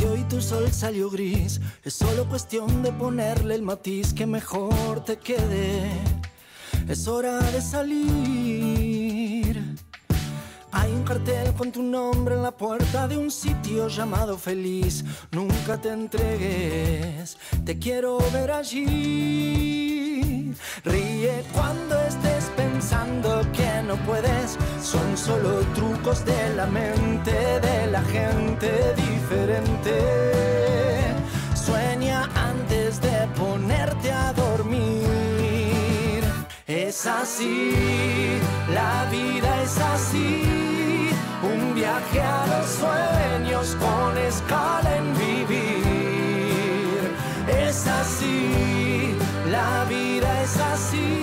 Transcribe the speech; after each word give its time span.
Si 0.00 0.24
tu 0.30 0.40
sol 0.40 0.72
salió 0.72 1.10
gris, 1.10 1.60
es 1.84 1.92
solo 1.92 2.26
cuestión 2.26 2.82
de 2.82 2.90
ponerle 2.90 3.54
el 3.54 3.60
matiz 3.60 4.14
que 4.14 4.24
mejor 4.24 5.04
te 5.04 5.18
quede. 5.18 5.90
Es 6.88 7.06
hora 7.06 7.38
de 7.38 7.60
salir. 7.60 8.16
Hay 10.72 10.90
un 10.90 11.04
cartel 11.04 11.52
con 11.52 11.70
tu 11.70 11.82
nombre 11.82 12.34
en 12.34 12.42
la 12.42 12.56
puerta 12.56 13.06
de 13.08 13.18
un 13.18 13.30
sitio 13.30 13.88
llamado 13.88 14.38
feliz. 14.38 15.04
Nunca 15.32 15.78
te 15.78 15.90
entregues, 15.90 17.36
te 17.66 17.78
quiero 17.78 18.16
ver 18.32 18.52
allí. 18.52 18.94
Ríe 20.82 21.44
cuando 21.52 22.00
estés 22.00 22.29
no 23.90 23.96
puedes. 24.06 24.56
Son 24.80 25.16
solo 25.16 25.60
trucos 25.74 26.24
de 26.24 26.54
la 26.54 26.66
mente 26.66 27.32
de 27.68 27.86
la 27.90 28.02
gente 28.02 28.70
diferente. 28.94 29.94
Sueña 31.54 32.28
antes 32.50 33.00
de 33.00 33.26
ponerte 33.36 34.12
a 34.12 34.32
dormir. 34.32 36.22
Es 36.68 37.04
así, 37.06 38.38
la 38.72 39.08
vida 39.10 39.50
es 39.64 39.76
así. 39.94 41.10
Un 41.42 41.74
viaje 41.74 42.20
a 42.20 42.46
los 42.52 42.66
sueños 42.82 43.76
con 43.84 44.16
escala 44.18 44.90
en 45.00 45.08
vivir. 45.24 47.00
Es 47.66 47.86
así, 47.88 49.16
la 49.50 49.84
vida 49.88 50.42
es 50.42 50.56
así. 50.74 51.19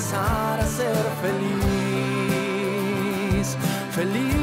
Empezar 0.00 0.58
a 0.58 0.66
ser 0.66 0.96
feliz. 1.20 1.56
Feliz. 3.90 4.34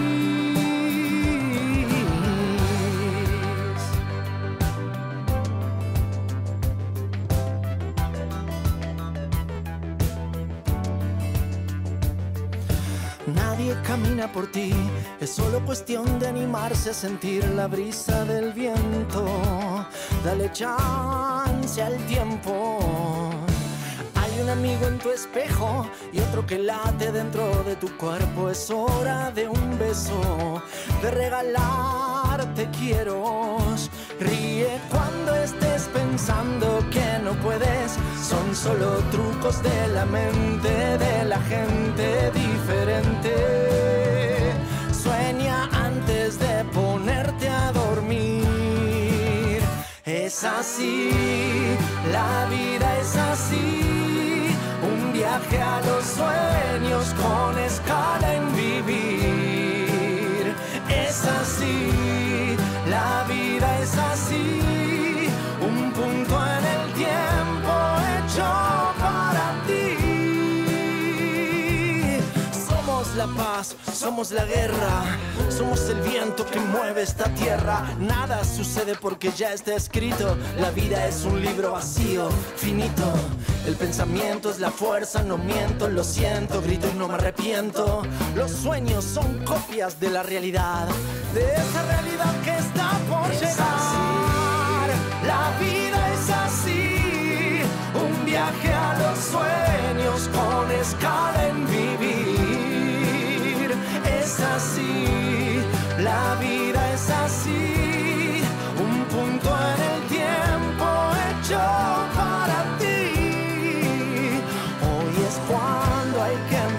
Nadie 13.25 13.75
camina 13.83 14.31
por 14.31 14.47
ti, 14.51 14.71
es 15.19 15.31
solo 15.31 15.65
cuestión 15.65 16.19
de 16.19 16.27
animarse 16.27 16.91
a 16.91 16.93
sentir 16.93 17.43
la 17.55 17.65
brisa 17.67 18.23
del 18.25 18.53
viento. 18.53 19.25
Dale 20.23 20.51
chance 20.51 21.81
al 21.81 21.97
tiempo. 22.05 23.46
Un 24.41 24.49
amigo 24.49 24.87
en 24.87 24.99
tu 24.99 25.09
espejo 25.09 25.89
y 26.13 26.19
otro 26.19 26.45
que 26.45 26.59
late 26.59 27.11
dentro 27.11 27.63
de 27.63 27.75
tu 27.75 27.87
cuerpo. 27.97 28.49
Es 28.49 28.69
hora 28.69 29.31
de 29.31 29.47
un 29.47 29.79
beso, 29.79 30.61
de 31.01 31.11
regalarte 31.11 32.69
quiero. 32.77 33.57
Ríe 34.19 34.79
cuando 34.89 35.35
estés 35.35 35.89
pensando 35.93 36.79
que 36.91 37.19
no 37.23 37.31
puedes. 37.41 37.97
Son 38.21 38.55
solo 38.55 38.99
trucos 39.11 39.61
de 39.63 39.87
la 39.87 40.05
mente 40.05 40.97
de 40.97 41.25
la 41.25 41.39
gente 41.41 42.31
diferente. 42.31 43.33
Sueña 44.91 45.69
antes 45.73 46.39
de 46.39 46.63
ponerte 46.73 47.49
a 47.49 47.71
dormir. 47.71 49.61
Es 50.05 50.43
así, 50.43 51.09
la 52.11 52.47
vida 52.49 52.99
es 52.99 53.15
así. 53.15 53.86
Viaje 55.27 55.61
a 55.61 55.81
los 55.81 56.05
sueños 56.05 57.13
con 57.15 57.59
escala 57.59 58.33
en 58.33 58.55
vivir. 58.55 59.46
Somos 73.97 74.29
la 74.29 74.45
guerra, 74.45 75.17
somos 75.49 75.89
el 75.89 75.99
viento 76.01 76.45
que 76.45 76.59
mueve 76.59 77.01
esta 77.01 77.33
tierra. 77.33 77.95
Nada 77.99 78.43
sucede 78.43 78.93
porque 78.93 79.31
ya 79.31 79.53
está 79.53 79.73
escrito. 79.73 80.37
La 80.59 80.69
vida 80.69 81.07
es 81.07 81.25
un 81.25 81.41
libro 81.41 81.71
vacío, 81.71 82.29
finito. 82.57 83.11
El 83.65 83.75
pensamiento 83.75 84.51
es 84.51 84.59
la 84.59 84.69
fuerza, 84.69 85.23
no 85.23 85.39
miento, 85.39 85.89
lo 85.89 86.03
siento, 86.03 86.61
grito 86.61 86.87
y 86.93 86.97
no 86.97 87.07
me 87.07 87.15
arrepiento. 87.15 88.03
Los 88.35 88.51
sueños 88.51 89.03
son 89.03 89.43
copias 89.43 89.99
de 89.99 90.11
la 90.11 90.21
realidad, 90.21 90.87
de 91.33 91.55
esa 91.55 91.81
realidad 91.81 92.41
que 92.43 92.55
está 92.55 92.91
por 93.09 93.31
llegar. 93.31 94.89
La 95.25 95.57
vida 95.59 96.13
es 96.13 96.29
así, 96.29 97.61
un 97.95 98.25
viaje 98.25 98.73
a 98.73 98.99
los 98.99 99.17
sueños 99.17 100.29
con 100.29 100.71
escala 100.71 101.47
en 101.47 101.65
vivir. 101.65 102.26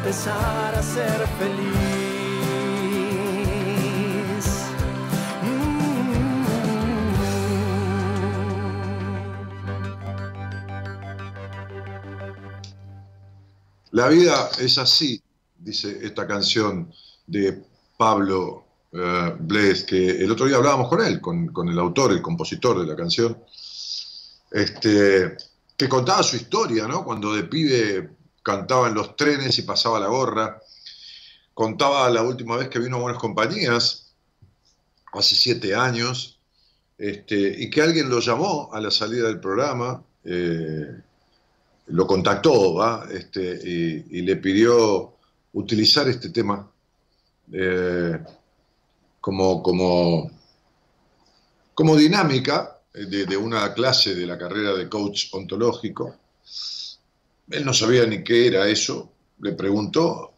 Empezar 0.08 0.74
a 0.74 0.82
ser 0.82 1.28
feliz. 1.38 1.74
La 13.91 14.08
vida 14.08 14.48
es 14.58 14.78
así, 14.78 15.20
dice 15.58 15.98
esta 16.02 16.26
canción 16.26 16.90
de 17.26 17.62
Pablo 17.99 18.64
Bles, 18.90 19.84
que 19.84 20.22
el 20.22 20.31
otro 20.31 20.46
día 20.46 20.56
hablábamos 20.56 20.88
con 20.88 21.04
él, 21.04 21.20
con, 21.20 21.49
con 21.49 21.69
el 21.69 21.78
autor, 21.78 22.12
el 22.12 22.22
compositor 22.22 22.81
de 22.81 22.87
la 22.87 22.96
canción, 22.96 23.37
este, 24.52 25.37
que 25.76 25.87
contaba 25.87 26.22
su 26.22 26.37
historia, 26.37 26.88
¿no? 26.88 27.04
Cuando 27.04 27.34
de 27.34 27.43
pibe 27.43 28.18
cantaba 28.49 28.89
en 28.89 28.95
los 28.95 29.15
trenes 29.15 29.59
y 29.59 29.62
pasaba 29.62 30.00
la 30.00 30.06
gorra. 30.06 30.62
Contaba 31.53 32.09
la 32.09 32.23
última 32.23 32.56
vez 32.56 32.71
que 32.71 32.79
vino 32.79 32.97
a 32.97 33.00
Buenas 33.00 33.21
Compañías, 33.21 34.15
hace 35.12 35.35
siete 35.35 35.75
años, 35.75 36.41
este, 36.97 37.37
y 37.37 37.69
que 37.69 37.83
alguien 37.83 38.09
lo 38.09 38.21
llamó 38.21 38.71
a 38.73 38.81
la 38.81 38.91
salida 38.91 39.27
del 39.29 39.39
programa, 39.39 40.03
eh, 40.25 40.87
lo 41.89 42.06
contactó, 42.06 42.73
¿va? 42.75 43.06
Este, 43.12 43.61
y, 43.62 44.23
le 44.23 44.37
pidió 44.37 45.12
utilizar 45.53 46.09
este 46.09 46.31
tema 46.31 46.67
eh, 47.53 48.19
como, 49.21 49.62
como, 49.62 50.31
como 51.75 51.97
dinámica 51.97 52.81
de 52.95 53.37
una 53.37 53.75
clase 53.75 54.15
de 54.15 54.27
la 54.27 54.39
carrera 54.39 54.73
de 54.73 54.89
coach 54.89 55.29
ontológico. 55.33 56.17
Él 57.50 57.65
no 57.65 57.73
sabía 57.73 58.06
ni 58.06 58.23
qué 58.23 58.47
era 58.47 58.69
eso, 58.69 59.12
le 59.41 59.53
preguntó 59.53 60.35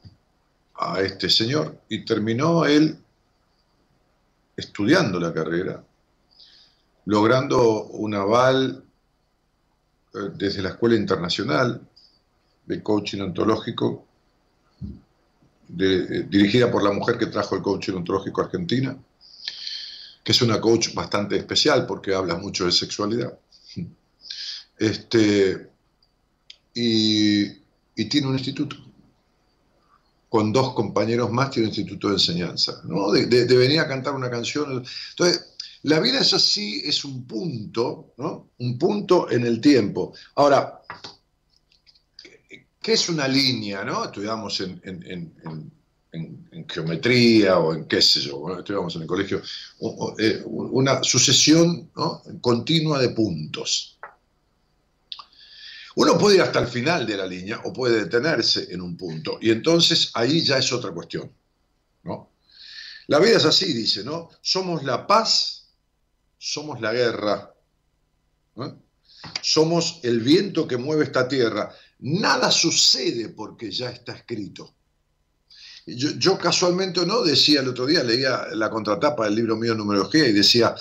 a 0.75 1.01
este 1.01 1.29
señor 1.29 1.83
y 1.89 2.05
terminó 2.05 2.65
él 2.65 2.99
estudiando 4.57 5.19
la 5.19 5.33
carrera, 5.33 5.83
logrando 7.07 7.85
un 7.87 8.15
aval 8.15 8.85
eh, 10.15 10.19
desde 10.35 10.63
la 10.63 10.71
Escuela 10.71 10.97
Internacional 10.97 11.81
de 12.67 12.83
Coaching 12.83 13.21
Ontológico, 13.21 14.07
eh, 15.79 16.27
dirigida 16.29 16.71
por 16.71 16.83
la 16.83 16.93
mujer 16.93 17.17
que 17.17 17.27
trajo 17.27 17.55
el 17.57 17.63
coaching 17.63 17.95
ontológico 17.95 18.43
Argentina, 18.43 18.97
que 20.23 20.33
es 20.33 20.43
una 20.43 20.61
coach 20.61 20.93
bastante 20.95 21.37
especial 21.37 21.87
porque 21.87 22.15
habla 22.15 22.37
mucho 22.37 22.67
de 22.67 22.73
sexualidad. 22.73 23.39
Este, 24.77 25.70
y, 26.75 27.61
tiene 28.09 28.29
un 28.29 28.35
instituto. 28.35 28.77
Con 30.29 30.53
dos 30.53 30.75
compañeros 30.75 31.31
más 31.31 31.51
tiene 31.51 31.69
un 31.69 31.75
instituto 31.75 32.09
de 32.09 32.15
enseñanza. 32.15 32.81
¿no? 32.85 33.11
De, 33.11 33.45
venir 33.45 33.81
a 33.81 33.89
cantar 33.89 34.15
una 34.15 34.31
canción. 34.31 34.85
Entonces, 35.11 35.55
la 35.83 36.01
vida 36.01 36.21
es 36.21 36.33
así, 36.33 36.83
es 36.85 37.05
un 37.05 37.27
punto, 37.27 38.13
¿no? 38.19 38.51
Un 38.59 38.79
punto 38.79 39.31
en 39.31 39.47
el 39.47 39.61
tiempo. 39.61 40.15
Ahora, 40.37 40.83
¿qué 42.81 42.93
es 42.93 43.09
una 43.09 43.27
línea? 43.27 43.85
¿no? 43.85 44.05
Estudiamos 44.05 44.61
en, 44.61 44.81
en, 44.85 45.73
geometría 46.69 47.59
o 47.59 47.75
en 47.75 47.87
qué 47.87 48.03
sé 48.03 48.21
yo, 48.21 48.59
estudiamos 48.59 48.95
en 48.97 49.03
el 49.03 49.09
colegio, 49.09 49.43
eh, 50.19 50.43
una 50.45 51.03
sucesión 51.03 51.91
continua 52.41 53.01
de 53.01 53.11
puntos. 53.11 53.99
Uno 55.97 56.17
puede 56.17 56.37
ir 56.37 56.43
hasta 56.43 56.61
el 56.61 56.69
final 56.69 57.07
de 57.07 57.17
la 57.17 57.27
línea 57.27 57.61
o 57.65 57.73
puede 57.73 58.05
detenerse 58.05 58.73
en 58.73 58.81
un 58.81 58.97
punto, 58.97 59.39
y 59.41 59.51
entonces 59.51 60.11
ahí 60.15 60.43
ya 60.43 60.59
es 60.59 60.73
otra 60.73 60.93
cuestión. 60.93 61.31
¿no? 62.05 62.31
La 63.09 63.19
vida 63.19 63.37
es 63.37 63.45
así, 63.45 63.73
dice, 63.73 64.05
¿no? 64.05 64.31
Somos 64.41 64.85
la 64.85 65.07
paz, 65.07 65.69
somos 66.39 66.81
la 66.81 66.93
guerra, 66.93 67.55
somos 69.43 70.01
el 70.03 70.21
viento 70.21 70.67
que 70.67 70.77
mueve 70.77 71.05
esta 71.05 71.27
tierra. 71.27 71.75
Nada 71.99 72.51
sucede 72.51 73.31
porque 73.31 73.71
ya 73.71 73.91
está 73.91 74.13
escrito. 74.13 74.75
Yo, 75.87 76.39
casualmente 76.39 77.05
no 77.05 77.23
decía 77.23 77.61
el 77.61 77.69
otro 77.69 77.87
día, 77.87 78.05
leía 78.05 78.47
la 78.53 78.71
contratapa 78.71 79.25
del 79.25 79.35
libro 79.35 79.57
mío 79.57 79.75
Numerología 79.75 80.29
y 80.29 80.33
decía, 80.33 80.75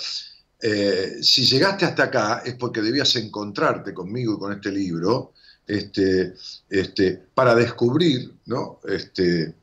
eh, 0.62 1.18
si 1.22 1.44
llegaste 1.44 1.84
hasta 1.84 2.04
acá 2.04 2.42
es 2.44 2.54
porque 2.54 2.82
debías 2.82 3.14
encontrarte 3.16 3.94
conmigo 3.94 4.34
y 4.34 4.38
con 4.38 4.52
este 4.52 4.70
libro 4.70 5.32
este, 5.66 6.34
este, 6.68 7.22
para 7.34 7.54
descubrir 7.54 8.32
¿no? 8.46 8.80
este, 8.88 9.54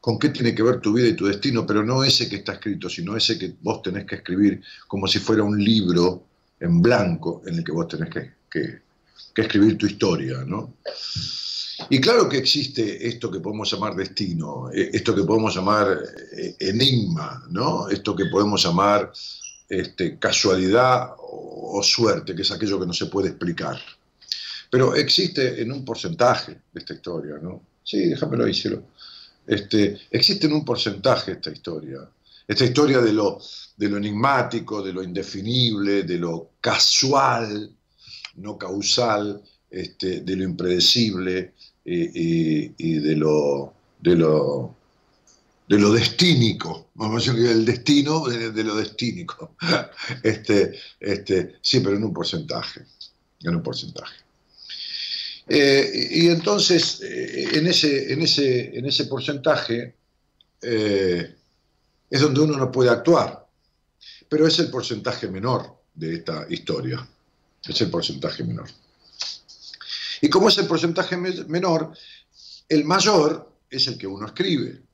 con 0.00 0.18
qué 0.18 0.30
tiene 0.30 0.54
que 0.54 0.62
ver 0.62 0.80
tu 0.80 0.92
vida 0.92 1.08
y 1.08 1.16
tu 1.16 1.26
destino, 1.26 1.66
pero 1.66 1.84
no 1.84 2.04
ese 2.04 2.28
que 2.28 2.36
está 2.36 2.54
escrito, 2.54 2.88
sino 2.88 3.16
ese 3.16 3.38
que 3.38 3.54
vos 3.62 3.82
tenés 3.82 4.04
que 4.06 4.16
escribir 4.16 4.62
como 4.86 5.06
si 5.06 5.18
fuera 5.18 5.42
un 5.42 5.62
libro 5.62 6.24
en 6.60 6.82
blanco 6.82 7.42
en 7.46 7.56
el 7.56 7.64
que 7.64 7.72
vos 7.72 7.88
tenés 7.88 8.10
que, 8.10 8.32
que, 8.50 8.82
que 9.34 9.42
escribir 9.42 9.78
tu 9.78 9.86
historia. 9.86 10.44
¿no? 10.44 10.74
Y 11.90 12.00
claro 12.00 12.28
que 12.28 12.38
existe 12.38 13.06
esto 13.06 13.30
que 13.30 13.40
podemos 13.40 13.70
llamar 13.70 13.94
destino, 13.94 14.70
eh, 14.72 14.90
esto 14.92 15.14
que 15.14 15.22
podemos 15.22 15.54
llamar 15.54 15.98
eh, 16.36 16.56
enigma, 16.58 17.44
¿no? 17.50 17.88
Esto 17.88 18.16
que 18.16 18.26
podemos 18.26 18.62
llamar 18.62 19.12
este, 19.68 20.18
casualidad 20.18 21.14
o, 21.18 21.82
suerte, 21.82 22.34
que 22.34 22.42
es 22.42 22.50
aquello 22.50 22.80
que 22.80 22.86
no 22.86 22.92
se 22.92 23.06
puede 23.06 23.28
explicar. 23.28 23.78
Pero 24.70 24.94
existe 24.94 25.62
en 25.62 25.70
un 25.72 25.84
porcentaje 25.84 26.52
de 26.72 26.80
esta 26.80 26.94
historia, 26.94 27.36
¿no? 27.40 27.62
Sí, 27.84 28.08
déjamelo 28.08 28.44
ahí, 28.44 28.54
cielo. 28.54 28.82
Este, 29.46 29.98
existe 30.10 30.46
en 30.46 30.54
un 30.54 30.64
porcentaje 30.64 31.32
esta 31.32 31.50
historia. 31.50 32.00
Esta 32.46 32.64
historia 32.64 33.00
de 33.00 33.12
lo, 33.12 33.38
de 33.76 33.88
lo 33.88 33.96
enigmático, 33.98 34.82
de 34.82 34.92
lo 34.92 35.02
indefinible, 35.02 36.02
de 36.02 36.18
lo 36.18 36.50
casual, 36.60 37.70
no 38.36 38.58
causal, 38.58 39.42
este, 39.70 40.20
de 40.20 40.36
lo 40.36 40.44
impredecible, 40.44 41.52
y, 41.90 42.98
de 42.98 43.16
lo, 43.16 43.72
de 44.00 44.16
lo 44.16 44.76
de 45.68 45.78
lo 45.78 45.92
destínico, 45.92 46.88
a 46.98 47.14
decir 47.14 47.34
el 47.34 47.64
destino 47.64 48.26
de, 48.26 48.64
lo 48.64 48.74
destínico. 48.76 49.54
Este, 50.22 50.78
este, 50.98 51.56
sí, 51.60 51.80
pero 51.80 51.96
en 51.96 52.04
un 52.04 52.12
porcentaje, 52.12 52.86
en 53.42 53.54
un 53.54 53.62
porcentaje. 53.62 54.16
Eh, 55.46 56.08
y 56.10 56.28
entonces, 56.28 57.00
eh, 57.02 57.48
en, 57.52 57.66
ese, 57.66 58.12
en, 58.12 58.22
ese, 58.22 58.78
en 58.78 58.86
ese 58.86 59.04
porcentaje 59.04 59.94
eh, 60.62 61.34
es 62.10 62.20
donde 62.20 62.40
uno 62.40 62.56
no 62.56 62.72
puede 62.72 62.90
actuar, 62.90 63.46
pero 64.28 64.46
es 64.46 64.58
el 64.58 64.70
porcentaje 64.70 65.28
menor 65.28 65.82
de 65.94 66.16
esta 66.16 66.46
historia, 66.48 67.06
es 67.66 67.80
el 67.80 67.90
porcentaje 67.90 68.42
menor. 68.44 68.68
Y 70.20 70.28
como 70.30 70.48
es 70.48 70.58
el 70.58 70.66
porcentaje 70.66 71.16
menor, 71.16 71.92
el 72.68 72.84
mayor 72.84 73.52
es 73.70 73.86
el 73.86 73.98
que 73.98 74.06
uno 74.06 74.26
escribe. 74.26 74.87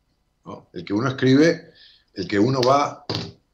El 0.73 0.85
que 0.85 0.93
uno 0.93 1.09
escribe, 1.09 1.73
el 2.15 2.29
que 2.29 2.39
uno 2.39 2.61
va 2.61 3.05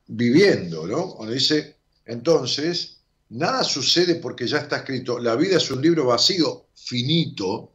viviendo, 0.07 0.87
¿no? 0.87 1.15
Cuando 1.15 1.35
dice, 1.35 1.77
entonces, 2.05 2.99
nada 3.31 3.63
sucede 3.63 4.17
porque 4.17 4.47
ya 4.47 4.59
está 4.59 4.79
escrito. 4.79 5.19
La 5.19 5.37
vida 5.37 5.57
es 5.57 5.71
un 5.71 5.81
libro 5.81 6.07
vacío, 6.07 6.67
finito, 6.75 7.73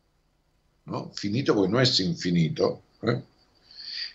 ¿no? 0.85 1.11
Finito 1.15 1.55
porque 1.55 1.71
no 1.71 1.79
es 1.79 1.99
infinito. 1.99 2.83
¿eh? 3.03 3.21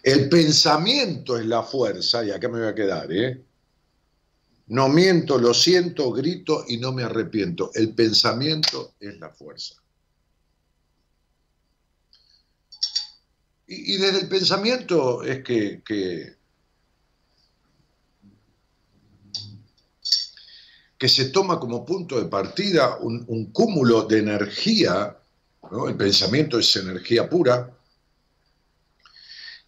El 0.03 0.29
pensamiento 0.29 1.39
es 1.39 1.47
la 1.47 1.63
fuerza, 1.63 2.25
y 2.25 2.31
acá 2.31 2.49
me 2.49 2.61
voy 2.61 2.69
a 2.69 2.75
quedar, 2.75 3.11
¿eh? 3.13 3.43
No 4.69 4.89
miento, 4.89 5.37
lo 5.39 5.53
siento, 5.53 6.13
grito 6.13 6.65
y 6.69 6.77
no 6.77 6.93
me 6.93 7.03
arrepiento. 7.03 7.71
El 7.75 7.93
pensamiento 7.93 8.95
es 9.01 9.19
la 9.19 9.31
fuerza. 9.31 9.80
Y, 13.73 13.99
desde 13.99 14.23
el 14.23 14.29
pensamiento 14.29 15.23
es 15.23 15.45
que, 15.45 15.81
que, 15.85 16.35
se 21.09 21.27
toma 21.27 21.61
como 21.61 21.85
punto 21.85 22.19
de 22.19 22.29
partida 22.29 22.97
un, 22.97 23.53
cúmulo 23.53 24.03
de 24.03 24.19
energía, 24.19 25.17
el 25.87 25.97
pensamiento 25.97 26.59
es 26.59 26.75
energía 26.75 27.31
pura, 27.31 27.79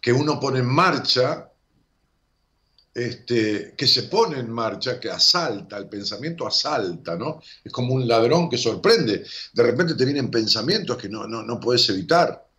que 0.01 0.11
uno 0.11 0.37
pone 0.37 0.59
en 0.59 0.65
marcha 0.65 1.49
este, 2.93 3.73
que 3.77 3.87
se 3.87 4.03
pone 4.03 4.37
en 4.37 4.51
marcha, 4.51 4.99
que 4.99 5.09
asalta, 5.09 5.77
el 5.77 5.87
pensamiento 5.87 6.45
asalta, 6.45 7.15
¿no? 7.15 7.41
Es 7.63 7.71
como 7.71 7.93
un 7.93 8.05
ladrón 8.05 8.49
que 8.49 8.57
sorprende. 8.57 9.25
De 9.53 9.63
repente 9.63 9.95
te 9.95 10.03
vienen 10.03 10.29
pensamientos 10.29 10.97
que 10.97 11.07
no, 11.07 11.25
no, 11.25 11.59
puedes 11.61 11.87
evitar. 11.89 12.52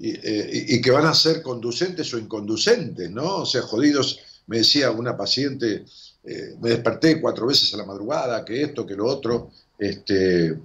Eh, 0.00 0.66
y, 0.68 0.80
que 0.80 0.92
van 0.92 1.06
a 1.06 1.14
ser 1.14 1.42
conducentes 1.42 2.14
o 2.14 2.18
inconducentes, 2.18 3.10
¿no? 3.10 3.38
O 3.38 3.46
sea, 3.46 3.62
jodidos, 3.62 4.20
me 4.46 4.58
decía 4.58 4.92
una 4.92 5.16
paciente, 5.16 5.84
eh, 6.22 6.54
me 6.60 6.70
desperté 6.70 7.20
cuatro 7.20 7.48
veces 7.48 7.74
a 7.74 7.78
la 7.78 7.84
madrugada, 7.84 8.44
que 8.44 8.62
esto, 8.62 8.86
que 8.86 8.94
lo 8.94 9.06
otro, 9.06 9.50
este, 9.76 10.56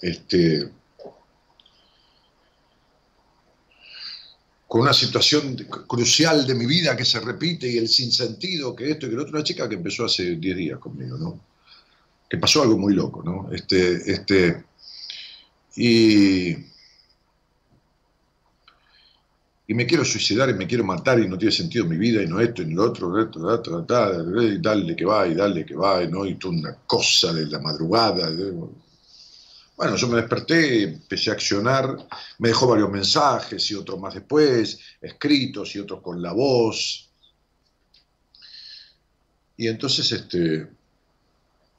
este, 0.00 0.68
con 4.66 4.80
una 4.80 4.92
situación 4.92 5.54
crucial 5.86 6.44
de 6.44 6.54
mi 6.56 6.66
vida 6.66 6.96
que 6.96 7.04
se 7.04 7.20
repite 7.20 7.68
y 7.68 7.78
el 7.78 7.88
sinsentido, 7.88 8.74
que 8.74 8.90
esto 8.90 9.06
y 9.06 9.10
que 9.10 9.16
lo 9.16 9.22
otro, 9.22 9.34
una 9.34 9.44
chica 9.44 9.68
que 9.68 9.76
empezó 9.76 10.04
hace 10.04 10.34
10 10.34 10.56
días 10.56 10.78
conmigo, 10.80 11.16
¿no? 11.16 11.40
Que 12.28 12.36
pasó 12.36 12.62
algo 12.62 12.76
muy 12.76 12.94
loco, 12.94 13.22
¿no? 13.22 13.48
Este, 13.52 14.12
este, 14.12 14.64
y, 15.76 16.56
y 19.70 19.74
me 19.74 19.86
quiero 19.86 20.02
suicidar 20.02 20.48
y 20.48 20.54
me 20.54 20.66
quiero 20.66 20.82
matar 20.82 21.20
y 21.20 21.28
no 21.28 21.36
tiene 21.36 21.52
sentido 21.52 21.84
mi 21.84 21.98
vida 21.98 22.22
y 22.22 22.26
no 22.26 22.40
esto 22.40 22.62
y 22.62 22.66
no 22.66 22.86
lo 22.86 23.52
otro, 23.52 23.84
y 24.42 24.58
dale 24.62 24.96
que 24.96 25.04
va 25.04 25.28
y 25.28 25.34
dale 25.34 25.66
que 25.66 25.74
va, 25.74 26.02
y 26.02 26.08
no, 26.08 26.24
y 26.24 26.36
tú 26.36 26.48
una 26.48 26.74
cosa 26.86 27.34
de 27.34 27.44
la 27.46 27.58
madrugada. 27.58 28.30
Bueno, 29.76 29.96
yo 29.96 30.08
me 30.08 30.16
desperté, 30.16 30.84
empecé 30.84 31.28
a 31.28 31.34
accionar, 31.34 31.98
me 32.38 32.48
dejó 32.48 32.66
varios 32.66 32.90
mensajes 32.90 33.70
y 33.70 33.74
otros 33.74 34.00
más 34.00 34.14
después, 34.14 34.80
escritos 35.02 35.76
y 35.76 35.80
otros 35.80 36.00
con 36.00 36.22
la 36.22 36.32
voz. 36.32 37.10
Y 39.58 39.68
entonces 39.68 40.10
este, 40.12 40.66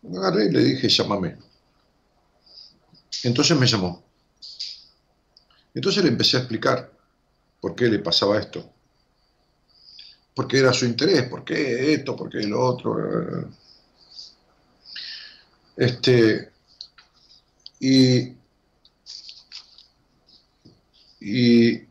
me 0.04 0.18
agarré 0.20 0.46
y 0.46 0.52
le 0.52 0.64
dije, 0.64 0.88
llámame. 0.88 1.38
Entonces 3.24 3.58
me 3.58 3.66
llamó. 3.66 4.04
Entonces 5.74 6.04
le 6.04 6.10
empecé 6.10 6.38
a 6.38 6.42
explicar 6.42 6.99
por 7.60 7.76
qué 7.76 7.86
le 7.86 8.00
pasaba 8.00 8.40
esto, 8.40 8.72
por 10.36 10.48
qué 10.48 10.60
era 10.60 10.74
su 10.74 10.86
interés, 10.86 11.28
por 11.30 11.44
qué 11.44 11.94
esto, 11.94 12.16
por 12.16 12.30
qué 12.30 12.44
lo 12.44 12.64
otro. 12.64 13.50
Este, 15.76 16.52
y, 17.80 18.34
y 21.22 21.82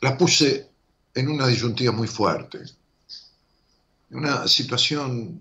la 0.00 0.16
puse 0.16 0.68
en 1.14 1.28
una 1.28 1.46
disyuntiva 1.46 1.92
muy 1.92 2.08
fuerte, 2.08 2.58
en 4.10 4.18
una 4.18 4.48
situación 4.48 5.40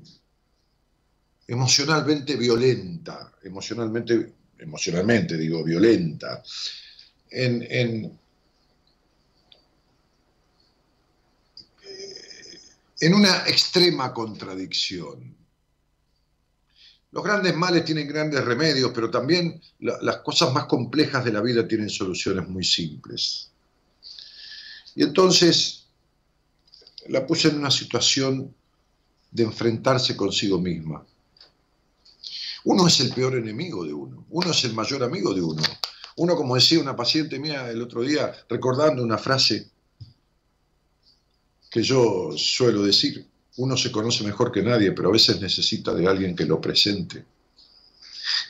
emocionalmente 1.47 2.35
violenta, 2.35 3.33
emocionalmente 3.43 4.38
emocionalmente 4.59 5.37
digo, 5.37 5.63
violenta, 5.63 6.43
en, 7.31 7.65
en, 7.69 8.19
en 12.99 13.13
una 13.13 13.47
extrema 13.47 14.13
contradicción. 14.13 15.35
Los 17.11 17.23
grandes 17.23 17.55
males 17.55 17.85
tienen 17.85 18.07
grandes 18.07 18.43
remedios, 18.45 18.91
pero 18.93 19.09
también 19.09 19.59
las 19.79 20.17
cosas 20.17 20.53
más 20.53 20.65
complejas 20.65 21.25
de 21.25 21.31
la 21.31 21.41
vida 21.41 21.67
tienen 21.67 21.89
soluciones 21.89 22.47
muy 22.47 22.63
simples. 22.63 23.49
Y 24.95 25.03
entonces 25.03 25.87
la 27.07 27.25
puse 27.25 27.47
en 27.47 27.57
una 27.57 27.71
situación 27.71 28.53
de 29.31 29.43
enfrentarse 29.43 30.15
consigo 30.15 30.59
misma. 30.59 31.05
Uno 32.71 32.85
es 32.85 32.99
el 32.99 33.11
peor 33.11 33.35
enemigo 33.35 33.83
de 33.83 33.91
uno, 33.91 34.27
uno 34.29 34.51
es 34.51 34.63
el 34.63 34.75
mayor 34.75 35.01
amigo 35.01 35.33
de 35.33 35.41
uno. 35.41 35.63
Uno, 36.17 36.35
como 36.35 36.53
decía 36.53 36.79
una 36.79 36.95
paciente 36.95 37.39
mía 37.39 37.67
el 37.71 37.81
otro 37.81 38.03
día, 38.03 38.31
recordando 38.47 39.01
una 39.01 39.17
frase 39.17 39.71
que 41.71 41.81
yo 41.81 42.29
suelo 42.37 42.83
decir, 42.83 43.25
uno 43.57 43.75
se 43.75 43.91
conoce 43.91 44.23
mejor 44.23 44.51
que 44.51 44.61
nadie, 44.61 44.91
pero 44.91 45.09
a 45.09 45.13
veces 45.13 45.41
necesita 45.41 45.95
de 45.95 46.05
alguien 46.05 46.35
que 46.35 46.45
lo 46.45 46.61
presente. 46.61 47.25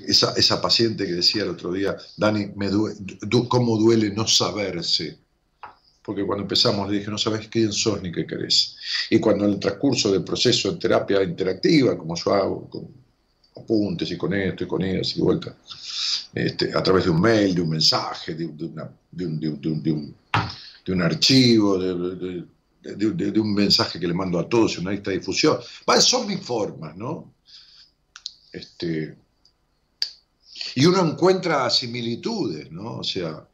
Esa, 0.05 0.33
esa 0.33 0.61
paciente 0.61 1.05
que 1.05 1.13
decía 1.13 1.43
el 1.43 1.51
otro 1.51 1.71
día, 1.71 1.95
Dani, 2.17 2.47
me 2.57 2.67
duele, 2.67 2.99
¿cómo 3.47 3.77
duele 3.77 4.09
no 4.09 4.27
saberse? 4.27 5.17
Porque 6.03 6.25
cuando 6.25 6.41
empezamos 6.41 6.89
le 6.89 6.99
dije, 6.99 7.09
no 7.09 7.17
sabes 7.17 7.47
quién 7.47 7.71
sos 7.71 8.01
ni 8.01 8.11
qué 8.11 8.27
querés. 8.27 8.75
Y 9.11 9.21
cuando 9.21 9.45
en 9.45 9.51
el 9.51 9.59
transcurso 9.61 10.11
del 10.11 10.25
proceso 10.25 10.73
de 10.73 10.77
terapia 10.77 11.23
interactiva, 11.23 11.97
como 11.97 12.17
yo 12.17 12.33
hago, 12.33 12.69
apuntes 13.69 14.09
y 14.11 14.17
con 14.17 14.33
esto 14.33 14.63
y 14.63 14.67
con 14.67 14.81
eso 14.81 15.19
y 15.19 15.21
vuelta, 15.21 15.55
este, 16.33 16.75
a 16.75 16.81
través 16.81 17.05
de 17.05 17.11
un 17.11 17.21
mail, 17.21 17.53
de 17.53 17.61
un 17.61 17.69
mensaje, 17.69 18.33
de, 18.33 18.47
de, 18.47 18.65
una, 18.65 18.89
de 19.11 19.25
un, 19.25 19.61
un, 19.63 20.15
un, 20.88 21.01
archivo, 21.01 21.77
de, 21.77 22.45
de, 22.95 23.39
un 23.39 23.53
mensaje 23.53 23.99
que 23.99 24.07
le 24.07 24.13
mando 24.13 24.39
a 24.39 24.49
todos 24.49 24.75
en 24.75 24.81
una 24.81 24.91
lista 24.91 25.11
de 25.11 25.19
difusión. 25.19 25.59
son 25.99 26.27
mis 26.27 26.41
formas, 26.41 26.95
¿no? 26.97 27.35
Este, 28.51 29.15
y 30.75 30.85
uno 30.85 31.05
encuentra 31.05 31.69
similitudes, 31.69 32.71
¿no? 32.71 32.97
O 32.97 33.03
sea, 33.03 33.47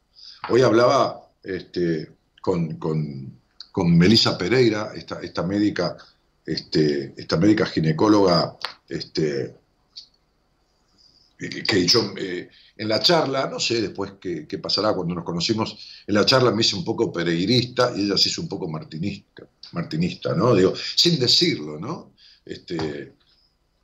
hoy 0.50 0.62
hablaba 0.62 1.30
este, 1.44 2.10
con, 2.40 2.78
con, 2.78 3.38
con 3.72 3.98
Melissa 3.98 4.38
Pereira, 4.38 4.94
esta, 4.96 5.20
esta 5.20 5.44
médica, 5.44 5.98
este, 6.46 7.14
esta 7.18 7.36
médica 7.36 7.66
ginecóloga, 7.66 8.58
este, 8.88 9.65
que 11.38 11.86
yo 11.86 12.14
eh, 12.18 12.50
en 12.78 12.88
la 12.88 13.00
charla, 13.00 13.50
no 13.50 13.60
sé 13.60 13.82
después 13.82 14.14
qué, 14.20 14.46
pasará 14.62 14.94
cuando 14.94 15.16
nos 15.16 15.26
conocimos, 15.26 16.04
en 16.08 16.16
la 16.16 16.26
charla 16.26 16.52
me 16.52 16.62
hice 16.62 16.76
un 16.76 16.86
poco 16.86 17.12
pereirista 17.12 17.92
y 17.96 18.06
ella 18.06 18.18
se 18.18 18.30
hizo 18.30 18.42
un 18.42 18.48
poco 18.48 18.68
martinista, 18.70 19.48
martinista 19.74 20.34
¿no? 20.34 20.56
Digo, 20.56 20.74
sin 20.96 21.20
decirlo, 21.20 21.78
¿no? 21.78 22.14
Este, 22.46 23.14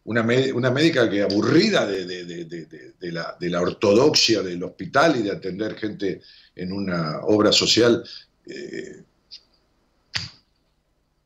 una, 0.05 0.25
una 0.53 0.71
médica 0.71 1.09
que 1.09 1.23
aburrida 1.23 1.85
de, 1.85 3.11
la, 3.11 3.37
de, 3.39 3.49
la, 3.49 3.61
ortodoxia 3.61 4.41
del 4.41 4.63
hospital 4.63 5.17
y 5.17 5.23
de 5.23 5.31
atender 5.31 5.75
gente 5.75 6.21
en 6.55 6.71
una 6.71 7.19
obra 7.23 7.51
social, 7.51 8.03
eh, 8.45 9.03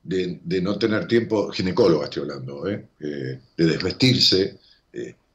de, 0.03 0.61
no 0.61 0.77
tener 0.77 1.07
tiempo, 1.07 1.51
ginecóloga 1.51 2.05
estoy 2.05 2.23
hablando, 2.23 2.67
¿eh? 2.67 2.87
de 2.99 3.39
desvestirse 3.57 4.59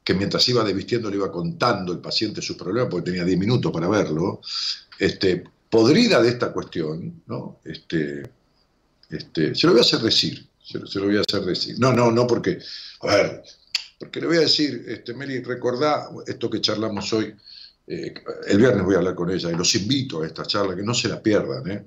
que 0.03 0.13
mientras 0.13 0.47
iba 0.49 0.63
desvistiendo 0.63 1.09
le 1.09 1.17
iba 1.17 1.31
contando 1.31 1.93
el 1.93 1.99
paciente 1.99 2.41
sus 2.41 2.57
problemas, 2.57 2.89
porque 2.89 3.11
tenía 3.11 3.23
10 3.23 3.37
minutos 3.37 3.71
para 3.71 3.87
verlo, 3.87 4.41
este, 4.97 5.43
podrida 5.69 6.21
de 6.21 6.29
esta 6.29 6.51
cuestión, 6.51 7.23
¿no? 7.27 7.59
Este, 7.63 8.23
este, 9.09 9.55
se 9.55 9.67
lo 9.67 9.73
voy 9.73 9.81
a 9.81 9.85
hacer 9.85 9.99
decir, 9.99 10.47
se 10.63 10.99
lo, 10.99 11.05
voy 11.05 11.17
a 11.17 11.21
hacer 11.21 11.41
decir. 11.41 11.75
No, 11.79 11.93
no, 11.93 12.11
no 12.11 12.25
porque, 12.25 12.59
a 13.01 13.07
ver, 13.07 13.43
porque 13.99 14.21
le 14.21 14.27
voy 14.27 14.37
a 14.37 14.41
decir, 14.41 14.85
este, 14.87 15.13
Mary, 15.13 15.41
recordá 15.43 16.09
esto 16.25 16.49
que 16.49 16.61
charlamos 16.61 17.11
hoy, 17.13 17.35
eh, 17.87 18.13
el 18.47 18.57
viernes 18.57 18.83
voy 18.83 18.95
a 18.95 18.99
hablar 18.99 19.15
con 19.15 19.29
ella 19.29 19.51
y 19.51 19.55
los 19.55 19.75
invito 19.75 20.21
a 20.21 20.27
esta 20.27 20.45
charla, 20.45 20.75
que 20.75 20.83
no 20.83 20.93
se 20.93 21.09
la 21.09 21.21
pierdan, 21.21 21.69
¿eh? 21.69 21.85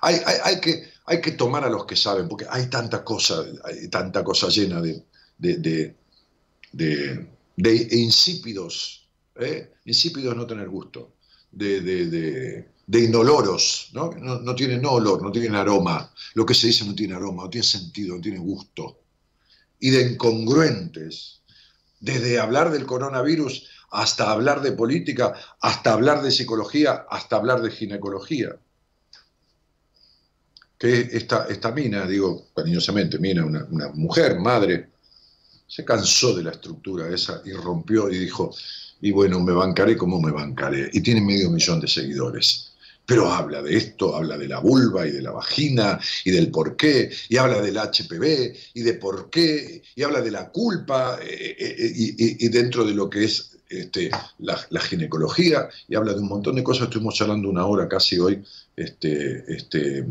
Hay, 0.00 0.20
hay, 0.44 0.60
que, 0.60 0.88
hay 1.04 1.20
que 1.20 1.32
tomar 1.32 1.64
a 1.64 1.68
los 1.68 1.84
que 1.84 1.94
saben, 1.94 2.26
porque 2.26 2.46
hay 2.48 2.68
tanta 2.68 3.04
cosa, 3.04 3.44
hay 3.64 3.88
tanta 3.88 4.24
cosa 4.24 4.48
llena 4.48 4.80
de, 4.80 5.94
insípidos, 7.90 9.08
¿eh? 9.36 9.72
insípidos 9.84 10.36
no 10.36 10.46
tener 10.46 10.68
gusto, 10.68 11.14
de, 11.50 11.80
de 12.88 13.00
inoloros, 13.00 13.90
¿no? 13.92 14.10
¿no? 14.12 14.40
No, 14.40 14.54
tienen 14.54 14.84
olor, 14.86 15.22
no 15.22 15.30
tienen 15.30 15.54
aroma, 15.54 16.10
lo 16.32 16.46
que 16.46 16.54
se 16.54 16.68
dice 16.68 16.86
no 16.86 16.94
tiene 16.94 17.14
aroma, 17.14 17.44
no 17.44 17.50
tiene 17.50 17.66
sentido, 17.66 18.16
no 18.16 18.20
tiene 18.22 18.38
gusto, 18.38 19.02
y 19.78 19.90
de 19.90 20.12
incongruentes, 20.12 21.42
desde 22.00 22.40
hablar 22.40 22.70
del 22.70 22.86
coronavirus 22.86 23.68
hasta 23.90 24.30
hablar 24.30 24.62
de 24.62 24.72
política, 24.72 25.34
hasta 25.60 25.92
hablar 25.92 26.22
de 26.22 26.30
psicología, 26.30 27.06
hasta 27.10 27.36
hablar 27.36 27.60
de 27.60 27.70
ginecología. 27.70 28.56
Que 30.78 31.10
esta, 31.12 31.46
esta 31.48 31.72
mina, 31.72 32.06
digo 32.06 32.46
cariñosamente, 32.54 33.18
mina, 33.18 33.44
una, 33.44 33.64
una 33.70 33.88
mujer, 33.88 34.38
madre, 34.38 34.90
se 35.68 35.84
cansó 35.84 36.34
de 36.34 36.42
la 36.42 36.50
estructura 36.50 37.08
esa 37.14 37.42
y 37.44 37.52
rompió 37.52 38.10
y 38.10 38.18
dijo, 38.18 38.52
y 39.00 39.10
bueno, 39.12 39.38
me 39.40 39.52
bancaré 39.52 39.96
como 39.96 40.20
me 40.20 40.32
bancaré. 40.32 40.90
Y 40.92 41.00
tiene 41.02 41.20
medio 41.20 41.50
millón 41.50 41.80
de 41.80 41.86
seguidores. 41.86 42.72
Pero 43.06 43.30
habla 43.32 43.62
de 43.62 43.76
esto, 43.76 44.14
habla 44.16 44.36
de 44.36 44.48
la 44.48 44.58
vulva 44.58 45.06
y 45.06 45.12
de 45.12 45.22
la 45.22 45.30
vagina 45.30 45.98
y 46.24 46.30
del 46.30 46.50
por 46.50 46.76
qué, 46.76 47.10
y 47.30 47.36
habla 47.38 47.62
del 47.62 47.78
HPV 47.78 48.54
y 48.74 48.82
de 48.82 48.94
por 48.94 49.30
qué, 49.30 49.82
y 49.94 50.02
habla 50.02 50.20
de 50.20 50.30
la 50.30 50.50
culpa 50.50 51.18
eh, 51.22 51.56
eh, 51.58 51.76
eh, 51.78 52.36
y, 52.38 52.48
dentro 52.48 52.84
de 52.84 52.92
lo 52.92 53.08
que 53.08 53.24
es 53.24 53.56
este, 53.70 54.10
la, 54.40 54.80
ginecología, 54.80 55.70
y 55.88 55.94
habla 55.94 56.12
de 56.12 56.20
un 56.20 56.28
montón 56.28 56.56
de 56.56 56.62
cosas. 56.62 56.84
Estuvimos 56.84 57.14
charlando 57.14 57.48
una 57.48 57.64
hora 57.64 57.88
casi 57.88 58.18
hoy 58.18 58.42
este, 58.76 59.44
este, 59.54 60.04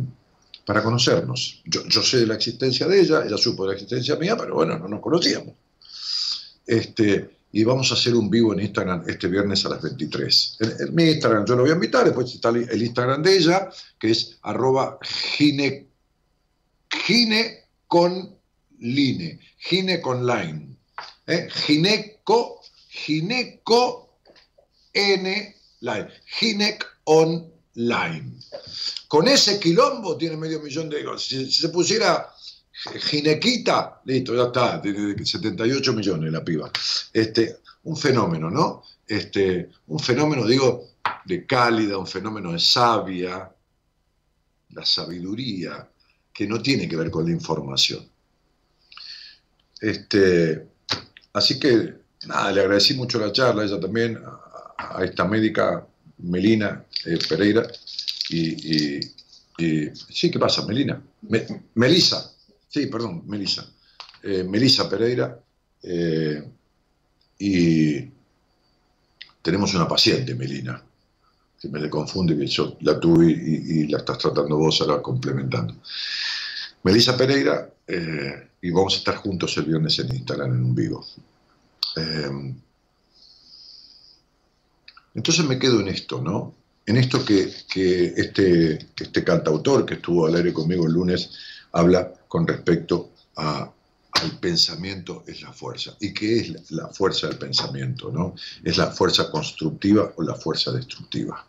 para 0.68 0.84
conocernos. 0.84 1.62
Yo, 1.64 2.04
sé 2.04 2.18
de 2.18 2.28
la 2.28 2.36
existencia 2.36 2.86
de 2.88 3.00
ella, 3.00 3.24
ella 3.26 3.38
supo 3.38 3.64
de 3.64 3.70
la 3.70 3.76
existencia 3.76 4.18
mía, 4.18 4.36
pero 4.36 4.56
bueno, 4.56 4.78
no 4.78 4.90
nos 4.90 5.00
conocíamos. 5.00 5.56
Este, 6.66 7.38
y 7.54 7.64
vamos 7.64 7.90
a 7.90 7.94
hacer 7.94 8.14
un 8.14 8.30
vivo 8.30 8.52
en 8.52 8.60
Instagram 8.60 9.06
este 9.08 9.30
viernes 9.30 9.66
a 9.66 9.70
las 9.70 9.82
23. 9.82 10.58
En, 10.60 10.94
mi 10.94 11.06
Instagram 11.06 11.46
yo 11.46 11.56
lo 11.56 11.62
voy 11.62 11.72
a 11.72 11.76
invitar, 11.76 12.04
después 12.04 12.36
está 12.36 12.50
el 12.50 12.84
Instagram 12.84 13.24
de 13.24 13.38
ella, 13.38 13.70
que 13.98 14.12
es 14.12 14.40
arroba 14.42 15.00
gine, 15.38 15.88
gine 17.06 17.64
con 17.88 18.36
gine 18.78 20.02
con 20.02 20.28
line. 20.28 20.78
¿eh? 21.28 21.48
Online. 27.78 28.34
Con 29.08 29.28
ese 29.28 29.60
quilombo 29.60 30.18
tiene 30.18 30.36
medio 30.36 30.60
millón 30.60 30.90
de... 30.90 31.06
Si, 31.18 31.46
si 31.46 31.62
se 31.62 31.70
pusiera 31.70 32.34
Ginequita, 32.72 34.02
listo, 34.06 34.36
ya 34.36 34.44
está, 34.44 34.82
tiene 34.82 35.26
78 35.26 35.94
millones 35.94 36.32
la 36.32 36.44
piba. 36.44 36.70
Este, 37.14 37.58
un 37.84 37.98
fenómeno, 37.98 38.50
¿no? 38.50 38.84
Este, 39.08 39.70
un 39.88 40.00
fenómeno, 40.00 40.46
digo, 40.46 40.90
de 41.26 41.46
cálida, 41.46 41.98
un 41.98 42.08
fenómeno 42.08 42.52
de 42.52 42.60
sabia, 42.60 43.52
la 44.70 44.86
sabiduría, 44.86 45.90
que 46.32 46.48
no 46.48 46.62
tiene 46.62 46.88
que 46.88 46.96
ver 46.96 47.10
con 47.10 47.26
la 47.26 47.32
información. 47.32 48.08
Este, 49.80 50.68
así 51.34 51.60
que, 51.60 51.96
nada, 52.28 52.52
le 52.52 52.62
agradecí 52.62 52.94
mucho 52.94 53.20
la 53.20 53.32
charla, 53.32 53.64
ella 53.64 53.80
también, 53.80 54.20
a, 54.78 55.04
esta 55.04 55.26
médica 55.26 55.88
Melina 56.20 56.84
eh, 57.06 57.20
Pereira, 57.28 57.68
y, 58.30 59.00
sí, 59.60 60.32
¿qué 60.32 60.40
pasa, 60.40 60.66
Melina? 60.66 61.02
Melisa, 61.76 62.32
sí, 62.68 62.88
perdón, 62.88 63.24
Melisa. 63.28 63.70
Eh, 64.24 64.44
Melisa 64.44 64.90
Pereira, 64.90 65.40
eh, 65.84 66.44
y 67.40 68.02
tenemos 69.42 69.74
una 69.74 69.88
paciente, 69.88 70.36
Melina, 70.36 70.84
que 71.60 71.70
me 71.70 71.80
le 71.80 71.90
confunde 71.90 72.38
que 72.38 72.48
yo 72.48 72.78
la 72.82 73.00
tuve 73.00 73.32
y, 73.32 73.88
la 73.88 74.00
estás 74.00 74.18
tratando 74.18 74.58
vos 74.58 74.82
ahora 74.82 75.02
complementando. 75.02 75.76
Melisa 76.84 77.16
Pereira, 77.16 77.70
y 78.62 78.72
vamos 78.72 78.96
a 78.96 78.98
estar 78.98 79.16
juntos 79.16 79.56
el 79.58 79.66
viernes 79.66 79.98
en 80.00 80.14
Instagram 80.14 80.54
en 80.54 80.64
un 80.66 80.76
vivo. 80.76 81.06
Entonces 85.18 85.44
me 85.46 85.60
quedo 85.60 85.82
en 85.82 85.90
esto, 85.90 86.22
¿no? 86.22 86.56
en 86.88 86.96
esto 86.96 87.24
que, 87.24 87.54
este, 88.16 88.80
este 88.98 89.24
cantautor 89.24 89.86
que 89.86 89.96
estuvo 89.96 90.26
al 90.26 90.36
aire 90.36 90.54
conmigo 90.54 90.88
el 90.88 90.94
lunes 90.94 91.32
habla 91.74 92.14
con 92.30 92.48
respecto 92.48 93.12
al 93.36 94.40
pensamiento 94.40 95.24
es 95.28 95.42
la 95.42 95.52
fuerza. 95.52 95.96
¿Y 96.00 96.14
qué 96.14 96.40
es 96.40 96.72
la 96.72 96.88
fuerza 96.88 97.28
del 97.28 97.38
pensamiento? 97.38 98.10
¿no? 98.10 98.36
¿Es 98.64 98.78
la 98.78 98.88
fuerza 98.88 99.30
constructiva 99.30 100.14
o 100.16 100.24
la 100.24 100.34
fuerza 100.34 100.72
destructiva? 100.72 101.46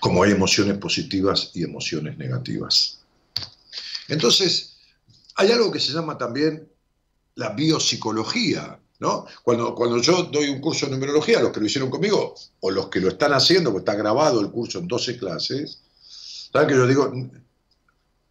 Como 0.00 0.24
hay 0.24 0.32
emociones 0.32 0.76
positivas 0.78 1.52
y 1.54 1.62
emociones 1.62 2.18
negativas. 2.18 2.98
Entonces, 4.08 4.76
hay 5.36 5.52
algo 5.52 5.70
que 5.70 5.80
se 5.80 5.92
llama 5.92 6.18
también 6.18 6.68
la 7.36 7.50
biopsicología, 7.50 8.80
¿no? 9.00 9.26
Cuando, 9.42 9.74
cuando 9.74 10.00
yo 10.00 10.24
doy 10.24 10.48
un 10.48 10.60
curso 10.60 10.86
de 10.86 10.92
numerología, 10.92 11.40
los 11.40 11.52
que 11.52 11.60
lo 11.60 11.66
hicieron 11.66 11.90
conmigo, 11.90 12.34
o 12.60 12.70
los 12.70 12.88
que 12.88 13.00
lo 13.00 13.08
están 13.08 13.32
haciendo, 13.32 13.70
porque 13.70 13.90
está 13.90 13.94
grabado 13.94 14.40
el 14.40 14.50
curso 14.50 14.78
en 14.78 14.88
12 14.88 15.18
clases, 15.18 15.80
¿saben 16.52 16.68
que 16.68 16.74
yo 16.74 16.86
digo? 16.86 17.12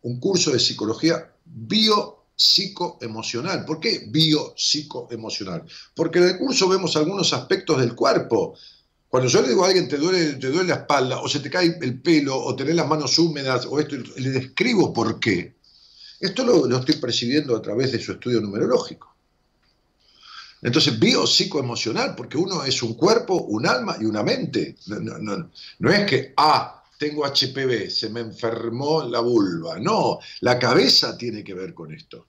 Un 0.02 0.20
curso 0.20 0.52
de 0.52 0.60
psicología 0.60 1.32
biopsicoemocional. 1.46 3.66
¿Por 3.66 3.80
qué 3.80 4.06
biopsicoemocional? 4.08 5.64
Porque 5.96 6.20
en 6.20 6.26
el 6.26 6.38
curso 6.38 6.68
vemos 6.68 6.96
algunos 6.96 7.34
aspectos 7.34 7.80
del 7.80 7.96
cuerpo. 7.96 8.56
Cuando 9.08 9.30
yo 9.30 9.42
le 9.42 9.50
digo 9.50 9.64
a 9.64 9.68
alguien 9.68 9.88
te 9.88 9.98
duele, 9.98 10.34
te 10.34 10.50
duele 10.50 10.70
la 10.70 10.76
espalda, 10.76 11.22
o 11.22 11.30
se 11.30 11.40
te 11.40 11.50
cae 11.50 11.78
el 11.82 12.02
pelo, 12.02 12.38
o 12.38 12.56
tenés 12.56 12.76
las 12.76 12.88
manos 12.88 13.18
húmedas, 13.18 13.66
o 13.66 13.80
esto, 13.80 13.96
le 13.96 14.30
describo 14.30 14.94
por 14.94 15.20
qué. 15.20 15.56
Esto 16.20 16.44
lo, 16.44 16.78
estoy 16.78 16.96
percibiendo 16.96 17.56
a 17.56 17.62
través 17.62 17.92
de 17.92 18.00
su 18.00 18.14
estudio 18.14 18.42
numerológico. 18.42 19.15
Entonces, 20.66 20.98
biopsicoemocional, 20.98 22.16
porque 22.16 22.40
uno 22.40 22.64
es 22.64 22.82
un 22.82 22.96
cuerpo, 22.96 23.36
un 23.36 23.68
alma 23.68 23.98
y 24.02 24.06
una 24.06 24.24
mente. 24.24 24.76
No, 24.88 25.92
es 25.92 26.06
que, 26.10 26.34
ah, 26.38 26.84
tengo 26.98 27.24
HPV, 27.24 27.88
se 27.92 28.10
me 28.10 28.22
enfermó 28.22 29.04
la 29.04 29.20
vulva. 29.20 29.78
No, 29.78 30.18
la 30.42 30.58
cabeza 30.58 31.16
tiene 31.16 31.44
que 31.44 31.54
ver 31.54 31.76
con 31.76 31.94
esto. 31.94 32.26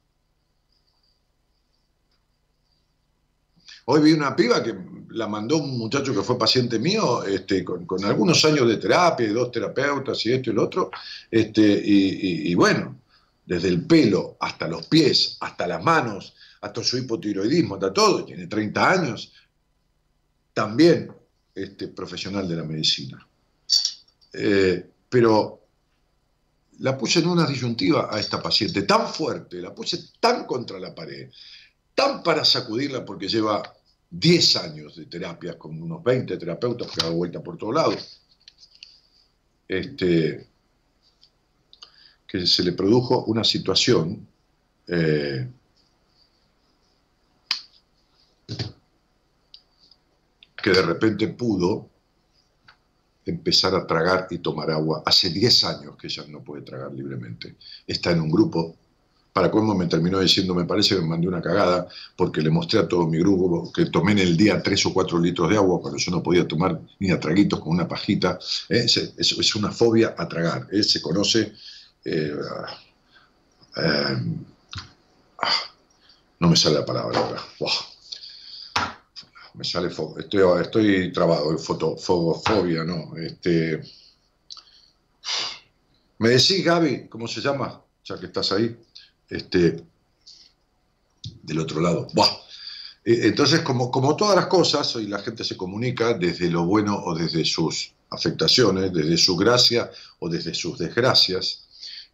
Hoy 3.87 4.03
vi 4.03 4.13
una 4.13 4.37
piba 4.37 4.63
que 4.63 4.75
la 5.13 5.27
mandó 5.29 5.57
un 5.57 5.79
muchacho 5.79 6.13
que 6.13 6.21
fue 6.21 6.39
paciente 6.39 6.79
mío, 6.79 7.25
este, 7.25 7.65
con, 7.65 7.87
algunos 8.05 8.45
años 8.45 8.69
de 8.69 8.77
terapia, 8.77 9.33
dos 9.33 9.51
terapeutas 9.51 10.27
y 10.27 10.35
esto 10.35 10.51
y 10.51 10.53
lo 10.53 10.65
otro, 10.65 10.91
este, 11.31 11.63
y 11.63 12.55
bueno, 12.55 13.01
desde 13.47 13.69
el 13.69 13.87
pelo 13.87 14.37
hasta 14.41 14.69
los 14.69 14.87
pies, 14.89 15.39
hasta 15.41 15.67
las 15.67 15.83
manos, 15.83 16.35
hasta 16.61 16.83
su 16.83 16.99
hipotiroidismo, 16.99 17.75
hasta 17.75 17.93
todo, 17.93 18.25
tiene 18.25 18.47
30 18.47 18.91
años, 18.91 19.33
también 20.53 21.13
este, 21.55 21.89
profesional 21.89 22.49
de 22.49 22.57
la 22.57 22.65
medicina. 22.65 23.27
Eh, 24.33 24.91
pero 25.09 25.61
la 26.81 26.97
puse 26.97 27.21
en 27.21 27.29
una 27.29 27.47
disyuntiva 27.47 28.09
a 28.15 28.19
esta 28.19 28.43
paciente 28.43 28.83
tan 28.83 29.09
fuerte, 29.09 29.61
la 29.61 29.75
puse 29.75 30.11
tan 30.21 30.45
contra 30.45 30.79
la 30.79 30.95
pared, 30.95 31.31
tan 31.95 32.23
para 32.23 32.45
sacudirla 32.45 33.05
porque 33.05 33.29
lleva 33.29 33.63
10 34.11 34.57
años 34.57 34.97
de 34.97 35.07
terapias 35.07 35.57
con 35.57 35.81
unos 35.81 36.03
20 36.03 36.37
terapeutas 36.37 36.91
que 36.91 37.03
dado 37.03 37.15
vuelta 37.15 37.43
por 37.43 37.57
todos 37.57 37.75
lados. 37.75 38.21
Este, 39.69 40.47
que 42.27 42.47
se 42.47 42.63
le 42.63 42.73
produjo 42.73 43.25
una 43.25 43.45
situación 43.45 44.27
eh, 44.87 45.49
que 50.67 50.71
de 50.71 50.83
repente 50.83 51.29
pudo 51.29 51.89
empezar 53.25 53.75
a 53.75 53.87
tragar 53.87 54.27
y 54.31 54.39
tomar 54.39 54.71
agua. 54.71 55.03
Hace 55.07 55.31
10 55.31 55.65
años 55.65 55.97
que 55.97 56.07
ella 56.09 56.25
no 56.29 56.43
puede 56.43 56.63
tragar 56.63 56.93
libremente. 56.93 57.57
Está 57.87 58.11
en 58.11 58.21
un 58.21 58.31
grupo. 58.31 58.77
Para 59.33 59.51
cómo 59.51 59.75
me 59.75 59.87
terminó 59.87 60.19
diciendo, 60.19 60.55
me 60.55 60.65
parece 60.65 60.95
que 60.95 61.03
me 61.03 61.09
mandé 61.09 61.29
una 61.29 61.43
cagada 61.43 61.87
porque 62.17 62.41
le 62.41 62.51
mostré 62.51 62.81
a 62.81 62.89
todo 62.89 63.07
mi 63.07 63.19
grupo 63.19 63.71
que 63.71 63.87
tomé 63.87 64.13
en 64.13 64.21
el 64.21 64.37
día 64.37 64.63
3 64.63 64.87
o 64.87 64.95
4 64.95 65.21
litros 65.21 65.51
de 65.51 65.57
agua 65.57 65.81
cuando 65.81 65.99
yo 65.99 66.11
no 66.11 66.23
podía 66.23 66.49
tomar 66.49 66.81
ni 66.99 67.11
a 67.11 67.21
traguitos 67.21 67.61
con 67.61 67.75
una 67.75 67.87
pajita. 67.87 68.39
Eh, 68.71 68.87
es, 68.87 69.55
una 69.55 69.71
fobia 69.71 70.15
a 70.17 70.27
tragar. 70.27 70.67
Eh, 70.73 70.83
se 70.83 71.03
conoce 71.03 71.53
eh, 72.05 72.33
ah, 73.77 75.53
no 76.41 76.49
me 76.49 76.57
sale 76.57 76.77
la 76.77 76.85
palabra 76.85 77.21
ahora. 77.21 77.41
Me 79.57 79.65
sale 79.65 79.89
estoy, 79.89 80.61
estoy 80.61 81.13
trabado, 81.13 81.57
foto, 81.59 81.97
fogofobia, 81.97 82.85
¿no? 82.85 83.17
Este, 83.17 83.81
me 86.19 86.31
decís, 86.31 86.65
Gaby, 86.65 87.09
¿cómo 87.09 87.27
se 87.27 87.41
llama? 87.41 87.83
Ya 88.05 88.19
que 88.21 88.27
estás 88.27 88.53
ahí. 88.53 88.77
Este, 89.29 89.83
del 91.43 91.59
otro 91.59 91.81
lado. 91.81 92.07
Eh, 93.05 93.21
entonces, 93.25 93.61
como, 93.61 93.91
como 93.91 94.17
todas 94.17 94.37
las 94.37 94.47
cosas, 94.47 94.95
hoy 94.97 95.07
la 95.07 95.21
gente 95.21 95.45
se 95.45 95.57
comunica 95.57 96.15
desde 96.15 96.51
lo 96.51 96.65
bueno 96.67 96.97
o 97.05 97.15
desde 97.15 97.45
sus 97.45 97.93
afectaciones, 98.11 98.93
desde 98.93 99.17
su 99.17 99.37
gracia 99.37 99.91
o 100.21 100.29
desde 100.29 100.55
sus 100.55 100.79
desgracias 100.79 101.67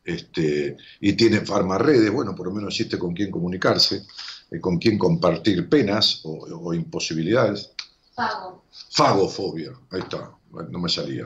este, 0.04 0.76
y 1.00 1.12
tiene 1.12 1.40
farmarredes, 1.42 2.10
bueno, 2.10 2.34
por 2.34 2.46
lo 2.46 2.52
menos 2.52 2.74
existe 2.74 2.98
con 2.98 3.14
quién 3.14 3.30
comunicarse, 3.30 4.04
eh, 4.52 4.60
con 4.60 4.78
quién 4.78 4.98
compartir 4.98 5.68
penas 5.68 6.20
o, 6.24 6.74
imposibilidades. 6.74 7.70
Fago. 8.14 8.64
Fagofobia, 8.90 9.72
ahí 9.90 10.00
está, 10.00 10.30
no 10.50 10.78
me 10.78 10.88
salía. 10.88 11.24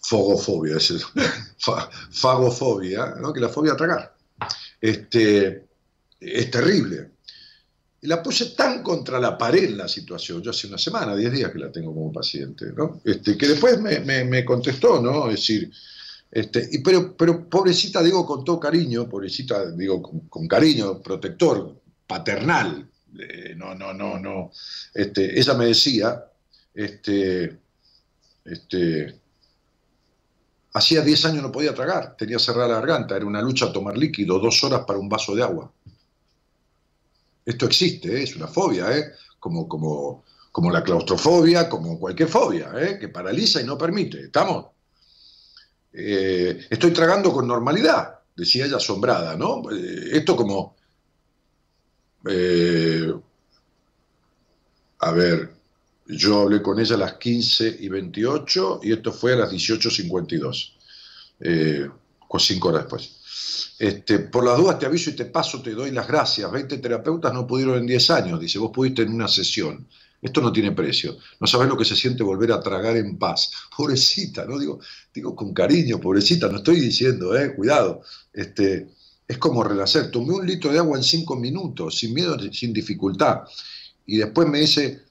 Fogofobia, 0.00 0.76
es 0.76 0.94
fagofobia, 2.10 3.14
¿no? 3.20 3.32
que 3.32 3.40
la 3.40 3.48
fobia 3.48 3.72
a 3.72 3.76
tragar. 3.76 4.14
Este, 4.80 5.66
es 6.20 6.50
terrible. 6.50 7.10
Y 8.00 8.08
la 8.08 8.22
puse 8.22 8.46
tan 8.46 8.82
contra 8.82 9.20
la 9.20 9.38
pared 9.38 9.64
en 9.64 9.78
la 9.78 9.86
situación, 9.86 10.42
yo 10.42 10.50
hace 10.50 10.66
una 10.66 10.78
semana, 10.78 11.14
diez 11.14 11.32
días 11.32 11.52
que 11.52 11.58
la 11.58 11.70
tengo 11.70 11.94
como 11.94 12.12
paciente, 12.12 12.72
¿no? 12.76 13.00
este, 13.04 13.38
que 13.38 13.46
después 13.46 13.80
me, 13.80 14.00
me, 14.00 14.24
me 14.24 14.44
contestó, 14.44 15.00
¿no? 15.00 15.28
Es 15.28 15.36
decir, 15.36 15.72
este, 16.32 16.66
y 16.72 16.78
pero, 16.78 17.14
pero 17.14 17.46
pobrecita, 17.46 18.02
digo 18.02 18.24
con 18.24 18.42
todo 18.42 18.58
cariño, 18.58 19.06
pobrecita, 19.06 19.70
digo 19.72 20.00
con, 20.30 20.48
cariño, 20.48 21.02
protector, 21.02 21.81
paternal. 22.12 22.86
Eh, 23.18 23.54
no, 23.56 23.74
no, 23.74 23.92
no, 23.94 24.18
no. 24.18 24.50
Este, 24.92 25.38
ella 25.38 25.54
me 25.54 25.66
decía, 25.66 26.24
este, 26.74 27.58
este, 28.44 29.18
hacía 30.74 31.00
10 31.02 31.24
años 31.26 31.42
no 31.42 31.52
podía 31.52 31.74
tragar, 31.74 32.16
tenía 32.16 32.38
cerrada 32.38 32.68
la 32.68 32.74
garganta, 32.80 33.16
era 33.16 33.26
una 33.26 33.40
lucha 33.40 33.66
a 33.66 33.72
tomar 33.72 33.96
líquido, 33.96 34.38
dos 34.38 34.62
horas 34.64 34.82
para 34.86 34.98
un 34.98 35.08
vaso 35.08 35.34
de 35.34 35.42
agua. 35.42 35.72
Esto 37.44 37.66
existe, 37.66 38.18
¿eh? 38.18 38.22
es 38.22 38.36
una 38.36 38.46
fobia, 38.46 38.96
¿eh? 38.96 39.12
como, 39.38 39.66
como, 39.68 40.24
como 40.50 40.70
la 40.70 40.84
claustrofobia, 40.84 41.68
como 41.68 41.98
cualquier 41.98 42.28
fobia, 42.28 42.72
¿eh? 42.76 42.98
que 42.98 43.08
paraliza 43.08 43.60
y 43.60 43.64
no 43.64 43.76
permite. 43.76 44.24
¿Estamos? 44.24 44.66
Eh, 45.92 46.66
estoy 46.70 46.92
tragando 46.92 47.32
con 47.32 47.46
normalidad, 47.46 48.20
decía 48.36 48.66
ella 48.66 48.76
asombrada, 48.76 49.34
¿no? 49.36 49.62
Esto 49.70 50.36
como... 50.36 50.76
Eh, 52.28 53.12
a 55.00 55.12
ver, 55.12 55.50
yo 56.06 56.42
hablé 56.42 56.62
con 56.62 56.78
ella 56.78 56.94
a 56.94 56.98
las 56.98 57.14
15 57.14 57.78
y 57.80 57.88
28 57.88 58.80
y 58.82 58.92
esto 58.92 59.12
fue 59.12 59.32
a 59.32 59.36
las 59.36 59.52
18.52, 59.52 60.72
eh, 61.40 61.88
cinco 62.38 62.68
horas 62.68 62.82
después. 62.82 63.74
Este, 63.78 64.20
por 64.20 64.44
las 64.44 64.56
dudas 64.56 64.78
te 64.78 64.86
aviso 64.86 65.10
y 65.10 65.14
te 65.14 65.24
paso, 65.24 65.60
te 65.60 65.72
doy 65.72 65.90
las 65.90 66.06
gracias. 66.06 66.50
20 66.50 66.78
terapeutas 66.78 67.32
no 67.32 67.46
pudieron 67.46 67.78
en 67.78 67.86
10 67.86 68.10
años, 68.10 68.40
dice, 68.40 68.58
vos 68.58 68.70
pudiste 68.72 69.02
en 69.02 69.12
una 69.12 69.28
sesión. 69.28 69.86
Esto 70.20 70.40
no 70.40 70.52
tiene 70.52 70.70
precio. 70.70 71.16
No 71.40 71.48
sabes 71.48 71.68
lo 71.68 71.76
que 71.76 71.84
se 71.84 71.96
siente 71.96 72.22
volver 72.22 72.52
a 72.52 72.60
tragar 72.60 72.96
en 72.96 73.18
paz. 73.18 73.50
Pobrecita, 73.76 74.44
¿no? 74.44 74.56
Digo, 74.56 74.78
digo 75.12 75.34
con 75.34 75.52
cariño, 75.52 75.98
pobrecita, 75.98 76.48
no 76.48 76.58
estoy 76.58 76.78
diciendo, 76.78 77.36
eh, 77.36 77.54
cuidado. 77.56 78.02
Este, 78.32 78.86
es 79.26 79.38
como 79.38 79.62
renacer. 79.64 80.10
Tomé 80.10 80.34
un 80.34 80.46
litro 80.46 80.72
de 80.72 80.78
agua 80.78 80.98
en 80.98 81.04
cinco 81.04 81.36
minutos, 81.36 81.98
sin 81.98 82.14
miedo, 82.14 82.36
sin 82.52 82.72
dificultad. 82.72 83.40
Y 84.06 84.18
después 84.18 84.48
me 84.48 84.60
dice, 84.60 85.02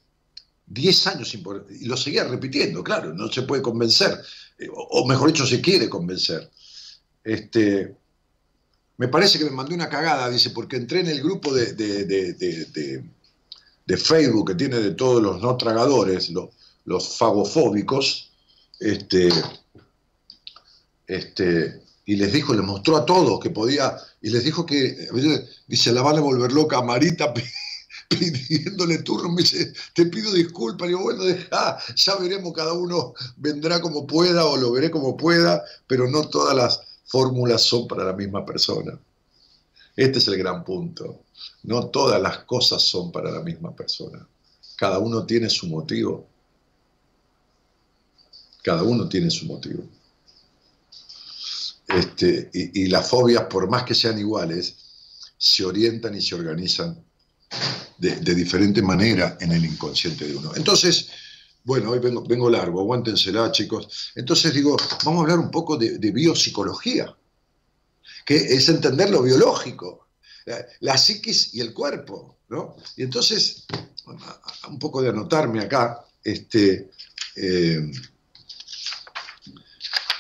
10 0.68 1.08
años 1.08 1.30
sin 1.30 1.44
poder, 1.44 1.66
y 1.70 1.86
lo 1.86 1.98
seguía 1.98 2.24
repitiendo, 2.26 2.84
claro, 2.84 3.14
no 3.14 3.32
se 3.32 3.44
puede 3.44 3.62
convencer, 3.62 4.20
eh, 4.58 4.68
o, 4.74 5.08
mejor 5.08 5.32
dicho, 5.32 5.46
se 5.46 5.62
quiere 5.62 5.90
convencer. 5.90 6.50
Este, 7.24 7.96
me 8.98 9.08
parece 9.08 9.40
que 9.40 9.46
me 9.46 9.52
mandó 9.52 9.74
una 9.74 9.90
cagada, 9.90 10.30
dice, 10.30 10.52
porque 10.52 10.78
entré 10.78 11.00
en 11.00 11.08
el 11.08 11.22
grupo 11.22 11.54
de 11.54 11.74
de 13.86 13.98
Facebook 13.98 14.48
que 14.48 14.56
tiene 14.56 14.78
de 14.78 14.92
todos 14.92 15.22
los 15.22 15.42
no 15.42 15.58
tragadores, 15.58 16.32
los 16.86 17.18
fagofóbicos, 17.18 18.32
este, 18.80 19.30
este, 21.08 21.82
y 22.12 22.18
les 22.18 22.34
dijo, 22.34 22.54
les 22.54 22.66
mostró 22.66 22.98
a 22.98 23.06
todos 23.06 23.40
que 23.40 23.52
podía, 23.52 23.96
y 24.22 24.32
les 24.32 24.44
dijo 24.44 24.66
que, 24.66 25.08
dice, 25.68 25.94
la 25.94 26.02
van 26.02 26.18
a 26.18 26.20
volver 26.20 26.52
loca 26.52 26.82
Marita 26.82 27.34
pidiéndole 28.10 28.98
turno, 28.98 29.30
me 29.30 29.44
dice, 29.44 29.72
te 29.96 30.08
pido 30.08 30.34
disculpas, 30.34 30.88
y 30.88 30.90
digo, 30.90 31.04
bueno, 31.04 31.24
deja, 31.24 31.78
ya 31.96 32.16
veremos, 32.18 32.52
cada 32.52 32.74
uno 32.74 33.14
vendrá 33.38 33.80
como 33.80 34.06
pueda 34.06 34.46
o 34.46 34.58
lo 34.58 34.74
veré 34.74 34.92
como 34.92 35.16
pueda, 35.16 35.64
pero 35.88 36.06
no 36.10 36.28
todas 36.28 36.54
las 36.54 36.82
fórmulas 37.06 37.62
son 37.62 37.88
para 37.88 38.04
la 38.04 38.12
misma 38.12 38.46
persona. 38.46 39.00
Este 39.96 40.20
es 40.20 40.28
el 40.28 40.38
gran 40.38 40.66
punto. 40.66 41.22
No 41.64 41.88
todas 41.88 42.22
las 42.22 42.40
cosas 42.40 42.82
son 42.82 43.14
para 43.14 43.32
la 43.32 43.40
misma 43.40 43.74
persona. 43.74 44.28
Cada 44.76 45.00
uno 45.00 45.26
tiene 45.26 45.50
su 45.50 45.68
motivo. 45.68 46.28
Cada 48.64 48.84
uno 48.84 49.08
tiene 49.08 49.30
su 49.32 49.46
motivo. 49.46 49.86
Este, 51.96 52.50
y, 52.54 52.88
las 52.88 53.10
fobias, 53.10 53.44
por 53.44 53.70
más 53.70 53.84
que 53.84 53.94
sean 53.94 54.18
iguales, 54.18 54.76
se 55.38 55.66
orientan 55.66 56.16
y 56.16 56.22
se 56.22 56.36
organizan 56.36 57.04
de, 57.98 58.36
diferente 58.36 58.82
manera 58.82 59.38
en 59.40 59.52
el 59.52 59.66
inconsciente 59.66 60.28
de 60.28 60.36
uno. 60.36 60.52
Entonces, 60.56 61.10
bueno, 61.64 61.92
hoy 61.92 62.00
vengo, 62.00 62.24
vengo 62.24 62.50
largo, 62.50 62.80
aguántensela, 62.80 63.52
chicos. 63.52 64.12
Entonces 64.16 64.54
digo, 64.54 64.78
vamos 65.04 65.20
a 65.20 65.22
hablar 65.24 65.40
un 65.40 65.52
poco 65.52 65.78
de, 65.78 66.12
biopsicología, 66.12 67.16
que 68.26 68.36
es 68.36 68.70
entender 68.70 69.10
lo 69.10 69.22
biológico, 69.22 70.08
la, 70.80 70.98
psiquis 70.98 71.54
y 71.54 71.62
el 71.62 71.74
cuerpo, 71.74 72.40
¿no? 72.50 72.76
Y 72.96 73.04
entonces, 73.04 73.66
un 74.68 74.80
poco 74.80 75.02
de 75.02 75.10
anotarme 75.10 75.60
acá, 75.60 76.06
este, 76.24 76.90
eh, 77.36 77.92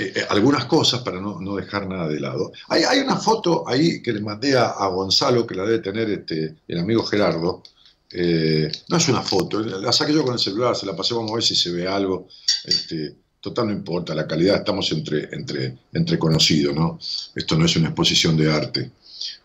eh, 0.01 0.13
eh, 0.15 0.25
algunas 0.29 0.65
cosas 0.65 1.01
para 1.01 1.21
no, 1.21 1.55
dejar 1.55 1.87
nada 1.87 2.07
de 2.07 2.19
lado. 2.19 2.51
Hay, 2.69 2.99
una 2.99 3.17
foto 3.17 3.67
ahí 3.67 4.01
que 4.01 4.11
le 4.11 4.21
mandé 4.21 4.57
a, 4.57 4.87
Gonzalo, 4.87 5.45
que 5.45 5.53
la 5.53 5.63
debe 5.63 5.77
tener 5.77 6.09
este, 6.09 6.55
el 6.67 6.79
amigo 6.79 7.03
Gerardo. 7.03 7.61
Eh, 8.09 8.71
no 8.89 8.97
es 8.97 9.07
una 9.09 9.21
foto, 9.21 9.59
la 9.59 9.93
saqué 9.93 10.13
yo 10.13 10.23
con 10.23 10.33
el 10.33 10.39
celular, 10.39 10.75
se 10.75 10.87
la 10.87 10.95
pasé, 10.95 11.13
vamos 11.13 11.31
a 11.31 11.35
ver 11.35 11.43
si 11.43 11.55
se 11.55 11.71
ve 11.71 11.87
algo. 11.87 12.27
Este, 12.65 13.15
total 13.39 13.67
no 13.67 13.73
importa, 13.73 14.15
la 14.15 14.25
calidad, 14.25 14.57
estamos 14.57 14.91
entre, 14.91 15.29
entre, 15.33 15.77
entre 15.93 16.17
conocidos, 16.17 16.75
¿no? 16.75 16.97
Esto 17.35 17.55
no 17.55 17.65
es 17.65 17.75
una 17.75 17.89
exposición 17.89 18.35
de 18.35 18.51
arte. 18.51 18.91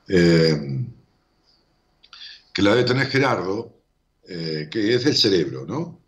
que 0.06 0.86
la 2.62 2.74
debe 2.74 2.88
tener 2.88 3.08
Gerardo, 3.08 3.74
que 4.26 4.94
es 4.94 5.04
del 5.04 5.16
cerebro, 5.16 5.66
¿no? 5.66 6.05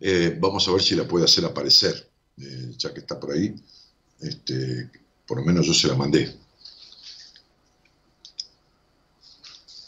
Eh, 0.00 0.36
vamos 0.40 0.66
a 0.66 0.72
ver 0.72 0.82
si 0.82 0.94
la 0.94 1.06
puede 1.06 1.26
hacer 1.26 1.44
aparecer, 1.44 2.10
eh, 2.38 2.72
ya 2.76 2.92
que 2.94 3.00
está 3.00 3.20
por 3.20 3.32
ahí. 3.32 3.54
Este, 4.20 4.90
por 5.26 5.38
lo 5.38 5.44
menos 5.44 5.66
yo 5.66 5.74
se 5.74 5.88
la 5.88 5.94
mandé. 5.94 6.34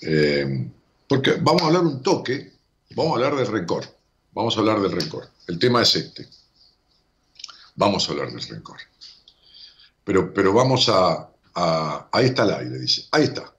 Eh, 0.02 0.70
porque 1.08 1.32
vamos 1.40 1.62
a 1.62 1.66
hablar 1.66 1.82
un 1.82 2.02
toque, 2.02 2.52
vamos 2.90 3.12
a 3.12 3.14
hablar 3.14 3.36
del 3.36 3.46
rencor. 3.46 3.84
Vamos 4.32 4.56
a 4.56 4.60
hablar 4.60 4.80
del 4.80 4.92
rencor. 4.92 5.28
El 5.46 5.58
tema 5.58 5.82
es 5.82 5.94
este. 5.96 6.28
Vamos 7.74 8.08
a 8.08 8.12
hablar 8.12 8.32
del 8.32 8.42
rencor. 8.42 8.78
Pero, 10.04 10.32
pero 10.32 10.52
vamos 10.52 10.88
a, 10.88 11.30
a... 11.54 12.08
Ahí 12.12 12.26
está 12.26 12.44
el 12.44 12.54
aire, 12.54 12.78
dice. 12.78 13.06
Ahí 13.10 13.24
está. 13.24 13.54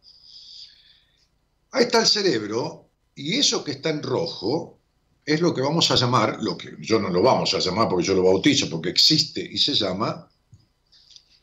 Ahí 1.72 1.84
está 1.84 2.02
el 2.02 2.08
cerebro 2.08 2.90
y 3.16 3.38
eso 3.38 3.64
que 3.64 3.72
está 3.72 3.90
en 3.90 4.04
rojo 4.04 4.80
es 5.26 5.42
lo 5.42 5.54
que 5.54 5.62
vamos 5.62 5.90
a 5.92 5.96
llamar, 5.96 6.38
lo 6.42 6.58
que 6.58 6.76
yo 6.80 7.00
no 7.00 7.10
lo 7.10 7.22
vamos 7.22 7.54
a 7.54 7.60
llamar 7.60 7.88
porque 7.88 8.06
yo 8.06 8.14
lo 8.14 8.24
bautizo, 8.24 8.70
porque 8.70 8.90
existe 8.90 9.42
y 9.42 9.58
se 9.58 9.74
llama 9.74 10.30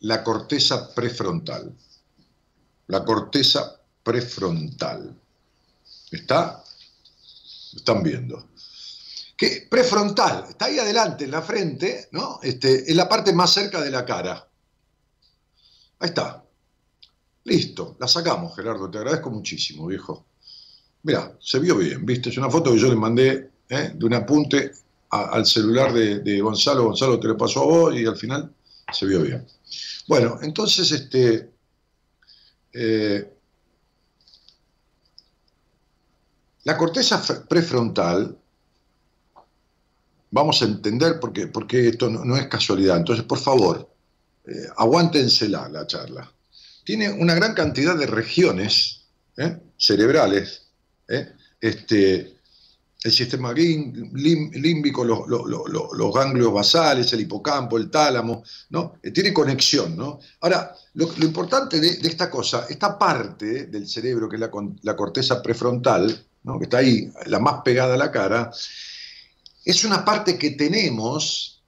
la 0.01 0.23
corteza 0.23 0.95
prefrontal. 0.95 1.75
La 2.89 3.05
corteza 3.05 3.81
prefrontal. 4.03 5.17
¿Está? 6.11 6.63
están 7.77 8.03
viendo. 8.03 8.49
Que 9.37 9.67
prefrontal, 9.71 10.47
está 10.51 10.67
ahí 10.67 10.79
adelante, 10.79 11.25
en 11.25 11.31
la 11.31 11.43
frente, 11.43 12.09
¿no? 12.13 12.41
Este, 12.43 12.91
en 12.91 12.97
la 12.97 13.09
parte 13.09 13.33
más 13.33 13.53
cerca 13.53 13.81
de 13.81 13.91
la 13.91 14.05
cara. 14.05 14.47
Ahí 16.01 16.09
está. 16.09 16.45
Listo, 17.45 17.97
la 17.99 18.07
sacamos, 18.07 18.55
Gerardo, 18.55 18.91
te 18.91 18.99
agradezco 18.99 19.31
muchísimo, 19.31 19.87
viejo. 19.87 20.27
Mira, 21.03 21.39
se 21.41 21.59
vio 21.59 21.77
bien, 21.77 22.05
¿viste? 22.05 22.29
Es 22.29 22.37
una 22.37 22.51
foto 22.51 22.73
que 22.73 22.79
yo 22.79 22.89
le 22.89 22.97
mandé 22.97 23.51
¿eh? 23.71 23.93
de 23.95 24.05
un 24.05 24.15
apunte 24.15 24.73
al 25.11 25.45
celular 25.47 25.93
de, 25.93 26.41
Gonzalo, 26.41 26.85
Gonzalo 26.85 27.19
te 27.19 27.29
lo 27.29 27.37
pasó 27.37 27.63
a 27.63 27.67
vos 27.67 27.97
y 27.97 28.07
al 28.07 28.17
final 28.17 28.53
se 28.93 29.07
vio 29.07 29.23
bien. 29.23 29.45
Bueno, 30.07 30.39
entonces 30.43 30.91
este, 30.93 31.51
eh, 32.73 33.33
la 36.65 36.77
corteza 36.77 37.23
prefrontal, 37.49 38.37
vamos 40.31 40.63
a 40.63 40.67
entender 40.67 41.19
por 41.19 41.33
qué, 41.33 41.49
porque 41.49 41.89
esto 41.89 42.09
no, 42.09 42.37
es 42.37 42.47
casualidad, 42.47 42.99
entonces 42.99 43.25
por 43.25 43.39
favor, 43.39 43.93
eh, 44.47 44.67
aguántensela 44.77 45.69
la 45.69 45.87
charla. 45.89 46.31
Tiene 46.85 47.11
una 47.11 47.35
gran 47.35 47.55
cantidad 47.55 47.97
de 47.97 48.07
regiones 48.07 48.99
cerebrales, 49.77 50.67
este, 51.61 52.40
el 53.03 53.13
sistema 53.13 53.53
límbico, 53.53 55.05
los, 55.05 56.15
ganglios 56.15 56.53
basales, 56.53 57.13
el 57.13 57.21
hipocampo, 57.21 57.79
el 57.79 57.91
tálamo, 57.91 58.45
¿no? 58.69 58.97
Eh, 59.03 59.11
tiene 59.11 59.33
conexión, 59.33 59.97
¿no? 59.97 60.19
Ahora, 60.41 60.75
lo, 60.95 61.07
importante 61.25 61.81
de, 61.81 61.89
esta 62.07 62.31
cosa, 62.31 62.67
esta 62.69 62.99
parte 62.99 63.67
del 63.67 63.89
cerebro, 63.89 64.29
que 64.29 64.37
es 64.37 64.43
la, 64.83 64.97
corteza 64.97 65.43
prefrontal, 65.43 66.27
¿no? 66.43 66.59
que 66.59 66.65
está 66.65 66.79
ahí, 66.79 67.11
la 67.27 67.39
más 67.39 67.63
pegada 67.63 67.95
a 67.95 67.99
la 67.99 68.11
cara, 68.11 68.51
es 69.65 69.85
una 69.85 70.05
parte 70.05 70.37
que 70.37 70.51
tenemos 70.51 71.63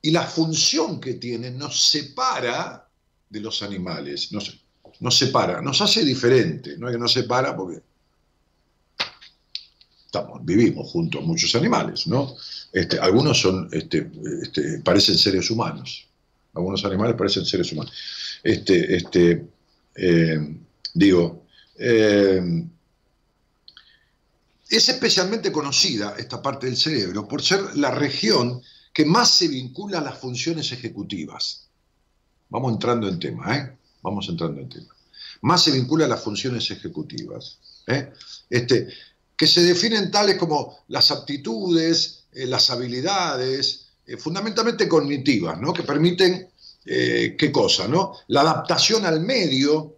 y 0.00 0.10
la 0.12 0.22
función 0.22 1.00
que 1.00 1.14
tiene 1.14 1.50
nos 1.50 1.90
separa 1.90 2.88
de 3.28 3.40
los 3.40 3.62
animales, 3.62 4.32
nos, 4.32 4.60
nos 5.00 5.18
separa, 5.18 5.60
nos 5.60 5.80
hace 5.82 6.04
diferente, 6.04 6.78
no 6.78 6.88
es 6.88 6.94
que 6.94 6.98
nos 6.98 7.12
separa 7.12 7.54
porque 7.54 7.82
vivimos 10.42 10.90
junto 10.90 11.18
a 11.18 11.22
muchos 11.22 11.54
animales, 11.54 12.06
¿no? 12.06 12.34
Este, 12.72 12.98
algunos 12.98 13.40
son, 13.40 13.68
este, 13.72 14.10
este, 14.42 14.80
parecen 14.80 15.16
seres 15.16 15.50
humanos, 15.50 16.06
algunos 16.54 16.84
animales 16.84 17.16
parecen 17.16 17.44
seres 17.44 17.72
humanos. 17.72 17.92
Este, 18.42 18.96
este, 18.96 19.46
eh, 19.94 20.56
digo, 20.94 21.44
eh, 21.76 22.64
es 24.68 24.88
especialmente 24.88 25.50
conocida 25.50 26.14
esta 26.16 26.40
parte 26.40 26.66
del 26.66 26.76
cerebro 26.76 27.26
por 27.26 27.42
ser 27.42 27.76
la 27.76 27.90
región 27.90 28.62
que 28.92 29.04
más 29.04 29.30
se 29.30 29.48
vincula 29.48 29.98
a 29.98 30.02
las 30.02 30.18
funciones 30.18 30.72
ejecutivas. 30.72 31.68
Vamos 32.48 32.72
entrando 32.72 33.08
en 33.08 33.18
tema, 33.18 33.56
¿eh? 33.56 33.76
Vamos 34.02 34.28
entrando 34.28 34.60
en 34.60 34.68
tema. 34.68 34.94
Más 35.42 35.62
se 35.62 35.72
vincula 35.72 36.04
a 36.04 36.08
las 36.08 36.22
funciones 36.22 36.70
ejecutivas. 36.70 37.58
¿eh? 37.86 38.12
Este, 38.48 38.88
que 39.40 39.46
se 39.46 39.62
definen 39.62 40.10
tales 40.10 40.36
como 40.36 40.80
las 40.88 41.10
aptitudes, 41.10 42.26
eh, 42.30 42.44
las 42.44 42.68
habilidades, 42.68 43.86
eh, 44.04 44.18
fundamentalmente 44.18 44.86
cognitivas, 44.86 45.58
¿no? 45.58 45.72
que 45.72 45.82
permiten, 45.82 46.50
eh, 46.84 47.36
¿qué 47.38 47.50
cosa? 47.50 47.88
No? 47.88 48.12
La 48.28 48.42
adaptación 48.42 49.06
al 49.06 49.22
medio, 49.22 49.96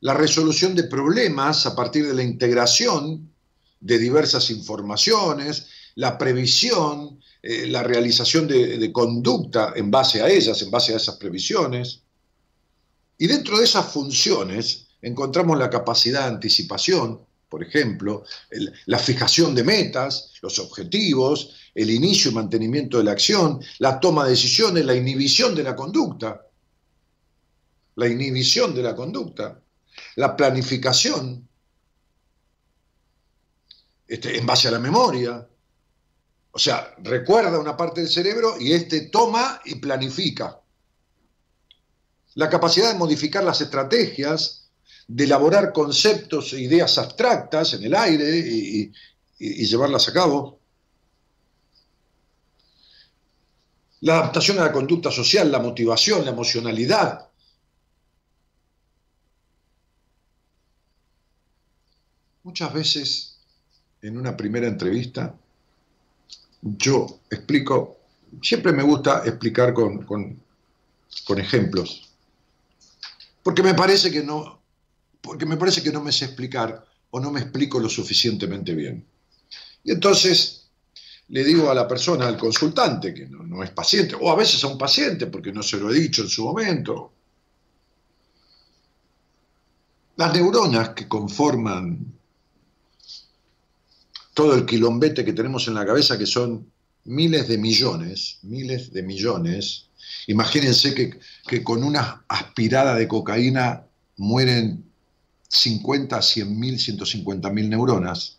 la 0.00 0.14
resolución 0.14 0.74
de 0.74 0.82
problemas 0.82 1.64
a 1.64 1.76
partir 1.76 2.08
de 2.08 2.12
la 2.12 2.24
integración 2.24 3.30
de 3.78 3.98
diversas 4.00 4.50
informaciones, 4.50 5.68
la 5.94 6.18
previsión, 6.18 7.20
la 7.42 7.84
realización 7.84 8.48
de, 8.48 8.78
de 8.78 8.92
conducta 8.92 9.74
en 9.76 9.92
base 9.92 10.22
a 10.22 10.28
ellas, 10.28 10.60
en 10.60 10.72
base 10.72 10.92
a 10.92 10.96
esas 10.96 11.14
previsiones. 11.18 12.00
Y 13.16 13.28
dentro 13.28 13.58
de 13.58 13.64
esas 13.64 13.86
funciones 13.92 14.88
encontramos 15.00 15.56
la 15.56 15.70
capacidad 15.70 16.22
de 16.22 16.34
anticipación, 16.34 17.29
por 17.50 17.64
ejemplo, 17.64 18.24
la 18.86 18.98
fijación 18.98 19.56
de 19.56 19.64
metas, 19.64 20.34
los 20.40 20.60
objetivos, 20.60 21.56
el 21.74 21.90
inicio 21.90 22.30
y 22.30 22.34
mantenimiento 22.34 22.98
de 22.98 23.04
la 23.04 23.10
acción, 23.10 23.60
la 23.80 23.98
toma 23.98 24.24
de 24.24 24.30
decisiones, 24.30 24.86
la 24.86 24.94
inhibición 24.94 25.54
de 25.56 25.64
la 25.64 25.74
conducta, 25.74 26.46
la 27.96 28.06
inhibición 28.06 28.72
de 28.72 28.82
la 28.84 28.94
conducta, 28.94 29.60
la 30.14 30.36
planificación, 30.36 31.48
este, 34.06 34.38
en 34.38 34.46
base 34.46 34.68
a 34.68 34.70
la 34.70 34.78
memoria. 34.78 35.46
O 36.52 36.58
sea, 36.58 36.94
recuerda 36.98 37.58
una 37.58 37.76
parte 37.76 38.00
del 38.00 38.10
cerebro 38.10 38.54
y 38.60 38.72
este 38.72 39.08
toma 39.08 39.60
y 39.64 39.74
planifica. 39.74 40.60
La 42.34 42.48
capacidad 42.48 42.92
de 42.92 42.98
modificar 42.98 43.42
las 43.42 43.60
estrategias, 43.60 44.59
de 45.12 45.24
elaborar 45.24 45.72
conceptos 45.72 46.52
e 46.52 46.60
ideas 46.60 46.96
abstractas 46.98 47.74
en 47.74 47.84
el 47.84 47.94
aire 47.94 48.38
y, 48.38 48.92
llevarlas 49.38 50.08
a 50.08 50.12
cabo. 50.12 50.60
La 54.02 54.18
adaptación 54.18 54.58
a 54.58 54.64
la 54.64 54.72
conducta 54.72 55.10
social, 55.10 55.50
la 55.50 55.58
motivación, 55.58 56.24
la 56.24 56.30
emocionalidad. 56.30 57.30
muchas 62.42 62.72
veces 62.72 63.36
en 64.02 64.18
una 64.18 64.36
primera 64.36 64.66
entrevista 64.66 65.34
yo 66.62 67.20
explico, 67.30 67.98
siempre 68.42 68.72
me 68.72 68.82
gusta 68.82 69.22
explicar 69.24 69.72
con, 69.72 70.04
con, 70.04 70.42
ejemplos, 71.38 72.10
porque 73.42 73.62
me 73.62 73.74
parece 73.74 74.10
que 74.10 74.22
no, 74.22 74.59
porque 75.20 75.46
me 75.46 75.56
parece 75.56 75.82
que 75.82 75.92
no 75.92 76.02
me 76.02 76.12
sé 76.12 76.26
explicar 76.26 76.84
o 77.10 77.20
no 77.20 77.30
me 77.30 77.40
explico 77.40 77.78
lo 77.78 77.88
suficientemente 77.88 78.74
bien. 78.74 79.04
Y 79.84 79.92
entonces 79.92 80.68
le 81.28 81.44
digo 81.44 81.70
a 81.70 81.74
la 81.74 81.86
persona, 81.86 82.26
al 82.26 82.36
consultante, 82.36 83.14
que 83.14 83.26
no, 83.26 83.42
no, 83.44 83.62
es 83.62 83.70
paciente, 83.70 84.16
o 84.20 84.30
a 84.30 84.36
veces 84.36 84.62
a 84.64 84.66
un 84.66 84.78
paciente, 84.78 85.26
porque 85.26 85.52
no 85.52 85.62
se 85.62 85.78
lo 85.78 85.90
he 85.90 85.98
dicho 85.98 86.22
en 86.22 86.28
su 86.28 86.44
momento, 86.44 87.12
las 90.16 90.34
neuronas 90.34 90.90
que 90.90 91.08
conforman 91.08 92.12
todo 94.34 94.54
el 94.54 94.66
quilombete 94.66 95.24
que 95.24 95.32
tenemos 95.32 95.68
en 95.68 95.74
la 95.74 95.86
cabeza, 95.86 96.18
que 96.18 96.26
son 96.26 96.70
miles 97.04 97.48
de 97.48 97.58
millones, 97.58 98.38
miles 98.42 98.92
de 98.92 99.02
millones, 99.02 99.88
imagínense 100.26 100.94
que, 100.94 101.64
con 101.64 101.84
una 101.84 102.24
aspirada 102.28 102.94
de 102.96 103.08
cocaína 103.08 103.86
mueren 104.16 104.89
50, 105.50 106.22
100 106.22 106.58
mil, 106.58 106.78
150 106.78 107.50
mil 107.50 107.68
neuronas, 107.68 108.38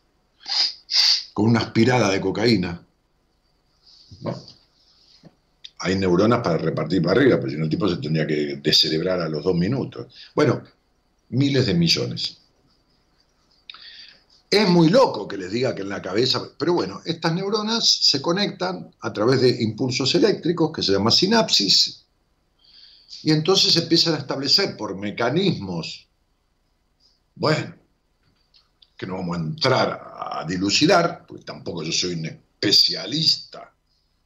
con 1.33 1.49
una 1.49 1.59
aspirada 1.59 2.09
de 2.09 2.21
cocaína. 2.21 2.81
hay 5.79 5.95
neuronas 5.95 6.39
para 6.41 6.57
repartir 6.57 7.01
para 7.01 7.19
arriba, 7.19 7.37
pero 7.37 7.51
si 7.51 7.57
no 7.57 7.65
el 7.65 7.69
tipo 7.69 7.89
se 7.89 7.97
tendría 7.97 8.25
que 8.25 8.59
descerebrar 8.63 9.19
a 9.19 9.27
los 9.27 9.43
dos 9.43 9.55
minutos. 9.55 10.07
Bueno, 10.33 10.63
miles 11.29 11.65
de 11.65 11.73
millones. 11.73 12.37
Es 14.49 14.69
muy 14.69 14.89
loco 14.89 15.27
que 15.27 15.37
les 15.37 15.51
diga 15.51 15.73
que 15.73 15.81
en 15.81 15.89
la 15.89 16.01
cabeza, 16.01 16.49
pero 16.57 16.73
bueno, 16.73 17.01
estas 17.05 17.33
neuronas 17.33 17.87
se 17.87 18.21
conectan 18.21 18.93
a 19.01 19.11
través 19.11 19.41
de 19.41 19.63
impulsos 19.63 20.13
eléctricos 20.15 20.71
que 20.73 20.83
se 20.83 20.91
llama 20.91 21.09
sinapsis 21.09 22.05
y 23.23 23.31
entonces 23.31 23.75
empiezan 23.75 24.15
a 24.15 24.17
establecer 24.17 24.77
por 24.77 24.97
mecanismos, 24.97 26.07
bueno, 27.41 27.75
que 28.95 29.07
no 29.07 29.15
vamos 29.15 29.35
a 29.35 29.39
entrar 29.41 30.13
a 30.15 30.45
dilucidar, 30.47 31.25
porque 31.27 31.43
tampoco 31.43 31.81
yo 31.81 31.91
soy 31.91 32.13
un 32.13 32.27
especialista, 32.27 33.73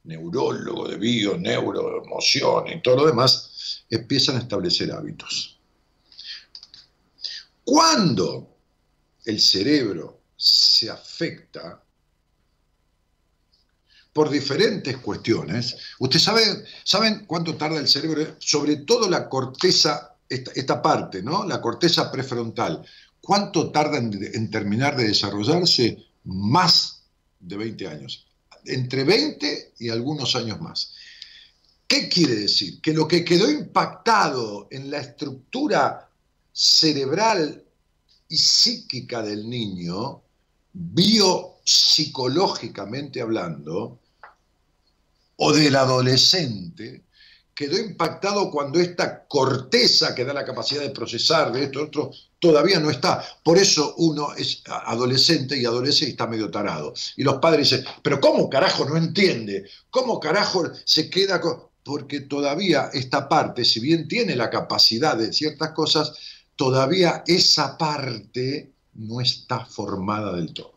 neurólogo 0.04 0.86
de 0.86 0.98
bio, 0.98 1.38
neuro, 1.38 2.04
emoción 2.04 2.68
y 2.68 2.82
todo 2.82 2.96
lo 2.96 3.06
demás, 3.06 3.84
empiezan 3.88 4.36
a 4.36 4.40
establecer 4.40 4.92
hábitos. 4.92 5.58
Cuando 7.64 8.54
el 9.24 9.40
cerebro 9.40 10.20
se 10.36 10.90
afecta 10.90 11.82
por 14.12 14.28
diferentes 14.28 14.98
cuestiones. 14.98 15.74
Ustedes 16.00 16.22
saben, 16.22 16.64
saben 16.84 17.24
cuánto 17.26 17.56
tarda 17.56 17.78
el 17.78 17.88
cerebro, 17.88 18.36
sobre 18.40 18.76
todo 18.76 19.08
la 19.08 19.26
corteza, 19.28 20.16
esta, 20.28 20.82
parte, 20.82 21.22
¿no? 21.22 21.44
La 21.44 21.60
corteza 21.60 22.10
prefrontal. 22.10 22.84
¿Cuánto 23.26 23.72
tarda 23.72 23.98
en, 23.98 24.50
terminar 24.52 24.96
de 24.96 25.08
desarrollarse? 25.08 25.98
Más 26.26 27.02
de 27.40 27.56
20 27.56 27.88
años. 27.88 28.24
Entre 28.64 29.02
20 29.02 29.72
y 29.80 29.88
algunos 29.88 30.36
años 30.36 30.60
más. 30.60 30.94
¿Qué 31.88 32.08
quiere 32.08 32.36
decir? 32.36 32.80
Que 32.80 32.92
lo 32.92 33.08
que 33.08 33.24
quedó 33.24 33.50
impactado 33.50 34.68
en 34.70 34.92
la 34.92 34.98
estructura 34.98 36.08
cerebral 36.52 37.64
y 38.28 38.36
psíquica 38.36 39.22
del 39.22 39.50
niño, 39.50 40.22
biopsicológicamente 40.72 43.20
hablando, 43.20 43.98
o 45.34 45.52
del 45.52 45.74
adolescente, 45.74 47.02
quedó 47.56 47.76
impactado 47.76 48.52
cuando 48.52 48.78
esta 48.78 49.26
corteza 49.26 50.14
que 50.14 50.24
da 50.24 50.32
la 50.32 50.44
capacidad 50.44 50.82
de 50.82 50.90
procesar 50.90 51.50
de 51.50 51.64
esto 51.64 51.82
otro 51.82 52.12
todavía 52.38 52.80
no 52.80 52.90
está. 52.90 53.22
Por 53.42 53.58
eso 53.58 53.94
uno 53.98 54.34
es 54.34 54.62
adolescente 54.66 55.56
y 55.56 55.64
adolescente 55.64 56.10
y 56.10 56.12
está 56.12 56.26
medio 56.26 56.50
tarado. 56.50 56.94
Y 57.16 57.22
los 57.22 57.36
padres 57.36 57.70
dicen, 57.70 57.84
pero 58.02 58.20
¿cómo 58.20 58.48
carajo 58.48 58.84
no 58.84 58.96
entiende? 58.96 59.68
¿Cómo 59.90 60.20
carajo 60.20 60.70
se 60.84 61.10
queda 61.10 61.40
con...? 61.40 61.64
Porque 61.82 62.22
todavía 62.22 62.90
esta 62.92 63.28
parte, 63.28 63.64
si 63.64 63.78
bien 63.78 64.08
tiene 64.08 64.34
la 64.34 64.50
capacidad 64.50 65.16
de 65.16 65.32
ciertas 65.32 65.70
cosas, 65.70 66.14
todavía 66.56 67.22
esa 67.28 67.78
parte 67.78 68.72
no 68.94 69.20
está 69.20 69.64
formada 69.64 70.34
del 70.34 70.52
todo. 70.52 70.72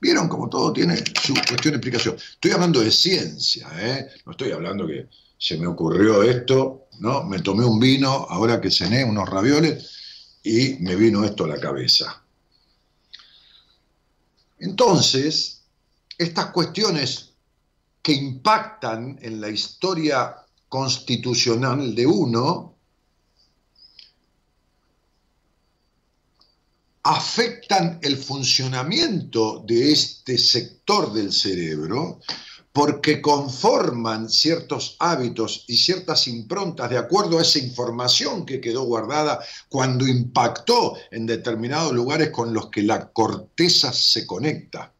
¿Vieron 0.00 0.28
cómo 0.28 0.48
todo 0.48 0.72
tiene 0.72 0.96
su 1.22 1.34
cuestión 1.34 1.72
de 1.72 1.76
explicación? 1.76 2.16
Estoy 2.16 2.52
hablando 2.52 2.80
de 2.80 2.90
ciencia, 2.90 3.68
¿eh? 3.74 4.08
no 4.24 4.32
estoy 4.32 4.52
hablando 4.52 4.86
que 4.86 5.08
se 5.38 5.56
me 5.58 5.66
ocurrió 5.66 6.22
esto, 6.22 6.83
¿no? 6.98 7.24
Me 7.24 7.40
tomé 7.40 7.64
un 7.64 7.78
vino, 7.78 8.08
ahora 8.08 8.60
que 8.60 8.70
cené 8.70 9.04
unos 9.04 9.28
ravioles, 9.28 10.38
y 10.42 10.74
me 10.80 10.96
vino 10.96 11.24
esto 11.24 11.44
a 11.44 11.48
la 11.48 11.60
cabeza. 11.60 12.22
Entonces, 14.58 15.62
estas 16.18 16.46
cuestiones 16.46 17.30
que 18.02 18.12
impactan 18.12 19.18
en 19.22 19.40
la 19.40 19.48
historia 19.48 20.36
constitucional 20.68 21.94
de 21.94 22.06
uno, 22.06 22.74
afectan 27.04 27.98
el 28.02 28.16
funcionamiento 28.16 29.62
de 29.66 29.92
este 29.92 30.38
sector 30.38 31.12
del 31.12 31.32
cerebro 31.32 32.20
porque 32.74 33.22
conforman 33.22 34.28
ciertos 34.28 34.96
hábitos 34.98 35.64
y 35.68 35.76
ciertas 35.76 36.26
improntas 36.26 36.90
de 36.90 36.98
acuerdo 36.98 37.38
a 37.38 37.42
esa 37.42 37.60
información 37.60 38.44
que 38.44 38.60
quedó 38.60 38.82
guardada 38.82 39.38
cuando 39.68 40.08
impactó 40.08 40.96
en 41.12 41.24
determinados 41.24 41.92
lugares 41.92 42.30
con 42.30 42.52
los 42.52 42.70
que 42.70 42.82
la 42.82 43.12
corteza 43.12 43.92
se 43.92 44.26
conecta. 44.26 44.92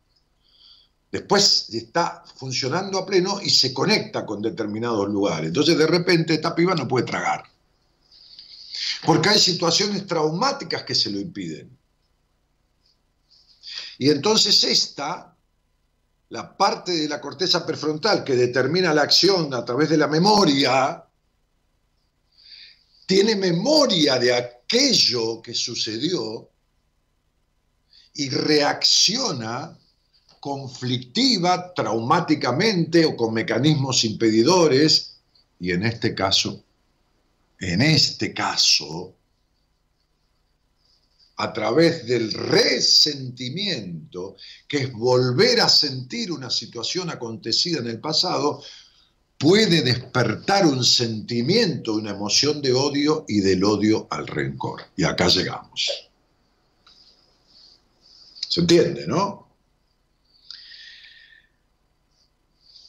Después 1.10 1.68
está 1.74 2.22
funcionando 2.36 2.96
a 2.96 3.04
pleno 3.04 3.40
y 3.42 3.50
se 3.50 3.74
conecta 3.74 4.24
con 4.24 4.40
determinados 4.40 5.08
lugares. 5.08 5.48
Entonces 5.48 5.76
de 5.76 5.88
repente 5.88 6.34
esta 6.34 6.54
piba 6.54 6.76
no 6.76 6.86
puede 6.86 7.06
tragar. 7.06 7.42
Porque 9.04 9.30
hay 9.30 9.40
situaciones 9.40 10.06
traumáticas 10.06 10.84
que 10.84 10.94
se 10.94 11.10
lo 11.10 11.18
impiden. 11.18 11.76
Y 13.98 14.10
entonces 14.10 14.62
esta, 14.62 15.33
la 16.34 16.56
parte 16.56 16.90
de 16.90 17.08
la 17.08 17.20
corteza 17.20 17.64
prefrontal 17.64 18.24
que 18.24 18.34
determina 18.34 18.92
la 18.92 19.02
acción 19.02 19.54
a 19.54 19.64
través 19.64 19.88
de 19.88 19.96
la 19.96 20.08
memoria, 20.08 21.04
tiene 23.06 23.36
memoria 23.36 24.18
de 24.18 24.34
aquello 24.34 25.40
que 25.40 25.54
sucedió 25.54 26.50
y 28.14 28.30
reacciona 28.30 29.78
conflictiva, 30.40 31.72
traumáticamente 31.72 33.06
o 33.06 33.14
con 33.14 33.32
mecanismos 33.32 34.02
impedidores, 34.02 35.18
y 35.60 35.70
en 35.70 35.84
este 35.84 36.16
caso, 36.16 36.64
en 37.60 37.80
este 37.80 38.34
caso, 38.34 39.14
a 41.36 41.52
través 41.52 42.06
del 42.06 42.32
resentimiento, 42.32 44.36
que 44.68 44.78
es 44.78 44.92
volver 44.92 45.60
a 45.60 45.68
sentir 45.68 46.30
una 46.30 46.50
situación 46.50 47.10
acontecida 47.10 47.80
en 47.80 47.88
el 47.88 48.00
pasado, 48.00 48.62
puede 49.36 49.82
despertar 49.82 50.64
un 50.64 50.84
sentimiento, 50.84 51.94
una 51.94 52.12
emoción 52.12 52.62
de 52.62 52.72
odio 52.72 53.24
y 53.26 53.40
del 53.40 53.64
odio 53.64 54.06
al 54.10 54.26
rencor. 54.26 54.82
Y 54.96 55.04
acá 55.04 55.28
llegamos. 55.28 56.08
¿Se 58.48 58.60
entiende, 58.60 59.06
no? 59.06 59.42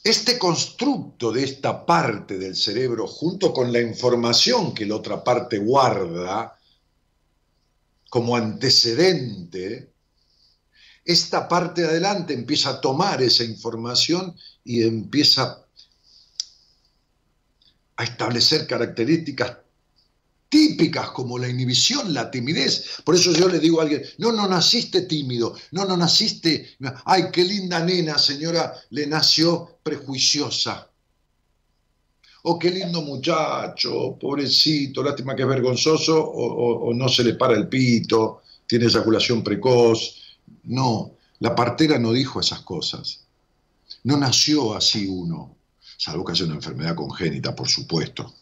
Este 0.04 0.38
constructo 0.38 1.32
de 1.32 1.42
esta 1.42 1.84
parte 1.84 2.38
del 2.38 2.54
cerebro, 2.54 3.08
junto 3.08 3.52
con 3.52 3.72
la 3.72 3.80
información 3.80 4.72
que 4.72 4.86
la 4.86 4.94
otra 4.94 5.24
parte 5.24 5.58
guarda, 5.58 6.55
como 8.08 8.36
antecedente, 8.36 9.92
esta 11.04 11.48
parte 11.48 11.82
de 11.82 11.88
adelante 11.88 12.34
empieza 12.34 12.70
a 12.70 12.80
tomar 12.80 13.22
esa 13.22 13.44
información 13.44 14.36
y 14.64 14.82
empieza 14.82 15.64
a 17.96 18.04
establecer 18.04 18.66
características 18.66 19.58
típicas 20.48 21.10
como 21.10 21.38
la 21.38 21.48
inhibición, 21.48 22.12
la 22.14 22.30
timidez. 22.30 23.02
Por 23.04 23.14
eso 23.14 23.32
yo 23.32 23.48
le 23.48 23.58
digo 23.58 23.80
a 23.80 23.84
alguien, 23.84 24.02
no, 24.18 24.32
no 24.32 24.48
naciste 24.48 25.02
tímido, 25.02 25.56
no, 25.72 25.84
no 25.84 25.96
naciste, 25.96 26.76
ay, 27.04 27.30
qué 27.32 27.44
linda 27.44 27.84
nena, 27.84 28.18
señora, 28.18 28.74
le 28.90 29.06
nació 29.06 29.78
prejuiciosa 29.82 30.90
oh, 32.48 32.58
qué 32.60 32.70
lindo 32.70 33.02
muchacho, 33.02 34.16
pobrecito, 34.20 35.02
lástima 35.02 35.34
que 35.34 35.42
es 35.42 35.48
vergonzoso, 35.48 36.24
o, 36.24 36.94
no 36.94 37.08
se 37.08 37.24
le 37.24 37.34
para 37.34 37.54
el 37.54 37.68
pito, 37.68 38.42
tiene 38.66 38.86
eyaculación 38.86 39.42
precoz. 39.42 40.38
No, 40.64 41.16
la 41.40 41.56
partera 41.56 41.98
no 41.98 42.12
dijo 42.12 42.38
esas 42.38 42.60
cosas. 42.60 43.24
No 44.04 44.16
nació 44.16 44.76
así 44.76 45.08
uno, 45.08 45.56
salvo 45.96 46.24
que 46.24 46.32
haya 46.32 46.44
una 46.44 46.54
enfermedad 46.54 46.94
congénita, 46.94 47.54
por 47.56 47.68
supuesto. 47.68 48.32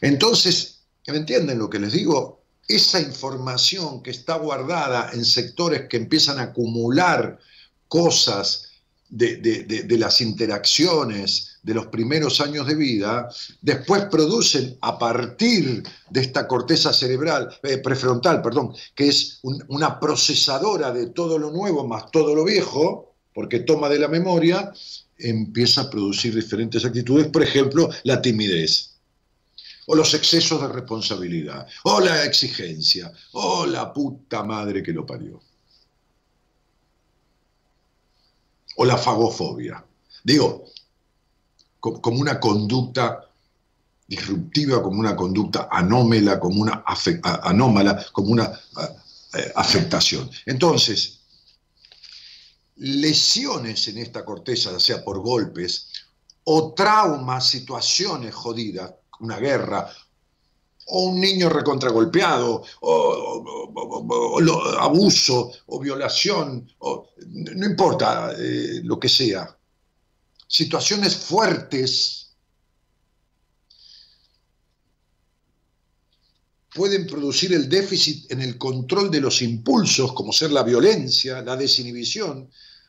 Entonces, 0.00 0.80
¿me 1.06 1.16
entienden 1.16 1.60
lo 1.60 1.70
que 1.70 1.78
les 1.78 1.92
digo? 1.92 2.42
Esa 2.66 3.00
información 3.00 4.02
que 4.02 4.10
está 4.10 4.34
guardada 4.34 5.10
en 5.12 5.24
sectores 5.24 5.88
que 5.88 5.96
empiezan 5.96 6.40
a 6.40 6.50
acumular 6.50 7.38
cosas 7.86 8.65
de, 9.08 9.96
las 9.98 10.20
interacciones 10.20 11.58
de 11.62 11.74
los 11.74 11.86
primeros 11.86 12.40
años 12.40 12.66
de 12.66 12.74
vida, 12.74 13.28
después 13.60 14.04
producen 14.10 14.76
a 14.80 14.98
partir 14.98 15.82
de 16.10 16.20
esta 16.20 16.46
corteza 16.46 16.92
cerebral, 16.92 17.48
eh, 17.62 17.78
prefrontal, 17.78 18.42
perdón, 18.42 18.74
que 18.94 19.08
es 19.08 19.40
una 19.42 19.98
procesadora 19.98 20.92
de 20.92 21.08
todo 21.08 21.38
lo 21.38 21.50
nuevo 21.50 21.86
más 21.86 22.10
todo 22.10 22.34
lo 22.34 22.44
viejo, 22.44 23.14
porque 23.34 23.60
toma 23.60 23.88
de 23.88 23.98
la 23.98 24.08
memoria, 24.08 24.72
empieza 25.18 25.82
a 25.82 25.90
producir 25.90 26.34
diferentes 26.34 26.84
actitudes, 26.84 27.28
por 27.28 27.42
ejemplo, 27.42 27.88
la 28.04 28.20
timidez, 28.20 28.96
o 29.86 29.94
los 29.94 30.14
excesos 30.14 30.60
de 30.60 30.68
responsabilidad, 30.68 31.66
o 31.84 32.00
la 32.00 32.24
exigencia, 32.24 33.12
o 33.32 33.66
la 33.66 33.92
puta 33.92 34.42
madre 34.42 34.82
que 34.82 34.92
lo 34.92 35.06
parió. 35.06 35.40
O 38.76 38.84
la 38.84 38.96
fagofobia. 38.96 39.84
Digo, 40.24 40.64
como 41.80 42.20
una 42.20 42.40
conducta 42.40 43.26
disruptiva, 44.06 44.82
como 44.82 45.00
una 45.00 45.16
conducta 45.16 45.68
anómala, 45.70 46.38
como 46.38 46.62
una 46.62 46.84
anómala, 47.42 48.06
como 48.12 48.30
una 48.30 48.60
eh, 49.34 49.52
afectación. 49.54 50.30
Entonces, 50.46 51.20
lesiones 52.76 53.88
en 53.88 53.98
esta 53.98 54.24
corteza, 54.24 54.72
ya 54.72 54.80
sea 54.80 55.04
por 55.04 55.20
golpes, 55.20 55.88
o 56.44 56.72
traumas, 56.74 57.46
situaciones 57.46 58.34
jodidas, 58.34 58.94
una 59.20 59.38
guerra, 59.38 59.90
o 60.86 61.02
un 61.04 61.20
niño 61.20 61.48
recontragolpeado, 61.48 62.62
o, 62.80 63.68
abuso, 64.78 65.52
o 65.66 65.80
violación, 65.80 66.70
o, 66.78 67.08
no 67.26 67.66
importa 67.66 68.32
eh, 68.38 68.80
lo 68.84 68.98
que 68.98 69.08
sea. 69.08 69.56
Situaciones 70.46 71.16
fuertes 71.16 72.26
pueden 76.72 77.06
producir 77.06 77.52
el 77.54 77.68
déficit 77.68 78.30
en 78.30 78.42
el 78.42 78.56
control 78.56 79.10
de 79.10 79.20
los 79.20 79.42
impulsos, 79.42 80.12
como 80.12 80.32
ser 80.32 80.52
la 80.52 80.62
violencia, 80.62 81.42
la 81.42 81.56
desinhibición, 81.56 82.48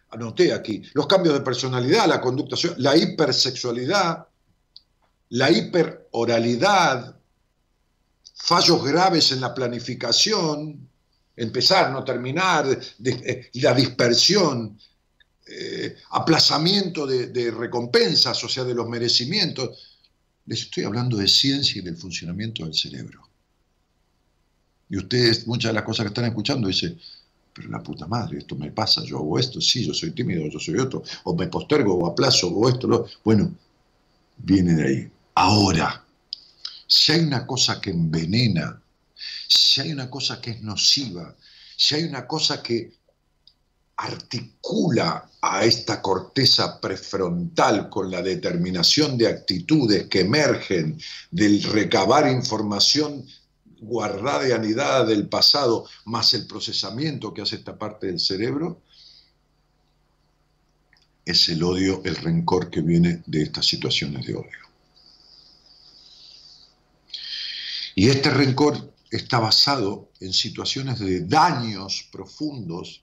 anoté 0.10 0.54
aquí, 0.54 0.84
los 0.94 1.08
cambios 1.08 1.34
de 1.34 1.42
personalidad, 1.42 2.06
la 2.08 2.22
conducta, 2.22 2.56
la 2.78 2.96
hipersexualidad, 2.96 4.28
la 5.30 5.52
hiperoralidad, 5.52 7.17
fallos 8.38 8.84
graves 8.84 9.32
en 9.32 9.42
la 9.42 9.54
planificación, 9.54 10.88
empezar, 11.36 11.92
no 11.92 12.04
terminar, 12.04 12.66
eh, 13.04 13.50
la 13.54 13.74
dispersión, 13.74 14.78
eh, 15.50 15.96
aplazamiento 16.12 17.06
de, 17.08 17.52
recompensas, 17.52 18.42
o 18.44 18.50
sea, 18.50 18.64
de 18.64 18.76
los 18.76 18.88
merecimientos. 18.88 20.00
Les 20.46 20.62
estoy 20.62 20.84
hablando 20.84 21.18
de 21.18 21.28
ciencia 21.28 21.80
y 21.80 21.84
del 21.84 21.98
funcionamiento 21.98 22.64
del 22.64 22.74
cerebro. 22.74 23.28
Y 24.90 24.98
ustedes, 24.98 25.46
muchas 25.48 25.70
de 25.70 25.74
las 25.74 25.84
cosas 25.84 26.06
que 26.06 26.10
están 26.10 26.26
escuchando, 26.26 26.68
dicen, 26.68 26.98
pero 27.54 27.70
la 27.70 27.84
puta 27.84 28.08
madre, 28.08 28.38
esto 28.38 28.56
me 28.56 28.72
pasa, 28.72 29.04
yo 29.04 29.18
hago 29.18 29.40
esto, 29.40 29.60
sí, 29.60 29.86
yo 29.86 29.94
soy 29.94 30.12
tímido, 30.12 30.48
yo 30.48 30.60
soy 30.60 30.78
otro, 30.78 31.04
o 31.24 31.36
me 31.36 31.48
postergo, 31.48 31.96
o 31.96 32.08
aplazo, 32.08 32.48
o 32.48 32.70
esto, 32.70 32.88
lo... 32.88 33.08
bueno, 33.24 33.54
viene 34.38 34.76
de 34.76 34.88
ahí. 34.88 35.12
Ahora, 35.36 36.07
si 36.88 37.12
hay 37.12 37.20
una 37.20 37.46
cosa 37.46 37.82
que 37.82 37.92
envenena, 37.92 38.82
si 39.48 39.82
hay 39.82 39.92
una 39.92 40.10
cosa 40.10 40.40
que 40.42 40.52
es 40.52 40.62
nociva, 40.62 41.36
si 41.76 41.96
hay 41.96 42.04
una 42.06 42.26
cosa 42.26 42.64
que 42.64 42.94
articula 43.98 45.30
a 45.42 45.66
esta 45.66 46.02
corteza 46.02 46.80
prefrontal 46.80 47.90
con 47.90 48.12
la 48.12 48.22
determinación 48.22 49.18
de 49.18 49.28
actitudes 49.28 50.08
que 50.08 50.22
emergen 50.22 51.00
del 51.32 51.64
recabar 51.64 52.30
información 52.32 53.26
guardada 53.80 54.48
y 54.48 54.52
anidada 54.52 55.04
del 55.04 55.28
pasado, 55.28 55.86
más 56.06 56.34
el 56.34 56.48
procesamiento 56.48 57.34
que 57.34 57.42
hace 57.42 57.58
esta 57.58 57.78
parte 57.78 58.08
del 58.08 58.20
cerebro, 58.20 58.82
es 61.26 61.50
el 61.50 61.62
odio, 61.64 62.02
el 62.06 62.16
rencor 62.16 62.70
que 62.70 62.82
viene 62.82 63.22
de 63.26 63.44
estas 63.44 63.66
situaciones 63.66 64.26
de 64.26 64.36
odio. 64.36 64.67
Y 67.98 68.10
este 68.10 68.30
rencor 68.30 68.94
está 69.10 69.40
basado 69.40 70.12
en 70.20 70.32
situaciones 70.32 71.00
de 71.00 71.22
daños 71.22 72.08
profundos 72.12 73.02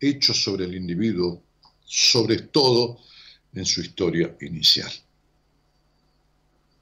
hechos 0.00 0.42
sobre 0.42 0.64
el 0.64 0.74
individuo, 0.74 1.44
sobre 1.84 2.38
todo 2.38 2.98
en 3.54 3.64
su 3.64 3.82
historia 3.82 4.36
inicial. 4.40 4.90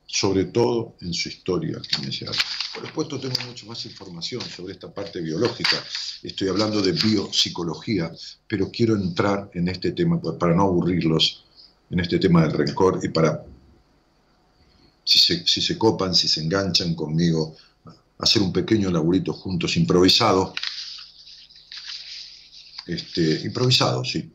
Sobre 0.07 0.47
todo 0.47 0.97
en 1.03 1.13
su 1.13 1.29
historia 1.29 1.77
inicial. 1.99 2.35
Por 2.73 2.87
supuesto, 2.87 3.21
tengo 3.21 3.37
mucha 3.47 3.67
más 3.67 3.85
información 3.85 4.41
sobre 4.41 4.73
esta 4.73 4.91
parte 4.91 5.21
biológica. 5.21 5.85
Estoy 6.23 6.49
hablando 6.49 6.81
de 6.81 6.93
biopsicología, 6.93 8.11
pero 8.49 8.71
quiero 8.71 8.97
entrar 8.97 9.51
en 9.53 9.69
este 9.69 9.93
tema 9.93 10.19
para 10.39 10.55
no 10.55 10.63
aburrirlos, 10.63 11.45
en 11.91 12.01
este 12.01 12.19
tema 12.19 12.41
del 12.41 12.53
rencor 12.53 13.01
y 13.03 13.11
para 13.11 13.45
si 15.19 15.61
se, 15.61 15.79
copan, 15.79 16.15
si 16.15 16.29
se 16.29 16.41
enganchan 16.41 16.95
conmigo, 16.95 17.57
hacer 18.19 18.43
un 18.43 18.53
pequeño 18.53 18.91
laburito 18.91 19.33
juntos, 19.33 19.77
improvisado. 19.77 20.55
Este, 22.87 23.41
improvisado, 23.43 24.05
sí. 24.05 24.31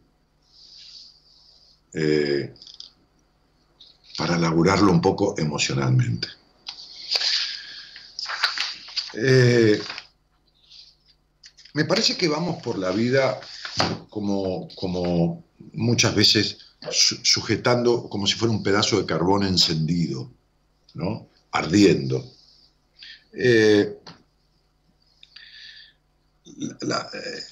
Eh, 1.93 2.53
para 4.17 4.37
laburarlo 4.37 4.91
un 4.91 5.01
poco 5.01 5.35
emocionalmente. 5.37 6.27
Eh, 9.13 9.81
me 11.73 11.85
parece 11.85 12.17
que 12.17 12.27
vamos 12.27 12.61
por 12.61 12.77
la 12.77 12.91
vida 12.91 13.39
como, 14.09 14.67
como 14.75 15.45
muchas 15.73 16.15
veces 16.15 16.57
sujetando 16.91 18.09
como 18.09 18.27
si 18.27 18.35
fuera 18.35 18.53
un 18.53 18.63
pedazo 18.63 18.99
de 18.99 19.05
carbón 19.05 19.43
encendido. 19.43 20.31
¿No? 20.95 21.29
ardiendo. 21.51 22.33
Eh, 23.33 23.97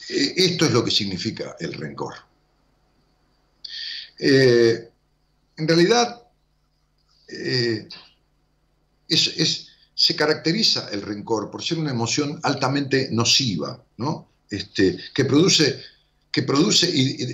eh, 0.10 0.34
esto 0.36 0.66
es 0.66 0.72
lo 0.72 0.84
que 0.84 0.92
significa 0.92 1.56
el 1.60 1.74
rencor. 1.74 2.16
Eh, 4.20 4.90
en 5.58 5.68
realidad, 5.68 6.22
se 9.96 10.16
caracteriza 10.16 10.90
el 10.92 11.02
rencor 11.02 11.50
por 11.52 11.64
ser 11.64 11.78
una 11.80 11.92
emoción 11.92 12.40
altamente 12.44 13.10
nociva, 13.12 13.84
¿no? 13.98 14.30
este, 14.50 15.00
que 15.14 15.26
produce 15.26 15.82
que 16.34 16.42
produce 16.42 16.88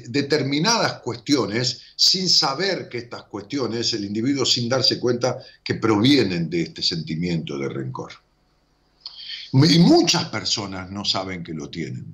determinadas 0.09 0.99
cuestiones 0.99 1.79
sin 1.95 2.27
saber 2.27 2.89
que 2.89 2.97
estas 2.97 3.23
cuestiones, 3.23 3.93
el 3.93 4.03
individuo 4.03 4.45
sin 4.45 4.67
darse 4.67 4.99
cuenta 4.99 5.39
que 5.63 5.75
provienen 5.75 6.49
de 6.49 6.63
este 6.63 6.83
sentimiento 6.83 7.57
de 7.57 7.69
rencor. 7.69 8.11
Y 9.53 9.79
muchas 9.79 10.25
personas 10.25 10.91
no 10.91 11.05
saben 11.05 11.45
que 11.45 11.53
lo 11.53 11.69
tienen. 11.69 12.13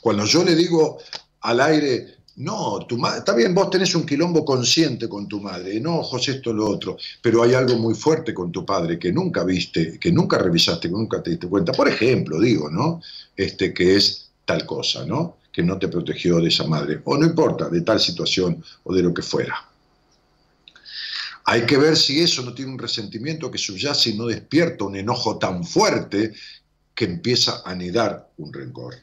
Cuando 0.00 0.24
yo 0.24 0.42
le 0.42 0.56
digo 0.56 0.98
al 1.42 1.60
aire, 1.60 2.16
no, 2.38 2.80
tu 2.80 3.00
está 3.06 3.32
bien, 3.36 3.54
vos 3.54 3.70
tenés 3.70 3.94
un 3.94 4.04
quilombo 4.04 4.44
consciente 4.44 5.08
con 5.08 5.28
tu 5.28 5.40
madre, 5.40 5.78
no, 5.78 6.02
José, 6.02 6.32
esto, 6.32 6.52
lo 6.52 6.68
otro, 6.68 6.96
pero 7.22 7.44
hay 7.44 7.54
algo 7.54 7.76
muy 7.78 7.94
fuerte 7.94 8.34
con 8.34 8.50
tu 8.50 8.66
padre 8.66 8.98
que 8.98 9.12
nunca 9.12 9.44
viste, 9.44 9.96
que 10.00 10.10
nunca 10.10 10.38
revisaste, 10.38 10.88
que 10.88 10.94
nunca 10.94 11.22
te 11.22 11.30
diste 11.30 11.46
cuenta. 11.46 11.70
Por 11.70 11.88
ejemplo, 11.88 12.40
digo, 12.40 12.68
¿no? 12.68 13.00
Este, 13.36 13.72
que 13.72 13.94
es 13.94 14.30
tal 14.44 14.66
cosa, 14.66 15.06
¿no? 15.06 15.37
Que 15.52 15.62
no 15.62 15.78
te 15.78 15.88
protegió 15.88 16.40
de 16.40 16.48
esa 16.48 16.66
madre, 16.66 17.00
o 17.04 17.16
no 17.16 17.26
importa, 17.26 17.68
de 17.68 17.80
tal 17.80 18.00
situación 18.00 18.62
o 18.84 18.94
de 18.94 19.02
lo 19.02 19.12
que 19.12 19.22
fuera. 19.22 19.68
Hay 21.44 21.64
que 21.64 21.78
ver 21.78 21.96
si 21.96 22.20
eso 22.20 22.42
no 22.42 22.52
tiene 22.52 22.72
un 22.72 22.78
resentimiento 22.78 23.50
que 23.50 23.56
subyace 23.56 24.10
y 24.10 24.18
no 24.18 24.26
despierta 24.26 24.84
un 24.84 24.96
enojo 24.96 25.38
tan 25.38 25.64
fuerte 25.64 26.34
que 26.94 27.06
empieza 27.06 27.62
a 27.64 27.70
anidar 27.70 28.30
un 28.36 28.52
rencor. 28.52 28.96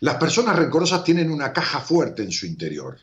Las 0.00 0.16
personas 0.16 0.56
rencorosas 0.56 1.02
tienen 1.02 1.30
una 1.30 1.52
caja 1.52 1.80
fuerte 1.80 2.22
en 2.22 2.30
su 2.30 2.46
interior. 2.46 2.98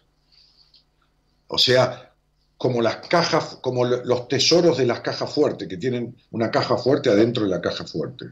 O 1.47 1.57
sea, 1.57 2.13
como 2.57 2.81
las 2.81 2.97
cajas, 3.07 3.57
como 3.61 3.85
los 3.85 4.27
tesoros 4.27 4.77
de 4.77 4.85
las 4.85 5.01
cajas 5.01 5.33
fuertes, 5.33 5.67
que 5.67 5.77
tienen 5.77 6.15
una 6.31 6.51
caja 6.51 6.77
fuerte 6.77 7.09
adentro 7.09 7.43
de 7.43 7.49
la 7.49 7.61
caja 7.61 7.85
fuerte. 7.85 8.31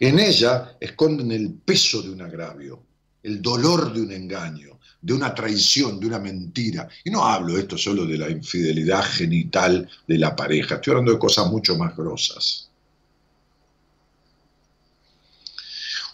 En 0.00 0.18
ella 0.18 0.76
esconden 0.80 1.32
el 1.32 1.54
peso 1.54 2.02
de 2.02 2.10
un 2.10 2.22
agravio, 2.22 2.82
el 3.28 3.42
dolor 3.42 3.92
de 3.92 4.00
un 4.00 4.10
engaño, 4.10 4.80
de 5.02 5.12
una 5.12 5.34
traición, 5.34 6.00
de 6.00 6.06
una 6.06 6.18
mentira. 6.18 6.88
Y 7.04 7.10
no 7.10 7.24
hablo 7.24 7.58
esto 7.58 7.76
solo 7.76 8.06
de 8.06 8.16
la 8.16 8.30
infidelidad 8.30 9.02
genital 9.04 9.88
de 10.06 10.18
la 10.18 10.34
pareja, 10.34 10.76
estoy 10.76 10.92
hablando 10.92 11.12
de 11.12 11.18
cosas 11.18 11.46
mucho 11.48 11.76
más 11.76 11.94
grosas. 11.94 12.70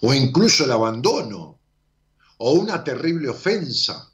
O 0.01 0.12
incluso 0.12 0.65
el 0.65 0.73
abandono, 0.73 1.59
o 2.39 2.53
una 2.53 2.83
terrible 2.83 3.29
ofensa. 3.29 4.11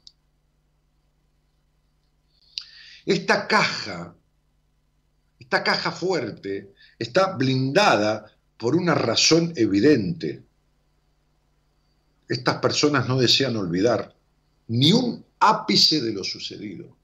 Esta 3.03 3.47
caja, 3.47 4.15
esta 5.39 5.63
caja 5.63 5.91
fuerte, 5.91 6.75
está 6.99 7.35
blindada 7.35 8.31
por 8.57 8.75
una 8.75 8.93
razón 8.93 9.53
evidente. 9.55 10.43
Estas 12.31 12.59
personas 12.59 13.09
no 13.09 13.19
desean 13.19 13.57
olvidar 13.57 14.15
ni 14.69 14.93
un 14.93 15.21
ápice 15.37 15.99
de 15.99 16.13
lo 16.13 16.23
sucedido. 16.23 16.95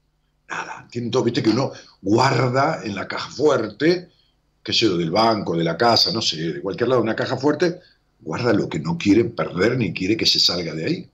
Nada. 0.48 0.88
Tienen 0.90 1.10
todo, 1.10 1.22
viste 1.22 1.42
que 1.42 1.50
uno 1.50 1.70
guarda 2.00 2.82
en 2.82 2.94
la 2.94 3.06
caja 3.06 3.28
fuerte, 3.30 4.08
qué 4.62 4.72
sé 4.72 4.86
yo, 4.86 4.96
del 4.96 5.10
banco, 5.10 5.54
de 5.54 5.64
la 5.64 5.76
casa, 5.76 6.10
no 6.12 6.22
sé, 6.22 6.54
de 6.54 6.62
cualquier 6.62 6.88
lado, 6.88 7.02
una 7.02 7.14
caja 7.14 7.36
fuerte, 7.36 7.78
guarda 8.20 8.54
lo 8.54 8.70
que 8.70 8.80
no 8.80 8.96
quiere 8.96 9.24
perder 9.24 9.76
ni 9.76 9.92
quiere 9.92 10.16
que 10.16 10.24
se 10.24 10.40
salga 10.40 10.74
de 10.74 10.86
ahí. 10.86 11.10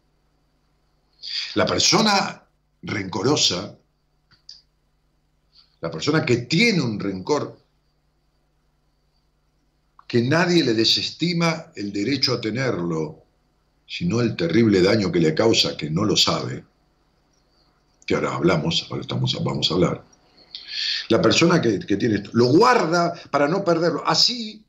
La 1.56 1.66
persona 1.66 2.40
rencorosa, 2.82 3.76
la 5.80 5.90
persona 5.90 6.24
que 6.24 6.36
tiene 6.36 6.82
un 6.82 7.00
rencor 7.00 7.58
que 10.06 10.22
nadie 10.22 10.62
le 10.62 10.74
desestima 10.74 11.72
el 11.74 11.92
derecho 11.92 12.34
a 12.34 12.40
tenerlo, 12.40 13.23
sino 13.86 14.20
el 14.20 14.36
terrible 14.36 14.82
daño 14.82 15.12
que 15.12 15.20
le 15.20 15.34
causa 15.34 15.76
que 15.76 15.90
no 15.90 16.04
lo 16.04 16.16
sabe, 16.16 16.64
que 18.06 18.14
ahora 18.14 18.34
hablamos, 18.34 18.86
ahora 18.90 19.02
estamos, 19.02 19.42
vamos 19.42 19.70
a 19.70 19.74
hablar. 19.74 20.04
La 21.08 21.20
persona 21.20 21.60
que, 21.60 21.78
tiene 21.78 22.16
esto, 22.16 22.30
lo 22.32 22.46
guarda 22.46 23.14
para 23.30 23.48
no 23.48 23.64
perderlo. 23.64 24.02
Así, 24.06 24.64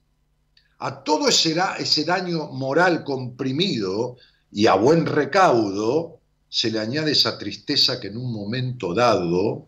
a 0.80 1.04
todo 1.04 1.28
ese 1.28 2.06
daño 2.06 2.48
moral 2.48 3.04
comprimido 3.04 4.18
y 4.52 4.68
a 4.68 4.76
buen 4.76 5.06
recaudo, 5.06 6.20
se 6.50 6.72
le 6.72 6.80
añade 6.80 7.12
esa 7.12 7.38
tristeza 7.38 8.00
que 8.00 8.08
en 8.08 8.18
un 8.18 8.32
momento 8.32 8.94
dado 8.94 9.68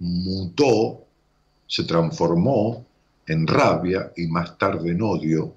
mutó, 0.00 1.04
se 1.66 1.84
transformó 1.84 2.84
en 3.26 3.46
rabia 3.46 4.12
y 4.16 4.26
más 4.26 4.58
tarde 4.58 4.90
en 4.90 5.02
odio, 5.02 5.54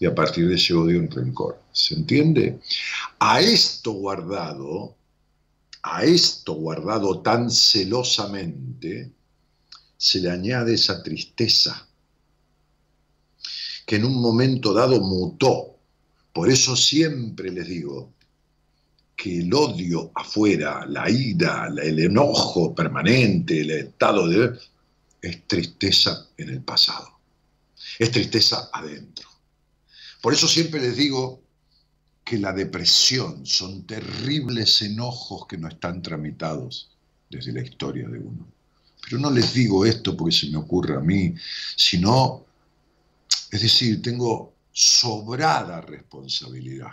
y 0.00 0.06
a 0.06 0.14
partir 0.14 0.48
de 0.48 0.54
ese 0.54 0.72
odio 0.72 0.98
en 0.98 1.10
rencor. 1.10 1.62
¿Se 1.72 1.94
entiende? 1.94 2.58
A 3.18 3.40
esto 3.40 3.92
guardado, 3.92 4.96
a 5.82 6.04
esto 6.04 6.54
guardado 6.54 7.20
tan 7.20 7.50
celosamente, 7.50 9.12
se 9.96 10.20
le 10.20 10.30
añade 10.30 10.74
esa 10.74 11.02
tristeza 11.02 11.86
que 13.86 13.96
en 13.96 14.06
un 14.06 14.20
momento 14.20 14.72
dado 14.72 14.98
mutó. 15.02 15.76
Por 16.32 16.48
eso 16.48 16.74
siempre 16.74 17.50
les 17.50 17.68
digo 17.68 18.14
que 19.14 19.40
el 19.40 19.52
odio 19.52 20.12
afuera, 20.14 20.86
la 20.86 21.10
ira, 21.10 21.68
el 21.82 21.98
enojo 21.98 22.74
permanente, 22.74 23.60
el 23.60 23.70
estado 23.72 24.26
de 24.26 24.58
es 25.20 25.46
tristeza 25.46 26.26
en 26.38 26.48
el 26.48 26.62
pasado, 26.62 27.18
es 27.98 28.10
tristeza 28.10 28.70
adentro. 28.72 29.29
Por 30.20 30.34
eso 30.34 30.46
siempre 30.46 30.80
les 30.80 30.96
digo 30.96 31.42
que 32.24 32.38
la 32.38 32.52
depresión 32.52 33.46
son 33.46 33.86
terribles 33.86 34.82
enojos 34.82 35.46
que 35.46 35.58
no 35.58 35.68
están 35.68 36.02
tramitados 36.02 36.90
desde 37.28 37.52
la 37.52 37.62
historia 37.62 38.08
de 38.08 38.18
uno. 38.18 38.46
Pero 39.02 39.18
no 39.18 39.30
les 39.30 39.54
digo 39.54 39.86
esto 39.86 40.16
porque 40.16 40.34
se 40.34 40.50
me 40.50 40.58
ocurre 40.58 40.96
a 40.96 41.00
mí, 41.00 41.34
sino, 41.76 42.44
es 43.50 43.62
decir, 43.62 44.02
tengo 44.02 44.54
sobrada 44.72 45.80
responsabilidad 45.80 46.92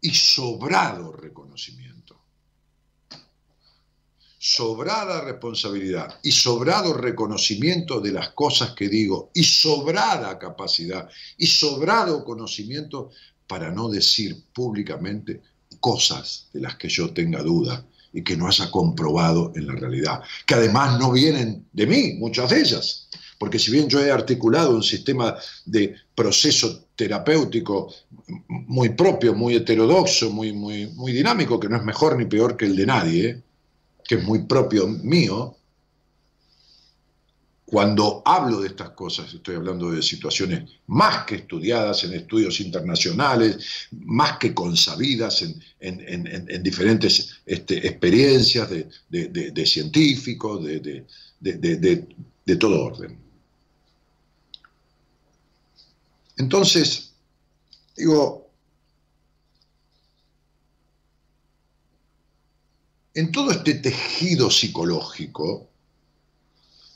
y 0.00 0.10
sobrado 0.10 1.12
reconocimiento 1.12 2.17
sobrada 4.50 5.20
responsabilidad 5.20 6.18
y 6.22 6.32
sobrado 6.32 6.94
reconocimiento 6.94 8.00
de 8.00 8.12
las 8.12 8.30
cosas 8.30 8.70
que 8.70 8.88
digo 8.88 9.30
y 9.34 9.44
sobrada 9.44 10.38
capacidad 10.38 11.06
y 11.36 11.46
sobrado 11.46 12.24
conocimiento 12.24 13.10
para 13.46 13.70
no 13.70 13.90
decir 13.90 14.44
públicamente 14.54 15.42
cosas 15.80 16.48
de 16.54 16.62
las 16.62 16.76
que 16.76 16.88
yo 16.88 17.12
tenga 17.12 17.42
duda 17.42 17.84
y 18.10 18.24
que 18.24 18.38
no 18.38 18.48
haya 18.48 18.70
comprobado 18.70 19.52
en 19.54 19.66
la 19.66 19.74
realidad, 19.74 20.22
que 20.46 20.54
además 20.54 20.98
no 20.98 21.12
vienen 21.12 21.66
de 21.74 21.86
mí, 21.86 22.14
muchas 22.14 22.48
de 22.48 22.60
ellas, 22.60 23.08
porque 23.38 23.58
si 23.58 23.70
bien 23.70 23.86
yo 23.86 24.02
he 24.02 24.10
articulado 24.10 24.74
un 24.74 24.82
sistema 24.82 25.36
de 25.66 25.94
proceso 26.14 26.86
terapéutico 26.96 27.92
muy 28.48 28.88
propio, 28.88 29.34
muy 29.34 29.56
heterodoxo, 29.56 30.30
muy, 30.30 30.54
muy, 30.54 30.86
muy 30.86 31.12
dinámico, 31.12 31.60
que 31.60 31.68
no 31.68 31.76
es 31.76 31.84
mejor 31.84 32.16
ni 32.16 32.24
peor 32.24 32.56
que 32.56 32.64
el 32.64 32.74
de 32.74 32.86
nadie, 32.86 33.42
que 34.08 34.14
es 34.16 34.24
muy 34.24 34.44
propio 34.44 34.88
mío, 34.88 35.54
cuando 37.66 38.22
hablo 38.24 38.62
de 38.62 38.68
estas 38.68 38.90
cosas, 38.90 39.34
estoy 39.34 39.56
hablando 39.56 39.90
de 39.90 40.02
situaciones 40.02 40.70
más 40.86 41.26
que 41.26 41.34
estudiadas 41.34 42.02
en 42.04 42.14
estudios 42.14 42.58
internacionales, 42.60 43.88
más 43.90 44.38
que 44.38 44.54
consabidas 44.54 45.44
en, 45.78 46.62
diferentes 46.62 47.40
este, 47.44 47.86
experiencias 47.86 48.70
de, 48.70 49.66
científicos, 49.66 50.64
de 50.64 52.56
todo 52.58 52.84
orden. 52.86 53.18
Entonces, 56.38 57.12
digo, 57.94 58.47
en 63.18 63.32
todo 63.32 63.50
este 63.50 63.74
tejido 63.74 64.48
psicológico, 64.48 65.68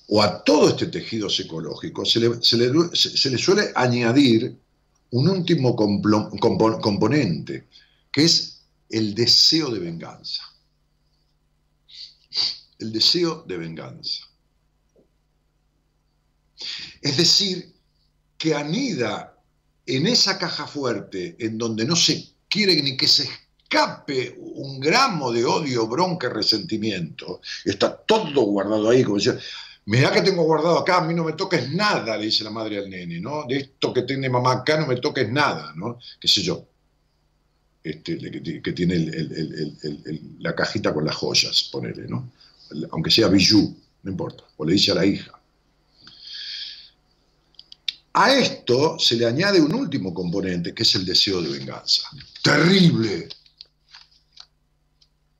o 0.07 0.23
a 0.23 0.45
todo 0.45 0.69
este 0.69 0.87
tejido 0.87 1.29
psicológico, 1.29 2.05
se 2.05 2.21
le, 2.21 3.39
suele 3.39 3.73
añadir 3.75 4.57
un 5.11 5.29
último 5.29 5.75
componente, 5.75 7.67
que 8.13 8.23
es 8.23 8.63
el 8.89 9.17
deseo 9.17 9.69
de 9.71 9.81
venganza. 9.81 10.45
El 12.79 12.93
deseo 12.93 13.43
de 13.43 13.59
venganza. 13.59 14.23
Es 17.01 17.17
decir, 17.17 17.75
que 18.39 18.55
anida 18.55 19.43
en 19.87 20.07
esa 20.07 20.39
caja 20.39 20.69
fuerte 20.69 21.35
en 21.41 21.59
donde 21.59 21.85
no 21.85 21.97
se 21.97 22.29
quiere 22.49 22.81
ni 22.81 22.97
que 22.97 23.09
se 23.09 23.29
escape 23.73 24.37
un 24.39 24.79
gramo 24.79 25.33
de 25.33 25.45
odio, 25.45 25.87
bronca, 25.87 26.29
resentimiento. 26.29 27.41
Está 27.65 27.97
todo 27.97 28.43
guardado 28.43 28.91
ahí, 28.91 29.03
como 29.03 29.17
decía, 29.17 29.39
mira 29.87 30.13
que 30.13 30.23
tengo 30.23 30.43
guardado 30.43 30.79
acá, 30.79 30.99
a 30.99 31.05
mí 31.05 31.15
no 31.15 31.25
me 31.25 31.33
toques 31.33 31.73
nada, 31.73 32.17
le 32.17 32.27
dice 32.27 32.45
la 32.45 32.51
madre 32.51 32.79
al 32.79 32.91
nene, 32.91 33.19
¿no? 33.21 33.45
De 33.47 33.57
esto 33.57 33.93
que 33.93 34.03
tiene 34.03 34.29
mamá 34.29 34.53
acá 34.53 34.79
no 34.79 34.87
me 34.87 34.97
toques 34.97 35.31
nada, 35.31 35.73
¿no? 35.75 35.99
Qué 36.21 36.29
sé 36.29 36.43
yo. 36.43 36.67
Este, 37.83 38.17
que, 38.63 38.73
tiene 38.73 39.11
la 40.39 40.55
cajita 40.55 40.95
con 40.95 41.05
las 41.05 41.17
joyas, 41.17 41.69
ponele, 41.73 42.07
¿no? 42.07 42.31
Aunque 42.93 43.11
sea 43.11 43.29
bijou, 43.29 43.75
no 44.03 44.11
importa. 44.11 44.45
O 44.57 44.65
le 44.65 44.75
dice 44.75 44.93
a 44.93 44.97
la 44.97 45.07
hija. 45.07 45.33
A 48.15 48.35
esto 48.35 48.99
se 48.99 49.17
le 49.17 49.27
añade 49.27 49.61
un 49.61 49.75
último 49.75 50.13
componente, 50.13 50.75
que 50.75 50.83
es 50.83 50.95
el 50.95 51.07
deseo 51.07 51.41
de 51.41 51.59
venganza. 51.59 52.03
Terrible, 52.43 53.29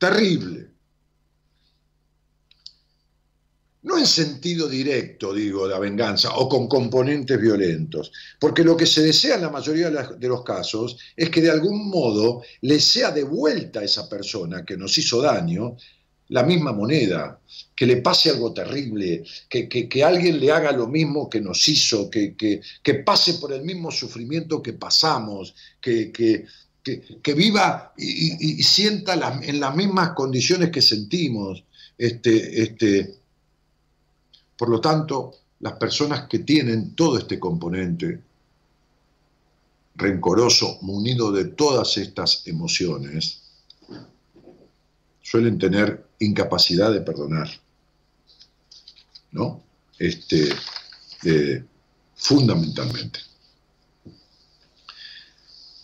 terrible. 0.03 0.69
No 3.83 3.99
en 3.99 4.07
sentido 4.07 4.69
directo, 4.69 5.33
digo, 5.33 5.69
la 5.69 5.79
venganza, 5.79 6.35
o 6.35 6.49
con 6.49 6.67
componentes 6.67 7.41
violentos, 7.41 8.11
porque 8.41 8.65
lo 8.65 8.77
que 8.77 8.87
se 8.87 9.03
desea 9.03 9.37
en 9.37 9.43
la 9.43 9.51
mayoría 9.51 9.91
de 9.91 10.29
los 10.29 10.43
casos 10.43 10.97
es 11.17 11.31
que 11.31 11.41
de 11.41 11.53
algún 11.53 11.89
modo 11.89 12.43
le 12.63 12.81
sea 12.81 13.13
devuelta 13.13 13.79
a 13.81 13.85
esa 13.85 14.09
persona 14.09 14.65
que 14.65 14.77
nos 14.77 14.99
hizo 14.99 15.23
daño 15.23 15.77
la 16.29 16.43
misma 16.43 16.73
moneda, 16.73 17.41
que 17.77 17.87
le 17.87 17.99
pase 17.99 18.31
algo 18.31 18.53
terrible, 18.53 19.23
que, 19.49 20.05
alguien 20.05 20.41
le 20.41 20.51
haga 20.51 20.73
lo 20.73 20.87
mismo 20.87 21.29
que 21.29 21.41
nos 21.41 21.69
hizo, 21.69 22.11
que, 22.11 22.35
que, 22.35 22.95
pase 22.95 23.35
por 23.35 23.53
el 23.53 23.63
mismo 23.63 23.91
sufrimiento 23.91 24.63
que 24.63 24.73
pasamos, 24.73 25.55
que, 25.81 26.47
que, 26.83 27.35
viva 27.35 27.93
y, 27.97 28.63
sienta 28.63 29.15
en 29.43 29.61
las 29.61 29.77
mismas 29.77 30.11
condiciones 30.11 30.71
que 30.71 30.83
sentimos. 30.83 31.65
Este, 31.97 32.63
este, 32.63 33.15
por 34.57 34.69
lo 34.69 34.81
tanto, 34.81 35.35
las 35.61 35.75
personas 35.75 36.27
que 36.29 36.41
tienen 36.41 36.95
todo 36.95 37.19
este 37.19 37.39
componente 37.39 38.21
rencoroso, 39.95 40.79
munido 40.83 41.31
de 41.31 41.45
todas 41.47 41.97
estas 41.99 42.47
emociones, 42.47 43.43
suelen 45.21 45.59
tener 45.59 46.09
incapacidad 46.19 46.93
de 46.93 47.01
perdonar. 47.03 47.49
¿No? 49.31 49.63
Este, 49.99 50.49
fundamentalmente. 52.17 53.21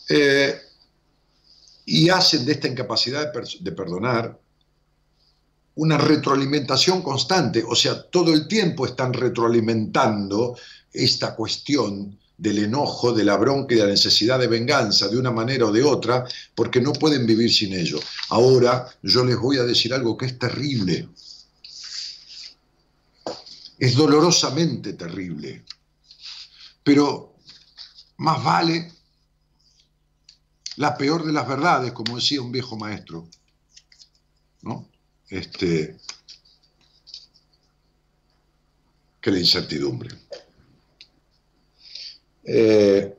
Eh, 0.08 0.67
y 1.90 2.10
hacen 2.10 2.44
de 2.44 2.52
esta 2.52 2.68
incapacidad 2.68 3.32
de, 3.32 3.72
perdonar 3.72 4.38
una 5.76 5.96
retroalimentación 5.96 7.00
constante, 7.00 7.64
o 7.66 7.74
sea, 7.74 8.02
todo 8.02 8.34
el 8.34 8.46
tiempo 8.46 8.84
están 8.84 9.14
retroalimentando 9.14 10.58
esta 10.92 11.34
cuestión 11.34 12.18
del 12.36 12.58
enojo, 12.58 13.14
de 13.14 13.24
la 13.24 13.38
bronca 13.38 13.74
y 13.74 13.78
de 13.78 13.84
la 13.84 13.90
necesidad 13.90 14.38
de 14.38 14.48
venganza 14.48 15.08
de 15.08 15.16
una 15.16 15.30
manera 15.30 15.64
o 15.64 15.72
de 15.72 15.82
otra, 15.82 16.26
porque 16.54 16.82
no 16.82 16.92
pueden 16.92 17.24
vivir 17.24 17.50
sin 17.50 17.72
ello. 17.72 17.98
Ahora 18.28 18.86
yo 19.02 19.24
les 19.24 19.38
voy 19.38 19.56
a 19.56 19.64
decir 19.64 19.94
algo 19.94 20.14
que 20.18 20.26
es 20.26 20.38
terrible. 20.38 21.08
Es 23.78 23.94
dolorosamente 23.94 24.92
terrible. 24.92 25.64
Pero 26.84 27.34
más 28.18 28.44
vale 28.44 28.97
la 30.78 30.96
peor 30.96 31.26
de 31.26 31.32
las 31.32 31.46
verdades, 31.46 31.92
como 31.92 32.16
decía 32.16 32.40
un 32.40 32.52
viejo 32.52 32.76
maestro. 32.76 33.28
¿No? 34.62 34.88
Este, 35.28 35.98
que 39.20 39.30
la 39.30 39.38
incertidumbre. 39.40 40.16
Eh, 42.44 43.16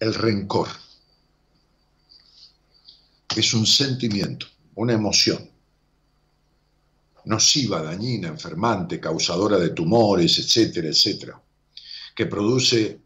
el 0.00 0.14
rencor 0.14 0.68
es 3.36 3.54
un 3.54 3.64
sentimiento, 3.64 4.46
una 4.74 4.94
emoción 4.94 5.48
nociva, 7.26 7.80
dañina, 7.80 8.28
enfermante, 8.28 8.98
causadora 8.98 9.56
de 9.56 9.70
tumores, 9.70 10.36
etcétera, 10.38 10.88
etcétera, 10.88 11.40
que 12.14 12.26
produce 12.26 13.00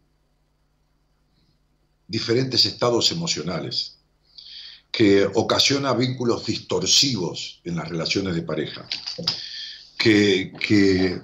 diferentes 2.06 2.64
estados 2.64 3.10
emocionales, 3.12 3.96
que 4.90 5.26
ocasiona 5.34 5.92
vínculos 5.92 6.46
distorsivos 6.46 7.60
en 7.64 7.76
las 7.76 7.88
relaciones 7.88 8.34
de 8.34 8.42
pareja, 8.42 8.86
que, 9.98 11.20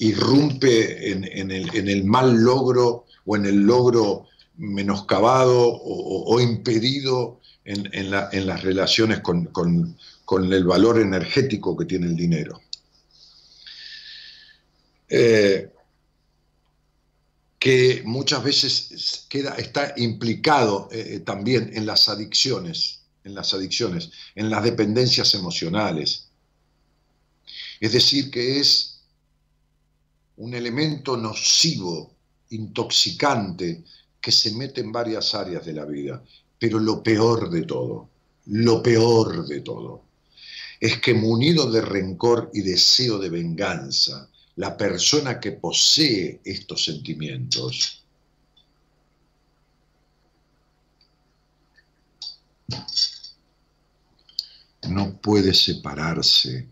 irrumpe 0.00 1.10
en, 1.10 1.50
el, 1.50 2.04
mal 2.04 2.36
logro 2.36 3.06
o 3.24 3.36
en 3.36 3.46
el 3.46 3.56
logro 3.62 4.26
menoscabado 4.58 5.58
o, 5.58 6.40
impedido 6.40 7.40
en, 7.64 8.10
las 8.10 8.62
relaciones 8.62 9.20
con, 9.20 10.52
el 10.52 10.64
valor 10.64 11.00
energético 11.00 11.76
que 11.76 11.86
tiene 11.86 12.06
el 12.06 12.16
dinero. 12.16 12.60
Eh, 15.08 15.70
que 17.58 18.02
muchas 18.04 18.42
veces 18.44 19.26
queda, 19.28 19.54
está 19.54 19.94
implicado 19.96 20.88
eh, 20.92 21.14
eh, 21.14 21.20
también 21.20 21.70
en 21.74 21.86
las 21.86 22.08
adicciones, 22.08 23.00
en 23.24 23.34
las 23.34 23.52
adicciones, 23.52 24.10
en 24.34 24.48
las 24.48 24.62
dependencias 24.62 25.34
emocionales. 25.34 26.28
Es 27.80 27.92
decir, 27.92 28.30
que 28.30 28.60
es 28.60 29.00
un 30.36 30.54
elemento 30.54 31.16
nocivo, 31.16 32.14
intoxicante, 32.50 33.84
que 34.20 34.32
se 34.32 34.52
mete 34.52 34.80
en 34.80 34.92
varias 34.92 35.34
áreas 35.34 35.64
de 35.64 35.72
la 35.72 35.84
vida. 35.84 36.22
Pero 36.58 36.78
lo 36.78 37.02
peor 37.02 37.50
de 37.50 37.62
todo, 37.62 38.08
lo 38.46 38.82
peor 38.82 39.46
de 39.46 39.60
todo, 39.60 40.02
es 40.80 41.00
que 41.00 41.14
munido 41.14 41.70
de 41.70 41.80
rencor 41.82 42.50
y 42.54 42.62
deseo 42.62 43.18
de 43.18 43.30
venganza, 43.30 44.28
la 44.58 44.76
persona 44.76 45.38
que 45.38 45.52
posee 45.52 46.40
estos 46.44 46.84
sentimientos 46.84 48.04
no 54.88 55.16
puede 55.20 55.54
separarse 55.54 56.68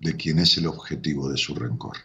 de 0.00 0.16
quien 0.16 0.38
es 0.38 0.56
el 0.56 0.68
objetivo 0.68 1.28
de 1.28 1.36
su 1.36 1.54
rencor. 1.54 1.98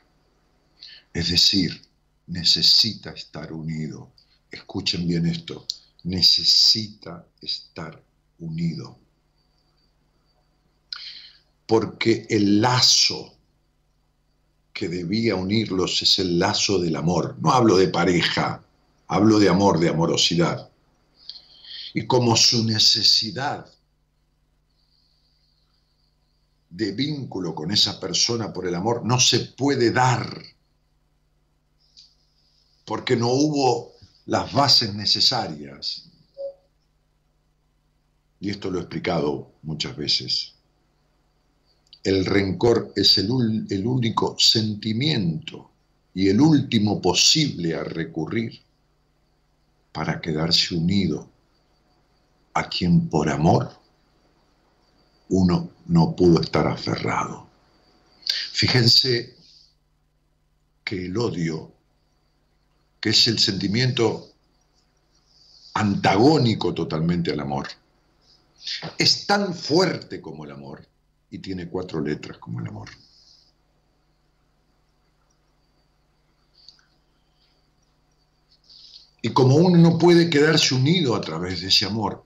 Es 1.14 1.30
decir, 1.30 1.82
necesita 2.28 3.12
estar 3.12 3.54
unido. 3.54 4.12
Escuchen 4.52 5.08
bien 5.08 5.26
esto, 5.26 5.66
necesita 6.04 7.26
estar 7.40 8.04
unido. 8.40 9.00
Porque 11.66 12.28
el 12.30 12.60
lazo 12.60 13.39
que 14.74 14.88
debía 14.88 15.36
unirlos 15.36 16.02
es 16.02 16.20
el 16.20 16.40
lazo 16.40 16.80
del 16.80 16.96
amor. 16.96 17.36
No 17.40 17.52
hablo 17.52 17.78
de 17.78 17.90
pareja, 17.90 18.64
hablo 19.08 19.40
de 19.40 19.50
amor, 19.50 19.80
de 19.80 19.90
amorosidad. 19.90 20.70
Y 21.94 22.06
como 22.06 22.36
su 22.36 22.64
necesidad 22.64 23.66
de 26.70 26.92
vínculo 26.92 27.56
con 27.56 27.72
esa 27.72 28.00
persona 28.00 28.54
por 28.54 28.68
el 28.68 28.76
amor 28.76 29.04
no 29.04 29.20
se 29.20 29.40
puede 29.40 29.92
dar, 29.92 30.42
porque 32.86 33.16
no 33.16 33.30
hubo 33.30 33.94
las 34.28 34.54
bases 34.54 34.94
necesarias. 34.94 36.10
Y 38.40 38.52
esto 38.52 38.70
lo 38.70 38.78
he 38.78 38.82
explicado 38.82 39.52
muchas 39.64 39.98
veces 39.98 40.59
el 42.04 42.26
rencor 42.26 42.94
es 42.96 43.18
el, 43.18 43.30
único 43.30 44.36
sentimiento 44.40 45.70
y 46.14 46.30
el 46.30 46.40
último 46.40 47.02
posible 47.02 47.76
a 47.76 47.84
recurrir 47.84 48.62
para 49.92 50.22
quedarse 50.22 50.76
unido 50.76 51.30
a 52.54 52.70
quien 52.70 53.10
por 53.10 53.30
amor 53.30 53.72
uno 55.30 55.70
no 55.88 56.16
pudo 56.16 56.42
estar 56.42 56.68
aferrado. 56.68 57.48
Fíjense 58.26 59.36
que 60.84 61.06
el 61.06 61.18
odio, 61.18 61.72
que 63.00 63.10
es 63.10 63.28
el 63.28 63.38
sentimiento 63.40 64.32
antagónico 65.74 66.74
totalmente 66.74 67.32
al 67.32 67.42
amor, 67.42 67.68
es 68.98 69.28
tan 69.28 69.54
fuerte 69.54 70.22
como 70.22 70.46
el 70.46 70.52
amor 70.52 70.89
y 71.32 71.40
tiene 71.40 71.70
cuatro 71.70 72.02
letras 72.02 72.38
como 72.38 72.60
el 72.60 72.68
amor. 72.68 72.90
Y 79.22 79.30
como 79.30 79.58
uno 79.58 79.78
no 79.78 79.98
puede 79.98 80.30
quedarse 80.30 80.74
unido 80.74 81.16
a 81.16 81.22
través 81.22 81.62
de 81.62 81.68
ese 81.68 81.86
amor, 81.86 82.24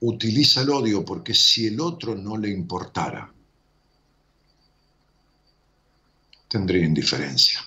utiliza 0.00 0.60
el 0.60 0.70
odio 0.70 1.04
porque 1.04 1.32
si 1.32 1.66
el 1.66 1.80
otro 1.80 2.14
no 2.14 2.36
le 2.36 2.50
importara, 2.50 3.32
tendría 6.48 6.84
indiferencia. 6.84 7.60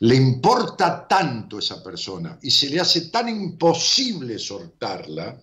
Le 0.00 0.16
importa 0.16 1.06
tanto 1.06 1.60
esa 1.60 1.82
persona 1.82 2.38
y 2.42 2.50
se 2.50 2.68
le 2.68 2.80
hace 2.80 3.02
tan 3.02 3.28
imposible 3.28 4.38
soltarla 4.38 5.40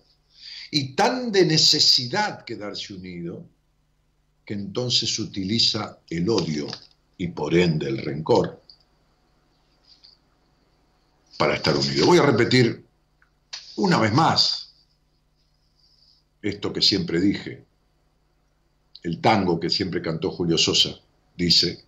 y 0.70 0.94
tan 0.94 1.32
de 1.32 1.46
necesidad 1.46 2.44
quedarse 2.44 2.94
unido 2.94 3.44
que 4.50 4.56
entonces 4.56 5.20
utiliza 5.20 6.00
el 6.10 6.28
odio 6.28 6.66
y 7.20 7.28
por 7.28 7.54
ende 7.54 7.88
el 7.88 8.00
rencor 8.00 8.60
para 11.38 11.54
estar 11.54 11.78
unido. 11.78 12.08
Voy 12.08 12.18
a 12.18 12.24
repetir 12.24 12.84
una 13.76 14.00
vez 14.00 14.12
más 14.12 14.74
esto 16.42 16.74
que 16.74 16.82
siempre 16.82 17.22
dije. 17.22 17.64
El 19.04 19.22
tango 19.22 19.60
que 19.60 19.70
siempre 19.70 20.02
cantó 20.02 20.32
Julio 20.32 20.58
Sosa 20.58 20.96
dice, 21.38 21.86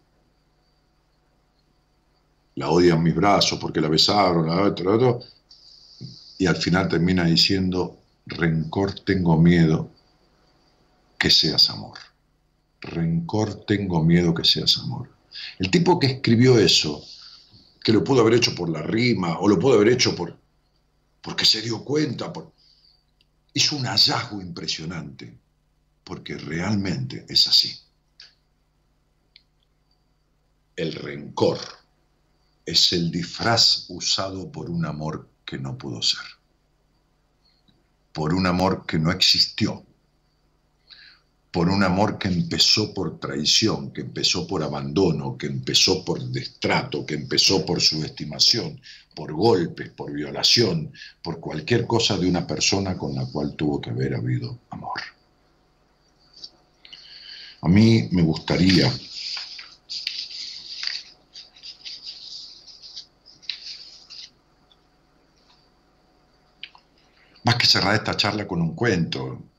la 2.53 2.69
odian 2.69 3.01
mis 3.01 3.15
brazos 3.15 3.57
porque 3.57 3.81
la 3.81 3.89
besaron, 3.89 4.45
la 4.45 4.61
otra, 4.61 4.85
la 4.85 5.07
otra, 5.07 5.27
y 6.37 6.45
al 6.45 6.57
final 6.57 6.87
termina 6.87 7.25
diciendo, 7.25 7.97
rencor 8.27 8.99
tengo 8.99 9.35
miedo 9.35 9.89
que 11.17 11.31
seas 11.31 11.67
amor 11.71 12.10
rencor 12.81 13.65
tengo 13.65 14.03
miedo 14.03 14.33
que 14.33 14.43
seas 14.43 14.77
amor. 14.79 15.09
El 15.59 15.71
tipo 15.71 15.99
que 15.99 16.07
escribió 16.07 16.57
eso, 16.59 17.03
que 17.83 17.93
lo 17.93 18.03
pudo 18.03 18.21
haber 18.21 18.33
hecho 18.33 18.53
por 18.53 18.69
la 18.69 18.81
rima 18.81 19.39
o 19.39 19.47
lo 19.47 19.57
pudo 19.57 19.75
haber 19.75 19.89
hecho 19.89 20.15
por, 20.15 20.37
porque 21.21 21.45
se 21.45 21.61
dio 21.61 21.83
cuenta, 21.83 22.33
por, 22.33 22.51
hizo 23.53 23.75
un 23.75 23.85
hallazgo 23.85 24.41
impresionante, 24.41 25.37
porque 26.03 26.37
realmente 26.37 27.25
es 27.29 27.47
así. 27.47 27.77
El 30.75 30.93
rencor 30.93 31.59
es 32.65 32.93
el 32.93 33.11
disfraz 33.11 33.85
usado 33.89 34.51
por 34.51 34.69
un 34.69 34.85
amor 34.85 35.29
que 35.45 35.57
no 35.57 35.77
pudo 35.77 36.01
ser, 36.01 36.25
por 38.13 38.33
un 38.33 38.47
amor 38.47 38.85
que 38.85 38.97
no 38.97 39.11
existió, 39.11 39.85
por 41.51 41.69
un 41.69 41.83
amor 41.83 42.17
que 42.17 42.29
empezó 42.29 42.93
por 42.93 43.19
traición, 43.19 43.91
que 43.91 44.01
empezó 44.01 44.47
por 44.47 44.63
abandono, 44.63 45.37
que 45.37 45.47
empezó 45.47 46.03
por 46.05 46.21
destrato, 46.21 47.05
que 47.05 47.15
empezó 47.15 47.65
por 47.65 47.81
subestimación, 47.81 48.79
por 49.13 49.33
golpes, 49.33 49.89
por 49.89 50.13
violación, 50.13 50.93
por 51.21 51.41
cualquier 51.41 51.85
cosa 51.85 52.17
de 52.17 52.29
una 52.29 52.47
persona 52.47 52.97
con 52.97 53.13
la 53.13 53.25
cual 53.25 53.55
tuvo 53.55 53.81
que 53.81 53.89
haber 53.89 54.15
habido 54.15 54.59
amor. 54.69 55.01
A 57.63 57.67
mí 57.67 58.07
me 58.11 58.23
gustaría 58.23 58.91
más 67.43 67.55
que 67.55 67.65
cerrar 67.65 67.95
esta 67.95 68.15
charla 68.15 68.47
con 68.47 68.61
un 68.61 68.73
cuento, 68.73 69.50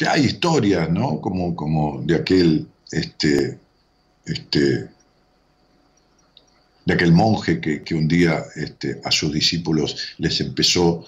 que 0.00 0.08
hay 0.08 0.24
historias, 0.24 0.88
¿no? 0.88 1.20
Como, 1.20 1.54
como 1.54 2.00
de 2.02 2.14
aquel, 2.14 2.66
este, 2.90 3.58
este, 4.24 4.88
de 6.86 6.94
aquel 6.94 7.12
monje 7.12 7.60
que, 7.60 7.94
un 7.94 8.08
día 8.08 8.42
este, 8.56 8.98
a 9.04 9.10
sus 9.10 9.30
discípulos 9.30 10.14
les 10.16 10.40
empezó 10.40 11.04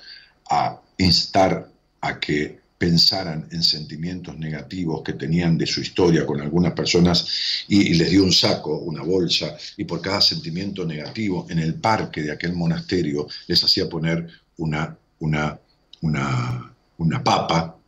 a 0.50 0.78
instar 0.98 1.70
a 2.02 2.20
que 2.20 2.60
pensaran 2.76 3.48
en 3.50 3.62
sentimientos 3.62 4.36
negativos 4.36 5.00
que 5.02 5.14
tenían 5.14 5.56
de 5.56 5.66
su 5.66 5.80
historia 5.80 6.26
con 6.26 6.42
algunas 6.42 6.74
personas 6.74 7.64
y, 7.68 7.94
les 7.94 8.10
dio 8.10 8.22
un 8.22 8.32
saco, 8.32 8.76
una 8.76 9.02
bolsa, 9.02 9.56
y 9.78 9.84
por 9.84 10.02
cada 10.02 10.20
sentimiento 10.20 10.84
negativo 10.84 11.46
en 11.48 11.60
el 11.60 11.76
parque 11.76 12.20
de 12.20 12.32
aquel 12.32 12.52
monasterio 12.52 13.26
les 13.46 13.64
hacía 13.64 13.88
poner 13.88 14.28
una, 14.58 14.94
una, 15.20 15.58
una, 16.02 16.74
una 16.98 17.24
papa, 17.24 17.78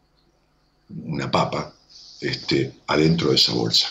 una 0.88 1.30
papa, 1.30 1.74
este, 2.20 2.72
adentro 2.86 3.30
de 3.30 3.36
esa 3.36 3.52
bolsa. 3.52 3.88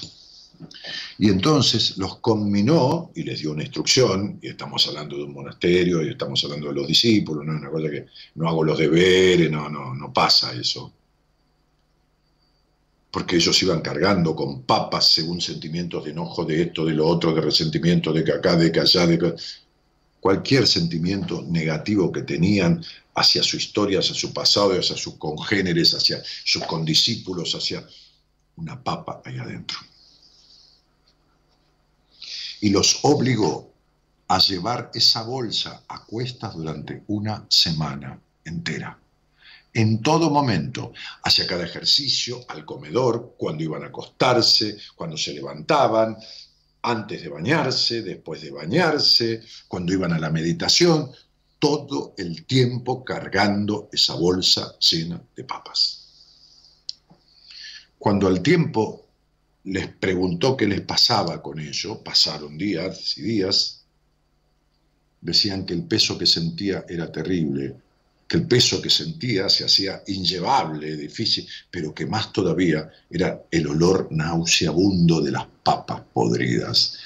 Y 1.17 1.29
entonces 1.29 1.97
los 1.97 2.17
combinó 2.17 3.11
y 3.15 3.23
les 3.23 3.39
dio 3.39 3.51
una 3.51 3.63
instrucción, 3.63 4.39
y 4.41 4.49
estamos 4.49 4.87
hablando 4.87 5.17
de 5.17 5.23
un 5.23 5.33
monasterio, 5.33 6.03
y 6.03 6.09
estamos 6.09 6.43
hablando 6.43 6.67
de 6.67 6.73
los 6.73 6.87
discípulos, 6.87 7.45
no 7.45 7.53
es 7.53 7.59
una 7.61 7.69
cosa 7.69 7.89
que 7.89 8.05
no 8.35 8.47
hago 8.47 8.63
los 8.63 8.77
deberes, 8.77 9.51
no, 9.51 9.69
no, 9.69 9.93
no 9.93 10.13
pasa 10.13 10.53
eso. 10.53 10.91
Porque 13.11 13.35
ellos 13.35 13.61
iban 13.61 13.81
cargando 13.81 14.35
con 14.35 14.63
papas 14.63 15.11
según 15.11 15.39
sentimientos 15.39 16.03
de 16.03 16.11
enojo 16.11 16.45
de 16.45 16.63
esto, 16.63 16.83
de 16.85 16.93
lo 16.93 17.07
otro, 17.07 17.33
de 17.33 17.41
resentimiento, 17.41 18.11
de 18.11 18.23
que 18.23 18.31
acá, 18.31 18.55
de 18.55 18.71
que 18.71 18.79
allá, 18.79 19.05
de 19.05 19.19
que... 19.19 19.33
Cualquier 20.23 20.65
sentimiento 20.65 21.43
negativo 21.43 22.09
que 22.09 22.21
tenían 22.21 22.81
hacia 23.13 23.43
su 23.43 23.57
historia, 23.57 23.99
hacia 23.99 24.15
su 24.15 24.31
pasado, 24.31 24.71
hacia 24.79 24.95
sus 24.95 25.15
congéneres, 25.17 25.93
hacia 25.93 26.23
sus 26.45 26.63
condiscípulos, 26.63 27.53
hacia 27.53 27.85
una 28.55 28.81
papa 28.81 29.21
ahí 29.25 29.37
adentro 29.37 29.77
y 32.63 32.69
los 32.69 32.99
obligó 33.01 33.73
a 34.29 34.39
llevar 34.39 34.89
esa 34.93 35.23
bolsa 35.23 35.83
a 35.85 36.05
cuestas 36.05 36.55
durante 36.55 37.03
una 37.07 37.45
semana 37.49 38.17
entera. 38.45 38.97
En 39.73 40.01
todo 40.01 40.29
momento, 40.29 40.93
hacia 41.23 41.45
cada 41.45 41.65
ejercicio, 41.65 42.45
al 42.47 42.63
comedor, 42.63 43.35
cuando 43.37 43.63
iban 43.65 43.83
a 43.83 43.87
acostarse, 43.87 44.77
cuando 44.95 45.17
se 45.17 45.33
levantaban, 45.33 46.15
antes 46.83 47.23
de 47.23 47.29
bañarse, 47.29 48.01
después 48.01 48.41
de 48.41 48.51
bañarse, 48.51 49.41
cuando 49.67 49.93
iban 49.93 50.11
a 50.13 50.19
la 50.19 50.29
meditación, 50.29 51.09
todo 51.57 52.13
el 52.17 52.45
tiempo 52.45 53.05
cargando 53.05 53.89
esa 53.91 54.15
bolsa 54.15 54.77
llena 54.79 55.21
de 55.35 55.45
papas. 55.45 55.99
Cuando 57.97 58.27
al 58.27 58.41
tiempo 58.41 59.07
les 59.63 59.87
preguntó 59.87 60.57
qué 60.57 60.67
les 60.67 60.81
pasaba 60.81 61.41
con 61.41 61.57
ello, 61.59 62.03
pasaron 62.03 62.57
días 62.57 63.17
y 63.17 63.21
días, 63.21 63.85
decían 65.21 65.65
que 65.65 65.73
el 65.73 65.85
peso 65.85 66.17
que 66.17 66.25
sentía 66.25 66.83
era 66.89 67.09
terrible, 67.09 67.77
el 68.33 68.47
peso 68.47 68.81
que 68.81 68.89
sentía 68.89 69.47
se 69.47 69.65
hacía 69.65 70.03
inllevable, 70.07 70.97
difícil, 70.97 71.47
pero 71.69 71.93
que 71.93 72.05
más 72.05 72.33
todavía 72.33 72.89
era 73.09 73.43
el 73.51 73.67
olor 73.67 74.07
nauseabundo 74.11 75.21
de 75.21 75.31
las 75.31 75.45
papas 75.63 76.01
podridas. 76.13 76.97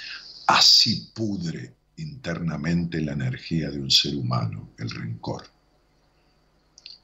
Así 0.48 1.12
pudre 1.14 1.74
internamente 1.98 3.02
la 3.02 3.14
energía 3.14 3.70
de 3.70 3.80
un 3.80 3.92
ser 3.92 4.16
humano, 4.16 4.70
el 4.78 4.90
rencor. 4.90 5.44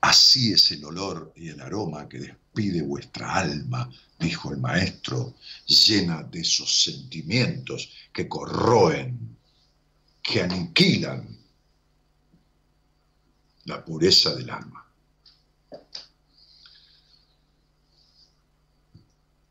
Así 0.01 0.53
es 0.53 0.71
el 0.71 0.85
olor 0.85 1.33
y 1.35 1.49
el 1.49 1.61
aroma 1.61 2.07
que 2.07 2.19
despide 2.19 2.81
vuestra 2.81 3.35
alma, 3.35 3.89
dijo 4.19 4.51
el 4.51 4.57
maestro, 4.57 5.35
llena 5.65 6.23
de 6.23 6.41
esos 6.41 6.83
sentimientos 6.83 7.89
que 8.13 8.27
corroen, 8.27 9.37
que 10.21 10.41
aniquilan 10.41 11.42
la 13.65 13.83
pureza 13.83 14.35
del 14.35 14.49
alma. 14.49 14.85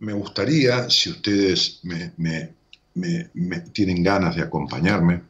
Me 0.01 0.13
gustaría, 0.13 0.91
si 0.91 1.11
ustedes 1.11 1.81
me, 1.83 2.55
tienen 3.73 4.03
ganas 4.03 4.35
de 4.35 4.43
acompañarme, 4.43 5.23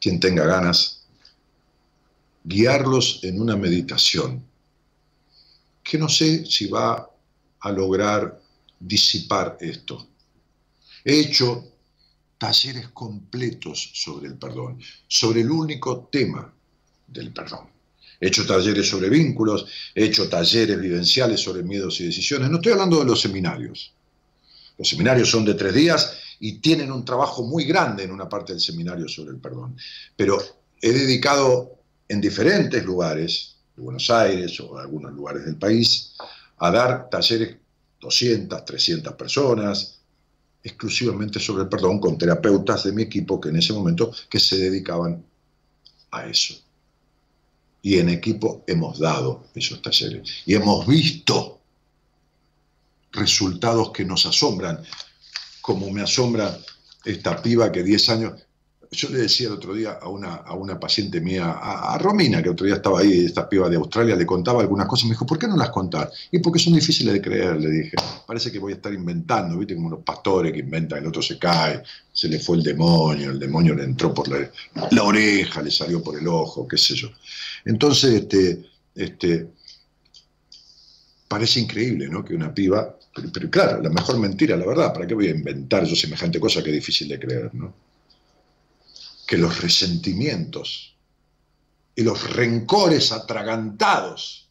quien 0.00 0.20
tenga 0.20 0.44
ganas, 0.44 1.06
guiarlos 2.44 3.20
en 3.22 3.40
una 3.40 3.56
meditación, 3.56 4.44
que 5.82 5.96
no 5.96 6.08
sé 6.08 6.44
si 6.44 6.66
va 6.66 7.08
a 7.60 7.72
lograr 7.72 8.40
disipar 8.78 9.56
esto. 9.60 10.06
He 11.04 11.20
hecho 11.20 11.72
talleres 12.36 12.88
completos 12.88 13.92
sobre 13.94 14.28
el 14.28 14.36
perdón, 14.36 14.78
sobre 15.08 15.40
el 15.40 15.50
único 15.50 16.08
tema 16.12 16.53
del 17.14 17.32
perdón. 17.32 17.68
He 18.20 18.28
hecho 18.28 18.46
talleres 18.46 18.88
sobre 18.88 19.08
vínculos, 19.08 19.66
he 19.94 20.04
hecho 20.04 20.28
talleres 20.28 20.78
vivenciales 20.78 21.40
sobre 21.40 21.62
miedos 21.62 22.00
y 22.00 22.06
decisiones. 22.06 22.50
No 22.50 22.56
estoy 22.56 22.72
hablando 22.72 22.98
de 22.98 23.04
los 23.06 23.20
seminarios. 23.20 23.92
Los 24.76 24.88
seminarios 24.88 25.30
son 25.30 25.44
de 25.44 25.54
tres 25.54 25.74
días 25.74 26.18
y 26.40 26.58
tienen 26.58 26.90
un 26.90 27.04
trabajo 27.04 27.44
muy 27.44 27.64
grande 27.64 28.04
en 28.04 28.10
una 28.10 28.28
parte 28.28 28.52
del 28.52 28.60
seminario 28.60 29.08
sobre 29.08 29.30
el 29.30 29.38
perdón. 29.38 29.76
Pero 30.16 30.38
he 30.80 30.92
dedicado 30.92 31.78
en 32.08 32.20
diferentes 32.20 32.84
lugares, 32.84 33.56
de 33.76 33.82
Buenos 33.82 34.10
Aires 34.10 34.60
o 34.60 34.78
algunos 34.78 35.12
lugares 35.12 35.44
del 35.44 35.56
país, 35.56 36.14
a 36.58 36.70
dar 36.70 37.08
talleres 37.10 37.56
200, 38.00 38.64
300 38.64 39.12
personas, 39.14 40.00
exclusivamente 40.62 41.38
sobre 41.40 41.64
el 41.64 41.68
perdón, 41.68 42.00
con 42.00 42.16
terapeutas 42.16 42.84
de 42.84 42.92
mi 42.92 43.02
equipo 43.02 43.40
que 43.40 43.50
en 43.50 43.56
ese 43.56 43.72
momento 43.72 44.12
que 44.28 44.40
se 44.40 44.58
dedicaban 44.58 45.24
a 46.10 46.26
eso. 46.26 46.63
Y 47.84 47.98
en 47.98 48.08
equipo 48.08 48.64
hemos 48.66 48.98
dado 48.98 49.44
esos 49.54 49.82
talleres. 49.82 50.22
Y 50.46 50.54
hemos 50.54 50.86
visto 50.86 51.60
resultados 53.12 53.92
que 53.92 54.06
nos 54.06 54.24
asombran, 54.24 54.82
como 55.60 55.90
me 55.90 56.00
asombra 56.00 56.58
esta 57.04 57.42
piba 57.42 57.70
que 57.70 57.82
10 57.82 58.08
años, 58.08 58.32
yo 58.94 59.08
le 59.08 59.18
decía 59.18 59.48
el 59.48 59.54
otro 59.54 59.74
día 59.74 59.98
a 60.00 60.08
una, 60.08 60.34
a 60.34 60.54
una 60.54 60.78
paciente 60.78 61.20
mía, 61.20 61.58
a, 61.60 61.98
Romina, 61.98 62.42
que 62.42 62.50
otro 62.50 62.66
día 62.66 62.76
estaba 62.76 63.00
ahí, 63.00 63.24
esta 63.24 63.48
piba 63.48 63.68
de 63.68 63.76
Australia, 63.76 64.16
le 64.16 64.26
contaba 64.26 64.60
algunas 64.60 64.86
cosas, 64.86 65.04
me 65.04 65.10
dijo, 65.10 65.26
¿por 65.26 65.38
qué 65.38 65.46
no 65.46 65.56
las 65.56 65.70
contás? 65.70 66.10
Y 66.30 66.38
porque 66.38 66.58
son 66.58 66.74
difíciles 66.74 67.14
de 67.14 67.20
creer, 67.20 67.60
le 67.60 67.70
dije. 67.70 67.96
Parece 68.26 68.50
que 68.50 68.58
voy 68.58 68.72
a 68.72 68.76
estar 68.76 68.92
inventando, 68.92 69.58
¿viste? 69.58 69.74
Como 69.74 69.90
los 69.90 70.00
pastores 70.02 70.52
que 70.52 70.60
inventan, 70.60 70.98
el 71.00 71.06
otro 71.06 71.22
se 71.22 71.38
cae, 71.38 71.82
se 72.12 72.28
le 72.28 72.38
fue 72.38 72.56
el 72.56 72.62
demonio, 72.62 73.30
el 73.30 73.38
demonio 73.38 73.74
le 73.74 73.84
entró 73.84 74.14
por 74.14 74.28
la, 74.28 75.02
oreja, 75.02 75.62
le 75.62 75.70
salió 75.70 76.02
por 76.02 76.18
el 76.18 76.26
ojo, 76.26 76.66
qué 76.66 76.78
sé 76.78 76.94
yo. 76.94 77.08
Entonces, 77.64 78.14
este, 78.14 78.64
este, 78.94 79.48
parece 81.28 81.60
increíble, 81.60 82.08
¿no? 82.08 82.24
Que 82.24 82.34
una 82.34 82.54
piba, 82.54 82.96
pero, 83.14 83.28
pero 83.32 83.50
claro, 83.50 83.82
la 83.82 83.90
mejor 83.90 84.18
mentira, 84.18 84.56
la 84.56 84.66
verdad, 84.66 84.92
¿para 84.92 85.06
qué 85.06 85.14
voy 85.14 85.28
a 85.28 85.30
inventar 85.30 85.84
yo 85.84 85.96
semejante 85.96 86.40
cosa 86.40 86.62
que 86.62 86.70
es 86.70 86.76
difícil 86.76 87.08
de 87.08 87.18
creer, 87.18 87.54
¿no? 87.54 87.84
Que 89.26 89.38
los 89.38 89.60
resentimientos 89.60 90.96
y 91.94 92.02
los 92.02 92.34
rencores 92.34 93.12
atragantados 93.12 94.50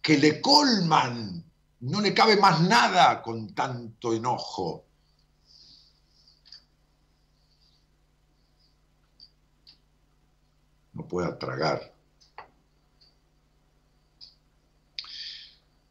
que 0.00 0.18
le 0.18 0.40
colman, 0.40 1.44
no 1.80 2.00
le 2.00 2.14
cabe 2.14 2.36
más 2.36 2.60
nada 2.62 3.22
con 3.22 3.54
tanto 3.54 4.14
enojo. 4.14 4.84
No 10.94 11.06
pueda 11.06 11.38
tragar. 11.38 11.94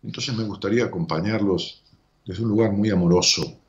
Entonces 0.01 0.33
me 0.35 0.43
gustaría 0.43 0.85
acompañarlos 0.85 1.83
desde 2.25 2.43
un 2.43 2.49
lugar 2.49 2.71
muy 2.71 2.89
amoroso, 2.89 3.59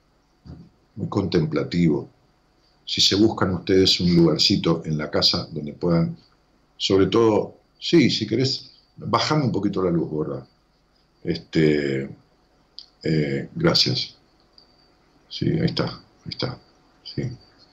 muy 0.94 1.08
contemplativo 1.08 2.08
si 2.90 3.00
se 3.00 3.14
buscan 3.14 3.54
ustedes 3.54 4.00
un 4.00 4.16
lugarcito 4.16 4.82
en 4.84 4.98
la 4.98 5.08
casa 5.08 5.46
donde 5.52 5.74
puedan, 5.74 6.16
sobre 6.76 7.06
todo, 7.06 7.54
sí, 7.78 8.10
si 8.10 8.26
querés, 8.26 8.72
bajame 8.96 9.44
un 9.44 9.52
poquito 9.52 9.80
la 9.80 9.92
luz, 9.92 10.10
¿verdad? 10.10 10.44
Este, 11.22 12.10
eh, 13.04 13.48
gracias. 13.54 14.16
Sí, 15.28 15.46
ahí 15.50 15.66
está, 15.66 15.84
ahí 15.84 16.30
está. 16.30 16.58
Sí, 17.04 17.22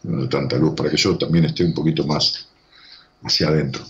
no 0.03 0.21
hay 0.21 0.29
tanta 0.29 0.55
luz 0.55 0.75
para 0.75 0.91
que 0.91 0.97
yo 0.97 1.17
también 1.17 1.45
esté 1.45 1.65
un 1.65 1.73
poquito 1.73 2.05
más 2.05 2.47
hacia 3.23 3.47
adentro. 3.47 3.83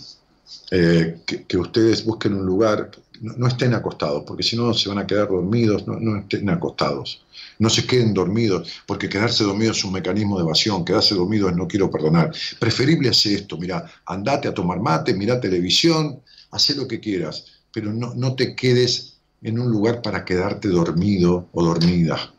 Eh, 0.70 1.20
que, 1.26 1.58
ustedes 1.58 2.06
busquen 2.06 2.32
un 2.32 2.46
lugar, 2.46 2.90
no, 3.20 3.46
estén 3.46 3.74
acostados, 3.74 4.24
porque 4.26 4.42
si 4.42 4.56
no 4.56 4.72
se 4.74 4.88
van 4.88 4.98
a 4.98 5.06
quedar 5.06 5.28
dormidos, 5.28 5.86
no, 5.86 6.16
estén 6.16 6.48
acostados. 6.50 7.24
No 7.58 7.70
se 7.70 7.86
queden 7.86 8.14
dormidos, 8.14 8.82
porque 8.86 9.08
quedarse 9.08 9.44
dormido 9.44 9.72
es 9.72 9.84
un 9.84 9.92
mecanismo 9.92 10.36
de 10.38 10.44
evasión, 10.44 10.84
quedarse 10.84 11.14
dormido 11.14 11.48
es 11.48 11.56
no 11.56 11.66
quiero 11.66 11.90
perdonar. 11.90 12.32
Preferible 12.58 13.08
hacer 13.08 13.34
esto, 13.34 13.56
mira, 13.56 13.84
andate 14.06 14.48
a 14.48 14.54
tomar 14.54 14.80
mate, 14.80 15.14
mira 15.14 15.40
televisión, 15.40 16.20
haz 16.50 16.70
lo 16.76 16.86
que 16.86 17.00
quieras, 17.00 17.44
pero 17.72 17.92
no, 17.92 18.14
no 18.14 18.34
te 18.34 18.54
quedes 18.54 19.18
en 19.42 19.58
un 19.58 19.70
lugar 19.70 20.02
para 20.02 20.24
quedarte 20.24 20.68
dormido 20.68 21.48
o 21.52 21.64
dormida. 21.64 22.32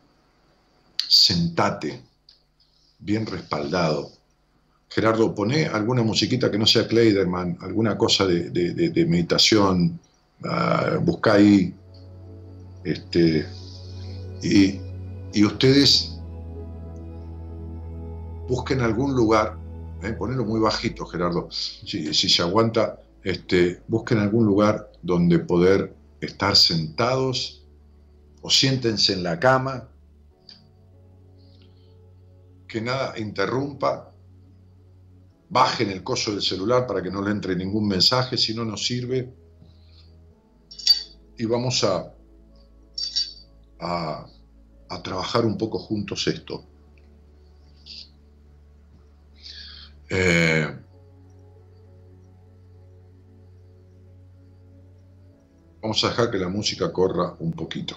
Sentate, 1.08 2.02
bien 3.00 3.26
respaldado, 3.26 4.12
Gerardo, 4.90 5.36
pone 5.36 5.68
alguna 5.68 6.02
musiquita 6.02 6.50
que 6.50 6.58
no 6.58 6.66
sea 6.66 6.88
Kleiderman, 6.88 7.58
alguna 7.62 7.96
cosa 7.98 8.26
de, 8.26 9.06
meditación, 9.08 10.00
uh, 10.44 11.00
busca 11.02 11.34
ahí. 11.34 11.76
Este, 12.84 13.46
y, 14.42 14.80
ustedes 15.44 16.18
busquen 18.48 18.82
algún 18.82 19.16
lugar, 19.16 19.58
eh, 20.02 20.14
ponelo 20.14 20.46
muy 20.46 20.60
bajito, 20.60 21.06
Gerardo, 21.06 21.50
si, 21.52 22.14
se 22.14 22.42
aguanta, 22.42 23.02
este, 23.24 23.82
busquen 23.88 24.20
algún 24.20 24.46
lugar 24.46 24.92
donde 25.02 25.40
poder 25.40 25.96
estar 26.22 26.56
sentados 26.56 27.68
o 28.42 28.50
siéntense 28.50 29.14
en 29.14 29.24
la 29.24 29.40
cama, 29.40 29.90
que 32.68 32.82
nada 32.82 33.18
interrumpa 33.20 34.14
bajen 35.50 35.90
el 35.90 36.04
coso 36.04 36.32
del 36.32 36.42
celular 36.42 36.86
para 36.86 37.02
que 37.02 37.12
no 37.12 37.22
le 37.22 37.32
entre 37.32 37.56
ningún 37.56 37.88
mensaje, 37.88 38.38
si 38.38 38.54
no 38.54 38.64
nos 38.64 38.86
sirve. 38.86 39.34
Y 41.40 41.46
vamos 41.46 41.86
a, 41.86 42.14
a, 43.80 44.28
trabajar 45.02 45.46
un 45.46 45.58
poco 45.58 45.80
juntos 45.80 46.28
esto. 46.28 46.66
Eh, 50.10 50.68
vamos 55.82 56.04
a 56.04 56.10
dejar 56.10 56.30
que 56.30 56.38
la 56.40 56.50
música 56.50 56.92
corra 56.92 57.34
un 57.40 57.54
poquito. 57.54 57.96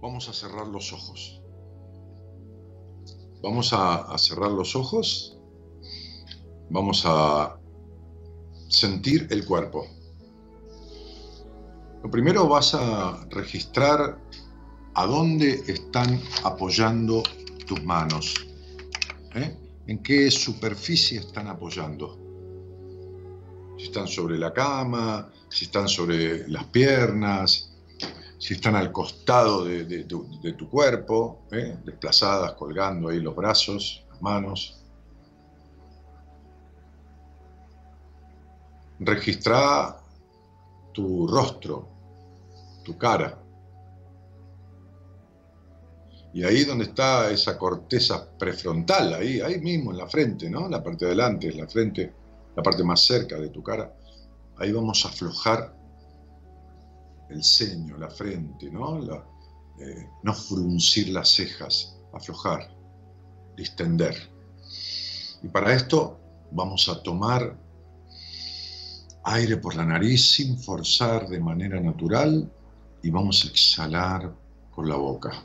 Vamos 0.00 0.28
a 0.28 0.32
cerrar 0.32 0.66
los 0.68 0.92
ojos. 0.92 1.40
Vamos 3.42 3.72
a, 3.72 4.16
cerrar 4.18 4.50
los 4.50 4.74
ojos. 4.74 5.38
Vamos 6.70 7.02
a 7.04 7.58
sentir 8.68 9.28
el 9.30 9.44
cuerpo. 9.44 9.86
Lo 12.02 12.10
primero 12.10 12.48
vas 12.48 12.74
a 12.74 13.26
registrar 13.30 14.18
a 14.94 15.06
dónde 15.06 15.62
están 15.66 16.20
apoyando 16.44 17.22
tus 17.66 17.82
manos. 17.84 18.34
¿eh? 19.34 19.56
¿En 19.86 20.02
qué 20.02 20.30
superficie 20.30 21.20
están 21.20 21.48
apoyando? 21.48 22.18
Si 23.78 23.84
están 23.84 24.08
sobre 24.08 24.38
la 24.38 24.52
cama, 24.52 25.30
si 25.48 25.64
están 25.64 25.88
sobre 25.88 26.48
las 26.48 26.64
piernas, 26.64 27.72
si 28.38 28.54
están 28.54 28.76
al 28.76 28.92
costado 28.92 29.64
de, 29.64 30.04
tu, 30.04 30.70
cuerpo, 30.70 31.40
¿eh? 31.50 31.76
desplazadas, 31.84 32.52
colgando 32.52 33.08
ahí 33.08 33.20
los 33.20 33.34
brazos, 33.34 34.04
las 34.10 34.22
manos. 34.22 34.80
Registra 39.00 39.96
tu 40.92 41.26
rostro, 41.26 41.88
tu 42.84 42.96
cara. 42.96 43.38
Y 46.34 46.44
ahí 46.44 46.64
donde 46.64 46.84
está 46.84 47.30
esa 47.30 47.56
corteza 47.56 48.28
prefrontal, 48.38 49.14
ahí, 49.14 49.40
ahí 49.40 49.60
mismo 49.60 49.90
en 49.90 49.98
la 49.98 50.06
frente, 50.06 50.48
¿no? 50.50 50.68
La 50.68 50.82
parte 50.82 51.06
de 51.06 51.12
adelante, 51.12 51.52
la 51.52 51.66
frente, 51.66 52.12
la 52.54 52.62
parte 52.62 52.84
más 52.84 53.04
cerca 53.04 53.36
de 53.36 53.48
tu 53.48 53.62
cara 53.62 53.97
ahí 54.58 54.72
vamos 54.72 55.04
a 55.04 55.08
aflojar 55.08 55.74
el 57.30 57.42
ceño, 57.44 57.96
la 57.96 58.10
frente, 58.10 58.70
¿no? 58.70 59.00
Eh, 59.80 60.08
no 60.22 60.34
fruncir 60.34 61.10
las 61.10 61.28
cejas, 61.28 61.96
aflojar, 62.12 62.68
distender. 63.56 64.14
Y 65.42 65.48
para 65.48 65.74
esto 65.74 66.18
vamos 66.50 66.88
a 66.88 67.02
tomar 67.02 67.56
aire 69.24 69.56
por 69.58 69.76
la 69.76 69.84
nariz 69.84 70.32
sin 70.32 70.58
forzar 70.58 71.28
de 71.28 71.38
manera 71.38 71.80
natural 71.80 72.50
y 73.02 73.10
vamos 73.10 73.44
a 73.44 73.48
exhalar 73.48 74.34
por 74.74 74.88
la 74.88 74.96
boca. 74.96 75.44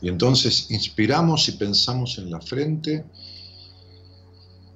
Y 0.00 0.08
entonces 0.08 0.70
inspiramos 0.70 1.48
y 1.48 1.52
pensamos 1.52 2.18
en 2.18 2.30
la 2.30 2.40
frente 2.40 3.06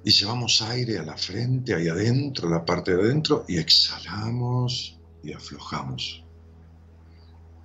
y 0.03 0.11
llevamos 0.11 0.61
aire 0.61 0.97
a 0.97 1.03
la 1.03 1.17
frente, 1.17 1.75
ahí 1.75 1.87
adentro, 1.87 2.49
la 2.49 2.63
parte 2.63 2.95
de 2.95 3.03
adentro, 3.03 3.45
y 3.47 3.57
exhalamos 3.57 4.97
y 5.23 5.33
aflojamos. 5.33 6.23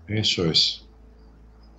Eso 0.08 0.44
es. 0.50 0.82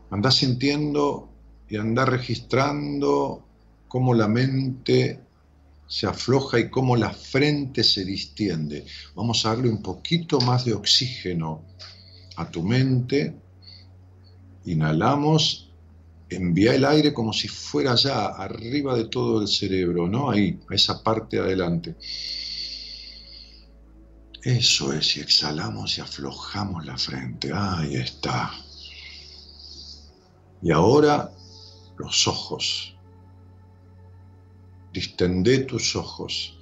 Anda 0.10 0.32
sintiendo 0.32 1.30
y 1.70 1.78
anda 1.78 2.06
registrando 2.06 3.44
cómo 3.88 4.14
la 4.14 4.28
mente 4.28 5.20
se 5.88 6.08
afloja 6.08 6.60
y 6.60 6.70
cómo 6.70 6.96
la 6.96 7.12
frente 7.12 7.84
se 7.84 8.04
distiende. 8.06 8.86
Vamos 9.16 9.46
a 9.46 9.50
darle 9.50 9.70
un 9.70 9.82
poquito 9.82 10.40
más 10.42 10.66
de 10.66 10.74
oxígeno 10.74 11.64
a 12.38 12.50
tu 12.50 12.64
mente. 12.64 13.36
Inhalamos 14.66 15.65
envía 16.36 16.76
el 16.76 16.86
aire 16.86 17.14
como 17.14 17.34
si 17.34 17.48
fuera 17.48 17.94
allá, 17.94 18.28
arriba 18.28 18.96
de 18.96 19.06
todo 19.06 19.42
el 19.42 19.48
cerebro, 19.48 20.08
¿no? 20.08 20.30
Ahí, 20.30 20.60
a 20.70 20.76
esa 20.76 21.02
parte 21.04 21.40
adelante. 21.40 21.96
Eso 24.44 24.94
es, 24.94 25.18
y 25.18 25.22
exhalamos 25.22 25.98
y 25.98 26.02
aflojamos 26.02 26.86
la 26.86 26.98
frente. 26.98 27.52
Ahí 27.54 27.96
está. 27.96 28.52
Y 30.62 30.72
ahora 30.72 31.32
los 31.98 32.28
ojos. 32.28 32.96
Distendé 34.94 35.60
tus 35.60 35.96
ojos. 35.96 36.60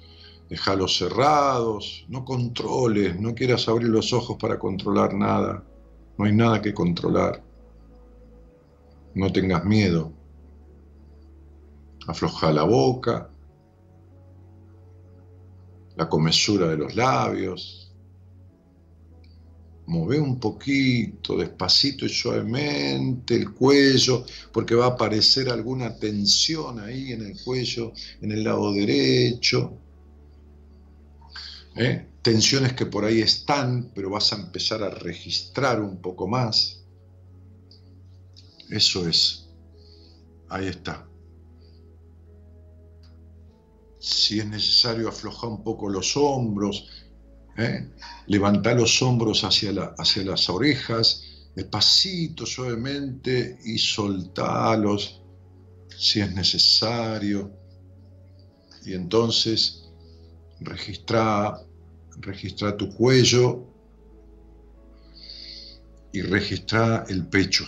Dejalos 0.48 0.98
cerrados, 0.98 2.04
no 2.08 2.24
controles, 2.24 3.18
no 3.18 3.34
quieras 3.34 3.66
abrir 3.68 3.88
los 3.88 4.12
ojos 4.12 4.36
para 4.38 4.58
controlar 4.58 5.14
nada. 5.14 5.64
No 6.16 6.24
hay 6.24 6.32
nada 6.32 6.62
que 6.62 6.72
controlar. 6.72 7.42
No 9.14 9.32
tengas 9.32 9.64
miedo. 9.64 10.12
Afloja 12.06 12.52
la 12.52 12.64
boca, 12.64 13.30
la 15.96 16.08
comesura 16.08 16.68
de 16.68 16.76
los 16.76 16.94
labios, 16.94 17.84
Move 19.86 20.18
un 20.18 20.40
poquito, 20.40 21.36
despacito 21.36 22.06
y 22.06 22.08
suavemente 22.08 23.34
el 23.34 23.52
cuello, 23.52 24.24
porque 24.50 24.74
va 24.74 24.86
a 24.86 24.90
aparecer 24.90 25.50
alguna 25.50 25.98
tensión 25.98 26.80
ahí 26.80 27.12
en 27.12 27.22
el 27.22 27.38
cuello, 27.42 27.92
en 28.22 28.32
el 28.32 28.44
lado 28.44 28.72
derecho. 28.72 29.74
¿Eh? 31.76 32.06
Tensiones 32.22 32.72
que 32.72 32.86
por 32.86 33.04
ahí 33.04 33.20
están, 33.20 33.90
pero 33.94 34.08
vas 34.08 34.32
a 34.32 34.36
empezar 34.36 34.82
a 34.82 34.88
registrar 34.88 35.82
un 35.82 35.98
poco 35.98 36.26
más. 36.26 36.83
Eso 38.74 39.06
es. 39.06 39.46
Ahí 40.48 40.66
está. 40.66 41.06
Si 44.00 44.40
es 44.40 44.46
necesario, 44.46 45.08
aflojar 45.08 45.50
un 45.50 45.62
poco 45.62 45.88
los 45.88 46.16
hombros, 46.16 46.88
¿eh? 47.56 47.88
Levanta 48.26 48.74
los 48.74 49.00
hombros 49.00 49.44
hacia, 49.44 49.70
hacia 49.96 50.24
las 50.24 50.50
orejas, 50.50 51.22
despacito, 51.54 52.44
suavemente, 52.44 53.60
y 53.64 53.78
soltalos 53.78 55.22
si 55.96 56.20
es 56.20 56.34
necesario. 56.34 57.52
Y 58.84 58.94
entonces 58.94 59.88
registra, 60.58 61.62
registra 62.18 62.76
tu 62.76 62.92
cuello 62.92 63.68
y 66.12 66.22
registra 66.22 67.04
el 67.08 67.28
pecho. 67.28 67.64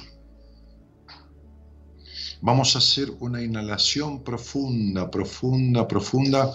Vamos 2.42 2.74
a 2.74 2.78
hacer 2.78 3.10
una 3.20 3.42
inhalación 3.42 4.22
profunda, 4.22 5.10
profunda, 5.10 5.88
profunda. 5.88 6.52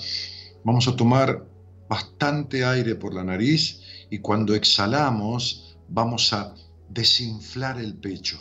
Vamos 0.63 0.87
a 0.87 0.95
tomar 0.95 1.47
bastante 1.89 2.63
aire 2.63 2.95
por 2.95 3.13
la 3.13 3.23
nariz 3.23 3.81
y 4.09 4.19
cuando 4.19 4.53
exhalamos 4.53 5.75
vamos 5.89 6.31
a 6.33 6.53
desinflar 6.89 7.79
el 7.79 7.95
pecho. 7.95 8.39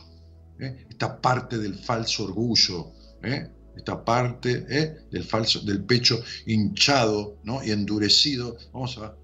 ¿eh? 0.61 0.87
Esta 0.91 1.21
parte 1.21 1.57
del 1.59 1.75
falso 1.77 2.25
orgullo, 2.25 2.93
¿eh? 3.23 3.49
esta 3.75 4.05
parte 4.05 4.67
¿eh? 4.69 5.07
del, 5.11 5.25
falso, 5.25 5.61
del 5.61 5.83
pecho 5.85 6.23
hinchado 6.47 7.39
¿no? 7.45 7.65
y 7.65 7.71
endurecido, 7.71 8.57
vamos 8.73 8.99
a 8.99 9.17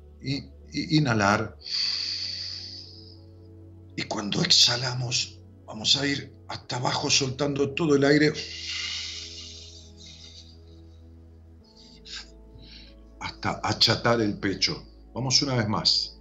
inhalar. 0.73 1.57
Y 3.95 4.03
cuando 4.03 4.43
exhalamos, 4.43 5.39
vamos 5.67 5.97
a 5.97 6.07
ir 6.07 6.36
hasta 6.49 6.77
abajo 6.77 7.11
soltando 7.11 7.71
todo 7.75 7.97
el 7.97 8.05
aire 8.05 8.33
hasta 13.21 13.61
achatar 13.63 14.21
el 14.21 14.39
pecho. 14.39 14.87
Vamos 15.15 15.43
una 15.43 15.57
vez 15.57 15.69
más. 15.69 16.21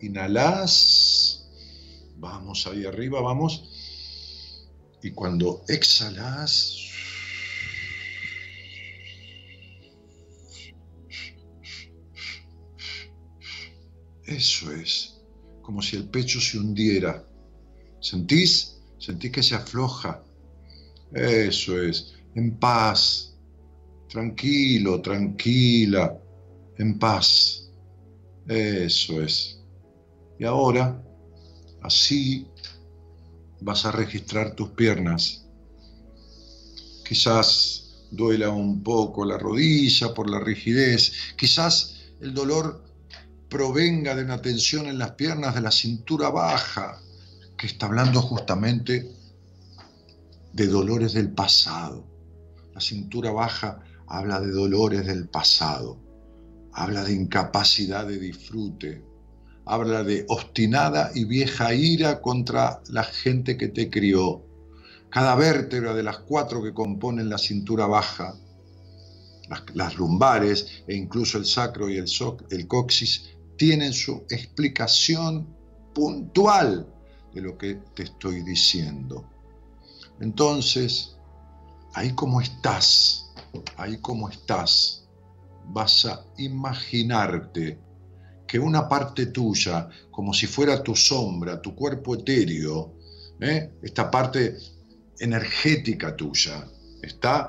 Inhalás, 0.00 1.48
vamos 2.16 2.66
ahí 2.66 2.84
arriba, 2.84 3.20
vamos. 3.20 3.70
Y 5.02 5.10
cuando 5.12 5.64
exhalás, 5.68 6.76
eso 14.24 14.72
es, 14.72 15.20
como 15.62 15.82
si 15.82 15.96
el 15.96 16.08
pecho 16.08 16.40
se 16.40 16.58
hundiera. 16.58 17.26
¿Sentís? 18.00 18.75
Sentís 19.06 19.30
que 19.30 19.42
se 19.44 19.54
afloja. 19.54 20.20
Eso 21.12 21.80
es, 21.80 22.16
en 22.34 22.58
paz, 22.58 23.36
tranquilo, 24.08 25.00
tranquila 25.00 26.18
en 26.76 26.98
paz. 26.98 27.70
Eso 28.48 29.22
es. 29.22 29.60
Y 30.40 30.44
ahora, 30.44 31.00
así 31.82 32.48
vas 33.60 33.86
a 33.86 33.92
registrar 33.92 34.56
tus 34.56 34.70
piernas. 34.70 35.46
Quizás 37.06 38.08
duela 38.10 38.50
un 38.50 38.82
poco 38.82 39.24
la 39.24 39.38
rodilla 39.38 40.12
por 40.14 40.28
la 40.28 40.40
rigidez. 40.40 41.12
Quizás 41.36 41.94
el 42.20 42.34
dolor 42.34 42.82
provenga 43.48 44.16
de 44.16 44.24
una 44.24 44.42
tensión 44.42 44.88
en 44.88 44.98
las 44.98 45.12
piernas 45.12 45.54
de 45.54 45.60
la 45.60 45.70
cintura 45.70 46.28
baja, 46.28 47.00
que 47.56 47.66
está 47.66 47.86
hablando 47.86 48.22
justamente 48.22 49.10
de 50.52 50.66
dolores 50.66 51.12
del 51.12 51.32
pasado. 51.32 52.04
La 52.74 52.80
cintura 52.80 53.32
baja 53.32 53.80
habla 54.06 54.40
de 54.40 54.50
dolores 54.50 55.06
del 55.06 55.28
pasado 55.28 56.06
habla 56.76 57.04
de 57.04 57.14
incapacidad 57.14 58.06
de 58.06 58.18
disfrute, 58.18 59.02
habla 59.64 60.04
de 60.04 60.26
obstinada 60.28 61.10
y 61.14 61.24
vieja 61.24 61.72
ira 61.74 62.20
contra 62.20 62.82
la 62.90 63.02
gente 63.02 63.56
que 63.56 63.68
te 63.68 63.88
crió. 63.88 64.44
Cada 65.08 65.34
vértebra 65.36 65.94
de 65.94 66.02
las 66.02 66.18
cuatro 66.18 66.62
que 66.62 66.74
componen 66.74 67.30
la 67.30 67.38
cintura 67.38 67.86
baja, 67.86 68.34
las, 69.74 69.96
lumbares 69.96 70.84
e 70.86 70.94
incluso 70.94 71.38
el 71.38 71.46
sacro 71.46 71.88
y 71.88 71.96
el, 71.96 72.06
el 72.50 72.68
coxis, 72.68 73.30
tienen 73.56 73.94
su 73.94 74.26
explicación 74.28 75.48
puntual 75.94 76.86
de 77.36 77.42
lo 77.42 77.58
que 77.58 77.74
te 77.94 78.04
estoy 78.04 78.42
diciendo. 78.42 79.28
Entonces, 80.20 81.18
ahí 81.92 82.14
como 82.14 82.40
estás, 82.40 83.30
ahí 83.76 83.98
como 83.98 84.30
estás, 84.30 85.06
vas 85.66 86.06
a 86.06 86.24
imaginarte 86.38 87.78
que 88.46 88.58
una 88.58 88.88
parte 88.88 89.26
tuya, 89.26 89.88
como 90.10 90.32
si 90.32 90.46
fuera 90.46 90.82
tu 90.82 90.96
sombra, 90.96 91.60
tu 91.60 91.74
cuerpo 91.74 92.14
etéreo, 92.14 92.94
¿eh? 93.40 93.70
esta 93.82 94.10
parte 94.10 94.56
energética 95.18 96.16
tuya, 96.16 96.66
está 97.02 97.48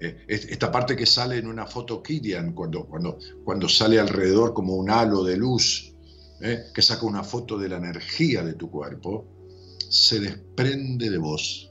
eh, 0.00 0.24
esta 0.28 0.70
parte 0.70 0.96
que 0.96 1.04
sale 1.04 1.36
en 1.36 1.46
una 1.46 1.66
foto 1.66 2.02
Kirian, 2.02 2.54
cuando, 2.54 2.86
cuando, 2.86 3.18
cuando 3.44 3.68
sale 3.68 4.00
alrededor 4.00 4.54
como 4.54 4.76
un 4.76 4.90
halo 4.90 5.24
de 5.24 5.36
luz, 5.36 5.95
¿eh? 6.40 6.66
que 6.74 6.82
saca 6.82 7.06
una 7.06 7.22
foto 7.22 7.58
de 7.58 7.68
la 7.68 7.76
energía 7.76 8.42
de 8.42 8.54
tu 8.54 8.70
cuerpo, 8.70 9.26
se 9.88 10.20
desprende 10.20 11.10
de 11.10 11.18
vos, 11.18 11.70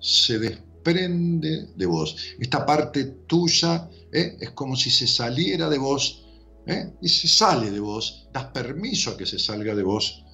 se 0.00 0.38
desprende 0.38 1.68
de 1.74 1.86
vos. 1.86 2.16
Esta 2.38 2.66
parte 2.66 3.04
tuya 3.26 3.88
¿eh? 4.12 4.36
es 4.40 4.50
como 4.50 4.76
si 4.76 4.90
se 4.90 5.06
saliera 5.06 5.68
de 5.68 5.78
vos, 5.78 6.26
¿eh? 6.66 6.92
y 7.00 7.08
se 7.08 7.28
sale 7.28 7.70
de 7.70 7.80
vos, 7.80 8.28
das 8.32 8.46
permiso 8.46 9.10
a 9.10 9.16
que 9.16 9.26
se 9.26 9.38
salga 9.38 9.74
de 9.74 9.82
vos, 9.82 10.24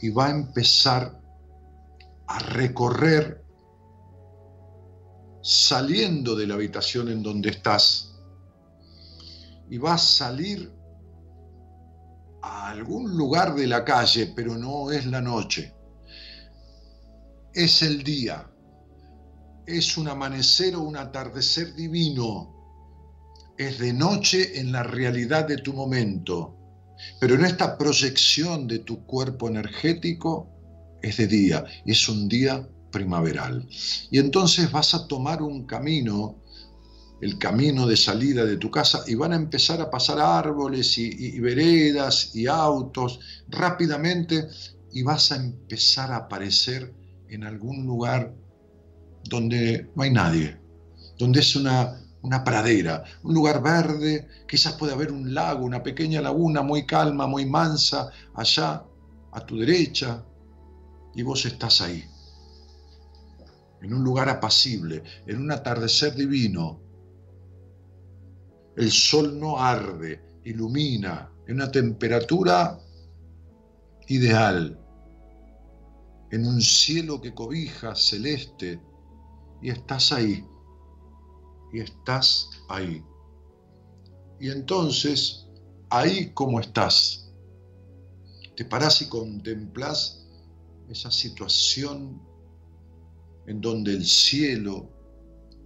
y 0.00 0.10
va 0.10 0.26
a 0.26 0.30
empezar 0.30 1.20
a 2.26 2.38
recorrer 2.38 3.42
saliendo 5.42 6.34
de 6.34 6.46
la 6.46 6.54
habitación 6.54 7.08
en 7.08 7.22
donde 7.22 7.50
estás, 7.50 8.14
y 9.70 9.78
va 9.78 9.94
a 9.94 9.98
salir 9.98 10.72
a 12.44 12.68
algún 12.68 13.16
lugar 13.16 13.54
de 13.54 13.66
la 13.66 13.84
calle, 13.84 14.32
pero 14.36 14.58
no 14.58 14.90
es 14.90 15.06
la 15.06 15.22
noche, 15.22 15.72
es 17.54 17.80
el 17.80 18.04
día, 18.04 18.46
es 19.66 19.96
un 19.96 20.08
amanecer 20.08 20.76
o 20.76 20.82
un 20.82 20.96
atardecer 20.96 21.74
divino. 21.74 22.50
Es 23.56 23.78
de 23.78 23.94
noche 23.94 24.60
en 24.60 24.72
la 24.72 24.82
realidad 24.82 25.48
de 25.48 25.56
tu 25.56 25.72
momento, 25.72 26.54
pero 27.18 27.34
en 27.34 27.46
esta 27.46 27.78
proyección 27.78 28.66
de 28.66 28.80
tu 28.80 29.06
cuerpo 29.06 29.48
energético 29.48 30.50
es 31.00 31.16
de 31.16 31.26
día, 31.26 31.64
es 31.86 32.08
un 32.10 32.28
día 32.28 32.68
primaveral. 32.90 33.66
Y 34.10 34.18
entonces 34.18 34.70
vas 34.70 34.94
a 34.94 35.06
tomar 35.06 35.40
un 35.40 35.66
camino, 35.66 36.42
el 37.20 37.38
camino 37.38 37.86
de 37.86 37.96
salida 37.96 38.44
de 38.44 38.56
tu 38.56 38.70
casa, 38.70 39.04
y 39.06 39.14
van 39.14 39.32
a 39.32 39.36
empezar 39.36 39.80
a 39.80 39.90
pasar 39.90 40.18
árboles 40.18 40.98
y, 40.98 41.38
veredas 41.40 42.34
y 42.34 42.46
autos 42.46 43.20
rápidamente, 43.48 44.48
y 44.92 45.02
vas 45.02 45.32
a 45.32 45.36
empezar 45.36 46.12
a 46.12 46.16
aparecer 46.16 46.92
en 47.28 47.44
algún 47.44 47.86
lugar 47.86 48.34
donde 49.24 49.90
no 49.94 50.02
hay 50.02 50.10
nadie, 50.10 50.58
donde 51.18 51.40
es 51.40 51.56
una 51.56 52.00
una 52.24 52.42
pradera, 52.42 53.04
un 53.22 53.34
lugar 53.34 53.62
verde, 53.62 54.26
quizás 54.48 54.72
puede 54.74 54.94
haber 54.94 55.12
un 55.12 55.34
lago, 55.34 55.62
una 55.62 55.82
pequeña 55.82 56.22
laguna 56.22 56.62
muy 56.62 56.86
calma, 56.86 57.26
muy 57.26 57.44
mansa, 57.44 58.10
allá 58.34 58.82
a 59.30 59.40
tu 59.44 59.58
derecha, 59.58 60.24
y 61.14 61.22
vos 61.22 61.44
estás 61.44 61.82
ahí, 61.82 62.02
en 63.82 63.92
un 63.92 64.02
lugar 64.02 64.30
apacible, 64.30 65.02
en 65.26 65.36
un 65.38 65.52
atardecer 65.52 66.14
divino. 66.14 66.80
El 68.76 68.90
sol 68.90 69.38
no 69.38 69.58
arde, 69.58 70.20
ilumina 70.44 71.30
en 71.46 71.56
una 71.56 71.70
temperatura 71.70 72.78
ideal, 74.08 74.78
en 76.30 76.46
un 76.46 76.60
cielo 76.60 77.20
que 77.20 77.34
cobija 77.34 77.94
celeste, 77.94 78.80
y 79.62 79.70
estás 79.70 80.12
ahí, 80.12 80.44
y 81.72 81.80
estás 81.80 82.50
ahí. 82.68 83.02
Y 84.40 84.50
entonces, 84.50 85.46
ahí 85.90 86.32
como 86.34 86.60
estás, 86.60 87.32
te 88.56 88.64
parás 88.64 89.00
y 89.02 89.08
contemplás 89.08 90.26
esa 90.88 91.10
situación 91.10 92.20
en 93.46 93.60
donde 93.60 93.92
el 93.92 94.04
cielo, 94.04 94.90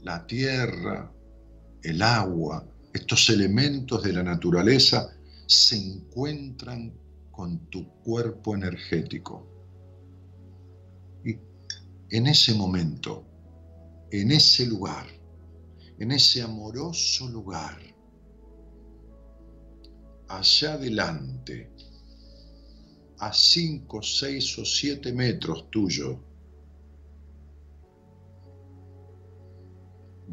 la 0.02 0.26
tierra, 0.26 1.12
el 1.82 2.02
agua, 2.02 2.66
estos 2.92 3.28
elementos 3.30 4.02
de 4.02 4.12
la 4.12 4.22
naturaleza 4.22 5.14
se 5.46 5.76
encuentran 5.76 6.92
con 7.30 7.70
tu 7.70 7.88
cuerpo 8.02 8.54
energético. 8.54 9.46
Y 11.24 11.36
en 12.10 12.26
ese 12.26 12.54
momento, 12.54 13.24
en 14.10 14.32
ese 14.32 14.66
lugar, 14.66 15.06
en 15.98 16.12
ese 16.12 16.42
amoroso 16.42 17.28
lugar, 17.28 17.78
allá 20.28 20.74
adelante, 20.74 21.70
a 23.18 23.32
cinco, 23.32 24.02
seis 24.02 24.56
o 24.58 24.64
siete 24.64 25.12
metros 25.12 25.70
tuyo, 25.70 26.20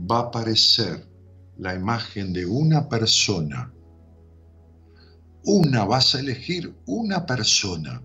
va 0.10 0.20
a 0.20 0.28
aparecer 0.28 1.14
la 1.58 1.74
imagen 1.74 2.34
de 2.34 2.45
una 2.45 2.89
persona. 2.89 3.72
Una, 5.43 5.86
vas 5.86 6.16
a 6.16 6.20
elegir 6.20 6.74
una 6.86 7.26
persona. 7.26 8.01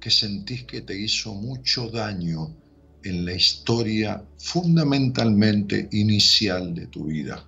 Que 0.00 0.10
sentís 0.10 0.64
que 0.64 0.80
te 0.80 0.98
hizo 0.98 1.34
mucho 1.34 1.90
daño 1.90 2.56
en 3.04 3.24
la 3.24 3.34
historia 3.34 4.24
fundamentalmente 4.38 5.88
inicial 5.92 6.74
de 6.74 6.86
tu 6.86 7.06
vida, 7.06 7.46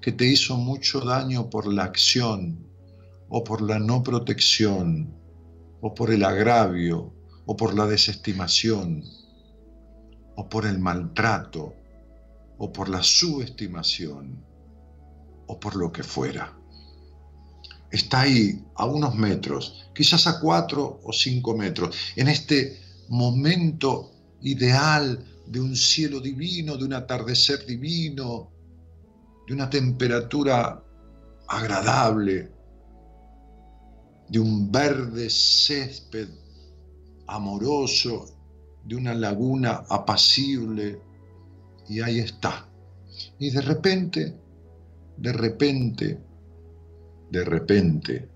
que 0.00 0.12
te 0.12 0.26
hizo 0.26 0.56
mucho 0.56 1.00
daño 1.00 1.48
por 1.48 1.66
la 1.66 1.84
acción 1.84 2.66
o 3.28 3.44
por 3.44 3.62
la 3.62 3.78
no 3.78 4.02
protección 4.02 5.14
o 5.80 5.94
por 5.94 6.12
el 6.12 6.24
agravio 6.24 7.12
o 7.46 7.56
por 7.56 7.74
la 7.74 7.86
desestimación 7.86 9.04
o 10.36 10.48
por 10.48 10.66
el 10.66 10.78
maltrato 10.78 11.77
o 12.58 12.72
por 12.72 12.88
la 12.88 13.02
subestimación 13.02 14.44
o 15.46 15.58
por 15.58 15.76
lo 15.76 15.90
que 15.90 16.02
fuera. 16.02 16.54
Está 17.90 18.22
ahí 18.22 18.62
a 18.74 18.84
unos 18.84 19.14
metros, 19.14 19.90
quizás 19.94 20.26
a 20.26 20.40
cuatro 20.40 21.00
o 21.02 21.12
cinco 21.12 21.56
metros, 21.56 21.96
en 22.16 22.28
este 22.28 22.78
momento 23.08 24.12
ideal 24.42 25.24
de 25.46 25.60
un 25.60 25.74
cielo 25.74 26.20
divino, 26.20 26.76
de 26.76 26.84
un 26.84 26.92
atardecer 26.92 27.64
divino, 27.64 28.50
de 29.46 29.54
una 29.54 29.70
temperatura 29.70 30.84
agradable, 31.48 32.52
de 34.28 34.38
un 34.38 34.70
verde 34.70 35.30
césped 35.30 36.28
amoroso, 37.26 38.26
de 38.84 38.96
una 38.96 39.14
laguna 39.14 39.84
apacible, 39.88 41.00
y 41.88 42.00
ahí 42.00 42.18
está. 42.20 42.68
Y 43.38 43.50
de 43.50 43.60
repente, 43.60 44.34
de 45.16 45.32
repente, 45.32 46.20
de 47.30 47.44
repente, 47.44 48.28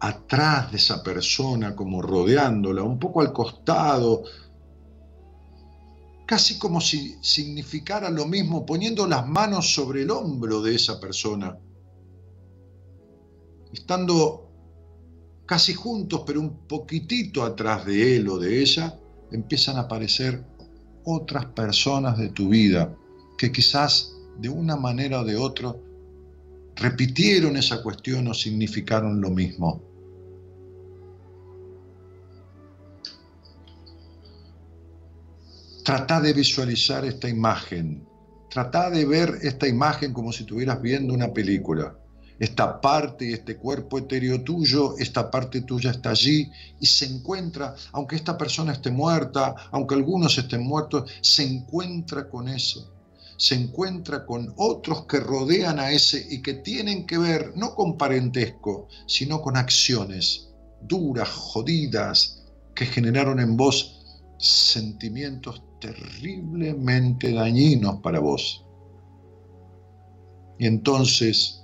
atrás 0.00 0.72
de 0.72 0.78
esa 0.78 1.02
persona, 1.02 1.76
como 1.76 2.02
rodeándola, 2.02 2.82
un 2.82 2.98
poco 2.98 3.20
al 3.20 3.32
costado, 3.32 4.24
casi 6.26 6.58
como 6.58 6.80
si 6.80 7.16
significara 7.20 8.10
lo 8.10 8.26
mismo, 8.26 8.66
poniendo 8.66 9.06
las 9.06 9.26
manos 9.26 9.72
sobre 9.74 10.02
el 10.02 10.10
hombro 10.10 10.60
de 10.60 10.74
esa 10.74 10.98
persona, 10.98 11.56
estando 13.72 14.50
casi 15.46 15.74
juntos, 15.74 16.22
pero 16.26 16.40
un 16.40 16.66
poquitito 16.66 17.42
atrás 17.42 17.86
de 17.86 18.16
él 18.16 18.28
o 18.28 18.38
de 18.38 18.60
ella, 18.60 18.98
empiezan 19.30 19.76
a 19.76 19.80
aparecer 19.80 20.44
otras 21.04 21.46
personas 21.46 22.18
de 22.18 22.28
tu 22.28 22.48
vida 22.48 22.94
que 23.38 23.50
quizás 23.50 24.14
de 24.38 24.48
una 24.48 24.76
manera 24.76 25.20
o 25.20 25.24
de 25.24 25.36
otra 25.36 25.74
repitieron 26.76 27.56
esa 27.56 27.82
cuestión 27.82 28.28
o 28.28 28.34
significaron 28.34 29.20
lo 29.20 29.30
mismo. 29.30 29.82
Trata 35.84 36.20
de 36.20 36.32
visualizar 36.32 37.04
esta 37.04 37.28
imagen. 37.28 38.06
Trata 38.48 38.90
de 38.90 39.04
ver 39.04 39.38
esta 39.42 39.66
imagen 39.66 40.12
como 40.12 40.32
si 40.32 40.44
estuvieras 40.44 40.80
viendo 40.80 41.12
una 41.12 41.32
película. 41.32 41.98
Esta 42.38 42.80
parte 42.80 43.32
este 43.32 43.56
cuerpo 43.56 43.98
etéreo 43.98 44.42
tuyo, 44.42 44.96
esta 44.98 45.30
parte 45.30 45.62
tuya 45.62 45.90
está 45.90 46.10
allí 46.10 46.50
y 46.80 46.86
se 46.86 47.06
encuentra, 47.06 47.74
aunque 47.92 48.16
esta 48.16 48.36
persona 48.36 48.72
esté 48.72 48.90
muerta, 48.90 49.54
aunque 49.70 49.94
algunos 49.94 50.36
estén 50.38 50.62
muertos, 50.62 51.10
se 51.20 51.44
encuentra 51.44 52.28
con 52.28 52.48
eso. 52.48 52.92
Se 53.36 53.54
encuentra 53.54 54.24
con 54.24 54.52
otros 54.56 55.06
que 55.06 55.18
rodean 55.18 55.78
a 55.78 55.90
ese 55.90 56.26
y 56.30 56.42
que 56.42 56.54
tienen 56.54 57.06
que 57.06 57.18
ver 57.18 57.52
no 57.56 57.74
con 57.74 57.96
parentesco, 57.96 58.88
sino 59.06 59.40
con 59.40 59.56
acciones 59.56 60.52
duras, 60.82 61.28
jodidas, 61.28 62.42
que 62.74 62.86
generaron 62.86 63.40
en 63.40 63.56
vos 63.56 63.98
sentimientos 64.38 65.62
terriblemente 65.80 67.32
dañinos 67.32 68.00
para 68.00 68.20
vos. 68.20 68.64
Y 70.58 70.66
entonces, 70.66 71.61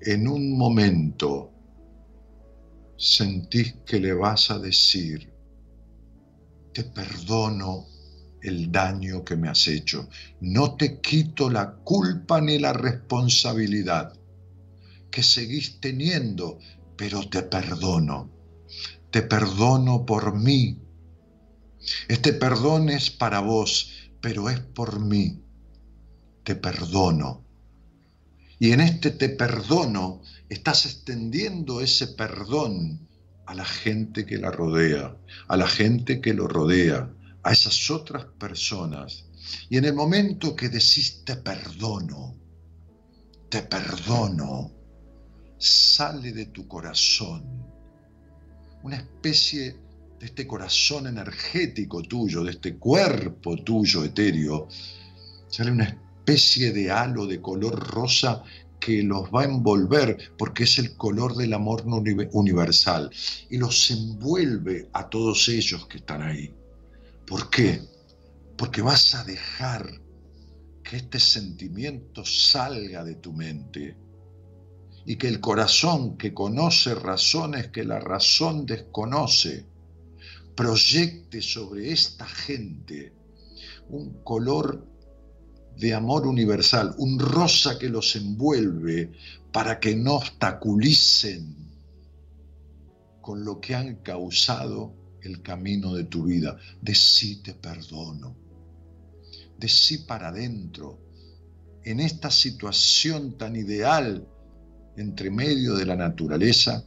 en 0.00 0.28
un 0.28 0.56
momento, 0.56 1.52
sentís 2.96 3.74
que 3.86 4.00
le 4.00 4.12
vas 4.12 4.50
a 4.50 4.58
decir, 4.58 5.32
te 6.72 6.84
perdono 6.84 7.86
el 8.42 8.70
daño 8.70 9.24
que 9.24 9.36
me 9.36 9.48
has 9.48 9.66
hecho, 9.68 10.08
no 10.40 10.76
te 10.76 11.00
quito 11.00 11.50
la 11.50 11.74
culpa 11.76 12.40
ni 12.40 12.58
la 12.58 12.72
responsabilidad 12.72 14.12
que 15.10 15.22
seguís 15.22 15.80
teniendo, 15.80 16.58
pero 16.96 17.28
te 17.28 17.42
perdono 17.42 18.40
te 19.10 19.22
perdono 19.22 20.06
por 20.06 20.38
mí. 20.38 20.78
Este 22.08 22.32
perdón 22.32 22.88
es 22.88 23.10
para 23.10 23.40
vos, 23.40 23.90
pero 24.20 24.48
es 24.48 24.60
por 24.60 25.00
mí. 25.00 25.42
Te 26.44 26.54
perdono. 26.54 27.44
Y 28.60 28.72
en 28.72 28.80
este 28.80 29.10
te 29.10 29.30
perdono 29.30 30.20
estás 30.50 30.84
extendiendo 30.84 31.80
ese 31.80 32.08
perdón 32.08 33.08
a 33.46 33.54
la 33.54 33.64
gente 33.64 34.26
que 34.26 34.36
la 34.36 34.50
rodea, 34.50 35.16
a 35.48 35.56
la 35.56 35.66
gente 35.66 36.20
que 36.20 36.34
lo 36.34 36.46
rodea, 36.46 37.10
a 37.42 37.52
esas 37.52 37.90
otras 37.90 38.26
personas. 38.38 39.24
Y 39.70 39.78
en 39.78 39.86
el 39.86 39.94
momento 39.94 40.54
que 40.54 40.68
decís 40.68 41.24
te 41.24 41.36
perdono, 41.36 42.36
te 43.48 43.62
perdono, 43.62 44.70
sale 45.56 46.30
de 46.32 46.46
tu 46.46 46.68
corazón 46.68 47.42
una 48.82 48.96
especie 48.96 49.76
de 50.18 50.26
este 50.26 50.46
corazón 50.46 51.06
energético 51.06 52.02
tuyo, 52.02 52.44
de 52.44 52.50
este 52.50 52.76
cuerpo 52.76 53.56
tuyo 53.56 54.04
etéreo, 54.04 54.68
sale 55.48 55.70
una 55.70 55.84
especie 55.84 56.09
de 56.30 56.92
halo 56.92 57.26
de 57.26 57.40
color 57.40 57.76
rosa 57.92 58.44
que 58.78 59.02
los 59.02 59.30
va 59.30 59.42
a 59.42 59.46
envolver 59.46 60.16
porque 60.38 60.62
es 60.62 60.78
el 60.78 60.96
color 60.96 61.34
del 61.34 61.52
amor 61.54 61.82
universal 61.84 63.10
y 63.50 63.58
los 63.58 63.90
envuelve 63.90 64.88
a 64.92 65.08
todos 65.08 65.48
ellos 65.48 65.88
que 65.88 65.96
están 65.98 66.22
ahí. 66.22 66.54
¿Por 67.26 67.50
qué? 67.50 67.82
Porque 68.56 68.80
vas 68.80 69.16
a 69.16 69.24
dejar 69.24 69.90
que 70.84 70.98
este 70.98 71.18
sentimiento 71.18 72.24
salga 72.24 73.02
de 73.02 73.16
tu 73.16 73.32
mente 73.32 73.96
y 75.04 75.16
que 75.16 75.26
el 75.26 75.40
corazón 75.40 76.16
que 76.16 76.32
conoce 76.32 76.94
razones 76.94 77.70
que 77.70 77.82
la 77.82 77.98
razón 77.98 78.66
desconoce, 78.66 79.66
proyecte 80.54 81.42
sobre 81.42 81.90
esta 81.90 82.24
gente 82.24 83.12
un 83.88 84.22
color 84.22 84.89
de 85.80 85.94
amor 85.94 86.26
universal, 86.26 86.94
un 86.98 87.18
rosa 87.18 87.78
que 87.78 87.88
los 87.88 88.14
envuelve 88.14 89.12
para 89.50 89.80
que 89.80 89.96
no 89.96 90.16
obstaculicen 90.16 91.56
con 93.22 93.44
lo 93.44 93.60
que 93.60 93.74
han 93.74 93.96
causado 93.96 94.92
el 95.22 95.40
camino 95.40 95.94
de 95.94 96.04
tu 96.04 96.24
vida. 96.24 96.58
Decí 96.82 97.36
te 97.36 97.54
perdono. 97.54 98.36
Decí 99.58 99.98
para 99.98 100.28
adentro, 100.28 100.98
en 101.82 102.00
esta 102.00 102.30
situación 102.30 103.38
tan 103.38 103.56
ideal 103.56 104.26
entre 104.98 105.30
medio 105.30 105.74
de 105.76 105.86
la 105.86 105.96
naturaleza, 105.96 106.84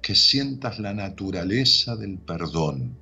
que 0.00 0.14
sientas 0.14 0.78
la 0.78 0.94
naturaleza 0.94 1.96
del 1.96 2.18
perdón. 2.18 2.96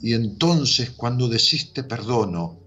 Y 0.00 0.14
entonces 0.14 0.90
cuando 0.90 1.28
decís 1.28 1.72
te 1.74 1.84
perdono, 1.84 2.61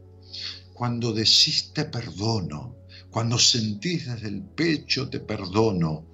cuando 0.75 1.13
decís 1.13 1.71
te 1.73 1.85
perdono, 1.85 2.75
cuando 3.09 3.39
sentís 3.39 4.07
desde 4.07 4.27
el 4.27 4.43
pecho 4.43 5.09
te 5.09 5.21
perdono, 5.21 6.07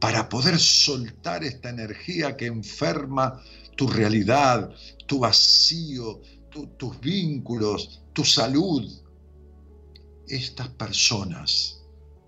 para 0.00 0.28
poder 0.28 0.58
soltar 0.58 1.44
esta 1.44 1.70
energía 1.70 2.36
que 2.36 2.46
enferma 2.46 3.40
tu 3.76 3.86
realidad, 3.86 4.70
tu 5.06 5.20
vacío, 5.20 6.20
tus 6.76 7.00
vínculos, 7.00 8.02
tu 8.12 8.24
salud. 8.24 8.84
Estas 10.26 10.68
personas 10.70 11.80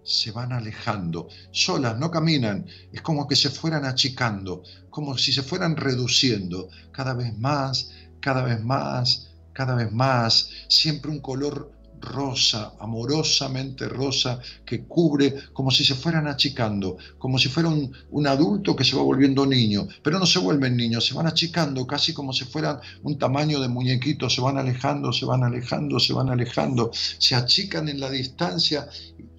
se 0.05 0.31
van 0.31 0.53
alejando, 0.53 1.29
solas, 1.51 1.99
no 1.99 2.11
caminan, 2.11 2.67
es 2.93 3.03
como 3.03 3.27
que 3.27 3.35
se 3.35 3.51
fueran 3.51 3.85
achicando, 3.85 4.63
como 4.91 5.19
si 5.19 5.33
se 5.33 5.43
fueran 5.43 5.77
reduciendo 5.77 6.69
cada 6.93 7.15
vez 7.15 7.37
más, 7.37 7.91
cada 8.21 8.43
vez 8.43 8.63
más, 8.63 9.31
cada 9.53 9.75
vez 9.75 9.93
más, 9.93 10.49
siempre 10.69 11.11
un 11.11 11.21
color 11.21 11.80
rosa, 12.01 12.75
amorosamente 12.81 13.89
rosa, 13.89 14.41
que 14.65 14.85
cubre 14.85 15.35
como 15.53 15.71
si 15.71 15.85
se 15.85 15.95
fueran 15.95 16.27
achicando, 16.27 16.97
como 17.19 17.39
si 17.39 17.49
fuera 17.49 17.69
un, 17.69 18.27
adulto 18.27 18.77
que 18.77 18.85
se 18.85 18.97
va 18.97 19.03
volviendo 19.03 19.45
niño, 19.47 19.89
pero 20.03 20.19
no 20.19 20.27
se 20.27 20.39
vuelven 20.39 20.77
niños, 20.77 21.07
se 21.07 21.15
van 21.15 21.27
achicando 21.27 21.87
casi 21.87 22.13
como 22.13 22.33
si 22.33 22.45
fueran 22.45 22.79
un 23.03 23.19
tamaño 23.19 23.61
de 23.61 23.69
muñequito, 23.69 24.31
se 24.31 24.41
van 24.41 24.59
alejando, 24.59 25.13
se 25.13 25.25
van 25.25 25.43
alejando, 25.43 25.99
se 25.99 26.13
van 26.13 26.29
alejando, 26.29 26.91
se 26.93 27.35
achican 27.35 27.89
en 27.89 28.01
la 28.01 28.11
distancia, 28.11 28.89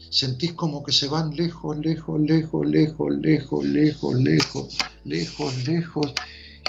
sentís 0.09 0.53
como 0.53 0.83
que 0.83 0.91
se 0.91 1.07
van 1.07 1.35
lejos, 1.35 1.77
lejos, 1.77 2.19
lejos, 2.19 2.67
lejos, 2.67 3.15
lejos, 3.15 3.65
lejos, 3.65 4.15
lejos, 4.15 4.77
lejos, 5.05 5.67
lejos 5.67 6.13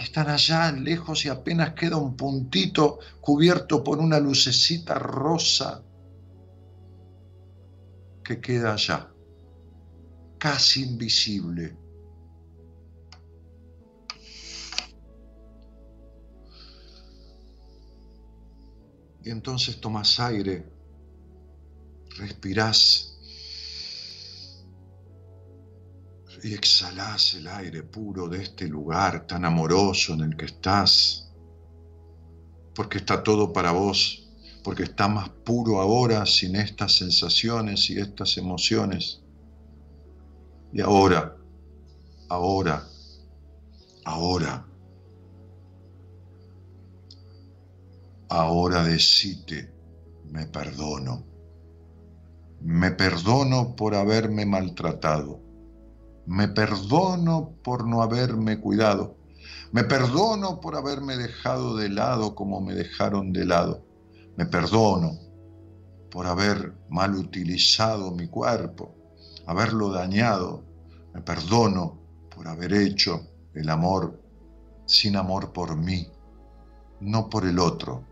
están 0.02 0.28
allá 0.28 0.70
lejos 0.72 1.24
y 1.24 1.28
apenas 1.28 1.74
queda 1.74 1.96
un 1.96 2.16
puntito 2.16 2.98
cubierto 3.20 3.82
por 3.82 3.98
una 3.98 4.18
lucecita 4.18 4.94
rosa 4.94 5.82
que 8.24 8.40
queda 8.40 8.74
allá, 8.74 9.12
casi 10.38 10.82
invisible. 10.82 11.76
Y 19.24 19.30
entonces 19.30 19.80
tomas 19.80 20.18
aire, 20.18 20.68
respirás 22.16 23.11
y 26.42 26.54
exhalás 26.54 27.34
el 27.34 27.46
aire 27.46 27.84
puro 27.84 28.28
de 28.28 28.42
este 28.42 28.66
lugar 28.66 29.26
tan 29.26 29.44
amoroso 29.44 30.14
en 30.14 30.22
el 30.22 30.36
que 30.36 30.46
estás, 30.46 31.30
porque 32.74 32.98
está 32.98 33.22
todo 33.22 33.52
para 33.52 33.70
vos, 33.70 34.28
porque 34.64 34.82
está 34.82 35.06
más 35.06 35.28
puro 35.28 35.80
ahora 35.80 36.26
sin 36.26 36.56
estas 36.56 36.96
sensaciones 36.96 37.88
y 37.90 37.98
estas 38.00 38.36
emociones. 38.38 39.22
Y 40.72 40.80
ahora, 40.80 41.36
ahora, 42.28 42.88
ahora, 44.04 44.66
ahora 48.28 48.82
decite, 48.84 49.72
me 50.30 50.46
perdono. 50.46 51.24
Me 52.62 52.90
perdono 52.92 53.76
por 53.76 53.94
haberme 53.94 54.46
maltratado 54.46 55.41
me 56.32 56.48
perdono 56.48 57.58
por 57.62 57.86
no 57.86 58.00
haberme 58.00 58.58
cuidado. 58.58 59.18
Me 59.70 59.84
perdono 59.84 60.62
por 60.62 60.76
haberme 60.76 61.18
dejado 61.18 61.76
de 61.76 61.90
lado 61.90 62.34
como 62.34 62.62
me 62.62 62.72
dejaron 62.72 63.34
de 63.34 63.44
lado. 63.44 63.84
Me 64.38 64.46
perdono 64.46 65.18
por 66.10 66.26
haber 66.26 66.72
mal 66.88 67.16
utilizado 67.16 68.12
mi 68.12 68.28
cuerpo, 68.28 68.94
haberlo 69.46 69.90
dañado. 69.90 70.64
Me 71.12 71.20
perdono 71.20 72.00
por 72.34 72.48
haber 72.48 72.72
hecho 72.72 73.20
el 73.52 73.68
amor 73.68 74.18
sin 74.86 75.16
amor 75.16 75.52
por 75.52 75.76
mí, 75.76 76.08
no 77.00 77.28
por 77.28 77.44
el 77.44 77.58
otro. 77.58 78.06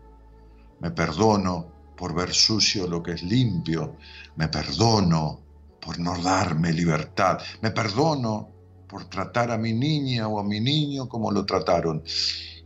Me 0.79 0.91
perdono 0.91 1.71
por 1.97 2.13
ver 2.13 2.31
sucio 2.31 2.85
lo 2.85 3.01
que 3.01 3.13
es 3.13 3.23
limpio. 3.23 3.95
Me 4.35 4.47
perdono 4.47 5.40
por 5.81 5.99
no 5.99 6.21
darme 6.21 6.71
libertad. 6.71 7.39
Me 7.61 7.71
perdono 7.71 8.49
por 8.87 9.09
tratar 9.09 9.51
a 9.51 9.57
mi 9.57 9.73
niña 9.73 10.27
o 10.27 10.39
a 10.39 10.43
mi 10.43 10.59
niño 10.59 11.09
como 11.09 11.31
lo 11.31 11.45
trataron. 11.45 12.03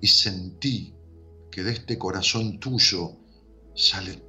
Y 0.02 0.08
sentí 0.08 0.94
que 1.52 1.64
de 1.64 1.72
este 1.72 1.98
corazón 1.98 2.60
tuyo 2.60 3.14
sale 3.74 4.22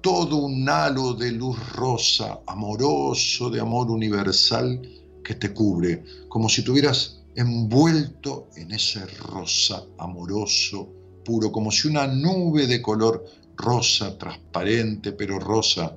todo 0.00 0.36
un 0.36 0.68
halo 0.68 1.14
de 1.14 1.32
luz 1.32 1.58
rosa, 1.72 2.40
amoroso, 2.46 3.50
de 3.50 3.60
amor 3.60 3.90
universal 3.90 4.80
que 5.24 5.34
te 5.34 5.52
cubre, 5.52 6.04
como 6.28 6.48
si 6.48 6.62
tuvieras 6.62 7.24
envuelto 7.34 8.48
en 8.56 8.72
ese 8.72 9.04
rosa 9.06 9.84
amoroso, 9.98 10.88
puro, 11.24 11.52
como 11.52 11.70
si 11.70 11.88
una 11.88 12.06
nube 12.06 12.66
de 12.66 12.80
color 12.80 13.24
rosa, 13.56 14.16
transparente, 14.16 15.12
pero 15.12 15.38
rosa, 15.38 15.96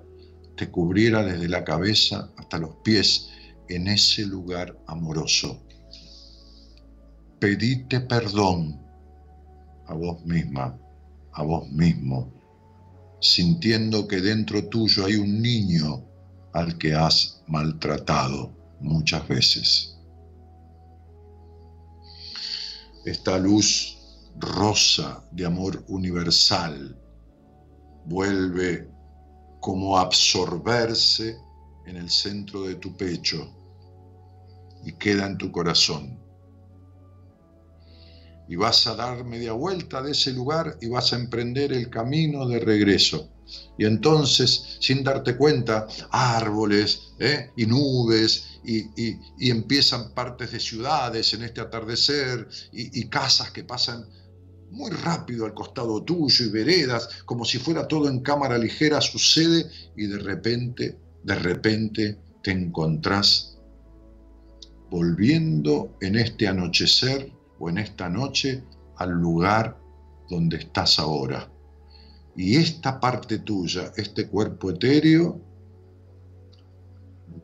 te 0.62 0.70
cubriera 0.70 1.24
desde 1.24 1.50
la 1.50 1.64
cabeza 1.64 2.30
hasta 2.38 2.60
los 2.60 2.76
pies 2.84 3.30
en 3.68 3.88
ese 3.88 4.28
lugar 4.28 4.78
amoroso. 4.86 5.60
Pedite 7.40 8.02
perdón 8.02 8.80
a 9.88 9.96
vos 9.96 10.24
misma, 10.24 10.78
a 11.34 11.42
vos 11.42 11.68
mismo, 11.72 12.32
sintiendo 13.20 14.08
que 14.08 14.22
dentro 14.22 14.64
tuyo 14.68 15.06
hay 15.06 15.16
un 15.16 15.42
niño 15.42 16.06
al 16.54 16.78
que 16.78 16.94
has 16.94 17.42
maltratado 17.48 18.56
muchas 18.82 19.28
veces. 19.28 19.98
Esta 23.04 23.40
luz 23.40 23.98
rosa 24.38 25.26
de 25.32 25.44
amor 25.48 25.84
universal 25.88 26.96
vuelve 28.06 28.91
como 29.62 29.98
absorberse 29.98 31.38
en 31.86 31.96
el 31.96 32.10
centro 32.10 32.64
de 32.64 32.76
tu 32.76 32.98
pecho 32.98 33.50
y 34.84 34.94
queda 34.94 35.28
en 35.28 35.38
tu 35.38 35.52
corazón. 35.52 36.20
Y 38.50 38.56
vas 38.58 38.86
a 38.88 38.96
dar 38.96 39.24
media 39.24 39.54
vuelta 39.54 40.02
de 40.02 40.12
ese 40.12 40.34
lugar 40.34 40.78
y 40.82 40.90
vas 40.90 41.14
a 41.14 41.16
emprender 41.16 41.72
el 41.72 41.90
camino 41.90 42.48
de 42.48 42.60
regreso. 42.60 43.30
Y 43.78 43.86
entonces, 43.86 44.78
sin 44.80 45.04
darte 45.04 45.38
cuenta, 45.38 45.88
árboles 46.10 47.14
¿eh? 47.20 47.52
y 47.56 47.66
nubes 47.66 48.60
y, 48.66 49.50
empiezan 49.50 50.14
partes 50.14 50.52
de 50.52 50.60
ciudades 50.60 51.34
en 51.34 51.44
este 51.44 51.62
atardecer 51.62 52.48
y 52.72 53.08
casas 53.10 53.52
que 53.52 53.64
pasan 53.64 54.06
muy 54.72 54.90
rápido 54.90 55.46
al 55.46 55.54
costado 55.54 56.02
tuyo 56.04 56.46
y 56.46 56.50
veredas, 56.50 57.24
como 57.26 57.46
si 57.46 57.60
fuera 57.60 57.88
todo 57.88 58.10
en 58.10 58.22
cámara 58.22 58.58
ligera, 58.58 59.02
sucede 59.02 59.70
y 59.96 60.08
de 60.08 60.18
repente, 60.18 60.98
de 61.24 61.36
repente 61.36 62.18
te 62.42 62.52
encontrás 62.52 63.58
volviendo 64.90 65.96
en 66.02 66.16
este 66.18 66.48
anochecer 66.48 67.32
o 67.60 67.70
en 67.70 67.78
esta 67.78 68.10
noche 68.10 68.64
al 68.98 69.12
lugar 69.12 69.78
donde 70.30 70.58
estás 70.58 71.00
ahora. 71.00 71.50
Y 72.36 72.56
esta 72.56 73.00
parte 73.00 73.40
tuya, 73.40 73.92
este 73.98 74.28
cuerpo 74.28 74.72
etéreo, 74.72 75.40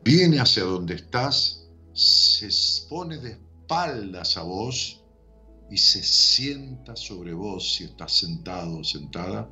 viene 0.04 0.40
hacia 0.40 0.64
donde 0.64 0.96
estás, 0.96 1.68
se 1.94 2.50
pone 2.90 3.18
de 3.18 3.32
espaldas 3.32 4.38
a 4.38 4.44
vos 4.44 4.97
y 5.70 5.78
se 5.78 6.04
sienta 6.04 6.96
sobre 6.96 7.34
vos 7.34 7.76
si 7.76 7.86
estás 7.86 8.14
sentado 8.14 8.80
o 8.80 8.84
sentada, 8.84 9.50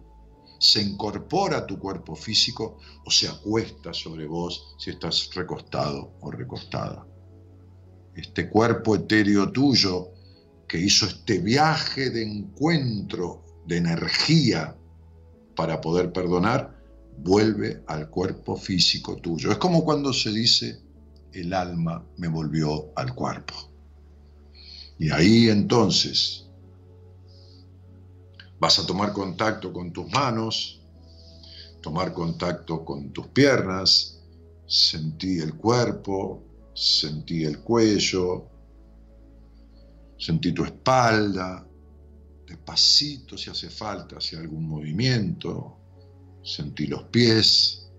se 0.60 0.82
incorpora 0.82 1.58
a 1.58 1.66
tu 1.66 1.78
cuerpo 1.78 2.16
físico 2.16 2.78
o 3.06 3.12
se 3.12 3.28
acuesta 3.28 3.94
sobre 3.94 4.26
vos 4.26 4.76
si 4.78 4.92
estás 4.92 5.30
recostado 5.34 6.14
o 6.22 6.32
recostada. 6.32 7.06
Este 8.16 8.50
cuerpo 8.50 8.96
etéreo 8.96 9.52
tuyo 9.52 10.12
que 10.68 10.80
hizo 10.80 11.06
este 11.06 11.40
viaje 11.40 12.10
de 12.10 12.24
encuentro, 12.24 13.44
de 13.68 13.78
energía 13.78 14.76
para 15.56 15.82
poder 15.82 16.12
perdonar, 16.12 16.76
vuelve 17.18 17.84
al 17.88 18.10
cuerpo 18.10 18.56
físico 18.56 19.18
tuyo. 19.18 19.52
Es 19.52 19.58
como 19.58 19.84
cuando 19.84 20.14
se 20.14 20.32
dice, 20.32 20.82
el 21.34 21.54
alma 21.54 22.06
me 22.18 22.28
volvió 22.28 22.92
al 22.96 23.14
cuerpo. 23.14 23.75
Y 24.98 25.12
ahí 25.12 25.50
entonces 25.50 26.46
Vas 28.60 28.80
a 28.80 28.86
tomar 28.86 29.12
contacto 29.12 29.72
con 29.74 29.92
tus 29.92 30.10
manos, 30.12 30.82
tomar 31.82 32.14
contacto 32.14 32.86
con 32.86 33.12
tus 33.12 33.28
piernas, 33.28 34.24
sentí 34.66 35.40
el 35.40 35.56
cuerpo, 35.56 36.42
sentí 36.74 37.44
el 37.44 37.60
cuello, 37.60 38.50
sentí 40.18 40.54
tu 40.54 40.64
espalda, 40.64 41.68
despacito 42.48 43.38
si 43.38 43.50
hace 43.50 43.70
falta, 43.70 44.22
si 44.22 44.38
algún 44.38 44.68
movimiento, 44.68 45.78
sentí 46.42 46.88
los 46.88 47.04
pies. 47.04 47.92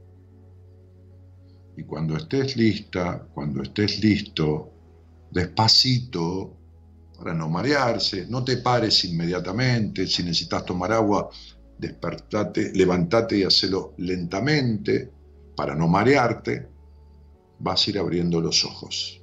Y 1.77 1.82
cuando 1.85 2.16
estés 2.16 2.56
lista, 2.56 3.28
cuando 3.35 3.62
estés 3.62 4.01
listo, 4.01 4.73
despacito, 5.31 6.56
para 7.18 7.34
no 7.34 7.48
marearse, 7.48 8.26
no 8.28 8.44
te 8.44 8.59
pares 8.59 9.05
inmediatamente, 9.05 10.06
si 10.06 10.22
necesitas 10.22 10.64
tomar 10.64 10.93
agua, 10.93 11.30
despertate, 11.78 12.72
levantate 12.74 13.38
y 13.38 13.44
hacelo 13.44 13.94
lentamente 13.98 15.10
para 15.56 15.74
no 15.74 15.88
marearte, 15.88 16.68
vas 17.59 17.86
a 17.86 17.90
ir 17.90 17.98
abriendo 17.98 18.40
los 18.40 18.64
ojos. 18.64 19.22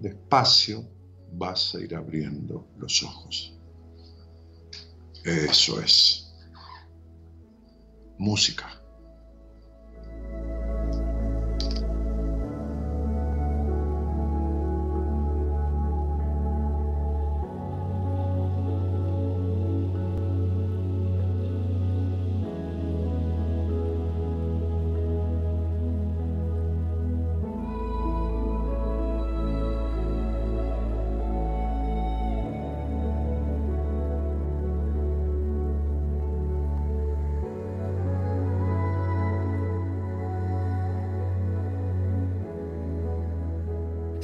Despacio 0.00 0.84
vas 1.32 1.74
a 1.74 1.80
ir 1.80 1.94
abriendo 1.94 2.68
los 2.78 3.02
ojos. 3.02 3.58
Eso 5.24 5.80
es. 5.80 6.34
Música. 8.18 8.83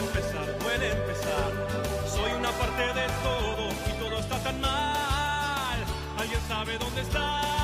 empezar, 0.00 0.58
duele 0.58 0.90
empezar. 0.92 1.50
Soy 2.08 2.32
una 2.32 2.50
parte 2.52 2.82
de 2.82 3.06
todo 3.22 3.68
y 3.88 3.98
todo 3.98 4.18
está 4.18 4.38
tan 4.38 4.60
mal. 4.60 5.78
Alguien 6.18 6.40
sabe 6.48 6.78
dónde 6.78 7.02
está. 7.02 7.59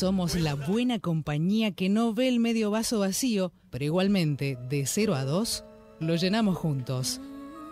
Somos 0.00 0.34
la 0.34 0.54
buena 0.54 0.98
compañía 0.98 1.72
que 1.72 1.90
no 1.90 2.14
ve 2.14 2.28
el 2.28 2.40
medio 2.40 2.70
vaso 2.70 3.00
vacío, 3.00 3.52
pero 3.68 3.84
igualmente, 3.84 4.56
de 4.70 4.86
0 4.86 5.14
a 5.14 5.26
2, 5.26 5.64
lo 6.00 6.16
llenamos 6.16 6.56
juntos. 6.56 7.20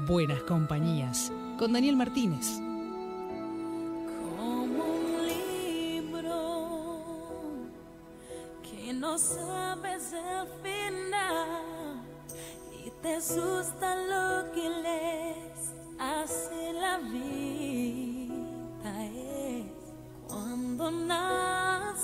Buenas 0.07 0.43
compañías, 0.43 1.33
con 1.59 1.73
Daniel 1.73 1.97
Martínez. 1.97 2.68
Te 13.09 13.15
asusta 13.15 13.95
lo 13.95 14.53
que 14.53 14.69
lees, 14.69 15.73
hace 15.99 16.75
la 16.75 16.99
vida 16.99 18.27
es 19.07 19.65
cuando 20.29 20.91
naces, 20.91 22.03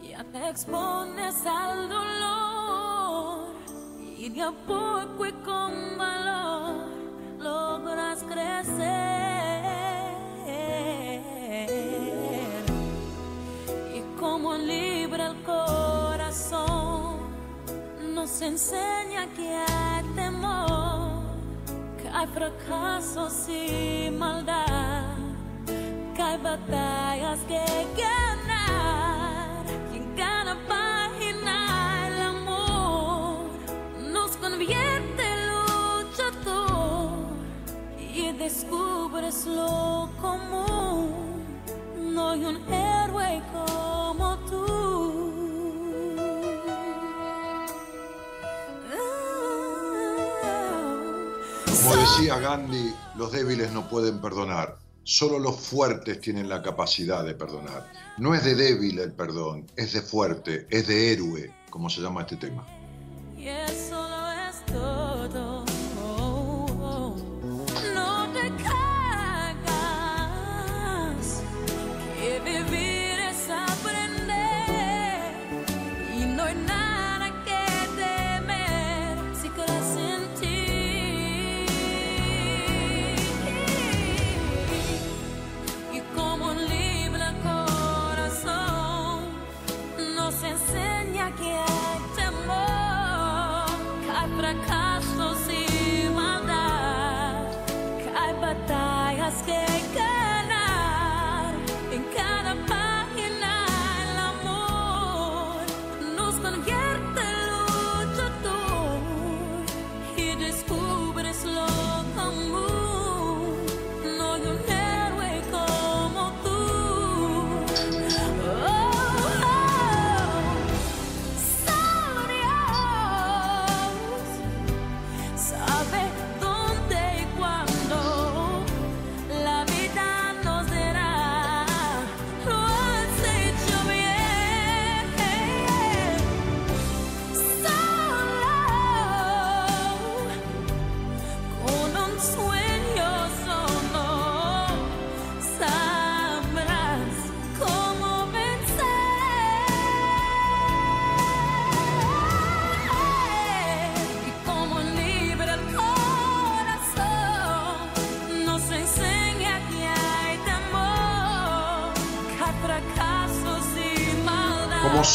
ya 0.00 0.22
te 0.22 0.48
expones 0.48 1.44
al 1.44 1.88
dolor 1.88 3.48
y 4.16 4.28
de 4.28 4.42
a 4.42 4.52
poco 4.52 5.26
y 5.26 5.32
con 5.32 5.98
valor 5.98 6.86
logras 7.40 8.22
crecer. 8.22 9.35
Nos 18.36 18.42
enseña 18.42 19.26
que 19.34 19.48
hay 19.48 20.04
temor, 20.14 21.22
que 22.02 22.06
hay 22.06 22.26
fracasos 22.26 23.48
y 23.48 24.10
maldad 24.10 25.04
que 26.14 26.22
hay 26.22 26.38
batallas 26.42 27.38
que 27.48 27.64
ganar. 27.96 29.64
Y 29.94 29.96
en 29.96 30.14
cada 30.16 30.54
página 30.68 32.08
el 32.08 32.20
amor 32.20 33.46
nos 34.12 34.36
convierte 34.36 35.22
en 35.32 35.40
luchador 35.54 37.12
y 37.98 38.32
descubres 38.32 39.46
lo 39.46 40.10
común. 40.20 41.46
No 42.12 42.30
hay 42.32 42.44
un 42.44 42.56
héroe 42.70 43.42
como 43.50 44.35
Como 51.86 52.00
decía 52.00 52.40
Gandhi, 52.40 52.92
los 53.14 53.30
débiles 53.30 53.70
no 53.70 53.88
pueden 53.88 54.20
perdonar. 54.20 54.76
Solo 55.04 55.38
los 55.38 55.54
fuertes 55.54 56.20
tienen 56.20 56.48
la 56.48 56.60
capacidad 56.60 57.24
de 57.24 57.32
perdonar. 57.32 57.92
No 58.18 58.34
es 58.34 58.42
de 58.42 58.56
débil 58.56 58.98
el 58.98 59.12
perdón, 59.12 59.70
es 59.76 59.92
de 59.92 60.02
fuerte, 60.02 60.66
es 60.68 60.88
de 60.88 61.12
héroe, 61.12 61.54
como 61.70 61.88
se 61.88 62.00
llama 62.00 62.22
este 62.22 62.38
tema. 62.38 62.66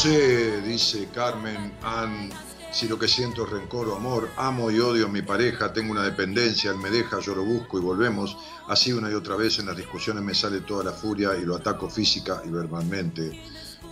Sé, 0.02 0.62
dice 0.62 1.10
Carmen 1.14 1.74
Ann, 1.84 2.32
si 2.72 2.88
lo 2.88 2.98
que 2.98 3.08
siento 3.08 3.44
es 3.44 3.52
rencor 3.52 3.88
o 3.88 3.96
amor? 3.96 4.30
Amo 4.36 4.72
y 4.72 4.80
odio 4.80 5.06
a 5.06 5.10
mi 5.10 5.22
pareja, 5.22 5.72
tengo 5.72 5.92
una 5.92 6.02
dependencia, 6.02 6.72
él 6.72 6.78
me 6.78 6.90
deja, 6.90 7.20
yo 7.20 7.36
lo 7.36 7.44
busco 7.44 7.78
y 7.78 7.84
volvemos. 7.84 8.36
Así 8.68 8.92
una 8.94 9.12
y 9.12 9.14
otra 9.14 9.36
vez 9.36 9.60
en 9.60 9.68
las 9.68 9.78
discusiones 9.78 10.24
me 10.24 10.34
sale 10.34 10.62
toda 10.62 10.84
la 10.86 10.92
furia 10.92 11.38
y 11.40 11.46
lo 11.46 11.56
ataco 11.56 11.88
física 11.88 12.42
y 12.44 12.50
verbalmente. 12.50 13.40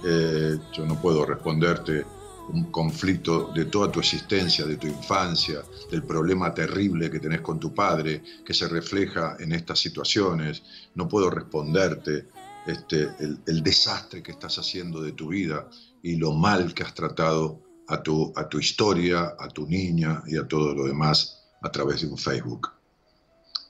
Eh, 0.04 0.58
yo 0.74 0.86
no 0.88 1.00
puedo 1.00 1.28
responderte 1.28 2.04
un 2.48 2.72
conflicto 2.72 3.52
de 3.54 3.66
toda 3.66 3.92
tu 3.92 4.00
existencia, 4.00 4.66
de 4.66 4.78
tu 4.78 4.88
infancia, 4.88 5.62
del 5.92 6.02
problema 6.02 6.52
terrible 6.56 7.12
que 7.12 7.20
tenés 7.20 7.42
con 7.42 7.60
tu 7.60 7.72
padre, 7.72 8.24
que 8.44 8.56
se 8.56 8.68
refleja 8.68 9.38
en 9.40 9.52
estas 9.52 9.78
situaciones. 9.78 10.64
No 10.96 11.08
puedo 11.08 11.30
responderte 11.30 12.30
este, 12.66 13.10
el, 13.20 13.38
el 13.46 13.62
desastre 13.62 14.24
que 14.24 14.32
estás 14.32 14.58
haciendo 14.58 15.04
de 15.04 15.12
tu 15.12 15.28
vida 15.28 15.68
y 16.04 16.16
lo 16.16 16.34
mal 16.34 16.74
que 16.74 16.84
has 16.84 16.94
tratado 16.94 17.62
a 17.88 18.02
tu, 18.02 18.32
a 18.36 18.48
tu 18.48 18.60
historia, 18.60 19.36
a 19.40 19.48
tu 19.50 19.68
niña 19.68 20.24
y 20.28 20.38
a 20.38 20.48
todo 20.48 20.74
lo 20.74 20.86
demás 20.86 21.48
a 21.62 21.72
través 21.72 22.02
de 22.02 22.08
un 22.08 22.18
Facebook. 22.18 22.70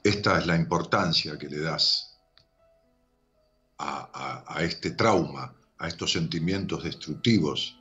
Esta 0.04 0.38
es 0.38 0.46
la 0.46 0.56
importancia 0.56 1.38
que 1.38 1.48
le 1.48 1.60
das 1.60 2.18
a, 3.78 4.44
a- 4.46 4.62
este 4.62 4.90
trauma, 4.92 5.54
a 5.78 5.88
estos 5.88 6.12
sentimientos 6.12 6.84
destructivos 6.84 7.78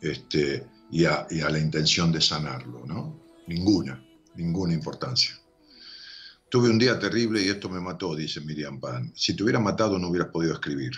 este, 0.00 0.66
y, 0.90 1.04
a, 1.04 1.26
y 1.30 1.40
a 1.40 1.50
la 1.50 1.58
intención 1.58 2.12
de 2.12 2.20
sanarlo, 2.20 2.84
¿no? 2.86 3.20
Ninguna, 3.46 4.02
ninguna 4.36 4.72
importancia. 4.74 5.36
Tuve 6.48 6.68
un 6.68 6.78
día 6.78 6.98
terrible 6.98 7.42
y 7.42 7.48
esto 7.48 7.68
me 7.68 7.80
mató, 7.80 8.14
dice 8.14 8.40
Miriam 8.40 8.78
Pan. 8.78 9.12
Si 9.16 9.34
te 9.34 9.42
hubiera 9.42 9.58
matado 9.58 9.98
no 9.98 10.08
hubieras 10.08 10.28
podido 10.30 10.52
escribir. 10.52 10.92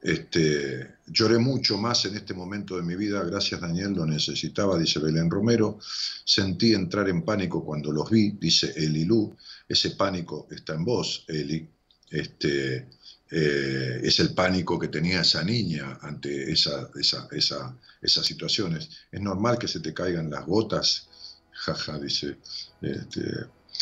Este, 0.00 0.96
lloré 1.06 1.38
mucho 1.38 1.76
más 1.76 2.04
en 2.04 2.16
este 2.16 2.32
momento 2.32 2.76
de 2.76 2.82
mi 2.82 2.94
vida, 2.94 3.22
gracias 3.24 3.60
Daniel, 3.60 3.92
lo 3.94 4.06
necesitaba, 4.06 4.78
dice 4.78 5.00
Belén 5.00 5.30
Romero. 5.30 5.78
Sentí 6.24 6.72
entrar 6.74 7.08
en 7.08 7.22
pánico 7.24 7.64
cuando 7.64 7.90
los 7.92 8.08
vi, 8.10 8.30
dice 8.32 8.72
Eli 8.76 9.04
Lu. 9.04 9.36
Ese 9.68 9.90
pánico 9.92 10.46
está 10.50 10.74
en 10.74 10.84
vos, 10.84 11.24
Eli. 11.28 11.68
Este, 12.10 12.88
eh, 13.30 14.00
es 14.02 14.20
el 14.20 14.32
pánico 14.34 14.78
que 14.78 14.88
tenía 14.88 15.20
esa 15.20 15.42
niña 15.42 15.98
ante 16.00 16.50
esa, 16.50 16.88
esa, 16.98 17.28
esa- 17.32 17.76
esas 18.00 18.24
situaciones. 18.24 18.88
Es 19.10 19.20
normal 19.20 19.58
que 19.58 19.68
se 19.68 19.80
te 19.80 19.92
caigan 19.92 20.30
las 20.30 20.46
gotas, 20.46 21.08
jaja, 21.50 21.98
dice. 21.98 22.38
Este, 22.80 23.20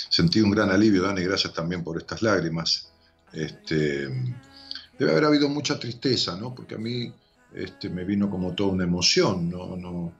sentí 0.08 0.40
un 0.40 0.50
gran 0.50 0.70
alivio, 0.70 1.02
Dani, 1.02 1.22
gracias 1.22 1.52
también 1.52 1.84
por 1.84 1.98
estas 1.98 2.22
lágrimas. 2.22 2.88
Este, 3.32 4.08
debe 4.98 5.12
haber 5.12 5.24
habido 5.24 5.48
mucha 5.48 5.78
tristeza, 5.78 6.36
¿no? 6.36 6.54
Porque 6.54 6.74
a 6.74 6.78
mí 6.78 7.12
este, 7.54 7.88
me 7.88 8.04
vino 8.04 8.30
como 8.30 8.54
toda 8.54 8.70
una 8.72 8.84
emoción, 8.84 9.50
no, 9.50 9.76
no, 9.76 10.12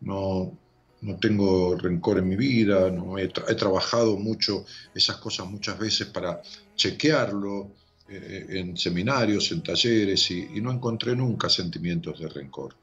no, 0.00 1.16
tengo 1.20 1.76
rencor 1.76 2.18
en 2.18 2.28
mi 2.28 2.36
vida, 2.36 2.90
no 2.90 3.18
he, 3.18 3.32
tra- 3.32 3.44
he 3.48 3.54
trabajado 3.54 4.16
mucho 4.16 4.64
esas 4.94 5.16
cosas 5.16 5.48
muchas 5.48 5.78
veces 5.78 6.08
para 6.08 6.42
chequearlo 6.74 7.72
eh, 8.08 8.46
en 8.50 8.76
seminarios, 8.76 9.52
en 9.52 9.62
talleres 9.62 10.30
y, 10.30 10.60
no 10.60 10.72
encontré 10.72 11.14
nunca 11.14 11.48
sentimientos 11.48 12.18
de 12.18 12.28
rencor. 12.28 12.74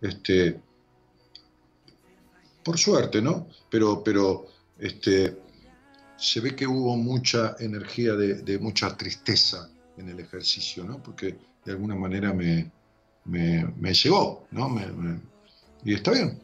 Este, 0.00 0.60
por 2.62 2.78
suerte, 2.78 3.22
¿no? 3.22 3.48
Pero, 3.70 4.04
pero 4.04 4.46
este, 4.78 5.38
se 6.16 6.40
ve 6.40 6.54
que 6.54 6.66
hubo 6.66 6.96
mucha 6.96 7.56
energía 7.58 8.14
de 8.14 8.58
mucha 8.58 8.96
tristeza 8.96 9.71
en 9.96 10.08
el 10.08 10.20
ejercicio, 10.20 10.84
¿no? 10.84 11.02
Porque 11.02 11.36
de 11.64 11.72
alguna 11.72 11.94
manera 11.94 12.32
me, 12.32 12.70
me, 13.24 13.94
llegó, 13.94 14.46
¿no? 14.50 14.74
Y 15.84 15.94
está 15.94 16.12
bien. 16.12 16.40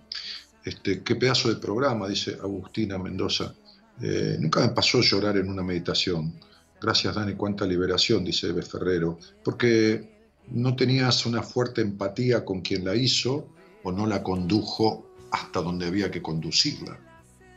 Este, 0.64 1.02
qué 1.02 1.16
pedazo 1.16 1.48
de 1.48 1.56
programa, 1.56 2.08
dice 2.08 2.36
Agustina 2.40 2.98
Mendoza. 2.98 3.54
Eh, 4.00 4.36
nunca 4.38 4.60
me 4.60 4.68
pasó 4.68 5.00
llorar 5.00 5.36
en 5.36 5.48
una 5.48 5.62
meditación. 5.62 6.32
Gracias, 6.80 7.14
Dani, 7.14 7.34
cuánta 7.34 7.66
liberación, 7.66 8.24
dice 8.24 8.48
Eve 8.48 8.62
Ferrero. 8.62 9.18
Porque 9.42 10.18
no 10.48 10.76
tenías 10.76 11.26
una 11.26 11.42
fuerte 11.42 11.80
empatía 11.80 12.44
con 12.44 12.60
quien 12.60 12.84
la 12.84 12.94
hizo 12.94 13.48
o 13.82 13.92
no 13.92 14.06
la 14.06 14.22
condujo 14.22 15.08
hasta 15.30 15.60
donde 15.60 15.86
había 15.86 16.10
que 16.10 16.22
conducirla. 16.22 16.98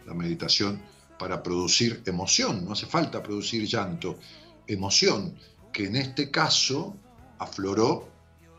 La 0.05 0.13
meditación 0.13 0.81
para 1.17 1.43
producir 1.43 2.01
emoción, 2.05 2.65
no 2.65 2.73
hace 2.73 2.87
falta 2.87 3.21
producir 3.21 3.65
llanto, 3.67 4.17
emoción, 4.65 5.35
que 5.71 5.87
en 5.87 5.95
este 5.95 6.29
caso 6.29 6.97
afloró 7.39 8.09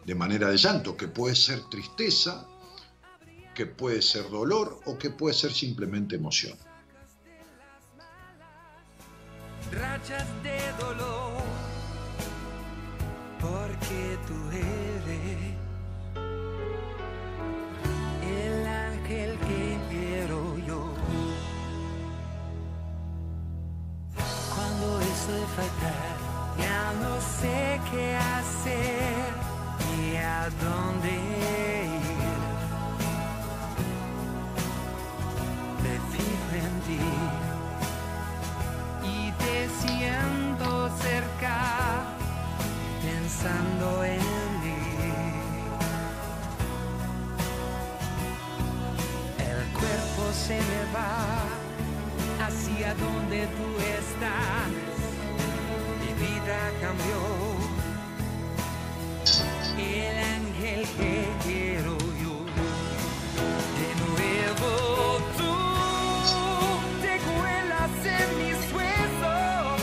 de 0.05 0.14
manera 0.14 0.48
de 0.48 0.56
llanto, 0.56 0.97
que 0.97 1.09
puede 1.09 1.36
ser 1.36 1.60
tristeza, 1.70 2.47
que 3.55 3.66
puede 3.66 4.02
ser 4.02 4.28
dolor 4.30 4.80
o 4.86 4.98
que 4.98 5.10
puede 5.10 5.34
ser 5.34 5.52
simplemente 5.52 6.16
emoción. 6.16 6.59
rachas 9.72 10.26
de 10.43 10.59
dolor, 10.78 11.43
porque 13.40 14.18
tú 14.26 14.51
eres 14.51 15.55
el 18.22 18.66
ángel 18.66 19.39
que 19.39 19.78
quiero 19.90 20.59
yo. 20.66 20.94
Cuando 24.55 25.01
eso 25.01 25.32
de 25.32 25.47
faltar, 25.56 26.22
ya 26.58 26.92
no 27.00 27.20
sé 27.20 27.80
qué 27.90 28.16
hacer 28.16 29.32
ni 29.96 30.16
a 30.16 30.48
dónde 30.62 31.10
ir. 31.10 32.02
Me 35.82 35.94
fijo 36.12 36.54
en 36.66 36.74
ti 36.86 37.06
y 39.04 39.32
te 39.32 39.68
siento 39.80 40.66
cerca, 41.00 41.56
pensando 43.02 44.04
en 44.04 44.20
mí. 44.62 44.82
El 49.38 49.60
cuerpo 49.78 50.22
se 50.32 50.56
me 50.70 50.82
va 50.94 51.52
hacia 52.46 52.94
donde 52.94 53.46
tú 53.46 53.68
estás. 53.98 54.91
Vida 56.23 56.70
cambió. 56.81 57.19
El 59.77 60.16
ángel 60.39 60.86
que 60.97 61.27
quiero 61.44 61.99
yo. 62.23 62.36
De 63.81 63.90
nuevo 64.07 64.70
tú 65.36 65.53
te 67.03 67.19
cuelas 67.27 67.94
en 68.07 68.28
mis 68.39 68.61
huesos, 68.73 69.81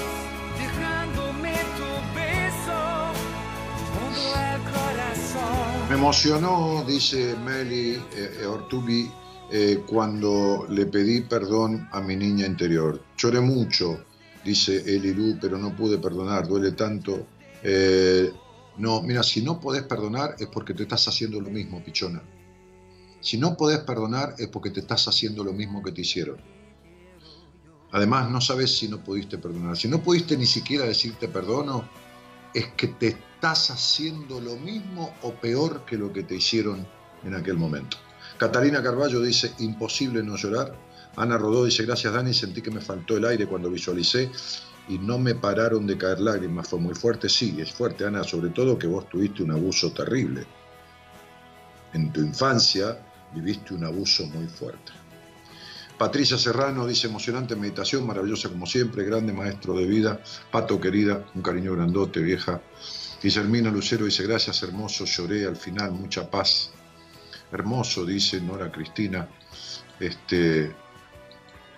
dejándome 0.57 1.55
tu 1.77 1.89
beso 2.15 2.79
junto 3.91 4.27
al 4.35 4.61
corazón. 4.71 5.89
Me 5.89 5.95
emocionó, 5.95 6.85
dice 6.87 7.35
Meli 7.43 7.95
eh, 8.13 8.37
eh, 8.41 8.45
Ortubi, 8.45 9.11
eh, 9.51 9.83
cuando 9.85 10.65
le 10.69 10.85
pedí 10.85 11.19
perdón 11.19 11.89
a 11.91 11.99
mi 11.99 12.15
niña 12.15 12.45
interior. 12.45 13.01
Lloré 13.17 13.41
mucho, 13.41 14.05
dice 14.43 14.77
Elilu, 14.77 15.37
pero 15.39 15.57
no 15.57 15.75
pude 15.75 15.97
perdonar, 15.97 16.47
duele 16.47 16.71
tanto. 16.71 17.27
Eh, 17.63 18.31
no, 18.77 19.01
mira, 19.01 19.23
si 19.23 19.41
no 19.41 19.59
podés 19.59 19.83
perdonar 19.83 20.35
es 20.39 20.47
porque 20.47 20.73
te 20.73 20.83
estás 20.83 21.07
haciendo 21.07 21.41
lo 21.41 21.49
mismo, 21.49 21.83
pichona. 21.83 22.21
Si 23.21 23.37
no 23.37 23.57
podés 23.57 23.79
perdonar 23.79 24.35
es 24.37 24.47
porque 24.47 24.69
te 24.69 24.79
estás 24.79 25.07
haciendo 25.07 25.43
lo 25.43 25.51
mismo 25.51 25.83
que 25.83 25.91
te 25.91 26.01
hicieron. 26.01 26.37
Además, 27.91 28.29
no 28.29 28.39
sabes 28.39 28.77
si 28.77 28.87
no 28.87 29.03
pudiste 29.03 29.37
perdonar. 29.37 29.75
Si 29.75 29.87
no 29.87 30.01
pudiste 30.01 30.37
ni 30.37 30.45
siquiera 30.45 30.85
decirte 30.85 31.27
perdono, 31.27 31.89
es 32.53 32.67
que 32.73 32.87
te 32.87 33.07
estás 33.07 33.71
haciendo 33.71 34.39
lo 34.39 34.55
mismo 34.55 35.13
o 35.23 35.33
peor 35.33 35.85
que 35.85 35.97
lo 35.97 36.13
que 36.13 36.23
te 36.23 36.35
hicieron 36.35 36.87
en 37.23 37.33
aquel 37.33 37.57
momento. 37.57 37.97
Catalina 38.37 38.81
Carballo 38.81 39.21
dice, 39.21 39.51
imposible 39.59 40.23
no 40.23 40.37
llorar. 40.37 40.73
Ana 41.19 41.37
Rodó 41.37 41.65
dice, 41.65 41.85
gracias 41.85 42.13
Dani, 42.13 42.33
sentí 42.33 42.61
que 42.61 42.71
me 42.71 42.79
faltó 42.79 43.17
el 43.17 43.25
aire 43.25 43.45
cuando 43.45 43.69
visualicé 43.69 44.31
y 44.87 44.97
no 44.97 45.19
me 45.19 45.35
pararon 45.35 45.85
de 45.85 45.97
caer 45.97 46.21
lágrimas. 46.21 46.69
Fue 46.69 46.79
muy 46.79 46.95
fuerte, 46.95 47.27
sí, 47.27 47.57
es 47.59 47.73
fuerte, 47.73 48.05
Ana, 48.05 48.23
sobre 48.23 48.51
todo 48.51 48.79
que 48.79 48.87
vos 48.87 49.09
tuviste 49.09 49.43
un 49.43 49.51
abuso 49.51 49.91
terrible. 49.91 50.47
En 51.93 52.13
tu 52.13 52.21
infancia 52.21 52.97
viviste 53.35 53.73
un 53.73 53.83
abuso 53.83 54.27
muy 54.27 54.47
fuerte. 54.47 54.93
Patricia 55.97 56.37
Serrano 56.37 56.87
dice, 56.87 57.07
emocionante 57.07 57.53
meditación, 57.57 58.07
maravillosa 58.07 58.47
como 58.47 58.65
siempre, 58.65 59.03
grande 59.03 59.33
maestro 59.33 59.73
de 59.73 59.85
vida. 59.85 60.21
Pato 60.49 60.79
querida, 60.79 61.25
un 61.35 61.41
cariño 61.41 61.75
grandote, 61.75 62.21
vieja. 62.21 62.61
Guillermina 63.21 63.69
Lucero 63.69 64.05
dice, 64.05 64.23
gracias, 64.23 64.63
hermoso, 64.63 65.03
lloré 65.03 65.45
al 65.45 65.57
final, 65.57 65.91
mucha 65.91 66.31
paz. 66.31 66.71
Hermoso, 67.51 68.05
dice 68.05 68.39
Nora 68.39 68.71
Cristina. 68.71 69.27
Este, 69.99 70.73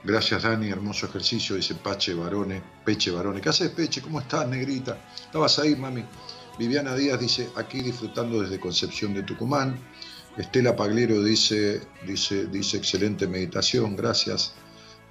gracias, 0.03 0.43
Dani, 0.43 0.69
hermoso 0.69 1.05
ejercicio, 1.05 1.55
dice 1.55 1.75
Pache 1.75 2.13
Barone, 2.13 2.61
Peche 2.85 3.11
Barone. 3.11 3.41
¿Qué 3.41 3.49
haces, 3.49 3.69
Peche? 3.69 4.01
¿Cómo 4.01 4.19
estás, 4.19 4.47
negrita? 4.47 4.97
¿Estabas 5.25 5.59
ahí, 5.59 5.75
mami? 5.75 6.03
Viviana 6.57 6.95
Díaz 6.95 7.19
dice, 7.19 7.49
aquí 7.55 7.81
disfrutando 7.81 8.41
desde 8.41 8.59
Concepción 8.59 9.13
de 9.13 9.23
Tucumán. 9.23 9.79
Estela 10.37 10.75
Pagliero 10.75 11.21
dice, 11.23 11.81
dice, 12.05 12.45
dice 12.47 12.77
excelente 12.77 13.27
meditación, 13.27 13.95
gracias. 13.95 14.53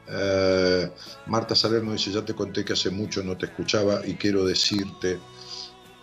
Eh, 0.08 0.90
Marta 1.26 1.54
Salerno 1.54 1.92
dice, 1.92 2.10
ya 2.10 2.24
te 2.24 2.34
conté 2.34 2.64
que 2.64 2.72
hace 2.72 2.90
mucho 2.90 3.22
no 3.22 3.36
te 3.36 3.46
escuchaba 3.46 4.06
y 4.06 4.14
quiero 4.14 4.44
decirte 4.44 5.18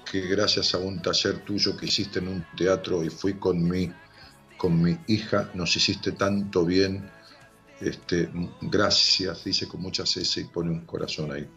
que 0.10 0.22
gracias 0.22 0.74
a 0.74 0.78
un 0.78 1.02
taller 1.02 1.44
tuyo 1.44 1.76
que 1.76 1.88
hiciste 1.88 2.20
en 2.20 2.30
un 2.30 2.46
teatro 2.56 3.04
y 3.04 3.10
fui 3.10 3.34
con 3.34 3.62
mi, 3.62 3.92
con 4.58 4.82
mi 4.82 4.98
hija, 5.08 5.50
nos 5.54 5.76
hiciste 5.76 6.14
tanto 6.14 6.66
bien. 6.66 7.10
Este, 7.80 8.30
gracias, 8.62 9.44
dice 9.44 9.68
con 9.68 9.82
muchas 9.82 10.18
S 10.18 10.42
y 10.42 10.46
pone 10.46 10.72
un 10.72 10.86
corazón 10.86 11.32
ahí. 11.32 11.48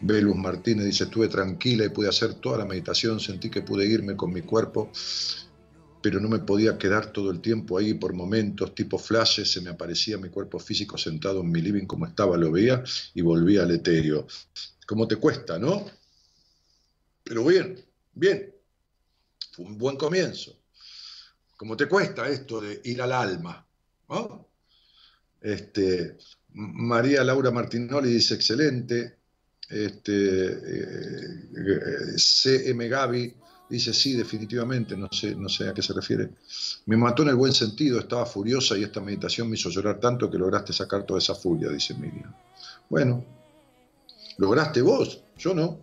Velus 0.00 0.36
Martínez 0.36 0.86
dice, 0.86 1.04
estuve 1.04 1.28
tranquila 1.28 1.84
y 1.84 1.90
pude 1.90 2.08
hacer 2.08 2.34
toda 2.34 2.58
la 2.58 2.64
meditación, 2.64 3.20
sentí 3.20 3.50
que 3.50 3.62
pude 3.62 3.86
irme 3.86 4.16
con 4.16 4.32
mi 4.32 4.42
cuerpo 4.42 4.90
pero 6.04 6.20
no 6.20 6.28
me 6.28 6.40
podía 6.40 6.76
quedar 6.76 7.14
todo 7.14 7.30
el 7.30 7.40
tiempo 7.40 7.78
ahí 7.78 7.94
por 7.94 8.12
momentos, 8.12 8.74
tipo 8.74 8.98
flashes, 8.98 9.50
se 9.50 9.62
me 9.62 9.70
aparecía 9.70 10.18
mi 10.18 10.28
cuerpo 10.28 10.58
físico 10.58 10.98
sentado 10.98 11.40
en 11.40 11.50
mi 11.50 11.62
living 11.62 11.86
como 11.86 12.04
estaba, 12.04 12.36
lo 12.36 12.52
veía 12.52 12.84
y 13.14 13.22
volvía 13.22 13.62
al 13.62 13.70
etéreo. 13.70 14.26
¿Cómo 14.86 15.08
te 15.08 15.16
cuesta, 15.16 15.58
no? 15.58 15.86
Pero 17.22 17.42
bien, 17.46 17.82
bien. 18.12 18.54
Fue 19.52 19.64
un 19.64 19.78
buen 19.78 19.96
comienzo. 19.96 20.54
¿Cómo 21.56 21.74
te 21.74 21.88
cuesta 21.88 22.28
esto 22.28 22.60
de 22.60 22.82
ir 22.84 23.00
al 23.00 23.12
alma? 23.12 23.66
¿no? 24.10 24.46
Este, 25.44 26.16
María 26.54 27.22
Laura 27.22 27.52
Martinoli 27.52 28.10
dice 28.10 28.34
excelente. 28.34 29.18
Este, 29.70 30.12
eh, 30.46 32.16
CM 32.16 32.88
Gaby 32.88 33.34
Dice, 33.68 33.94
sí, 33.94 34.12
definitivamente, 34.12 34.96
no 34.96 35.08
sé, 35.10 35.34
no 35.34 35.48
sé 35.48 35.68
a 35.68 35.74
qué 35.74 35.80
se 35.80 35.94
refiere. 35.94 36.30
Me 36.86 36.96
mató 36.96 37.22
en 37.22 37.30
el 37.30 37.34
buen 37.34 37.52
sentido, 37.52 37.98
estaba 37.98 38.26
furiosa 38.26 38.76
y 38.76 38.82
esta 38.82 39.00
meditación 39.00 39.48
me 39.48 39.56
hizo 39.56 39.70
llorar 39.70 39.98
tanto 39.98 40.30
que 40.30 40.36
lograste 40.36 40.72
sacar 40.72 41.04
toda 41.04 41.18
esa 41.18 41.34
furia, 41.34 41.70
dice 41.70 41.94
Miriam. 41.94 42.34
Bueno, 42.90 43.24
lograste 44.36 44.82
vos, 44.82 45.22
yo 45.38 45.54
no. 45.54 45.80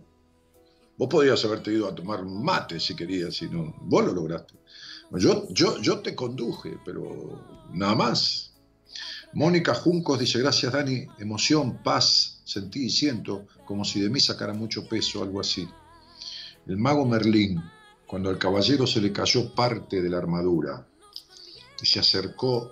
Vos 0.96 1.08
podrías 1.08 1.44
haberte 1.44 1.72
ido 1.72 1.88
a 1.88 1.94
tomar 1.94 2.24
mate 2.24 2.78
si 2.78 2.94
querías, 2.94 3.34
si 3.34 3.48
no, 3.48 3.74
vos 3.80 4.04
lo 4.04 4.12
lograste. 4.12 4.54
Yo, 5.10 5.48
yo, 5.50 5.80
yo 5.80 5.98
te 5.98 6.14
conduje, 6.14 6.78
pero 6.84 7.66
nada 7.72 7.94
más. 7.96 8.51
Mónica 9.34 9.74
Juncos 9.74 10.18
dice, 10.18 10.38
gracias 10.40 10.72
Dani, 10.72 11.06
emoción, 11.18 11.82
paz, 11.82 12.42
sentí 12.44 12.86
y 12.86 12.90
siento 12.90 13.46
como 13.64 13.84
si 13.84 14.00
de 14.00 14.10
mí 14.10 14.20
sacara 14.20 14.52
mucho 14.52 14.86
peso, 14.86 15.22
algo 15.22 15.40
así. 15.40 15.66
El 16.66 16.76
mago 16.76 17.06
Merlín, 17.06 17.62
cuando 18.06 18.28
al 18.28 18.38
caballero 18.38 18.86
se 18.86 19.00
le 19.00 19.10
cayó 19.10 19.54
parte 19.54 20.02
de 20.02 20.10
la 20.10 20.18
armadura, 20.18 20.86
y 21.80 21.86
se 21.86 21.98
acercó 21.98 22.70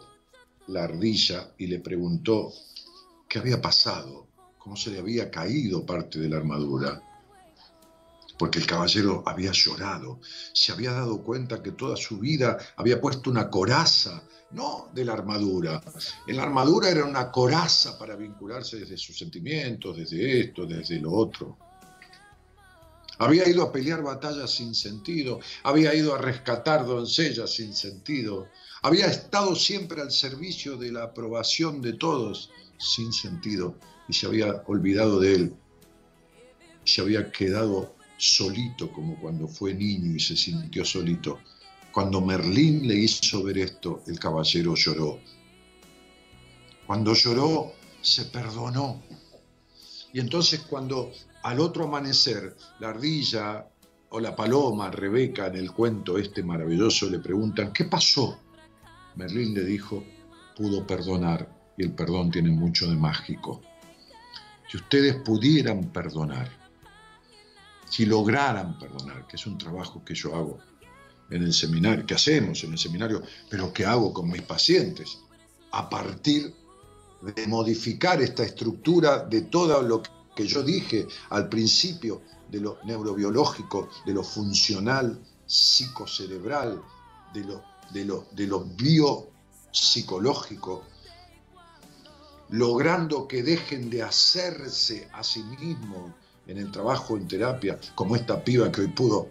la 0.68 0.84
ardilla 0.84 1.52
y 1.58 1.66
le 1.66 1.80
preguntó 1.80 2.52
qué 3.26 3.38
había 3.38 3.60
pasado, 3.60 4.28
cómo 4.58 4.76
se 4.76 4.90
le 4.90 4.98
había 4.98 5.30
caído 5.30 5.86
parte 5.86 6.18
de 6.18 6.28
la 6.28 6.36
armadura, 6.36 7.02
porque 8.38 8.58
el 8.58 8.66
caballero 8.66 9.22
había 9.26 9.52
llorado, 9.52 10.20
se 10.52 10.72
había 10.72 10.92
dado 10.92 11.22
cuenta 11.22 11.62
que 11.62 11.72
toda 11.72 11.96
su 11.96 12.18
vida 12.18 12.58
había 12.76 13.00
puesto 13.00 13.30
una 13.30 13.50
coraza, 13.50 14.22
no 14.52 14.88
de 14.92 15.04
la 15.04 15.12
armadura. 15.12 15.80
En 16.26 16.36
la 16.36 16.42
armadura 16.42 16.88
era 16.88 17.04
una 17.04 17.30
coraza 17.30 17.98
para 17.98 18.16
vincularse 18.16 18.78
desde 18.78 18.96
sus 18.96 19.16
sentimientos, 19.16 19.96
desde 19.96 20.40
esto, 20.40 20.66
desde 20.66 20.98
lo 20.98 21.12
otro. 21.12 21.56
Había 23.18 23.46
ido 23.46 23.62
a 23.62 23.70
pelear 23.70 24.02
batallas 24.02 24.50
sin 24.50 24.74
sentido, 24.74 25.40
había 25.62 25.94
ido 25.94 26.14
a 26.14 26.18
rescatar 26.18 26.86
doncellas 26.86 27.52
sin 27.52 27.74
sentido, 27.74 28.48
había 28.82 29.06
estado 29.06 29.54
siempre 29.54 30.00
al 30.00 30.10
servicio 30.10 30.78
de 30.78 30.90
la 30.90 31.04
aprobación 31.04 31.82
de 31.82 31.92
todos 31.92 32.50
sin 32.78 33.12
sentido 33.12 33.76
y 34.08 34.14
se 34.14 34.26
había 34.26 34.62
olvidado 34.66 35.20
de 35.20 35.34
él. 35.34 35.54
Se 36.84 37.02
había 37.02 37.30
quedado 37.30 37.94
solito 38.16 38.90
como 38.90 39.20
cuando 39.20 39.46
fue 39.46 39.74
niño 39.74 40.16
y 40.16 40.20
se 40.20 40.34
sintió 40.34 40.82
solito. 40.84 41.40
Cuando 41.92 42.20
Merlín 42.20 42.86
le 42.86 42.94
hizo 42.94 43.42
ver 43.42 43.58
esto, 43.58 44.02
el 44.06 44.18
caballero 44.18 44.76
lloró. 44.76 45.18
Cuando 46.86 47.14
lloró, 47.14 47.72
se 48.00 48.26
perdonó. 48.26 49.02
Y 50.12 50.20
entonces 50.20 50.60
cuando 50.60 51.10
al 51.42 51.58
otro 51.58 51.84
amanecer, 51.84 52.56
la 52.78 52.90
ardilla 52.90 53.66
o 54.10 54.20
la 54.20 54.36
paloma, 54.36 54.90
Rebeca, 54.90 55.48
en 55.48 55.56
el 55.56 55.72
cuento 55.72 56.16
este 56.16 56.44
maravilloso, 56.44 57.10
le 57.10 57.18
preguntan, 57.18 57.72
¿qué 57.72 57.84
pasó? 57.84 58.38
Merlín 59.16 59.54
le 59.54 59.64
dijo, 59.64 60.04
pudo 60.56 60.86
perdonar, 60.86 61.48
y 61.76 61.82
el 61.82 61.92
perdón 61.92 62.30
tiene 62.30 62.50
mucho 62.50 62.88
de 62.88 62.96
mágico. 62.96 63.62
Si 64.70 64.76
ustedes 64.76 65.16
pudieran 65.16 65.90
perdonar, 65.90 66.48
si 67.88 68.06
lograran 68.06 68.78
perdonar, 68.78 69.26
que 69.26 69.34
es 69.34 69.46
un 69.46 69.58
trabajo 69.58 70.04
que 70.04 70.14
yo 70.14 70.36
hago 70.36 70.69
en 71.30 71.42
el 71.42 71.52
seminario, 71.52 72.04
que 72.04 72.14
hacemos 72.14 72.62
en 72.64 72.72
el 72.72 72.78
seminario, 72.78 73.22
pero 73.48 73.72
que 73.72 73.86
hago 73.86 74.12
con 74.12 74.28
mis 74.28 74.42
pacientes, 74.42 75.18
a 75.72 75.88
partir 75.88 76.52
de 77.22 77.46
modificar 77.46 78.20
esta 78.20 78.44
estructura 78.44 79.24
de 79.24 79.42
todo 79.42 79.80
lo 79.82 80.02
que 80.34 80.44
yo 80.46 80.62
dije 80.62 81.06
al 81.30 81.48
principio 81.48 82.22
de 82.50 82.60
lo 82.60 82.78
neurobiológico, 82.84 83.88
de 84.04 84.12
lo 84.14 84.24
funcional, 84.24 85.18
psicocerebral, 85.46 86.82
de 87.32 87.44
lo, 87.44 87.62
de 87.92 88.04
lo, 88.04 88.26
de 88.32 88.46
lo 88.46 88.64
biopsicológico, 88.64 90.84
logrando 92.48 93.28
que 93.28 93.42
dejen 93.42 93.90
de 93.90 94.02
hacerse 94.02 95.08
a 95.12 95.22
sí 95.22 95.42
mismos 95.44 96.12
en 96.46 96.56
el 96.58 96.72
trabajo 96.72 97.16
en 97.16 97.28
terapia, 97.28 97.78
como 97.94 98.16
esta 98.16 98.42
piba 98.42 98.72
que 98.72 98.80
hoy 98.80 98.88
pudo, 98.88 99.28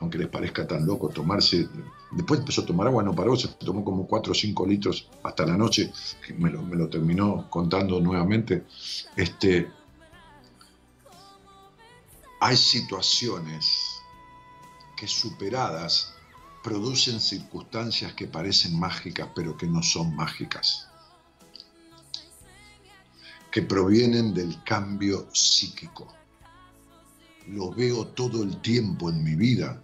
aunque 0.00 0.18
les 0.18 0.28
parezca 0.28 0.66
tan 0.66 0.86
loco, 0.86 1.08
tomarse, 1.10 1.68
después 2.10 2.40
empezó 2.40 2.62
a 2.62 2.66
tomar 2.66 2.86
agua, 2.86 3.02
no 3.02 3.14
paró, 3.14 3.36
se 3.36 3.48
tomó 3.48 3.84
como 3.84 4.06
4 4.06 4.32
o 4.32 4.34
5 4.34 4.66
litros 4.66 5.08
hasta 5.22 5.46
la 5.46 5.56
noche, 5.56 5.92
me 6.38 6.50
lo, 6.50 6.62
me 6.62 6.76
lo 6.76 6.88
terminó 6.88 7.48
contando 7.50 8.00
nuevamente. 8.00 8.64
Este, 9.14 9.70
hay 12.40 12.56
situaciones 12.56 14.00
que 14.96 15.06
superadas 15.06 16.14
producen 16.62 17.20
circunstancias 17.20 18.14
que 18.14 18.26
parecen 18.26 18.78
mágicas, 18.78 19.28
pero 19.34 19.56
que 19.56 19.66
no 19.66 19.82
son 19.82 20.14
mágicas, 20.14 20.88
que 23.50 23.62
provienen 23.62 24.32
del 24.32 24.62
cambio 24.64 25.28
psíquico. 25.32 26.14
Lo 27.48 27.70
veo 27.70 28.06
todo 28.06 28.42
el 28.42 28.60
tiempo 28.60 29.10
en 29.10 29.24
mi 29.24 29.34
vida. 29.34 29.82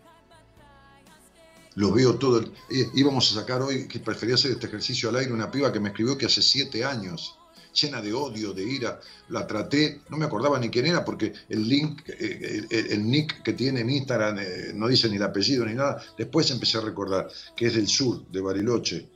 Lo 1.76 1.92
veo 1.92 2.16
todo. 2.16 2.40
eh, 2.70 2.90
íbamos 2.94 3.30
a 3.30 3.40
sacar 3.40 3.62
hoy, 3.62 3.86
que 3.86 4.00
prefería 4.00 4.34
hacer 4.34 4.52
este 4.52 4.66
ejercicio 4.66 5.08
al 5.08 5.16
aire, 5.16 5.32
una 5.32 5.50
piba 5.50 5.72
que 5.72 5.80
me 5.80 5.90
escribió 5.90 6.18
que 6.18 6.26
hace 6.26 6.42
siete 6.42 6.84
años, 6.84 7.38
llena 7.72 8.00
de 8.00 8.14
odio, 8.14 8.54
de 8.54 8.64
ira, 8.64 8.98
la 9.28 9.46
traté, 9.46 10.00
no 10.08 10.16
me 10.16 10.24
acordaba 10.24 10.58
ni 10.58 10.70
quién 10.70 10.86
era, 10.86 11.04
porque 11.04 11.34
el 11.48 11.68
link, 11.68 12.08
eh, 12.08 12.66
el, 12.70 13.06
nick 13.06 13.42
que 13.42 13.52
tiene 13.52 13.80
en 13.80 13.90
Instagram 13.90 14.38
eh, 14.38 14.72
no 14.74 14.88
dice 14.88 15.08
ni 15.10 15.16
el 15.16 15.22
apellido 15.22 15.66
ni 15.66 15.74
nada. 15.74 16.02
Después 16.16 16.50
empecé 16.50 16.78
a 16.78 16.80
recordar 16.80 17.28
que 17.54 17.66
es 17.66 17.74
del 17.74 17.86
sur, 17.86 18.26
de 18.30 18.40
Bariloche, 18.40 19.08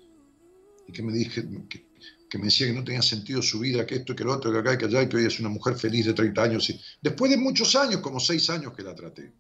y 0.87 0.93
que 0.93 1.03
me 1.03 1.15
dije, 1.15 1.43
que, 2.29 2.39
me 2.39 2.45
decía 2.45 2.67
que 2.67 2.75
no 2.75 2.85
tenía 2.85 3.01
sentido 3.01 3.41
su 3.41 3.61
vida, 3.61 3.87
que 3.87 3.97
esto, 3.97 4.15
que 4.15 4.25
lo 4.25 4.35
otro, 4.35 4.53
que 4.53 4.59
acá, 4.59 4.77
que 4.77 4.85
allá, 4.85 5.03
y 5.03 5.09
que 5.09 5.17
hoy 5.17 5.25
es 5.25 5.41
una 5.41 5.49
mujer 5.49 5.77
feliz 5.77 6.05
de 6.05 6.13
30 6.13 6.43
años. 6.43 6.71
Después 7.01 7.31
de 7.31 7.39
muchos 7.39 7.75
años, 7.75 8.03
como 8.03 8.21
seis 8.21 8.51
años 8.51 8.75
que 8.75 8.83
la 8.83 8.95
traté. 8.95 9.33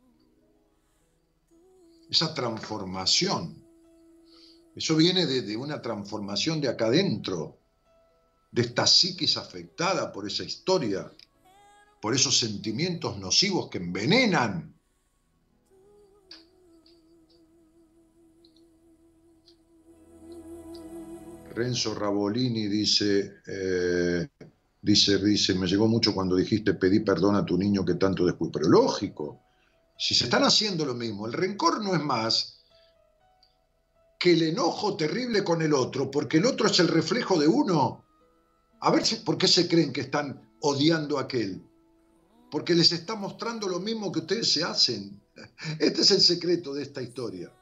Esa 2.10 2.34
transformación. 2.34 3.64
Eso 4.74 4.96
viene 4.96 5.26
de, 5.26 5.56
una 5.56 5.80
transformación 5.80 6.60
de 6.60 6.68
acá 6.68 6.86
adentro, 6.86 7.58
de 8.50 8.62
esta 8.62 8.84
psiquis 8.84 9.36
afectada 9.36 10.10
por 10.10 10.26
esa 10.26 10.42
historia, 10.42 11.12
por 12.00 12.14
esos 12.14 12.36
sentimientos 12.36 13.16
nocivos 13.18 13.68
que 13.70 13.78
envenenan. 13.78 14.74
Renzo 21.54 21.94
Rabolini 21.94 22.66
dice, 22.66 23.34
eh, 23.46 24.28
dice, 24.82 25.18
dice, 25.18 25.54
me 25.54 25.66
llegó 25.66 25.86
mucho 25.86 26.12
cuando 26.12 26.34
dijiste 26.34 26.74
pedí 26.74 27.00
perdón 27.00 27.36
a 27.36 27.44
tu 27.44 27.56
niño 27.56 27.84
que 27.84 27.94
tanto 27.94 28.24
después. 28.24 28.50
Pero 28.52 28.68
lógico, 28.68 29.49
si 30.00 30.14
se 30.14 30.24
están 30.24 30.44
haciendo 30.44 30.86
lo 30.86 30.94
mismo, 30.94 31.26
el 31.26 31.34
rencor 31.34 31.84
no 31.84 31.94
es 31.94 32.02
más 32.02 32.56
que 34.18 34.32
el 34.32 34.42
enojo 34.42 34.96
terrible 34.96 35.44
con 35.44 35.60
el 35.60 35.74
otro, 35.74 36.10
porque 36.10 36.38
el 36.38 36.46
otro 36.46 36.68
es 36.68 36.78
el 36.80 36.88
reflejo 36.88 37.38
de 37.38 37.46
uno. 37.46 38.04
A 38.80 38.90
ver 38.90 39.04
si, 39.04 39.16
por 39.16 39.36
qué 39.36 39.46
se 39.46 39.68
creen 39.68 39.92
que 39.92 40.00
están 40.00 40.56
odiando 40.60 41.18
a 41.18 41.22
aquel. 41.22 41.62
Porque 42.50 42.74
les 42.74 42.92
está 42.92 43.14
mostrando 43.14 43.68
lo 43.68 43.78
mismo 43.78 44.10
que 44.10 44.20
ustedes 44.20 44.50
se 44.50 44.64
hacen. 44.64 45.22
Este 45.78 46.00
es 46.00 46.10
el 46.10 46.20
secreto 46.20 46.72
de 46.72 46.82
esta 46.82 47.02
historia 47.02 47.52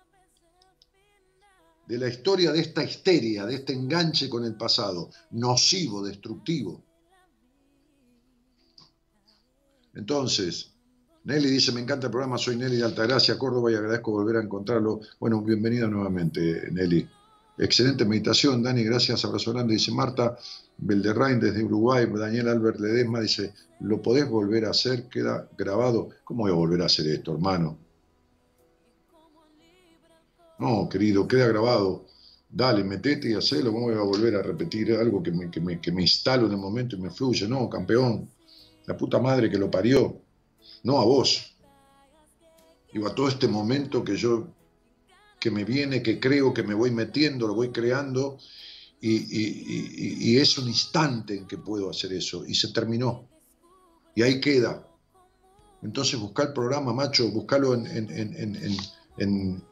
de 1.88 1.96
la 1.96 2.08
historia 2.08 2.52
de 2.52 2.60
esta 2.60 2.84
histeria, 2.84 3.46
de 3.46 3.54
este 3.54 3.72
enganche 3.72 4.28
con 4.28 4.44
el 4.44 4.54
pasado, 4.56 5.10
nocivo, 5.30 6.04
destructivo. 6.04 6.84
Entonces, 9.94 10.77
Nelly 11.24 11.50
dice, 11.50 11.72
me 11.72 11.80
encanta 11.80 12.06
el 12.06 12.10
programa, 12.10 12.38
soy 12.38 12.56
Nelly 12.56 12.76
de 12.76 12.84
Altagracia, 12.84 13.38
Córdoba, 13.38 13.70
y 13.70 13.74
agradezco 13.74 14.12
volver 14.12 14.36
a 14.36 14.42
encontrarlo. 14.42 15.00
Bueno, 15.20 15.42
bienvenida 15.42 15.86
nuevamente, 15.86 16.70
Nelly. 16.70 17.06
Excelente 17.58 18.04
meditación, 18.04 18.62
Dani, 18.62 18.84
gracias, 18.84 19.24
abrazo 19.24 19.52
grande. 19.52 19.74
Dice 19.74 19.90
Marta 19.90 20.38
Belderrain 20.76 21.40
desde 21.40 21.64
Uruguay, 21.64 22.06
Daniel 22.06 22.48
Albert 22.48 22.78
Ledesma 22.78 23.20
dice, 23.20 23.52
¿lo 23.80 24.00
podés 24.00 24.28
volver 24.28 24.64
a 24.64 24.70
hacer? 24.70 25.08
Queda 25.08 25.48
grabado. 25.58 26.10
¿Cómo 26.22 26.44
voy 26.44 26.52
a 26.52 26.54
volver 26.54 26.82
a 26.82 26.86
hacer 26.86 27.08
esto, 27.08 27.32
hermano? 27.32 27.76
No, 30.60 30.88
querido, 30.88 31.26
queda 31.26 31.48
grabado. 31.48 32.06
Dale, 32.48 32.84
metete 32.84 33.30
y 33.30 33.34
hacelo. 33.34 33.72
¿Cómo 33.72 33.86
voy 33.86 33.94
a 33.94 34.02
volver 34.02 34.36
a 34.36 34.42
repetir 34.42 34.94
algo 34.94 35.20
que 35.20 35.32
me, 35.32 35.50
que, 35.50 35.60
me, 35.60 35.80
que 35.80 35.90
me 35.90 36.02
instalo 36.02 36.46
en 36.46 36.52
el 36.52 36.58
momento 36.58 36.94
y 36.94 37.00
me 37.00 37.10
fluye? 37.10 37.48
No, 37.48 37.68
campeón. 37.68 38.28
La 38.86 38.96
puta 38.96 39.18
madre 39.18 39.50
que 39.50 39.58
lo 39.58 39.68
parió. 39.68 40.20
No 40.88 40.98
a 41.00 41.04
vos. 41.04 41.54
Digo, 42.90 43.08
a 43.08 43.14
todo 43.14 43.28
este 43.28 43.46
momento 43.46 44.02
que 44.02 44.16
yo, 44.16 44.48
que 45.38 45.50
me 45.50 45.62
viene, 45.62 46.02
que 46.02 46.18
creo, 46.18 46.54
que 46.54 46.62
me 46.62 46.72
voy 46.72 46.90
metiendo, 46.90 47.46
lo 47.46 47.54
voy 47.54 47.70
creando, 47.70 48.38
y, 48.98 50.38
es 50.38 50.56
un 50.56 50.66
instante 50.66 51.36
en 51.36 51.46
que 51.46 51.58
puedo 51.58 51.90
hacer 51.90 52.14
eso. 52.14 52.46
Y 52.46 52.54
se 52.54 52.72
terminó. 52.72 53.28
Y 54.14 54.22
ahí 54.22 54.40
queda. 54.40 54.88
Entonces 55.82 56.18
busca 56.18 56.44
el 56.44 56.54
programa, 56.54 56.94
macho, 56.94 57.30
buscalo 57.32 57.74
en, 57.74 57.86
en, 57.86 58.10
en, 58.10 59.62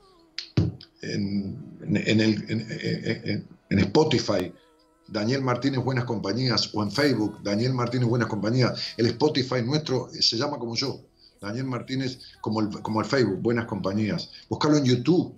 en, 1.00 2.20
el- 2.20 3.46
en 3.70 3.78
Spotify, 3.78 4.52
Daniel 5.08 5.42
Martínez 5.42 5.82
Buenas 5.84 6.04
Compañías, 6.04 6.70
o 6.74 6.82
en 6.82 6.90
Facebook, 6.90 7.42
Daniel 7.42 7.74
Martínez 7.74 8.08
Buenas 8.08 8.28
Compañías. 8.28 8.94
El 8.96 9.06
Spotify 9.06 9.62
nuestro 9.64 10.08
se 10.12 10.36
llama 10.36 10.58
como 10.58 10.74
yo, 10.74 11.00
Daniel 11.40 11.66
Martínez, 11.66 12.18
como 12.40 12.60
el, 12.60 12.70
como 12.82 13.00
el 13.00 13.06
Facebook, 13.06 13.40
Buenas 13.40 13.66
Compañías. 13.66 14.30
Búscalo 14.48 14.76
en 14.76 14.84
YouTube, 14.84 15.34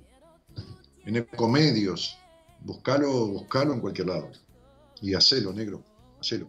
en 1.04 1.16
Ecomedios, 1.16 2.18
búscalo, 2.60 3.28
búscalo 3.28 3.74
en 3.74 3.80
cualquier 3.80 4.08
lado. 4.08 4.30
Y 5.00 5.14
hacelo, 5.14 5.52
negro, 5.52 5.82
hacelo. 6.20 6.48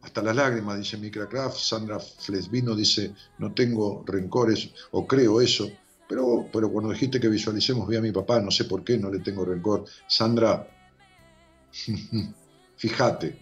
Hasta 0.00 0.22
las 0.22 0.36
lágrimas, 0.36 0.78
dice 0.78 0.96
Micracraft. 0.96 1.58
Sandra 1.58 1.98
Flesvino 1.98 2.74
dice, 2.74 3.14
no 3.38 3.52
tengo 3.52 4.04
rencores, 4.06 4.70
o 4.92 5.06
creo 5.06 5.40
eso. 5.40 5.68
Pero, 6.08 6.46
pero 6.52 6.70
cuando 6.72 6.92
dijiste 6.92 7.20
que 7.20 7.28
visualicemos, 7.28 7.86
vi 7.86 7.96
a 7.96 8.00
mi 8.00 8.12
papá, 8.12 8.40
no 8.40 8.50
sé 8.50 8.64
por 8.64 8.82
qué, 8.82 8.96
no 8.96 9.10
le 9.10 9.18
tengo 9.18 9.44
rencor. 9.44 9.84
Sandra, 10.06 10.66
fíjate. 12.76 13.38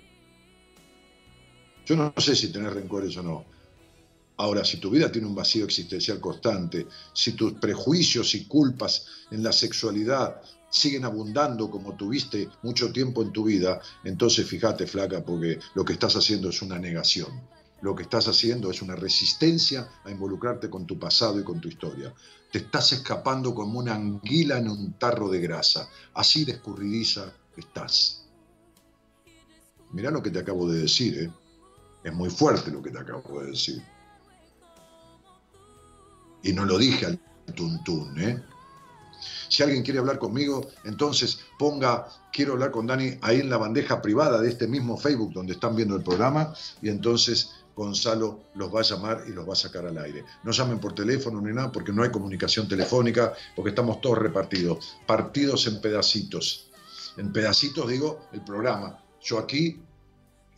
Yo 1.84 1.94
no 1.94 2.12
sé 2.16 2.34
si 2.34 2.50
tener 2.50 2.74
rencores 2.74 3.16
o 3.16 3.22
no. 3.22 3.44
Ahora, 4.38 4.64
si 4.64 4.78
tu 4.78 4.90
vida 4.90 5.10
tiene 5.10 5.28
un 5.28 5.34
vacío 5.34 5.64
existencial 5.64 6.20
constante, 6.20 6.86
si 7.14 7.32
tus 7.32 7.54
prejuicios 7.54 8.34
y 8.34 8.46
culpas 8.46 9.06
en 9.30 9.42
la 9.42 9.52
sexualidad 9.52 10.42
siguen 10.68 11.04
abundando 11.04 11.70
como 11.70 11.96
tuviste 11.96 12.48
mucho 12.62 12.92
tiempo 12.92 13.22
en 13.22 13.32
tu 13.32 13.44
vida, 13.44 13.80
entonces 14.04 14.46
fíjate, 14.46 14.86
flaca, 14.86 15.24
porque 15.24 15.58
lo 15.74 15.84
que 15.84 15.94
estás 15.94 16.16
haciendo 16.16 16.50
es 16.50 16.60
una 16.60 16.78
negación. 16.78 17.30
Lo 17.82 17.94
que 17.94 18.02
estás 18.02 18.26
haciendo 18.28 18.70
es 18.70 18.82
una 18.82 18.96
resistencia 18.96 19.88
a 20.04 20.10
involucrarte 20.10 20.68
con 20.68 20.86
tu 20.86 20.98
pasado 20.98 21.38
y 21.40 21.44
con 21.44 21.60
tu 21.60 21.68
historia. 21.68 22.12
Te 22.50 22.58
estás 22.58 22.92
escapando 22.92 23.54
como 23.54 23.78
una 23.78 23.94
anguila 23.94 24.58
en 24.58 24.68
un 24.68 24.92
tarro 24.94 25.28
de 25.28 25.40
grasa. 25.40 25.88
Así 26.14 26.44
de 26.44 26.52
escurridiza 26.52 27.32
estás. 27.56 28.15
Mirá 29.92 30.10
lo 30.10 30.22
que 30.22 30.30
te 30.30 30.38
acabo 30.38 30.68
de 30.68 30.82
decir, 30.82 31.18
¿eh? 31.18 31.30
Es 32.04 32.12
muy 32.12 32.30
fuerte 32.30 32.70
lo 32.70 32.82
que 32.82 32.90
te 32.90 32.98
acabo 32.98 33.40
de 33.40 33.50
decir. 33.50 33.82
Y 36.42 36.52
no 36.52 36.64
lo 36.64 36.78
dije 36.78 37.06
al 37.06 37.18
tuntún, 37.54 38.20
¿eh? 38.20 38.42
Si 39.48 39.62
alguien 39.62 39.82
quiere 39.82 39.98
hablar 39.98 40.18
conmigo, 40.18 40.68
entonces 40.84 41.40
ponga 41.58 42.08
quiero 42.32 42.52
hablar 42.52 42.70
con 42.70 42.86
Dani 42.86 43.18
ahí 43.22 43.40
en 43.40 43.48
la 43.48 43.56
bandeja 43.56 44.02
privada 44.02 44.40
de 44.40 44.50
este 44.50 44.68
mismo 44.68 44.98
Facebook 44.98 45.32
donde 45.32 45.54
están 45.54 45.74
viendo 45.74 45.96
el 45.96 46.02
programa 46.02 46.52
y 46.82 46.90
entonces 46.90 47.50
Gonzalo 47.74 48.40
los 48.54 48.74
va 48.74 48.80
a 48.80 48.82
llamar 48.82 49.24
y 49.26 49.32
los 49.32 49.48
va 49.48 49.54
a 49.54 49.56
sacar 49.56 49.86
al 49.86 49.98
aire. 49.98 50.24
No 50.44 50.52
llamen 50.52 50.78
por 50.78 50.94
teléfono 50.94 51.40
ni 51.40 51.52
nada 51.52 51.72
porque 51.72 51.92
no 51.92 52.02
hay 52.02 52.10
comunicación 52.10 52.68
telefónica, 52.68 53.32
porque 53.54 53.70
estamos 53.70 54.00
todos 54.00 54.18
repartidos, 54.18 54.96
partidos 55.06 55.66
en 55.66 55.80
pedacitos. 55.80 56.70
En 57.16 57.32
pedacitos 57.32 57.88
digo 57.88 58.28
el 58.32 58.42
programa. 58.42 58.98
Yo 59.26 59.38
aquí, 59.40 59.80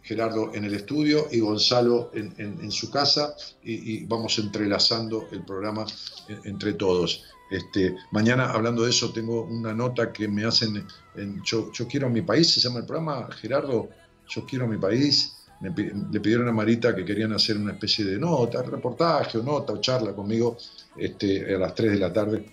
Gerardo 0.03 0.55
en 0.55 0.65
el 0.65 0.74
estudio 0.74 1.27
y 1.31 1.40
Gonzalo 1.40 2.11
en, 2.12 2.70
su 2.70 2.90
casa 2.90 3.35
y, 3.62 4.05
vamos 4.05 4.39
entrelazando 4.39 5.27
el 5.32 5.43
programa 5.43 5.86
en- 6.28 6.40
entre 6.45 6.74
todos. 6.74 7.24
Este, 7.51 7.97
mañana, 8.11 8.51
hablando 8.51 8.82
de 8.82 8.90
eso, 8.90 9.11
tengo 9.11 9.45
una 9.45 9.73
nota 9.73 10.12
que 10.12 10.28
me 10.28 10.45
hacen 10.45 10.85
en 11.16 11.43
Yo, 11.43 11.73
Yo 11.73 11.89
quiero 11.89 12.11
mi 12.11 12.20
país, 12.20 12.53
se 12.53 12.61
llama 12.61 12.81
el 12.81 12.85
programa, 12.86 13.27
Gerardo, 13.32 13.89
Yo 14.28 14.45
quiero 14.45 14.69
mi 14.69 14.77
país. 14.77 15.35
Me 15.61 15.70
le 15.70 16.20
pidieron 16.20 16.47
a 16.49 16.53
Marita 16.53 16.95
que 16.95 17.05
querían 17.07 17.32
hacer 17.32 17.57
una 17.57 17.73
especie 17.73 18.05
de 18.05 18.19
nota, 18.19 18.62
reportaje 18.62 19.39
o 19.39 19.43
nota 19.43 19.73
o 19.73 19.81
charla 19.81 20.12
conmigo 20.12 20.59
este, 20.97 21.55
a 21.55 21.59
las 21.59 21.74
3 21.74 21.93
de 21.93 21.99
la 21.99 22.12
tarde. 22.12 22.45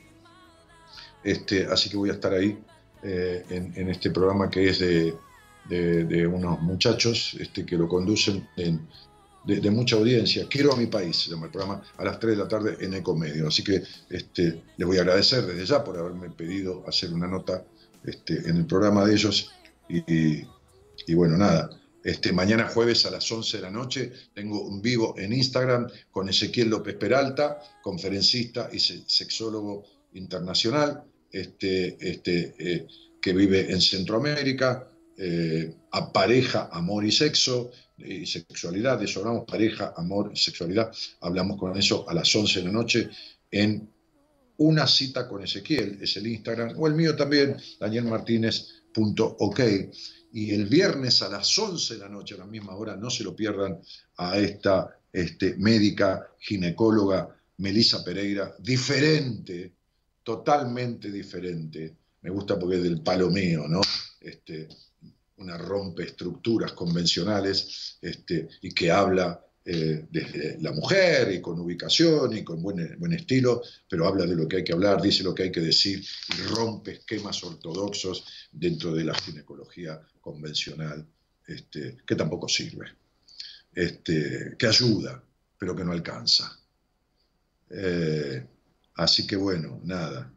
Este, 1.24 1.66
así 1.66 1.90
que 1.90 1.98
voy 1.98 2.10
a 2.10 2.14
estar 2.14 2.34
ahí 2.34 2.58
eh, 3.04 3.44
en 3.50 3.90
este 3.90 4.12
programa 4.12 4.50
que 4.50 4.70
es 4.70 4.80
de, 4.80 5.14
de- 5.70 6.28
unos 6.28 6.62
muchachos 6.62 7.36
este, 7.40 7.66
que 7.66 7.78
lo 7.78 7.88
conducen 7.88 8.48
en- 8.58 8.88
de, 9.46 9.70
mucha 9.70 9.96
audiencia. 9.96 10.48
Quiero 10.50 10.74
a 10.74 10.76
mi 10.76 10.88
país, 10.88 11.16
se 11.18 11.30
llama 11.30 11.46
el 11.46 11.52
programa, 11.52 11.80
a 11.98 12.04
las 12.04 12.20
3 12.20 12.36
de 12.36 12.44
la 12.44 12.48
tarde 12.48 12.78
en 12.80 12.96
Ecomedio. 12.96 13.48
Así 13.48 13.64
que 13.64 13.84
este, 14.10 14.64
les 14.76 14.88
voy 14.88 14.98
a 14.98 15.02
agradecer 15.02 15.46
desde 15.46 15.66
ya 15.68 15.84
por 15.84 15.98
haberme 16.00 16.32
pedido 16.32 16.84
hacer 16.88 17.14
una 17.14 17.28
nota 17.28 17.64
este, 18.04 18.34
en 18.50 18.58
el 18.58 18.66
programa 18.66 19.06
de 19.06 19.14
ellos. 19.14 19.52
Y, 19.88 21.14
bueno, 21.14 21.38
nada. 21.38 21.70
Este, 22.04 22.32
mañana 22.34 22.68
jueves 22.68 23.06
a 23.06 23.12
las 23.12 23.32
11 23.32 23.58
de 23.58 23.64
la 23.64 23.70
noche 23.72 24.12
tengo 24.34 24.62
un 24.64 24.82
vivo 24.82 25.14
en 25.18 25.32
Instagram 25.34 25.88
con 26.12 26.28
Ezequiel 26.30 26.70
López 26.70 26.96
Peralta, 26.96 27.60
conferencista 27.84 28.70
y 28.72 28.80
se- 28.80 29.04
sexólogo 29.08 29.84
internacional, 30.14 31.04
este, 31.32 31.98
este, 32.00 32.56
eh, 32.58 32.88
que 33.22 33.34
vive 33.34 33.72
en 33.72 33.80
Centroamérica, 33.82 34.88
eh, 35.18 35.74
a 35.92 36.12
pareja, 36.12 36.70
amor 36.72 37.06
y 37.06 37.12
sexo, 37.12 37.72
y 37.98 38.26
sexualidad, 38.26 39.00
de 39.00 39.06
eso 39.06 39.22
hablamos, 39.22 39.46
pareja, 39.46 39.94
amor 39.96 40.32
y 40.34 40.38
sexualidad, 40.38 40.92
hablamos 41.22 41.58
con 41.58 41.78
eso 41.78 42.10
a 42.10 42.14
las 42.14 42.36
11 42.36 42.60
de 42.60 42.66
la 42.66 42.72
noche 42.72 43.10
en 43.52 43.90
una 44.58 44.88
cita 44.88 45.28
con 45.28 45.44
Ezequiel, 45.44 46.00
es 46.02 46.18
el 46.18 46.28
Instagram, 46.28 46.74
o 46.78 46.88
el 46.88 46.96
mío 46.96 47.16
también, 47.16 47.58
danielmartinez.ok. 47.80 49.60
Y 50.34 50.54
el 50.54 50.66
viernes 50.66 51.22
a 51.22 51.30
las 51.30 51.58
11 51.58 51.94
de 51.94 52.00
la 52.00 52.10
noche, 52.10 52.36
a 52.36 52.40
la 52.40 52.46
misma 52.46 52.76
hora, 52.76 52.96
no 52.96 53.10
se 53.10 53.24
lo 53.24 53.36
pierdan 53.36 53.80
a 54.18 54.38
esta 54.38 55.00
este, 55.12 55.56
médica 55.56 56.28
ginecóloga 56.40 57.34
Melisa 57.58 58.04
Pereira, 58.04 58.54
diferente, 58.60 59.74
totalmente 60.24 61.10
diferente. 61.10 61.96
Me 62.22 62.30
gusta 62.30 62.60
porque 62.60 62.78
es 62.78 62.84
del 62.84 63.02
palo 63.02 63.30
mío, 63.30 63.66
¿no? 63.68 63.82
Este, 64.20 64.68
una 65.38 65.58
rompe 65.58 66.04
estructuras 66.04 66.74
convencionales 66.74 67.98
este, 68.02 68.48
y 68.62 68.72
que 68.72 68.92
habla 68.92 69.46
eh, 69.68 70.06
desde 70.12 70.62
la 70.62 70.72
mujer 70.72 71.32
y 71.32 71.42
con 71.42 71.60
ubicación 71.60 72.38
y 72.38 72.44
con 72.44 72.62
buen, 72.62 73.00
buen 73.00 73.14
estilo, 73.14 73.64
pero 73.90 74.08
habla 74.08 74.26
de 74.26 74.36
lo 74.36 74.48
que 74.48 74.58
hay 74.58 74.64
que 74.64 74.74
hablar, 74.74 75.02
dice 75.02 75.24
lo 75.24 75.34
que 75.34 75.44
hay 75.44 75.52
que 75.52 75.62
decir 75.62 76.06
y 76.38 76.42
rompe 76.54 76.92
esquemas 76.92 77.44
ortodoxos 77.44 78.26
dentro 78.52 78.94
de 78.94 79.04
la 79.04 79.16
ginecología 79.16 80.00
convencional, 80.22 81.06
este, 81.48 81.98
que 82.06 82.16
tampoco 82.16 82.48
sirve, 82.48 82.94
este, 83.74 84.56
que 84.58 84.68
ayuda, 84.68 85.24
pero 85.58 85.76
que 85.76 85.84
no 85.84 85.92
alcanza. 85.92 86.60
Eh, 87.70 88.46
así 88.96 89.26
que 89.26 89.36
bueno, 89.36 89.82
nada. 89.84 90.32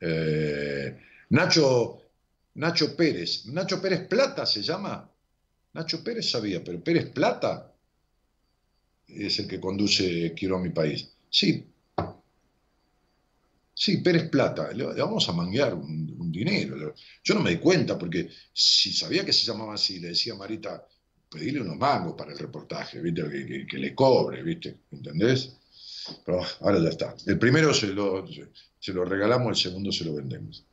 Eh, 0.00 0.98
Nacho, 1.30 2.03
Nacho 2.54 2.94
Pérez, 2.96 3.46
Nacho 3.46 3.80
Pérez 3.80 4.06
Plata 4.06 4.46
se 4.46 4.62
llama. 4.62 5.10
Nacho 5.72 6.04
Pérez 6.04 6.30
sabía, 6.30 6.62
pero 6.62 6.82
Pérez 6.82 7.10
Plata 7.10 7.72
es 9.08 9.38
el 9.40 9.48
que 9.48 9.60
conduce 9.60 10.32
Quiero 10.34 10.56
a 10.56 10.60
mi 10.60 10.70
país. 10.70 11.08
Sí. 11.28 11.66
Sí, 13.76 13.96
Pérez 13.98 14.30
Plata, 14.30 14.72
le, 14.72 14.84
vamos 14.84 15.28
a 15.28 15.32
manguear 15.32 15.74
un, 15.74 16.30
dinero. 16.30 16.94
Yo 17.22 17.34
no 17.34 17.40
me 17.40 17.50
di 17.50 17.56
cuenta 17.58 17.98
porque 17.98 18.28
si 18.52 18.92
sabía 18.92 19.24
que 19.24 19.32
se 19.32 19.46
llamaba 19.46 19.74
así, 19.74 19.98
le 20.00 20.08
decía 20.08 20.34
a 20.34 20.36
Marita, 20.36 20.86
pedirle 21.30 21.60
unos 21.60 21.76
mangos 21.76 22.14
para 22.16 22.32
el 22.32 22.38
reportaje, 22.38 23.00
¿viste? 23.00 23.66
Que 23.68 23.78
le 23.78 23.94
cobre, 23.94 24.42
¿viste? 24.42 24.78
¿Entendés? 24.90 25.56
Pero 26.24 26.40
ahora 26.60 26.80
ya 26.80 26.88
está. 26.88 27.16
El 27.26 27.38
primero 27.38 27.72
se 27.72 27.88
lo, 27.88 28.24
se 28.78 28.92
lo 28.92 29.04
regalamos, 29.04 29.48
el 29.48 29.70
segundo 29.70 29.92
se 29.92 30.04
lo 30.04 30.14
vendemos. 30.14 30.64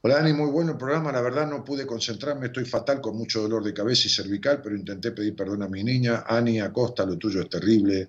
Hola 0.00 0.14
Dani, 0.16 0.32
muy 0.32 0.48
bueno 0.50 0.72
el 0.72 0.78
programa. 0.78 1.10
La 1.10 1.20
verdad 1.20 1.48
no 1.48 1.64
pude 1.64 1.84
concentrarme, 1.84 2.46
estoy 2.46 2.64
fatal 2.64 3.00
con 3.00 3.16
mucho 3.16 3.42
dolor 3.42 3.64
de 3.64 3.74
cabeza 3.74 4.06
y 4.06 4.10
cervical, 4.10 4.60
pero 4.62 4.76
intenté 4.76 5.10
pedir 5.10 5.34
perdón 5.34 5.64
a 5.64 5.68
mi 5.68 5.82
niña. 5.82 6.24
Ani 6.24 6.60
Acosta, 6.60 7.04
lo 7.04 7.18
tuyo 7.18 7.40
es 7.40 7.50
terrible, 7.50 8.08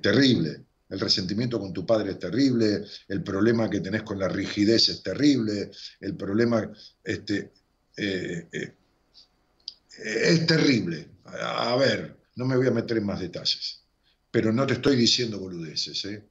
terrible. 0.00 0.64
El 0.88 1.00
resentimiento 1.00 1.60
con 1.60 1.74
tu 1.74 1.84
padre 1.84 2.12
es 2.12 2.18
terrible, 2.18 2.84
el 3.08 3.22
problema 3.22 3.68
que 3.68 3.80
tenés 3.80 4.02
con 4.02 4.18
la 4.18 4.28
rigidez 4.28 4.88
es 4.88 5.02
terrible, 5.02 5.70
el 6.00 6.16
problema 6.16 6.70
este, 7.02 7.52
eh, 7.96 8.48
eh, 8.50 8.74
es 9.98 10.46
terrible. 10.46 11.08
A 11.24 11.76
ver, 11.76 12.16
no 12.36 12.46
me 12.46 12.56
voy 12.56 12.68
a 12.68 12.70
meter 12.70 12.96
en 12.96 13.06
más 13.06 13.20
detalles, 13.20 13.82
pero 14.30 14.52
no 14.52 14.66
te 14.66 14.74
estoy 14.74 14.96
diciendo 14.96 15.38
boludeces, 15.38 16.02
¿eh? 16.06 16.24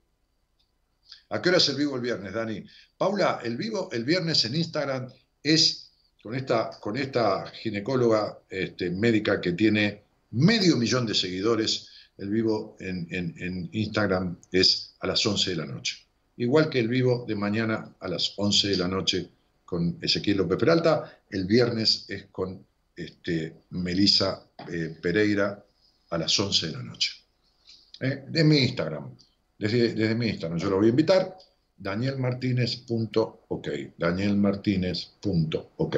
¿A 1.33 1.41
qué 1.41 1.49
hora 1.49 1.57
es 1.57 1.67
el 1.69 1.77
vivo 1.77 1.95
el 1.95 2.01
viernes, 2.03 2.31
Dani? 2.31 2.63
Paula, 2.95 3.39
el 3.43 3.57
vivo 3.57 3.89
el 3.91 4.03
viernes 4.03 4.45
en 4.45 4.53
Instagram 4.53 5.11
es 5.41 5.89
con 6.21 6.35
esta, 6.35 6.69
con 6.79 6.95
esta 6.95 7.47
ginecóloga 7.47 8.37
este, 8.47 8.91
médica 8.91 9.41
que 9.41 9.53
tiene 9.53 10.03
medio 10.29 10.77
millón 10.77 11.07
de 11.07 11.15
seguidores. 11.15 11.89
El 12.19 12.29
vivo 12.29 12.77
en, 12.79 13.67
Instagram 13.71 14.37
es 14.51 14.93
a 14.99 15.07
las 15.07 15.25
11 15.25 15.49
de 15.49 15.55
la 15.55 15.65
noche. 15.65 16.05
Igual 16.37 16.69
que 16.69 16.79
el 16.79 16.87
vivo 16.87 17.25
de 17.27 17.33
mañana 17.33 17.95
a 17.99 18.07
las 18.07 18.35
11 18.37 18.67
de 18.67 18.77
la 18.77 18.87
noche 18.87 19.27
con 19.65 19.97
Ezequiel 20.03 20.37
López 20.37 20.59
Peralta, 20.59 21.19
el 21.31 21.45
viernes 21.45 22.05
es 22.09 22.25
con 22.25 22.63
este, 22.95 23.63
Melisa 23.71 24.45
eh, 24.71 24.95
Pereira 25.01 25.65
a 26.11 26.17
las 26.19 26.39
11 26.39 26.67
de 26.67 26.73
la 26.73 26.83
noche. 26.83 27.11
¿Eh? 28.01 28.23
De 28.27 28.43
mi 28.43 28.59
Instagram 28.59 29.15
desde, 29.57 29.93
desde 29.93 30.15
mi 30.15 30.29
Instagram. 30.29 30.59
Yo 30.59 30.69
lo 30.69 30.77
voy 30.77 30.87
a 30.87 30.89
invitar, 30.89 31.37
danielmartinez.ok, 31.77 33.67
danielmartinez.ok. 33.97 35.95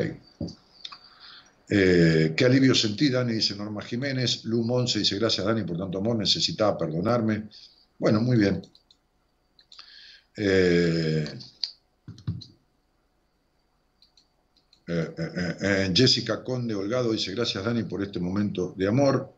Eh, 1.68 2.34
qué 2.38 2.46
alivio 2.46 2.76
sentí, 2.76 3.10
Dani, 3.10 3.34
dice 3.34 3.56
Norma 3.56 3.82
Jiménez. 3.82 4.46
Lu 4.46 4.64
Monse 4.64 5.00
dice, 5.00 5.18
gracias 5.18 5.46
Dani 5.46 5.64
por 5.64 5.78
tanto 5.78 5.98
amor, 5.98 6.18
necesitaba 6.18 6.78
perdonarme. 6.78 7.50
Bueno, 7.98 8.22
muy 8.22 8.38
bien. 8.38 8.62
Eh, 10.38 11.26
eh, 14.88 15.56
eh, 15.62 15.92
Jessica 15.96 16.44
Conde 16.44 16.76
Holgado 16.76 17.12
dice, 17.12 17.34
gracias 17.34 17.64
Dani 17.64 17.84
por 17.84 18.04
este 18.04 18.20
momento 18.20 18.74
de 18.78 18.88
amor. 18.88 19.34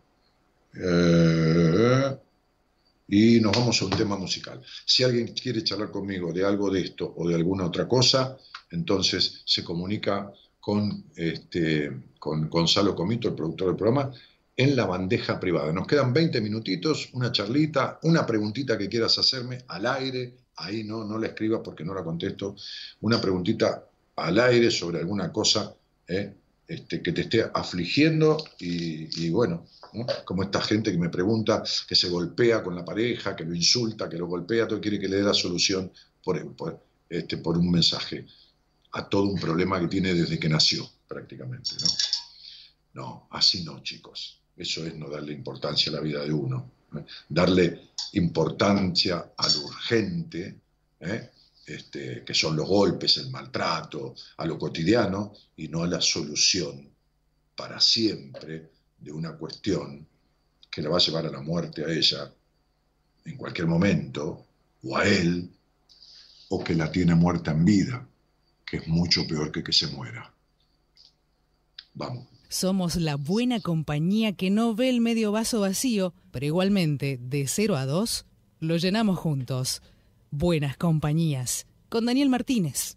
Y 3.07 3.39
nos 3.39 3.53
vamos 3.53 3.81
a 3.81 3.85
un 3.85 3.91
tema 3.91 4.17
musical. 4.17 4.61
Si 4.85 5.03
alguien 5.03 5.27
quiere 5.29 5.63
charlar 5.63 5.91
conmigo 5.91 6.33
de 6.33 6.45
algo 6.45 6.69
de 6.69 6.81
esto 6.81 7.13
o 7.15 7.27
de 7.27 7.35
alguna 7.35 7.65
otra 7.65 7.87
cosa, 7.87 8.37
entonces 8.69 9.41
se 9.45 9.63
comunica 9.63 10.31
con, 10.59 11.05
este, 11.15 11.91
con 12.19 12.49
Gonzalo 12.49 12.95
Comito, 12.95 13.29
el 13.29 13.35
productor 13.35 13.67
del 13.67 13.77
programa, 13.77 14.11
en 14.55 14.75
la 14.75 14.85
bandeja 14.85 15.39
privada. 15.39 15.71
Nos 15.71 15.87
quedan 15.87 16.11
20 16.11 16.41
minutitos, 16.41 17.09
una 17.13 17.31
charlita, 17.31 17.99
una 18.03 18.25
preguntita 18.25 18.77
que 18.77 18.89
quieras 18.89 19.17
hacerme 19.19 19.59
al 19.67 19.85
aire, 19.85 20.33
ahí 20.57 20.83
no, 20.83 21.05
no 21.05 21.17
la 21.17 21.27
escribas 21.27 21.61
porque 21.63 21.85
no 21.85 21.93
la 21.93 22.03
contesto, 22.03 22.55
una 23.01 23.21
preguntita 23.21 23.85
al 24.15 24.39
aire 24.39 24.71
sobre 24.71 24.99
alguna 24.99 25.31
cosa 25.31 25.73
¿eh? 26.07 26.33
Este, 26.67 27.01
que 27.01 27.13
te 27.13 27.21
esté 27.21 27.49
afligiendo 27.53 28.37
y, 28.59 29.25
y 29.25 29.29
bueno, 29.29 29.65
¿no? 29.93 30.05
como 30.25 30.43
esta 30.43 30.61
gente 30.61 30.91
que 30.91 30.97
me 30.97 31.09
pregunta, 31.09 31.63
que 31.87 31.95
se 31.95 32.09
golpea 32.09 32.61
con 32.61 32.75
la 32.75 32.83
pareja, 32.83 33.35
que 33.35 33.45
lo 33.45 33.55
insulta, 33.55 34.09
que 34.09 34.17
lo 34.17 34.27
golpea, 34.27 34.67
todo 34.67 34.81
quiere 34.81 34.99
que 34.99 35.07
le 35.07 35.17
dé 35.17 35.23
la 35.23 35.33
solución 35.33 35.91
por, 36.23 36.55
por, 36.55 36.83
este, 37.09 37.37
por 37.37 37.57
un 37.57 37.71
mensaje 37.71 38.25
a 38.91 39.07
todo 39.07 39.23
un 39.23 39.39
problema 39.39 39.79
que 39.79 39.87
tiene 39.87 40.13
desde 40.13 40.39
que 40.39 40.49
nació, 40.49 40.89
prácticamente. 41.07 41.71
¿no? 41.81 43.01
no, 43.01 43.27
así 43.31 43.63
no, 43.63 43.81
chicos. 43.81 44.41
Eso 44.55 44.85
es 44.85 44.95
no 44.95 45.09
darle 45.09 45.33
importancia 45.33 45.91
a 45.91 45.95
la 45.95 46.01
vida 46.01 46.23
de 46.23 46.33
uno. 46.33 46.71
¿eh? 46.95 47.05
Darle 47.29 47.91
importancia 48.13 49.33
a 49.37 49.47
lo 49.49 49.61
urgente, 49.65 50.59
¿eh? 50.99 51.29
Este, 51.67 52.23
que 52.23 52.33
son 52.33 52.55
los 52.55 52.65
golpes, 52.65 53.17
el 53.17 53.29
maltrato, 53.29 54.15
a 54.37 54.45
lo 54.45 54.57
cotidiano, 54.57 55.33
y 55.57 55.67
no 55.67 55.83
a 55.83 55.87
la 55.87 55.99
solución 55.99 56.89
para 57.57 57.81
siempre 57.81 58.71
de 58.97 59.11
una 59.11 59.35
cuestión 59.35 60.07
que 60.71 60.81
la 60.81 60.89
va 60.89 60.97
a 60.97 61.01
llevar 61.01 61.25
a 61.25 61.31
la 61.31 61.41
muerte 61.41 61.83
a 61.83 61.89
ella 61.89 62.31
en 63.25 63.35
cualquier 63.35 63.67
momento, 63.67 64.45
o 64.83 64.95
a 64.97 65.05
él, 65.05 65.51
o 66.49 66.63
que 66.63 66.73
la 66.73 66.89
tiene 66.89 67.13
muerta 67.13 67.51
en 67.51 67.65
vida, 67.65 68.07
que 68.65 68.77
es 68.77 68.87
mucho 68.87 69.27
peor 69.27 69.51
que 69.51 69.61
que 69.61 69.73
se 69.73 69.87
muera. 69.87 70.33
Vamos. 71.93 72.27
Somos 72.47 72.95
la 72.95 73.15
buena 73.15 73.59
compañía 73.59 74.31
que 74.31 74.49
no 74.49 74.73
ve 74.73 74.87
el 74.87 75.01
medio 75.01 75.33
vaso 75.33 75.59
vacío, 75.59 76.13
pero 76.31 76.45
igualmente, 76.45 77.19
de 77.21 77.45
0 77.45 77.75
a 77.75 77.85
2, 77.85 78.25
lo 78.61 78.77
llenamos 78.77 79.19
juntos. 79.19 79.81
Buenas 80.31 80.75
compañías, 80.75 81.67
con 81.87 82.05
Daniel 82.05 82.27
Martínez. 82.27 82.96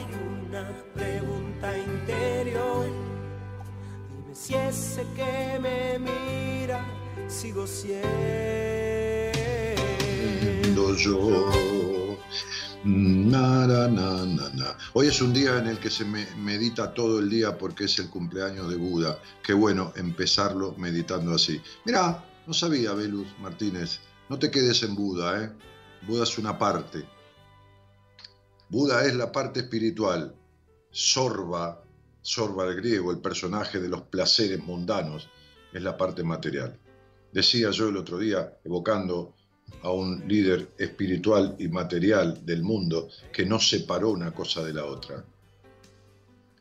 Hay 0.00 0.06
una 0.48 0.68
pregunta 0.94 1.76
interior. 1.76 2.86
Dime 4.08 4.34
si 4.34 4.54
ese 4.54 5.04
que 5.14 5.58
me 5.60 5.98
mira 5.98 6.84
sigo 7.28 7.66
siendo 7.66 8.06
yo. 10.96 11.50
Na, 12.82 13.66
na, 13.66 13.88
na. 13.88 14.76
Hoy 14.94 15.08
es 15.08 15.20
un 15.20 15.34
día 15.34 15.58
en 15.58 15.66
el 15.66 15.78
que 15.78 15.90
se 15.90 16.04
me 16.04 16.26
medita 16.36 16.94
todo 16.94 17.18
el 17.18 17.28
día 17.28 17.58
porque 17.58 17.84
es 17.84 17.98
el 17.98 18.08
cumpleaños 18.08 18.70
de 18.70 18.76
Buda. 18.76 19.18
Qué 19.42 19.52
bueno 19.52 19.92
empezarlo 19.96 20.74
meditando 20.78 21.34
así. 21.34 21.60
Mirá, 21.84 22.24
no 22.46 22.54
sabía, 22.54 22.94
Velus 22.94 23.28
Martínez. 23.38 24.00
No 24.30 24.38
te 24.38 24.50
quedes 24.50 24.82
en 24.82 24.94
Buda, 24.94 25.44
¿eh? 25.44 25.52
Buda 26.06 26.22
es 26.24 26.38
una 26.38 26.58
parte. 26.58 27.04
Buda 28.70 29.04
es 29.04 29.14
la 29.14 29.30
parte 29.32 29.60
espiritual. 29.60 30.34
Sorba, 30.90 31.82
Sorba 32.22 32.66
el 32.66 32.76
griego, 32.76 33.10
el 33.10 33.18
personaje 33.18 33.80
de 33.80 33.88
los 33.88 34.02
placeres 34.02 34.62
mundanos, 34.62 35.28
es 35.72 35.82
la 35.82 35.96
parte 35.96 36.22
material. 36.22 36.78
Decía 37.32 37.70
yo 37.70 37.88
el 37.88 37.96
otro 37.96 38.18
día, 38.18 38.58
evocando 38.64 39.34
a 39.82 39.90
un 39.90 40.26
líder 40.28 40.72
espiritual 40.78 41.54
y 41.58 41.68
material 41.68 42.44
del 42.44 42.62
mundo 42.62 43.08
que 43.32 43.46
no 43.46 43.58
separó 43.60 44.10
una 44.10 44.32
cosa 44.32 44.62
de 44.64 44.72
la 44.74 44.84
otra, 44.84 45.24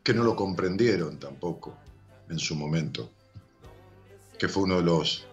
que 0.03 0.13
no 0.13 0.23
lo 0.23 0.35
comprendieron 0.35 1.17
tampoco 1.19 1.75
en 2.29 2.37
su 2.39 2.55
momento, 2.55 3.09
que 4.37 4.47
fue 4.47 4.63
uno 4.63 4.77
de 4.77 4.83
los 4.83 5.25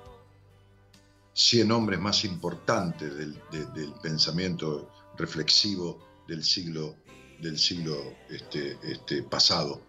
100 1.35 1.71
hombres 1.71 2.01
más 2.01 2.25
importantes 2.25 3.15
del, 3.15 3.39
de- 3.53 3.67
del 3.67 3.93
pensamiento 4.03 4.91
reflexivo 5.19 5.99
del 6.27 6.43
siglo, 6.45 6.97
del 7.41 7.59
siglo 7.59 8.15
este, 8.31 8.79
este, 8.83 9.23
pasado, 9.23 9.83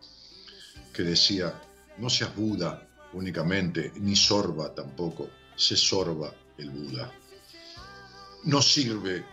que 0.93 1.03
decía, 1.03 1.61
no 1.97 2.09
seas 2.09 2.35
Buda 2.35 2.87
únicamente, 3.13 3.91
ni 3.95 4.15
sorba 4.15 4.73
tampoco, 4.73 5.29
se 5.55 5.75
sorba 5.75 6.33
el 6.57 6.69
Buda. 6.69 7.11
No 8.43 8.61
sirve 8.61 9.25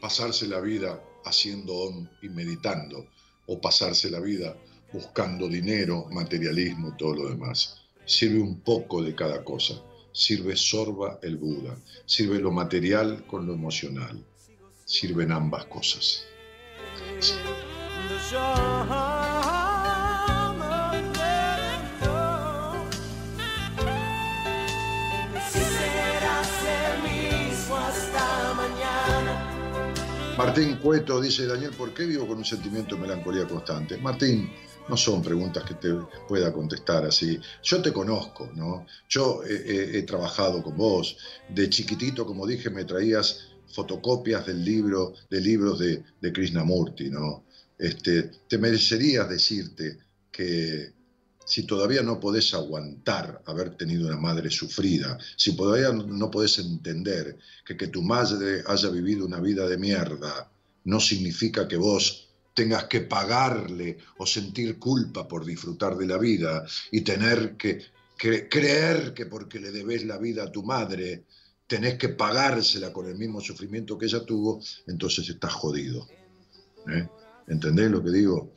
pasarse 0.00 0.46
la 0.48 0.60
vida 0.60 1.02
haciendo 1.24 1.74
om 1.74 2.08
y 2.20 2.28
meditando, 2.28 3.06
o 3.46 3.60
pasarse 3.60 4.10
la 4.10 4.20
vida 4.20 4.56
buscando 4.92 5.48
dinero, 5.48 6.06
materialismo, 6.10 6.96
todo 6.96 7.14
lo 7.14 7.28
demás. 7.30 7.82
Sirve 8.04 8.40
un 8.40 8.60
poco 8.60 9.02
de 9.02 9.14
cada 9.14 9.44
cosa. 9.44 9.80
Sirve 10.12 10.56
sorba 10.56 11.18
el 11.22 11.36
Buda. 11.36 11.76
Sirve 12.04 12.38
lo 12.38 12.50
material 12.50 13.24
con 13.26 13.46
lo 13.46 13.54
emocional. 13.54 14.22
Sirven 14.92 15.32
ambas 15.32 15.64
cosas. 15.66 16.26
Martín 30.36 30.76
Cueto 30.76 31.20
dice, 31.20 31.46
Daniel, 31.46 31.72
¿por 31.76 31.92
qué 31.94 32.04
vivo 32.04 32.26
con 32.26 32.38
un 32.38 32.44
sentimiento 32.44 32.94
de 32.96 33.02
melancolía 33.02 33.46
constante? 33.46 33.96
Martín, 33.98 34.50
no 34.88 34.96
son 34.96 35.22
preguntas 35.22 35.62
que 35.64 35.74
te 35.74 35.88
pueda 36.26 36.52
contestar 36.52 37.04
así. 37.04 37.38
Yo 37.62 37.80
te 37.82 37.92
conozco, 37.92 38.50
¿no? 38.54 38.86
Yo 39.08 39.42
he, 39.44 39.52
he- 39.54 39.98
he 39.98 40.02
trabajado 40.02 40.62
con 40.62 40.76
vos. 40.76 41.16
De 41.48 41.68
chiquitito, 41.70 42.26
como 42.26 42.46
dije, 42.46 42.70
me 42.70 42.84
traías 42.84 43.51
fotocopias 43.72 44.46
del 44.46 44.64
libro, 44.64 45.14
de 45.28 45.40
libros 45.40 45.78
de, 45.78 46.02
de 46.20 46.32
Krishnamurti, 46.32 47.10
¿no? 47.10 47.44
Este, 47.78 48.30
te 48.46 48.58
merecerías 48.58 49.28
decirte 49.28 49.98
que 50.30 50.92
si 51.44 51.64
todavía 51.64 52.02
no 52.02 52.20
podés 52.20 52.54
aguantar 52.54 53.42
haber 53.46 53.76
tenido 53.76 54.06
una 54.06 54.16
madre 54.16 54.50
sufrida, 54.50 55.18
si 55.36 55.56
todavía 55.56 55.92
no 55.92 56.30
podés 56.30 56.58
entender 56.58 57.38
que 57.66 57.76
que 57.76 57.88
tu 57.88 58.02
madre 58.02 58.62
haya 58.66 58.88
vivido 58.88 59.26
una 59.26 59.40
vida 59.40 59.68
de 59.68 59.78
mierda, 59.78 60.50
no 60.84 61.00
significa 61.00 61.66
que 61.66 61.76
vos 61.76 62.28
tengas 62.54 62.84
que 62.84 63.00
pagarle 63.00 63.98
o 64.18 64.26
sentir 64.26 64.78
culpa 64.78 65.26
por 65.26 65.44
disfrutar 65.44 65.96
de 65.96 66.06
la 66.06 66.18
vida 66.18 66.64
y 66.90 67.00
tener 67.00 67.56
que, 67.56 67.82
que 68.16 68.48
creer 68.48 69.14
que 69.14 69.26
porque 69.26 69.58
le 69.58 69.72
debes 69.72 70.04
la 70.04 70.18
vida 70.18 70.44
a 70.44 70.52
tu 70.52 70.62
madre, 70.62 71.24
tenés 71.72 71.94
que 71.94 72.10
pagársela 72.10 72.92
con 72.92 73.08
el 73.08 73.14
mismo 73.14 73.40
sufrimiento 73.40 73.96
que 73.96 74.04
ella 74.04 74.26
tuvo, 74.26 74.60
entonces 74.86 75.26
estás 75.30 75.54
jodido. 75.54 76.06
¿eh? 76.86 77.08
¿Entendés 77.48 77.90
lo 77.90 78.04
que 78.04 78.10
digo? 78.10 78.52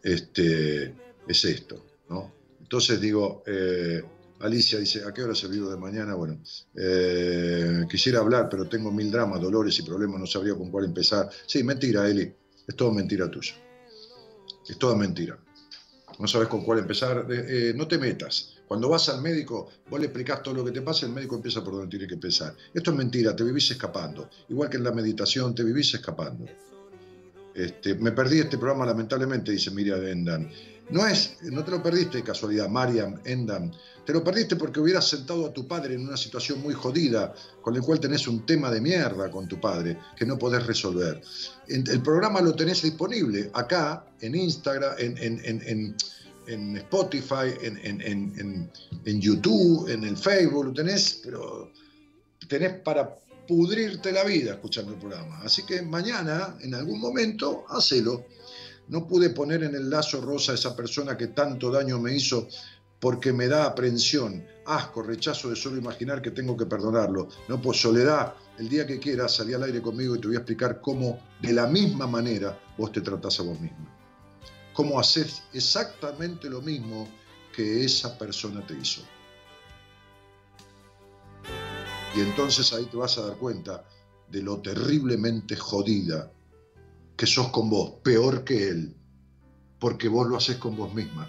Este, 0.00 0.94
es 1.26 1.44
esto, 1.44 1.84
¿no? 2.08 2.32
Entonces 2.60 3.00
digo, 3.00 3.42
eh, 3.48 4.00
Alicia 4.38 4.78
dice, 4.78 5.02
¿a 5.04 5.12
qué 5.12 5.24
hora 5.24 5.34
se 5.34 5.48
vivo 5.48 5.70
de 5.70 5.76
mañana? 5.76 6.14
Bueno, 6.14 6.40
eh, 6.76 7.84
quisiera 7.90 8.20
hablar, 8.20 8.48
pero 8.48 8.68
tengo 8.68 8.92
mil 8.92 9.10
dramas, 9.10 9.40
dolores 9.40 9.76
y 9.80 9.82
problemas, 9.82 10.20
no 10.20 10.26
sabría 10.26 10.54
con 10.54 10.70
cuál 10.70 10.84
empezar. 10.84 11.28
Sí, 11.44 11.64
mentira, 11.64 12.08
Eli, 12.08 12.32
es 12.68 12.76
todo 12.76 12.92
mentira 12.92 13.28
tuya. 13.28 13.54
Es 14.68 14.78
toda 14.78 14.94
mentira. 14.94 15.36
No 16.16 16.28
sabes 16.28 16.46
con 16.46 16.62
cuál 16.62 16.78
empezar, 16.78 17.26
eh, 17.28 17.72
no 17.74 17.88
te 17.88 17.98
metas. 17.98 18.61
Cuando 18.72 18.88
vas 18.88 19.06
al 19.10 19.20
médico, 19.20 19.68
vos 19.90 20.00
le 20.00 20.06
explicás 20.06 20.42
todo 20.42 20.54
lo 20.54 20.64
que 20.64 20.70
te 20.70 20.80
pasa, 20.80 21.04
el 21.04 21.12
médico 21.12 21.34
empieza 21.36 21.62
por 21.62 21.74
donde 21.74 21.88
tiene 21.90 22.06
que 22.06 22.14
empezar. 22.14 22.54
Esto 22.72 22.90
es 22.90 22.96
mentira, 22.96 23.36
te 23.36 23.44
vivís 23.44 23.70
escapando. 23.70 24.30
Igual 24.48 24.70
que 24.70 24.78
en 24.78 24.84
la 24.84 24.92
meditación, 24.92 25.54
te 25.54 25.62
vivís 25.62 25.92
escapando. 25.92 26.46
Este, 27.54 27.96
me 27.96 28.12
perdí 28.12 28.38
este 28.38 28.56
programa 28.56 28.86
lamentablemente, 28.86 29.52
dice 29.52 29.70
Miriam 29.72 30.02
Endan. 30.02 30.50
No 30.88 31.06
es, 31.06 31.36
no 31.42 31.62
te 31.62 31.70
lo 31.70 31.82
perdiste 31.82 32.16
de 32.16 32.24
casualidad, 32.24 32.70
Mariam 32.70 33.20
Endan. 33.26 33.74
Te 34.06 34.14
lo 34.14 34.24
perdiste 34.24 34.56
porque 34.56 34.80
hubieras 34.80 35.06
sentado 35.06 35.44
a 35.44 35.52
tu 35.52 35.68
padre 35.68 35.94
en 35.96 36.08
una 36.08 36.16
situación 36.16 36.62
muy 36.62 36.72
jodida, 36.72 37.34
con 37.60 37.76
el 37.76 37.82
cual 37.82 38.00
tenés 38.00 38.26
un 38.26 38.46
tema 38.46 38.70
de 38.70 38.80
mierda 38.80 39.30
con 39.30 39.46
tu 39.48 39.60
padre 39.60 39.98
que 40.16 40.24
no 40.24 40.38
podés 40.38 40.66
resolver. 40.66 41.20
El 41.68 42.00
programa 42.00 42.40
lo 42.40 42.54
tenés 42.54 42.80
disponible 42.80 43.50
acá, 43.52 44.06
en 44.22 44.34
Instagram, 44.34 44.94
en- 44.96 45.18
en- 45.18 45.62
en- 45.68 45.96
en 46.46 46.76
Spotify, 46.78 47.54
en, 47.62 47.78
en- 47.78 48.00
en- 48.02 48.70
en- 49.04 49.20
YouTube, 49.20 49.88
en 49.88 50.04
el 50.04 50.16
Facebook, 50.16 50.74
tenés, 50.74 51.20
pero 51.24 51.70
tenés 52.48 52.74
para 52.80 53.16
pudrirte 53.46 54.12
la 54.12 54.24
vida 54.24 54.52
escuchando 54.52 54.92
el 54.92 54.98
programa. 54.98 55.40
Así 55.42 55.62
que 55.64 55.82
mañana, 55.82 56.56
en 56.60 56.74
algún 56.74 57.00
momento, 57.00 57.64
hacelo. 57.68 58.24
No 58.88 59.06
pude 59.06 59.30
poner 59.30 59.62
en 59.62 59.74
el 59.74 59.88
lazo 59.88 60.20
rosa 60.20 60.52
a 60.52 60.54
esa 60.56 60.74
persona 60.76 61.16
que 61.16 61.28
tanto 61.28 61.70
daño 61.70 61.98
me 62.00 62.14
hizo 62.14 62.48
porque 63.00 63.32
me 63.32 63.48
da 63.48 63.64
aprensión, 63.64 64.44
asco, 64.66 65.02
rechazo 65.02 65.50
de 65.50 65.56
solo 65.56 65.76
imaginar 65.76 66.20
que 66.22 66.30
tengo 66.30 66.56
que 66.56 66.66
perdonarlo. 66.66 67.28
No, 67.48 67.60
pues 67.60 67.80
soledad, 67.80 68.34
el 68.58 68.68
día 68.68 68.86
que 68.86 68.98
quieras 69.00 69.34
salí 69.36 69.54
al 69.54 69.62
aire 69.64 69.80
conmigo 69.82 70.14
y 70.16 70.20
te 70.20 70.26
voy 70.28 70.36
a 70.36 70.40
explicar 70.40 70.80
cómo 70.80 71.18
de 71.40 71.52
la 71.52 71.66
misma 71.66 72.06
manera 72.06 72.58
vos 72.78 72.92
te 72.92 73.00
tratás 73.00 73.40
a 73.40 73.42
vos 73.44 73.58
mismo. 73.60 73.88
Cómo 74.72 74.98
haces 74.98 75.42
exactamente 75.52 76.48
lo 76.48 76.60
mismo 76.62 77.08
que 77.54 77.84
esa 77.84 78.16
persona 78.18 78.66
te 78.66 78.74
hizo. 78.74 79.02
Y 82.14 82.20
entonces 82.20 82.72
ahí 82.72 82.84
te 82.86 82.96
vas 82.96 83.18
a 83.18 83.26
dar 83.26 83.36
cuenta 83.36 83.84
de 84.28 84.42
lo 84.42 84.60
terriblemente 84.60 85.56
jodida 85.56 86.30
que 87.16 87.26
sos 87.26 87.48
con 87.48 87.70
vos, 87.70 87.94
peor 88.02 88.44
que 88.44 88.68
él, 88.68 88.96
porque 89.78 90.08
vos 90.08 90.26
lo 90.26 90.36
haces 90.36 90.56
con 90.56 90.76
vos 90.76 90.94
misma. 90.94 91.28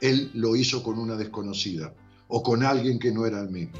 Él 0.00 0.30
lo 0.34 0.56
hizo 0.56 0.82
con 0.82 0.98
una 0.98 1.16
desconocida 1.16 1.94
o 2.28 2.42
con 2.42 2.64
alguien 2.64 2.98
que 2.98 3.12
no 3.12 3.26
era 3.26 3.40
el 3.40 3.50
mismo. 3.50 3.78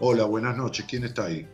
Hola, 0.00 0.24
buenas 0.24 0.56
noches. 0.56 0.86
¿Quién 0.88 1.04
está 1.04 1.26
ahí? 1.26 1.48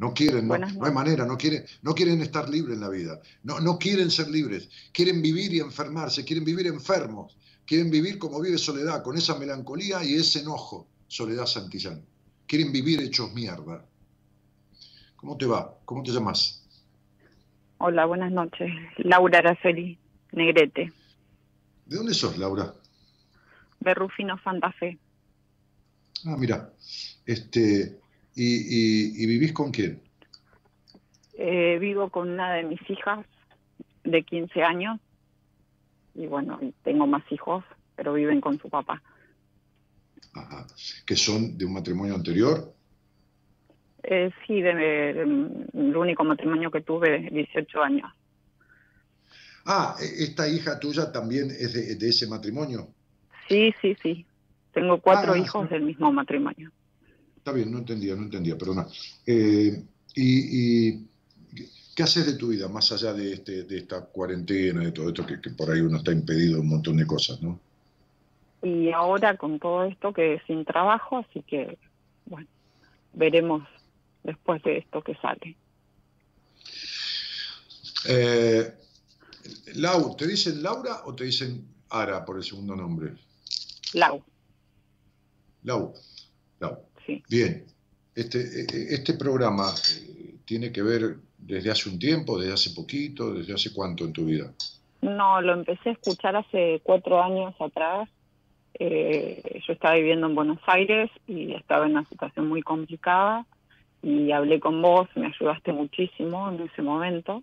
No 0.00 0.14
quieren, 0.14 0.48
no, 0.48 0.56
no 0.56 0.86
hay 0.86 0.92
manera, 0.92 1.26
no 1.26 1.36
quieren, 1.36 1.62
no 1.82 1.94
quieren 1.94 2.22
estar 2.22 2.48
libres 2.48 2.74
en 2.76 2.80
la 2.80 2.88
vida. 2.88 3.20
No, 3.42 3.60
no 3.60 3.78
quieren 3.78 4.10
ser 4.10 4.30
libres. 4.30 4.70
Quieren 4.92 5.20
vivir 5.20 5.52
y 5.52 5.60
enfermarse, 5.60 6.24
quieren 6.24 6.42
vivir 6.42 6.66
enfermos. 6.68 7.36
Quieren 7.66 7.90
vivir 7.90 8.18
como 8.18 8.40
vive 8.40 8.56
Soledad, 8.56 9.02
con 9.02 9.18
esa 9.18 9.38
melancolía 9.38 10.02
y 10.02 10.14
ese 10.14 10.40
enojo, 10.40 10.88
Soledad 11.06 11.44
Santillán. 11.44 12.02
Quieren 12.46 12.72
vivir 12.72 13.02
hechos 13.02 13.34
mierda. 13.34 13.84
¿Cómo 15.16 15.36
te 15.36 15.44
va? 15.44 15.78
¿Cómo 15.84 16.02
te 16.02 16.12
llamas? 16.12 16.66
Hola, 17.76 18.06
buenas 18.06 18.32
noches. 18.32 18.72
Laura 18.96 19.40
Araceli 19.40 19.98
Negrete, 20.32 20.94
¿De 21.84 21.96
dónde 21.96 22.14
sos, 22.14 22.38
Laura? 22.38 22.74
de 23.80 23.94
Rufino 23.94 24.38
Santa 24.42 24.72
Fe. 24.72 24.98
Ah, 26.24 26.36
mira. 26.38 26.72
Este, 27.26 27.99
y, 28.34 28.44
y- 28.44 29.22
y 29.22 29.26
vivís 29.26 29.52
con 29.52 29.70
quién? 29.70 30.00
Eh, 31.34 31.78
vivo 31.80 32.10
con 32.10 32.30
una 32.30 32.52
de 32.54 32.64
mis 32.64 32.80
hijas 32.90 33.24
de 34.04 34.22
15 34.22 34.62
años 34.62 35.00
y 36.14 36.26
bueno, 36.26 36.60
tengo 36.82 37.06
más 37.06 37.22
hijos, 37.30 37.64
pero 37.96 38.12
viven 38.14 38.40
con 38.40 38.58
su 38.58 38.68
papá. 38.68 39.02
Ajá. 40.34 40.66
¿Que 41.06 41.16
son 41.16 41.56
de 41.56 41.64
un 41.64 41.72
matrimonio 41.72 42.14
anterior? 42.14 42.74
Eh, 44.02 44.30
sí, 44.46 44.60
de, 44.60 44.74
de- 44.74 45.10
el 45.10 45.96
único 45.96 46.24
matrimonio 46.24 46.70
que 46.70 46.80
tuve 46.80 47.10
de 47.10 47.30
18 47.30 47.82
años. 47.82 48.10
Ah, 49.66 49.94
e- 50.00 50.24
esta 50.24 50.48
hija 50.48 50.78
tuya 50.80 51.12
también 51.12 51.50
es 51.50 51.72
de, 51.74 51.94
de 51.96 52.08
ese 52.08 52.26
matrimonio. 52.26 52.94
Sí, 53.48 53.74
sí, 53.80 53.96
sí. 54.02 54.26
Tengo 54.72 55.00
cuatro 55.00 55.34
Ah, 55.34 55.38
hijos 55.38 55.68
sí. 55.68 55.74
del 55.74 55.82
mismo 55.82 56.12
matrimonio. 56.12 56.70
Está 57.50 57.58
bien, 57.58 57.72
no 57.72 57.78
entendía, 57.78 58.14
no 58.14 58.22
entendía, 58.22 58.56
perdona. 58.56 58.86
Eh, 59.26 59.82
y, 60.14 60.90
y 60.92 61.08
qué 61.96 62.04
haces 62.04 62.24
de 62.26 62.34
tu 62.34 62.50
vida 62.50 62.68
más 62.68 62.92
allá 62.92 63.12
de, 63.12 63.32
este, 63.32 63.64
de 63.64 63.78
esta 63.78 64.04
cuarentena, 64.04 64.82
de 64.84 64.92
todo 64.92 65.08
esto 65.08 65.26
que, 65.26 65.40
que 65.40 65.50
por 65.50 65.68
ahí 65.68 65.80
uno 65.80 65.96
está 65.96 66.12
impedido 66.12 66.60
un 66.60 66.68
montón 66.68 66.96
de 66.96 67.08
cosas, 67.08 67.42
¿no? 67.42 67.58
Y 68.62 68.92
ahora 68.92 69.36
con 69.36 69.58
todo 69.58 69.82
esto 69.82 70.12
que 70.12 70.40
sin 70.46 70.64
trabajo, 70.64 71.18
así 71.28 71.42
que 71.42 71.76
bueno, 72.26 72.46
veremos 73.14 73.66
después 74.22 74.62
de 74.62 74.78
esto 74.78 75.02
que 75.02 75.16
sale. 75.16 75.56
Eh, 78.06 78.74
Lau, 79.74 80.14
¿te 80.14 80.28
dicen 80.28 80.62
Laura 80.62 81.02
o 81.04 81.16
te 81.16 81.24
dicen 81.24 81.66
Ara 81.88 82.24
por 82.24 82.36
el 82.36 82.44
segundo 82.44 82.76
nombre? 82.76 83.14
Lau, 83.94 84.22
Lau. 85.64 85.92
Sí. 87.10 87.22
Bien, 87.28 87.64
este, 88.14 88.40
eh, 88.40 88.66
eh, 88.72 88.86
este 88.90 89.14
programa 89.14 89.66
eh, 89.68 90.34
tiene 90.44 90.72
que 90.72 90.82
ver 90.82 91.16
desde 91.38 91.70
hace 91.70 91.88
un 91.88 91.98
tiempo, 91.98 92.38
desde 92.38 92.54
hace 92.54 92.70
poquito, 92.70 93.34
desde 93.34 93.54
hace 93.54 93.72
cuánto 93.72 94.04
en 94.04 94.12
tu 94.12 94.26
vida. 94.26 94.52
No, 95.02 95.40
lo 95.40 95.54
empecé 95.54 95.90
a 95.90 95.92
escuchar 95.92 96.36
hace 96.36 96.80
cuatro 96.82 97.22
años 97.22 97.54
atrás. 97.60 98.08
Eh, 98.74 99.60
yo 99.66 99.72
estaba 99.72 99.94
viviendo 99.94 100.26
en 100.26 100.34
Buenos 100.34 100.60
Aires 100.66 101.10
y 101.26 101.52
estaba 101.54 101.86
en 101.86 101.92
una 101.92 102.08
situación 102.08 102.48
muy 102.48 102.62
complicada 102.62 103.46
y 104.02 104.30
hablé 104.32 104.60
con 104.60 104.80
vos, 104.80 105.08
me 105.16 105.26
ayudaste 105.26 105.72
muchísimo 105.72 106.50
en 106.50 106.60
ese 106.62 106.82
momento. 106.82 107.42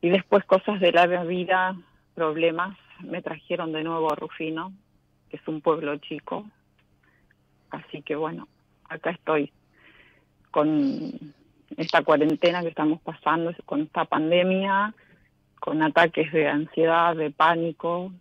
Y 0.00 0.10
después 0.10 0.44
cosas 0.44 0.80
de 0.80 0.92
la 0.92 1.06
vida, 1.06 1.76
problemas, 2.14 2.76
me 3.02 3.22
trajeron 3.22 3.72
de 3.72 3.82
nuevo 3.82 4.12
a 4.12 4.16
Rufino, 4.16 4.72
que 5.30 5.36
es 5.36 5.48
un 5.48 5.60
pueblo 5.60 5.96
chico. 5.98 6.46
Así 7.70 8.02
que 8.02 8.14
bueno, 8.14 8.48
acá 8.88 9.10
estoy 9.10 9.52
con 10.50 11.34
esta 11.76 12.02
cuarentena 12.02 12.62
que 12.62 12.68
estamos 12.68 13.00
pasando, 13.02 13.52
con 13.64 13.82
esta 13.82 14.04
pandemia, 14.04 14.94
con 15.60 15.82
ataques 15.82 16.32
de 16.32 16.48
ansiedad, 16.48 17.16
de 17.16 17.30
pánico. 17.30 18.12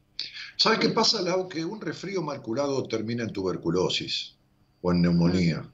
¿Sabes 0.57 0.79
qué 0.79 0.89
pasa, 0.89 1.21
Lau? 1.21 1.47
Que 1.47 1.63
un 1.63 1.79
resfrío 1.79 2.21
mal 2.21 2.41
curado 2.41 2.83
termina 2.87 3.23
en 3.23 3.31
tuberculosis 3.31 4.35
o 4.81 4.91
en 4.91 5.01
neumonía. 5.01 5.65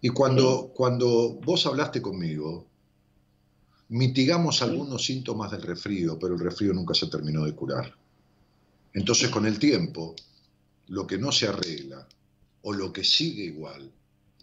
Y 0.00 0.10
cuando, 0.10 0.70
cuando 0.74 1.34
vos 1.42 1.66
hablaste 1.66 2.02
conmigo, 2.02 2.66
mitigamos 3.88 4.62
algunos 4.62 5.04
síntomas 5.04 5.50
del 5.50 5.62
resfrío, 5.62 6.18
pero 6.18 6.34
el 6.34 6.40
resfrío 6.40 6.72
nunca 6.74 6.94
se 6.94 7.06
terminó 7.06 7.44
de 7.44 7.54
curar. 7.54 7.94
Entonces, 8.92 9.30
con 9.30 9.46
el 9.46 9.58
tiempo, 9.58 10.14
lo 10.88 11.06
que 11.06 11.18
no 11.18 11.32
se 11.32 11.48
arregla 11.48 12.06
o 12.62 12.72
lo 12.72 12.92
que 12.92 13.02
sigue 13.02 13.44
igual, 13.44 13.90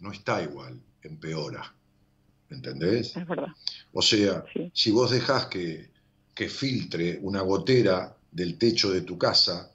no 0.02 0.12
está 0.12 0.42
igual, 0.42 0.78
empeora. 1.02 1.72
¿Entendés? 2.50 3.16
Es 3.16 3.26
verdad. 3.26 3.48
O 3.92 4.02
sea, 4.02 4.44
Sí. 4.52 4.70
si 4.74 4.90
vos 4.90 5.10
dejás 5.10 5.46
que, 5.46 5.88
que 6.34 6.48
filtre 6.50 7.18
una 7.22 7.40
gotera 7.40 8.14
del 8.30 8.58
techo 8.58 8.90
de 8.90 9.00
tu 9.02 9.16
casa 9.16 9.72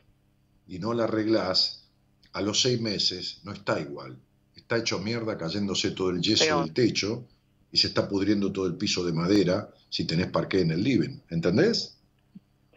y 0.67 0.77
no 0.77 0.93
la 0.93 1.05
arreglás, 1.05 1.87
a 2.33 2.41
los 2.41 2.61
seis 2.61 2.79
meses 2.79 3.39
no 3.43 3.51
está 3.53 3.79
igual. 3.79 4.15
Está 4.55 4.77
hecho 4.77 4.99
mierda 4.99 5.37
cayéndose 5.37 5.91
todo 5.91 6.11
el 6.11 6.21
yeso 6.21 6.43
Peor. 6.45 6.65
del 6.65 6.73
techo 6.73 7.25
y 7.71 7.77
se 7.77 7.87
está 7.87 8.07
pudriendo 8.07 8.51
todo 8.51 8.67
el 8.67 8.75
piso 8.75 9.03
de 9.03 9.13
madera 9.13 9.69
si 9.89 10.05
tenés 10.05 10.27
parqué 10.27 10.61
en 10.61 10.71
el 10.71 10.83
living. 10.83 11.17
¿Entendés? 11.29 11.97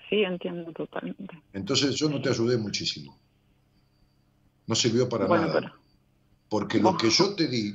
Sí, 0.08 0.22
entiendo 0.22 0.72
totalmente. 0.72 1.42
Entonces 1.52 1.94
yo 1.96 2.08
no 2.08 2.22
te 2.22 2.30
ayudé 2.30 2.56
muchísimo. 2.56 3.18
No 4.66 4.74
sirvió 4.74 5.08
para 5.08 5.26
bueno, 5.26 5.46
nada. 5.48 5.60
pero 5.60 5.79
Porque 6.50 6.78
lo 6.80 6.96
que 6.98 7.08
yo 7.10 7.34
te 7.34 7.48
di, 7.48 7.74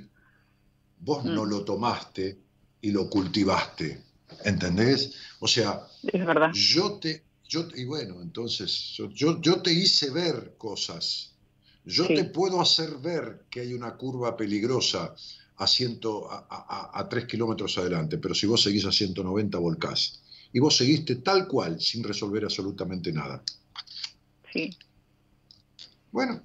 vos 1.00 1.24
no 1.26 1.46
Mm. 1.46 1.50
lo 1.50 1.66
tomaste 1.66 2.40
y 2.82 2.92
lo 2.92 3.10
cultivaste. 3.10 4.04
¿Entendés? 4.44 5.14
O 5.40 5.48
sea, 5.48 5.82
es 6.04 6.26
verdad. 6.26 6.52
yo 6.54 7.00
te, 7.00 7.24
yo, 7.48 7.68
y 7.76 7.86
bueno, 7.86 8.22
entonces, 8.22 8.94
yo, 8.98 9.10
yo, 9.12 9.42
yo 9.42 9.62
te 9.64 9.72
hice 9.74 10.10
ver 10.12 10.56
cosas. 10.58 11.32
Yo 11.86 12.06
Sí. 12.08 12.16
te 12.16 12.26
puedo 12.26 12.62
hacer 12.62 12.98
ver 12.98 13.46
que 13.50 13.62
hay 13.62 13.74
una 13.74 13.96
curva 13.98 14.36
peligrosa 14.36 15.16
a, 15.58 15.68
ciento, 15.68 16.30
a, 16.32 16.46
a, 16.50 17.00
a 17.00 17.10
3 17.10 17.26
kilómetros 17.28 17.78
adelante, 17.78 18.18
pero 18.18 18.36
si 18.36 18.46
vos 18.48 18.62
seguís 18.62 18.86
a 18.86 18.92
190 18.92 19.58
volcás. 19.60 20.22
Y 20.52 20.60
vos 20.60 20.76
seguiste 20.78 21.18
tal 21.18 21.48
cual, 21.48 21.80
sin 21.82 22.04
resolver 22.04 22.44
absolutamente 22.44 23.12
nada. 23.14 23.44
Sí, 24.52 24.78
Bueno, 26.12 26.42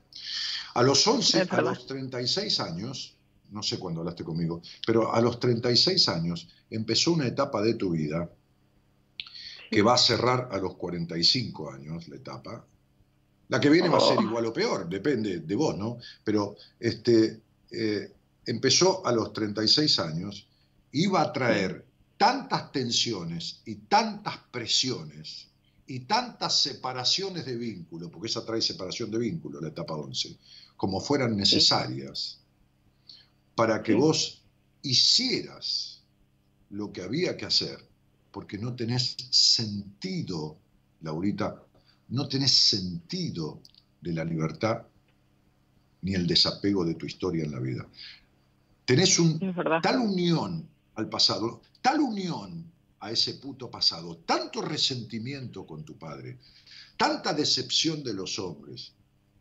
a 0.75 0.83
los 0.83 1.07
11, 1.07 1.43
Es 1.43 1.53
a 1.53 1.61
los 1.63 1.87
36 1.87 2.61
años, 2.61 3.17
no 3.51 3.63
sé 3.63 3.79
cuándo 3.79 4.01
hablaste 4.01 4.25
conmigo, 4.25 4.63
pero 4.87 5.13
a 5.13 5.21
los 5.21 5.39
36 5.41 6.09
años 6.09 6.49
empezó 6.71 7.13
una 7.13 7.27
etapa 7.27 7.63
de 7.63 7.75
tu 7.75 7.91
vida 7.91 8.31
que 9.71 9.83
va 9.83 9.95
a 9.95 9.99
cerrar 9.99 10.49
a 10.51 10.59
los 10.59 10.75
45 10.77 11.71
años 11.73 12.09
la 12.09 12.17
etapa. 12.17 12.65
La 13.49 13.61
que 13.61 13.71
viene 13.71 13.89
va 13.89 13.99
a 13.99 14.01
ser 14.01 14.19
Oh. 14.19 14.23
igual 14.23 14.47
o 14.47 14.53
peor, 14.53 14.89
depende 14.89 15.41
de 15.41 15.55
vos, 15.57 15.77
¿no? 15.77 15.99
Pero 16.25 16.57
este, 16.79 17.41
eh, 17.71 18.13
empezó 18.47 19.05
a 19.07 19.13
los 19.13 19.33
36 19.33 19.99
años, 19.99 20.47
iba 20.93 21.21
a 21.21 21.33
traer 21.33 21.85
tantas 22.17 22.71
tensiones 22.71 23.63
y 23.65 23.77
tantas 23.77 24.39
presiones 24.51 25.50
y 25.91 25.99
tantas 26.07 26.57
separaciones 26.57 27.45
de 27.45 27.57
vínculo, 27.57 28.09
porque 28.09 28.29
esa 28.29 28.47
trae 28.47 28.63
separación 28.63 29.11
de 29.11 29.19
vínculo, 29.19 29.61
la 29.61 29.71
etapa 29.71 29.95
11, 29.95 30.37
como 30.77 31.01
fueran 31.01 31.37
necesarias, 31.37 32.39
para 33.57 33.83
que 33.83 33.95
Sí. 33.95 33.99
vos 33.99 34.43
hicieras 34.83 36.01
lo 36.71 36.93
que 36.93 37.03
había 37.03 37.37
que 37.37 37.45
hacer, 37.45 37.85
porque 38.31 38.57
no 38.57 38.77
tenés 38.77 39.17
sentido, 39.31 40.59
Laurita, 41.01 41.61
no 42.11 42.29
tenés 42.29 42.53
sentido 42.53 43.61
de 44.01 44.13
la 44.13 44.25
libertad 44.25 44.83
ni 46.03 46.15
el 46.15 46.25
desapego 46.25 46.85
de 46.85 46.95
tu 46.95 47.07
historia 47.07 47.43
en 47.43 47.51
la 47.51 47.59
vida. 47.59 47.85
Tenés 48.85 49.19
un, 49.19 49.41
tal 49.83 49.99
unión 49.99 50.69
al 50.95 51.09
pasado, 51.09 51.63
tal 51.83 51.99
unión 51.99 52.70
a 53.01 53.11
ese 53.11 53.35
puto 53.35 53.71
pasado, 53.71 54.19
tanto 54.19 54.63
resentimiento 54.63 55.67
con 55.67 55.85
tu 55.85 55.99
padre, 55.99 56.39
tanta 56.97 57.33
decepción 57.35 58.03
de 58.05 58.15
los 58.15 58.39
hombres, 58.39 58.93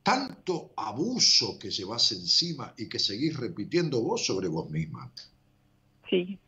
tanto 0.03 0.73
abuso 0.77 1.59
que 1.59 1.69
llevas 1.71 2.11
encima 2.13 2.73
y 2.77 2.87
que 2.89 2.99
seguís 2.99 3.35
repitiendo 3.37 4.01
vos 4.01 4.25
sobre 4.25 4.47
vos 4.47 4.69
misma. 4.69 5.11
Sí, 6.09 6.39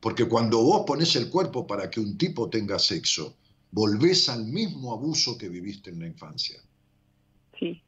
Porque 0.00 0.28
cuando 0.28 0.62
vos 0.62 0.84
pones 0.86 1.16
el 1.16 1.30
cuerpo 1.30 1.66
para 1.66 1.90
que 1.90 1.98
un 2.00 2.16
tipo 2.18 2.48
tenga 2.50 2.78
sexo, 2.78 3.36
volvés 3.70 4.28
al 4.28 4.44
mismo 4.44 4.92
abuso 4.92 5.36
que 5.38 5.48
viviste 5.48 5.90
en 5.90 5.98
la 6.00 6.06
infancia. 6.06 6.62
sí. 7.58 7.82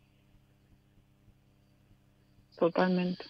Totalmente. 2.58 3.24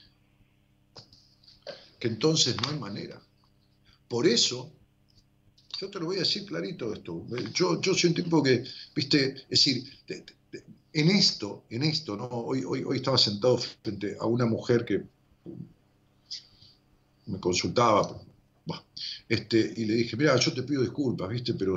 que 1.98 2.09
entonces 2.09 2.56
no 2.60 2.68
hay 2.70 2.78
manera. 2.78 3.20
Por 4.09 4.27
eso, 4.27 4.73
yo 5.78 5.91
te 5.91 5.99
lo 5.99 6.07
voy 6.07 6.16
a 6.16 6.20
decir 6.20 6.45
clarito 6.47 6.93
esto, 6.93 7.27
yo, 7.53 7.81
yo 7.81 7.95
soy 7.95 8.11
un 8.11 8.16
tipo 8.16 8.43
que, 8.43 8.65
viste, 8.95 9.37
es 9.43 9.49
decir, 9.49 9.85
en 10.93 11.11
esto, 11.11 11.65
en 11.70 11.83
esto, 11.83 12.16
¿no? 12.16 12.27
Hoy, 12.27 12.65
hoy, 12.65 12.83
hoy 12.85 12.97
estaba 12.97 13.19
sentado 13.19 13.59
frente 13.59 14.16
a 14.19 14.27
una 14.27 14.47
mujer 14.47 14.85
que 14.85 15.03
me 17.27 17.41
consultaba, 17.41 18.23
este, 19.28 19.74
y 19.77 19.85
le 19.85 19.95
dije, 19.95 20.16
mira, 20.16 20.37
yo 20.37 20.53
te 20.53 20.62
pido 20.62 20.83
disculpas, 20.83 21.28
¿viste? 21.28 21.55
Pero 21.55 21.77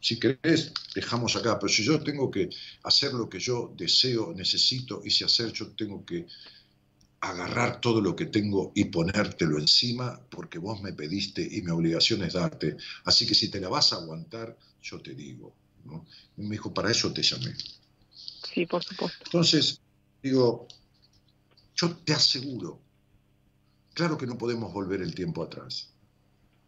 si 0.00 0.18
querés, 0.18 0.72
dejamos 0.94 1.36
acá, 1.36 1.58
pero 1.58 1.72
si 1.72 1.82
yo 1.82 2.02
tengo 2.02 2.30
que 2.30 2.48
hacer 2.84 3.12
lo 3.12 3.28
que 3.28 3.38
yo 3.38 3.74
deseo, 3.76 4.32
necesito, 4.34 5.02
y 5.04 5.10
si 5.10 5.24
hacer, 5.24 5.52
yo 5.52 5.68
tengo 5.72 6.04
que 6.04 6.26
agarrar 7.20 7.80
todo 7.80 8.00
lo 8.00 8.16
que 8.16 8.26
tengo 8.26 8.72
y 8.74 8.86
ponértelo 8.86 9.58
encima, 9.58 10.20
porque 10.30 10.58
vos 10.58 10.80
me 10.80 10.92
pediste 10.92 11.42
y 11.42 11.60
mi 11.62 11.70
obligación 11.70 12.22
es 12.22 12.32
darte. 12.32 12.76
Así 13.04 13.26
que 13.26 13.34
si 13.34 13.50
te 13.50 13.60
la 13.60 13.68
vas 13.68 13.92
a 13.92 13.96
aguantar, 13.96 14.56
yo 14.82 15.00
te 15.00 15.14
digo. 15.14 15.54
¿no? 15.84 16.06
Y 16.36 16.42
me 16.42 16.50
dijo, 16.52 16.72
para 16.72 16.90
eso 16.90 17.12
te 17.12 17.22
llamé. 17.22 17.54
Sí, 18.52 18.66
por 18.66 18.82
supuesto. 18.82 19.18
Entonces, 19.24 19.80
digo, 20.22 20.66
yo 21.76 21.96
te 21.96 22.12
aseguro, 22.12 22.80
claro 23.94 24.18
que 24.18 24.26
no 24.26 24.36
podemos 24.36 24.72
volver 24.72 25.00
el 25.00 25.14
tiempo 25.14 25.42
atrás, 25.42 25.90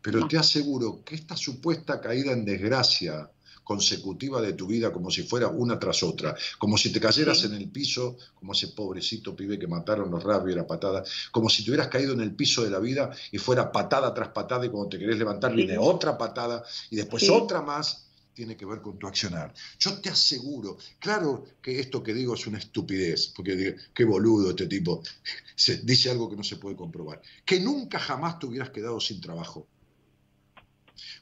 pero 0.00 0.20
No. 0.20 0.28
te 0.28 0.38
aseguro 0.38 1.02
que 1.04 1.14
esta 1.14 1.36
supuesta 1.36 2.00
caída 2.00 2.32
en 2.32 2.44
desgracia 2.44 3.30
consecutiva 3.64 4.40
de 4.40 4.52
tu 4.54 4.66
vida, 4.66 4.92
como 4.92 5.10
si 5.10 5.22
fuera 5.22 5.48
una 5.48 5.78
tras 5.78 6.02
otra, 6.02 6.34
como 6.58 6.76
si 6.76 6.92
te 6.92 7.00
cayeras 7.00 7.40
Sí. 7.40 7.46
en 7.46 7.54
el 7.54 7.68
piso, 7.70 8.16
como 8.34 8.52
ese 8.52 8.68
pobrecito 8.68 9.34
pibe 9.36 9.58
que 9.58 9.66
mataron 9.66 10.10
los 10.10 10.22
rabios 10.22 10.54
y 10.56 10.58
la 10.58 10.66
patada, 10.66 11.04
como 11.30 11.48
si 11.48 11.64
te 11.64 11.70
hubieras 11.70 11.88
caído 11.88 12.12
en 12.12 12.20
el 12.20 12.34
piso 12.34 12.62
de 12.64 12.70
la 12.70 12.78
vida 12.78 13.10
y 13.30 13.38
fuera 13.38 13.70
patada 13.70 14.12
tras 14.12 14.28
patada 14.30 14.66
y 14.66 14.68
cuando 14.68 14.88
te 14.90 14.98
querés 14.98 15.18
levantar 15.18 15.50
Sí. 15.52 15.56
viene 15.58 15.78
otra 15.78 16.18
patada 16.18 16.64
y 16.90 16.96
después 16.96 17.22
Sí. 17.22 17.30
otra 17.30 17.62
más, 17.62 18.06
tiene 18.34 18.56
que 18.56 18.64
ver 18.64 18.80
con 18.80 18.98
tu 18.98 19.06
accionar. 19.06 19.52
Yo 19.78 20.00
te 20.00 20.08
aseguro, 20.08 20.78
claro 20.98 21.44
que 21.60 21.78
esto 21.78 22.02
que 22.02 22.14
digo 22.14 22.34
es 22.34 22.46
una 22.46 22.56
estupidez, 22.58 23.28
porque 23.36 23.54
digo, 23.54 23.76
qué 23.92 24.04
boludo 24.04 24.50
este 24.50 24.66
tipo, 24.66 25.02
se, 25.54 25.76
dice 25.82 26.10
algo 26.10 26.30
que 26.30 26.36
no 26.36 26.42
se 26.42 26.56
puede 26.56 26.74
comprobar, 26.74 27.20
que 27.44 27.60
nunca 27.60 27.98
jamás 27.98 28.38
te 28.38 28.46
hubieras 28.46 28.70
quedado 28.70 28.98
sin 29.00 29.20
trabajo. 29.20 29.68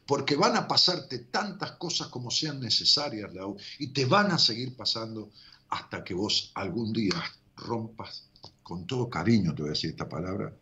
Porque 0.07 0.37
van 0.37 0.57
a 0.57 0.67
pasarte 0.67 1.19
tantas 1.31 1.73
cosas 1.73 2.09
como 2.09 2.31
sean 2.31 2.61
necesarias, 2.61 3.33
Lau, 3.35 3.57
y 3.79 3.89
te 3.89 4.05
van 4.05 4.33
a 4.33 4.39
seguir 4.39 4.77
pasando 4.77 5.31
hasta 5.69 6.03
que 6.03 6.15
vos 6.15 6.53
algún 6.55 6.93
día 6.93 7.23
rompas, 7.57 8.29
con 8.63 8.87
todo 8.87 9.09
cariño 9.09 9.55
te 9.55 9.63
voy 9.63 9.71
a 9.71 9.73
decir 9.73 9.91
esta 9.91 10.09
palabra, 10.09 10.53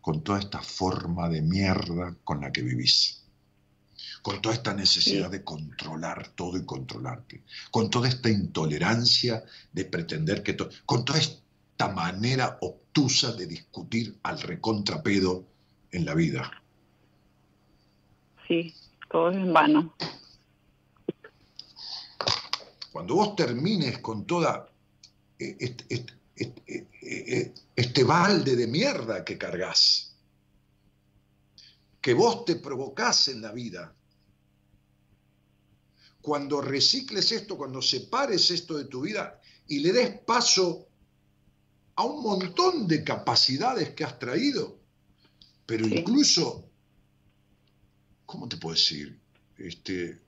con 0.00 0.22
toda 0.22 0.38
esta 0.38 0.62
forma 0.62 1.28
de 1.28 1.42
mierda 1.42 2.16
con 2.24 2.40
la 2.40 2.52
que 2.52 2.62
vivís 2.62 3.26
con 4.26 4.42
toda 4.42 4.56
esta 4.56 4.74
necesidad 4.74 5.30
de 5.30 5.44
controlar 5.44 6.32
todo 6.34 6.56
y 6.58 6.64
controlarte, 6.64 7.44
con 7.70 7.90
toda 7.90 8.08
esta 8.08 8.28
intolerancia 8.28 9.44
de 9.72 9.84
pretender 9.84 10.42
que 10.42 10.54
todo, 10.54 10.68
con 10.84 11.04
toda 11.04 11.20
esta 11.20 11.88
manera 11.94 12.58
obtusa 12.60 13.32
de 13.32 13.46
discutir 13.46 14.18
al 14.24 14.40
recontrapedo 14.40 15.46
en 15.92 16.04
la 16.04 16.14
vida. 16.14 16.50
Sí, 18.46 18.74
todo 19.10 19.30
es 19.30 19.36
en 19.36 19.52
vano. 19.52 19.94
Cuando 22.92 23.14
vos 23.16 23.36
termines 23.36 23.98
con 23.98 24.26
toda 24.26 24.68
eh, 25.38 25.56
este, 25.60 25.84
este- 25.94 26.14
este- 26.34 26.88
eh, 27.02 27.54
este 27.74 28.04
balde 28.04 28.56
de 28.56 28.66
mierda 28.66 29.24
que 29.24 29.36
cargas, 29.36 30.14
que 32.00 32.14
vos 32.14 32.44
te 32.44 32.56
provocás 32.56 33.28
en 33.28 33.42
la 33.42 33.52
vida, 33.52 33.94
cuando 36.22 36.60
recicles 36.60 37.32
esto, 37.32 37.56
cuando 37.56 37.80
separes 37.82 38.50
esto 38.50 38.76
de 38.76 38.86
tu 38.86 39.02
vida 39.02 39.40
y 39.68 39.80
le 39.80 39.92
des 39.92 40.18
paso 40.20 40.88
a 41.96 42.04
un 42.04 42.22
montón 42.22 42.86
de 42.86 43.04
capacidades 43.04 43.90
que 43.90 44.04
has 44.04 44.18
traído, 44.18 44.78
pero 45.66 45.84
Sí. 45.86 45.98
incluso, 45.98 46.65
¿cómo 48.36 48.50
te 48.50 48.58
puedo 48.58 48.74
decir? 48.74 49.18
Este, 49.56 50.20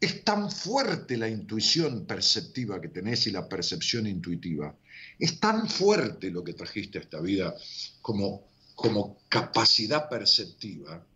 es 0.00 0.24
tan 0.24 0.50
fuerte 0.50 1.18
la 1.18 1.28
intuición 1.28 2.06
perceptiva 2.06 2.80
que 2.80 2.88
tenés 2.88 3.26
y 3.26 3.30
la 3.30 3.46
percepción 3.46 4.06
intuitiva. 4.06 4.74
Es 5.18 5.38
tan 5.38 5.68
fuerte 5.68 6.30
lo 6.30 6.42
que 6.42 6.54
trajiste 6.54 6.96
a 6.96 7.02
esta 7.02 7.20
vida 7.20 7.54
como, 8.00 8.48
como 8.74 9.18
capacidad 9.28 10.08
perceptiva 10.08 11.06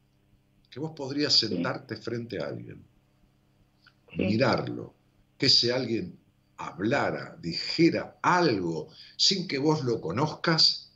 que 0.70 0.78
vos 0.78 0.93
podrías 0.94 1.32
sentarte 1.32 1.97
frente 1.97 2.39
a 2.39 2.48
alguien, 2.48 2.85
Sí. 4.15 4.24
mirarlo, 4.24 4.94
que 5.39 5.47
ese 5.47 5.73
alguien 5.73 6.19
hablara, 6.59 7.35
dijera 7.40 8.19
algo 8.23 8.90
sin 9.16 9.48
que 9.48 9.56
vos 9.56 9.85
lo 9.85 10.02
conozcas 10.02 10.90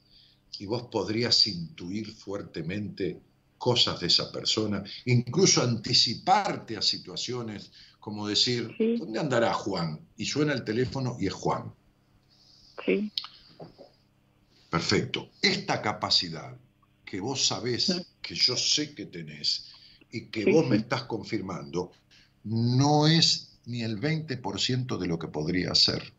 y 0.58 0.66
vos 0.66 0.82
podrías 0.90 1.46
intuir 1.46 2.12
fuertemente 2.12 3.22
cosas 3.62 4.00
de 4.00 4.08
esa 4.08 4.32
persona, 4.32 4.82
incluso 5.04 5.62
anticiparte 5.62 6.76
a 6.76 6.82
situaciones 6.82 7.70
como 8.00 8.26
decir, 8.26 8.74
Sí. 8.76 8.96
¿dónde 8.98 9.20
andará 9.20 9.54
Juan? 9.54 10.00
Y 10.16 10.24
suena 10.26 10.52
el 10.52 10.64
teléfono 10.64 11.16
y 11.20 11.28
es 11.28 11.32
Juan. 11.32 11.72
Sí, 12.84 13.12
Perfecto. 14.68 15.30
Esta 15.40 15.80
capacidad 15.80 16.56
que 17.04 17.20
vos 17.20 17.46
sabés, 17.46 17.92
que 18.20 18.34
yo 18.34 18.56
sé 18.56 18.94
que 18.96 19.06
tenés 19.06 19.66
y 20.10 20.26
que 20.26 20.42
Sí, 20.44 20.50
vos 20.50 20.66
me 20.66 20.76
estás 20.78 21.04
confirmando, 21.04 21.92
no 22.42 23.06
es 23.06 23.58
ni 23.66 23.82
el 23.82 24.00
20% 24.00 24.98
de 24.98 25.06
lo 25.06 25.18
que 25.20 25.28
podría 25.28 25.72
ser. 25.76 26.12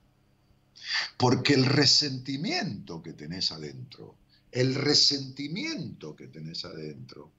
Porque 1.17 1.55
el 1.55 1.65
resentimiento 1.65 3.01
que 3.03 3.11
tenés 3.13 3.51
adentro, 3.51 4.15
el 4.53 4.75
resentimiento 4.75 6.15
que 6.15 6.27
tenés 6.27 6.63
adentro, 6.63 7.31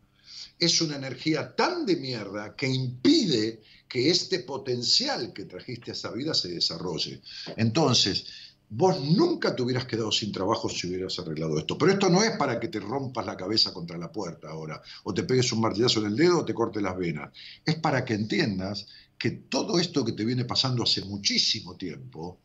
es 0.59 0.81
una 0.81 0.97
energía 0.97 1.55
tan 1.55 1.87
de 1.87 1.97
mierda 1.97 2.55
que 2.57 2.69
impide 2.69 3.63
que 3.89 4.11
este 4.11 4.41
potencial 4.41 5.33
que 5.33 5.45
trajiste 5.45 5.91
a 5.91 5.95
esa 5.95 6.11
vida 6.11 6.35
se 6.35 6.49
desarrolle. 6.49 7.21
Entonces, 7.57 8.27
vos 8.69 9.01
nunca 9.01 9.55
te 9.55 9.63
hubieras 9.63 9.85
quedado 9.85 10.11
sin 10.11 10.33
trabajo 10.33 10.69
si 10.69 10.89
hubieras 10.89 11.19
arreglado 11.19 11.59
esto. 11.59 11.79
Pero 11.79 11.93
esto 11.93 12.11
no 12.11 12.23
es 12.23 12.37
para 12.37 12.59
que 12.59 12.69
te 12.69 12.81
rompas 12.81 13.25
la 13.27 13.37
cabeza 13.37 13.73
contra 13.73 13.97
la 13.97 14.11
puerta 14.11 14.49
ahora, 14.49 14.83
o 15.05 15.15
te 15.15 15.23
pegues 15.23 15.53
un 15.53 15.61
martillazo 15.61 16.01
en 16.01 16.07
el 16.07 16.17
dedo 16.17 16.41
o 16.41 16.45
te 16.45 16.55
cortes 16.55 16.83
las 16.83 16.97
venas. 16.97 17.33
Es 17.65 17.77
para 17.77 18.05
que 18.05 18.15
entiendas 18.15 18.87
que 19.17 19.31
todo 19.31 19.79
esto 19.79 20.05
que 20.05 20.13
te 20.13 20.25
viene 20.25 20.45
pasando 20.45 20.83
hace 20.83 21.03
muchísimo 21.03 21.77
tiempo 21.77 22.41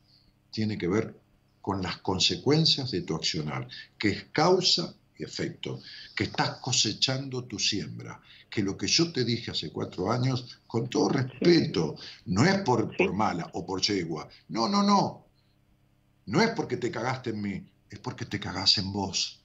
tiene 0.52 0.78
que 0.78 0.88
ver 0.88 1.16
con 1.62 1.82
las 1.82 1.98
consecuencias 1.98 2.92
de 2.92 3.02
tu 3.02 3.16
accionar, 3.16 3.68
que 3.98 4.10
es 4.10 4.24
causa 4.32 4.94
y 5.18 5.24
efecto, 5.24 5.82
que 6.16 6.26
estás 6.26 6.58
cosechando 6.60 7.44
tu 7.44 7.60
siembra, 7.60 8.22
que 8.50 8.64
lo 8.64 8.78
que 8.78 8.88
yo 8.88 9.12
te 9.12 9.24
dije 9.26 9.52
hace 9.52 9.72
cuatro 9.72 10.12
años, 10.12 10.60
con 10.66 10.90
todo 10.90 11.10
respeto, 11.10 11.96
no 12.26 12.46
es 12.46 12.60
por, 12.62 12.96
por 12.96 13.14
mala 13.14 13.50
o 13.54 13.66
por 13.66 13.82
yegua, 13.82 14.28
no, 14.48 14.68
no, 14.70 14.82
no, 14.84 15.26
no 16.26 16.42
es 16.42 16.50
porque 16.52 16.78
te 16.78 16.90
cagaste 16.92 17.32
en 17.32 17.42
mí, 17.42 17.64
es 17.90 18.00
porque 18.00 18.26
te 18.26 18.40
cagás 18.40 18.78
en 18.78 18.92
vos, 18.94 19.44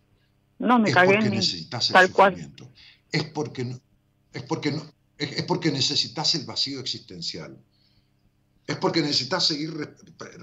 no 0.59 0.79
me 0.79 0.89
es 0.91 0.95
cagué 0.95 1.15
porque 1.15 1.27
en 1.27 1.35
necesitas 1.35 1.91
el 1.91 2.13
cual. 2.13 2.33
sufrimiento, 2.33 2.71
es 3.11 3.25
porque, 3.25 3.65
no- 3.65 3.81
es 4.33 4.43
porque, 4.45 4.71
no- 4.73 4.85
es, 5.19 5.33
es 5.33 5.43
porque 5.45 5.71
necesitas 5.73 6.35
el 6.37 6.45
vacío 6.45 6.81
existencial, 6.81 7.59
es 8.67 8.77
porque 8.77 9.03
necesitas 9.03 9.47
seguir 9.47 9.75
re- 9.75 9.95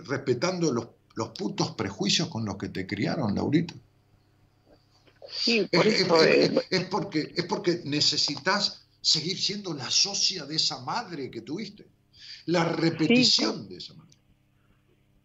respetando 0.06 0.72
los, 0.72 0.88
los 1.16 1.30
putos 1.30 1.72
prejuicios 1.72 2.28
con 2.30 2.46
los 2.46 2.58
que 2.58 2.70
te 2.70 2.86
criaron, 2.88 3.36
Laurita. 3.36 3.74
Sí, 5.30 5.60
Es, 5.60 5.70
por 5.70 5.88
es- 5.88 6.02
eso. 6.02 6.24
es- 6.24 6.52
eh, 6.52 6.62
es 6.70 6.86
porque, 6.86 7.34
es 7.36 7.46
porque 7.46 7.82
necesitas 7.86 8.86
seguir 9.02 9.40
siendo 9.40 9.74
la 9.74 9.90
socia 9.90 10.46
de 10.46 10.56
esa 10.56 10.80
madre 10.82 11.30
que 11.32 11.42
tuviste. 11.42 11.88
La 12.46 12.64
repetición 12.66 13.68
de 13.68 13.78
esa 13.78 13.94
madre. 13.94 14.12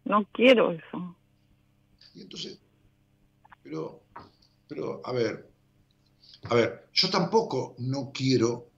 no 0.05 0.25
quiero 0.31 0.71
eso. 0.71 1.15
Y 2.15 2.21
entonces, 2.21 2.57
pero, 3.61 4.01
pero, 4.67 5.01
a 5.05 5.11
ver, 5.11 5.49
a 6.49 6.55
ver, 6.55 6.87
yo 6.93 7.09
tampoco 7.09 7.75
no 7.79 8.11
quiero, 8.13 8.69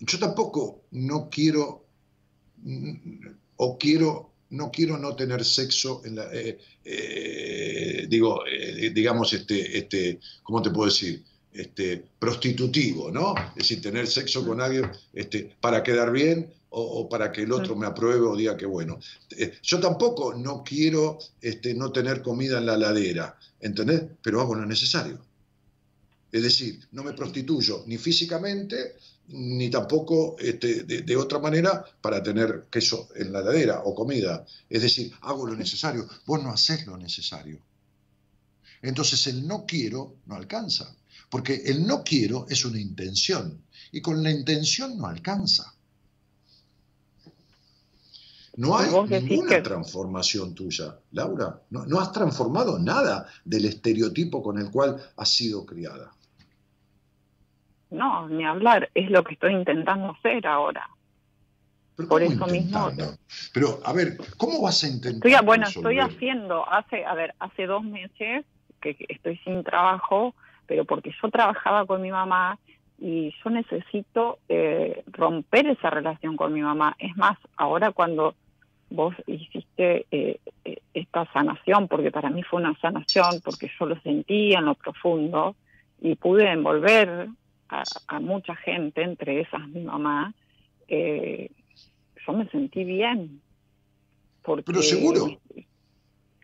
yo 0.00 0.18
tampoco 0.18 0.82
no 0.90 1.30
quiero, 1.30 1.86
mm, 2.56 3.26
o 3.58 3.78
quiero, 3.78 4.32
no 4.50 4.70
quiero 4.70 4.98
no 4.98 5.14
tener 5.16 5.44
sexo 5.44 6.02
en 6.04 6.16
la, 6.16 6.28
eh, 6.32 6.58
eh, 6.84 8.06
digo, 8.08 8.46
eh, 8.46 8.90
digamos, 8.90 9.32
este, 9.32 9.78
este, 9.78 10.20
¿cómo 10.42 10.62
te 10.62 10.70
puedo 10.70 10.88
decir? 10.88 11.22
Este, 11.52 12.04
prostitutivo, 12.18 13.10
¿no? 13.10 13.34
Es 13.50 13.68
decir, 13.68 13.80
tener 13.80 14.06
sexo 14.06 14.46
con 14.46 14.60
alguien 14.60 14.90
este, 15.14 15.56
para 15.60 15.82
quedar 15.82 16.12
bien 16.12 16.52
o, 16.68 16.82
o 16.82 17.08
para 17.08 17.32
que 17.32 17.42
el 17.42 17.52
otro 17.52 17.74
me 17.74 17.86
apruebe 17.86 18.26
o 18.26 18.36
diga 18.36 18.56
que 18.56 18.66
bueno. 18.66 18.98
Yo 19.62 19.80
tampoco 19.80 20.34
no 20.34 20.62
quiero 20.62 21.18
este, 21.40 21.72
no 21.72 21.90
tener 21.92 22.20
comida 22.20 22.58
en 22.58 22.66
la 22.66 22.76
ladera, 22.76 23.38
¿entendés? 23.58 24.02
Pero 24.22 24.42
hago 24.42 24.54
lo 24.54 24.66
necesario. 24.66 25.18
Es 26.30 26.42
decir, 26.42 26.80
no 26.92 27.02
me 27.02 27.14
prostituyo 27.14 27.84
ni 27.86 27.96
físicamente 27.96 28.96
ni 29.28 29.70
tampoco 29.70 30.36
este, 30.38 30.84
de, 30.84 31.02
de 31.02 31.16
otra 31.16 31.38
manera 31.38 31.84
para 32.00 32.22
tener 32.22 32.66
queso 32.70 33.08
en 33.14 33.32
la 33.32 33.40
heladera 33.40 33.82
o 33.84 33.94
comida. 33.94 34.44
Es 34.68 34.82
decir, 34.82 35.12
hago 35.22 35.46
lo 35.46 35.56
necesario. 35.56 36.06
Vos 36.26 36.42
no 36.42 36.50
haces 36.50 36.86
lo 36.86 36.96
necesario. 36.96 37.60
Entonces 38.82 39.26
el 39.26 39.46
no 39.46 39.64
quiero 39.66 40.16
no 40.26 40.36
alcanza, 40.36 40.94
porque 41.30 41.54
el 41.66 41.86
no 41.86 42.04
quiero 42.04 42.46
es 42.48 42.64
una 42.64 42.80
intención 42.80 43.62
y 43.90 44.00
con 44.00 44.22
la 44.22 44.30
intención 44.30 44.96
no 44.96 45.06
alcanza. 45.06 45.72
No 48.56 48.78
hay 48.78 48.88
ninguna 49.20 49.62
transformación 49.62 50.54
tuya, 50.54 50.98
Laura. 51.12 51.62
No, 51.70 51.84
no 51.84 52.00
has 52.00 52.10
transformado 52.10 52.78
nada 52.78 53.26
del 53.44 53.66
estereotipo 53.66 54.42
con 54.42 54.58
el 54.58 54.70
cual 54.70 54.96
has 55.16 55.28
sido 55.28 55.66
criada. 55.66 56.10
No, 57.90 58.28
ni 58.28 58.44
hablar, 58.44 58.90
es 58.94 59.10
lo 59.10 59.22
que 59.22 59.34
estoy 59.34 59.54
intentando 59.54 60.10
hacer 60.10 60.46
ahora. 60.46 60.88
Pero 61.96 62.08
Por 62.08 62.22
¿cómo 62.22 62.34
eso 62.34 62.46
mismo-? 62.46 62.90
Pero, 63.54 63.80
a 63.84 63.92
ver, 63.92 64.16
¿cómo 64.36 64.60
vas 64.60 64.84
a 64.84 64.88
intentar 64.88 65.30
Estoy, 65.30 65.46
bueno, 65.46 65.66
estoy 65.66 65.98
haciendo, 65.98 66.68
hace, 66.70 67.04
a 67.04 67.14
ver, 67.14 67.34
hace 67.38 67.66
dos 67.66 67.82
meses 67.84 68.44
que 68.80 68.94
que 68.94 69.06
estoy 69.08 69.38
sin 69.38 69.64
trabajo, 69.64 70.34
pero 70.66 70.84
porque 70.84 71.12
yo 71.22 71.30
trabajaba 71.30 71.86
con 71.86 72.02
mi 72.02 72.10
mamá 72.10 72.58
y 72.98 73.34
yo 73.42 73.50
necesito 73.50 74.38
eh, 74.48 75.02
romper 75.06 75.66
esa 75.66 75.90
relación 75.90 76.36
con 76.36 76.52
mi 76.52 76.60
mamá. 76.60 76.96
Es 76.98 77.16
más, 77.16 77.38
ahora 77.56 77.92
cuando 77.92 78.34
vos 78.90 79.14
hiciste 79.26 80.06
eh, 80.10 80.38
eh, 80.64 80.78
esta 80.94 81.30
sanación, 81.32 81.88
porque 81.88 82.10
para 82.10 82.30
mí 82.30 82.42
fue 82.42 82.60
una 82.60 82.78
sanación, 82.80 83.40
porque 83.44 83.70
yo 83.78 83.86
lo 83.86 84.00
sentía 84.00 84.58
en 84.58 84.66
lo 84.66 84.74
profundo 84.74 85.56
y 86.00 86.14
pude 86.14 86.50
envolver 86.50 87.28
a, 87.68 87.84
a 88.06 88.20
mucha 88.20 88.54
gente, 88.56 89.02
entre 89.02 89.40
esas 89.40 89.66
mi 89.68 89.82
mamá, 89.82 90.34
eh, 90.88 91.50
yo 92.26 92.32
me 92.32 92.48
sentí 92.50 92.84
bien. 92.84 93.42
Porque 94.42 94.64
Pero 94.66 94.82
seguro. 94.82 95.40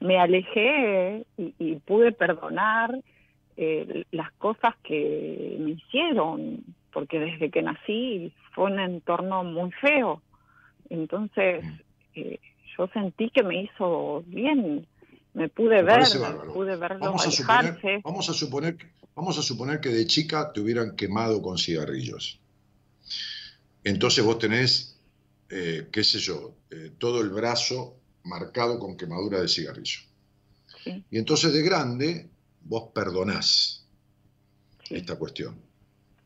me 0.01 0.19
alejé 0.19 1.24
y, 1.36 1.55
y 1.59 1.77
pude 1.77 2.12
perdonar 2.12 2.99
eh, 3.57 4.05
las 4.11 4.32
cosas 4.32 4.74
que 4.82 5.57
me 5.61 5.73
hicieron, 5.73 6.65
porque 6.93 7.20
desde 7.20 7.51
que 7.51 7.62
nací 7.62 8.32
fue 8.55 8.65
un 8.73 8.81
entorno 8.81 9.44
muy 9.44 9.70
feo. 9.73 10.23
Entonces, 10.90 11.65
Mm. 11.65 11.78
eh, 12.16 12.40
yo 12.77 12.89
sentí 12.89 13.31
que 13.31 13.43
me 13.43 13.62
hizo 13.62 14.24
bien. 14.27 14.86
Me 15.35 15.49
pude 15.49 15.77
Me 15.77 15.82
ver, 15.85 16.03
pude 16.53 16.77
verlos 16.77 17.01
Vamos 17.01 17.27
a, 17.27 17.31
suponer, 17.31 18.01
vamos, 18.05 18.28
a 18.28 18.32
suponer, 18.35 18.77
que- 18.77 18.86
vamos 19.15 19.39
a 19.39 19.43
suponer 19.43 19.81
que 19.81 19.91
de 19.91 20.07
chica 20.07 20.53
te 20.53 20.61
hubieran 20.61 20.97
quemado 20.97 21.41
con 21.43 21.59
cigarrillos. 21.59 22.39
Entonces 23.85 24.25
vos 24.25 24.39
tenés, 24.39 24.97
eh, 25.51 25.89
qué 25.91 26.05
sé 26.05 26.19
yo, 26.19 26.55
eh, 26.71 26.93
todo 26.99 27.21
el 27.21 27.31
brazo 27.31 27.97
marcado 28.25 28.79
con 28.79 28.97
quemadura 28.97 29.41
de 29.41 29.49
cigarrillo. 29.49 30.01
Sí. 30.85 31.05
Y 31.11 31.19
entonces 31.19 31.53
de 31.53 31.63
grande 31.63 32.29
vos 32.63 32.91
perdonás 32.95 33.85
Sí. 34.89 34.97
esta 34.97 35.17
cuestión. 35.17 35.57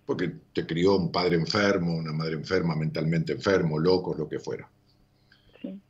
Porque 0.04 0.32
te 0.52 0.66
crió 0.66 0.96
un 0.96 1.10
padre 1.10 1.36
enfermo, 1.36 1.94
una 1.96 2.12
madre 2.12 2.34
enferma, 2.34 2.76
mentalmente 2.76 3.32
enfermo, 3.32 3.78
loco, 3.78 4.14
lo 4.14 4.28
que 4.28 4.38
fuera. 4.38 4.68
Sí. 5.60 5.80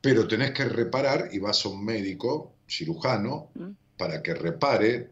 Pero 0.00 0.26
tenés 0.26 0.52
que 0.52 0.64
reparar 0.64 1.28
y 1.32 1.38
vas 1.38 1.64
a 1.64 1.68
un 1.68 1.84
médico, 1.84 2.54
cirujano, 2.68 3.50
Mm. 3.54 3.70
para 3.98 4.22
que 4.22 4.34
repare 4.34 5.10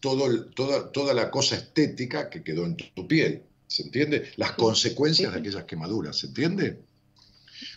todo 0.00 0.44
toda, 0.46 0.90
toda 0.92 1.14
la 1.14 1.30
cosa 1.30 1.56
estética 1.56 2.30
que 2.30 2.42
quedó 2.42 2.64
en 2.64 2.76
tu, 2.76 3.06
piel. 3.06 3.42
¿Se 3.66 3.82
entiende? 3.82 4.30
Las 4.36 4.52
consecuencias 4.52 5.32
de 5.32 5.40
aquellas 5.40 5.64
quemaduras. 5.64 6.16
¿Se 6.18 6.28
entiende? 6.28 6.80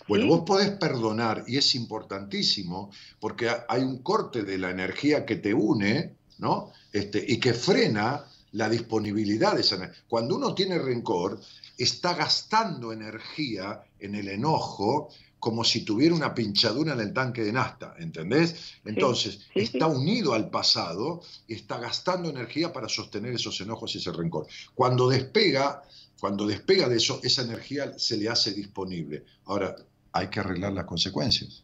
Bueno, 0.08 0.28
vos 0.28 0.44
podés 0.46 0.72
perdonar 0.72 1.44
y 1.48 1.58
es 1.58 1.76
importantísimo 1.76 2.92
porque 3.20 3.50
ha- 3.50 3.66
hay 3.68 3.82
un 3.82 3.98
corte 4.00 4.44
de 4.44 4.58
la 4.58 4.70
energía 4.70 5.26
que 5.26 5.36
te 5.38 5.54
une, 5.54 6.16
¿no? 6.38 6.72
Este, 6.94 7.24
y 7.28 7.38
que 7.40 7.54
frena 7.54 8.26
la 8.54 8.70
disponibilidad 8.70 9.56
de 9.56 9.62
esa 9.62 9.76
energía. 9.76 10.04
Cuando 10.08 10.36
uno 10.36 10.54
tiene 10.54 10.78
rencor, 10.78 11.40
está 11.78 12.14
gastando 12.14 12.92
energía 12.94 13.82
en 14.00 14.16
el 14.16 14.28
enojo 14.28 15.10
como 15.42 15.64
si 15.64 15.84
tuviera 15.84 16.14
una 16.14 16.36
pinchadura 16.36 16.94
en 16.94 17.00
el 17.00 17.14
tanque 17.14 17.44
de 17.44 17.52
nafta, 17.52 17.96
¿entendés? 17.98 18.76
Entonces, 18.86 19.40
sí, 19.52 19.62
está 19.62 19.90
sí. 19.90 19.96
unido 19.96 20.36
al 20.36 20.52
pasado 20.52 21.24
y 21.48 21.56
está 21.56 21.80
gastando 21.80 22.30
energía 22.30 22.72
para 22.72 22.88
sostener 22.88 23.34
esos 23.34 23.60
enojos 23.60 23.96
y 23.96 23.98
ese 23.98 24.12
rencor. 24.12 24.46
Cuando 24.76 25.10
despega, 25.10 25.82
cuando 26.20 26.46
despega 26.46 26.88
de 26.88 26.98
eso, 26.98 27.20
esa 27.24 27.42
energía 27.42 27.98
se 27.98 28.18
le 28.18 28.30
hace 28.30 28.54
disponible. 28.54 29.26
Ahora, 29.46 29.76
hay 30.12 30.30
que 30.30 30.42
arreglar 30.42 30.74
las 30.74 30.86
consecuencias. 30.86 31.64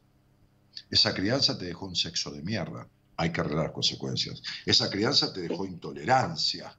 Esa 0.90 1.14
crianza 1.14 1.56
te 1.56 1.66
dejó 1.66 1.86
un 1.86 1.96
sexo 1.96 2.32
de 2.32 2.42
mierda. 2.42 2.90
Hay 3.16 3.32
que 3.32 3.42
arreglar 3.42 3.66
las 3.66 3.74
consecuencias. 3.74 4.42
Esa 4.66 4.90
crianza 4.90 5.32
te 5.32 5.42
dejó 5.42 5.68
intolerancia. 5.68 6.76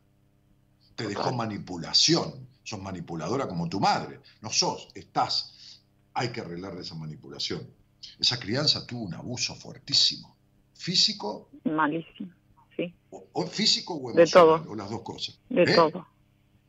Te 0.97 1.07
dejó 1.07 1.33
manipulación. 1.33 2.49
Sos 2.65 2.83
manipuladora 2.83 3.47
como 3.47 3.69
tu 3.69 3.79
madre. 3.79 4.19
No 4.41 4.51
sos, 4.51 4.89
estás. 4.97 5.55
Hay 6.19 6.31
que 6.31 6.41
arreglar 6.41 6.77
esa 6.79 6.95
manipulación. 6.95 7.67
Esa 8.19 8.39
crianza 8.39 8.87
tuvo 8.87 9.03
un 9.05 9.15
abuso 9.15 9.55
fuertísimo. 9.55 10.37
Físico 10.75 11.51
Malísimo, 11.65 12.33
sí, 12.77 12.95
o, 13.11 13.27
o 13.33 13.47
físico 13.47 13.95
o 13.95 14.13
De 14.13 14.23
emocional, 14.23 14.63
todo. 14.63 14.73
o 14.73 14.75
las 14.77 14.91
dos 14.91 15.03
cosas. 15.03 15.39
de 15.49 15.63
¿Eh? 15.65 15.75
todo, 15.75 16.07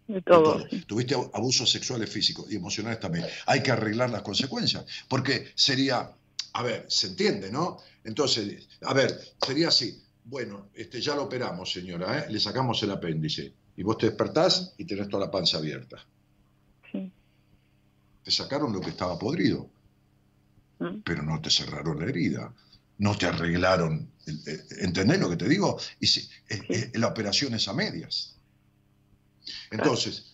de 0.08 0.14
De 0.16 0.22
todo. 0.24 0.44
todo. 0.58 0.68
sí. 0.70 0.82
Tuviste 0.88 1.14
abusos 1.34 1.70
sexuales 1.70 2.10
físicos 2.10 2.46
y 2.52 2.56
emocionales 2.56 3.00
también. 3.00 3.26
Hay 3.46 3.62
que 3.62 3.72
arreglar 3.72 4.10
las 4.10 4.24
consecuencias, 4.24 4.84
porque 5.08 5.52
sería, 5.56 6.12
a 6.54 6.64
ver, 6.64 6.86
se 6.90 7.08
entiende, 7.08 7.52
¿no? 7.52 7.78
Entonces, 8.04 8.68
a 8.82 8.94
ver, 8.94 9.16
sería 9.46 9.68
así. 9.68 10.02
Bueno, 10.26 10.70
este, 10.74 11.00
ya 11.02 11.16
lo 11.16 11.24
operamos, 11.24 11.72
señora, 11.72 12.20
¿eh? 12.20 12.26
le 12.32 12.40
sacamos 12.40 12.82
el 12.84 12.92
apéndice 12.92 13.54
y 13.78 13.84
vos 13.84 13.98
te 13.98 14.08
despertás 14.08 14.74
y 14.78 14.86
tenés 14.86 15.08
toda 15.08 15.26
la 15.26 15.32
panza 15.32 15.58
abierta. 15.58 15.98
Te 18.24 18.32
sacaron 18.32 18.72
lo 18.74 18.82
que 18.82 18.90
estaba 18.90 19.18
podrido, 19.18 19.70
Mm. 20.80 21.02
pero 21.04 21.24
no 21.24 21.42
te 21.42 21.50
cerraron 21.50 22.00
la 22.00 22.06
herida, 22.06 22.54
no 23.00 23.18
te 23.18 23.26
arreglaron. 23.28 24.12
el- 24.26 24.44
¿Entendés 24.82 25.20
lo 25.20 25.28
que 25.30 25.38
te 25.38 25.50
digo? 25.50 25.80
Y 26.00 26.06
si- 26.06 26.30
eh, 26.50 26.62
eh, 26.70 26.92
la 26.96 27.08
operación 27.08 27.54
es 27.56 27.68
a 27.68 27.74
medias. 27.74 28.36
Entonces, 29.72 30.26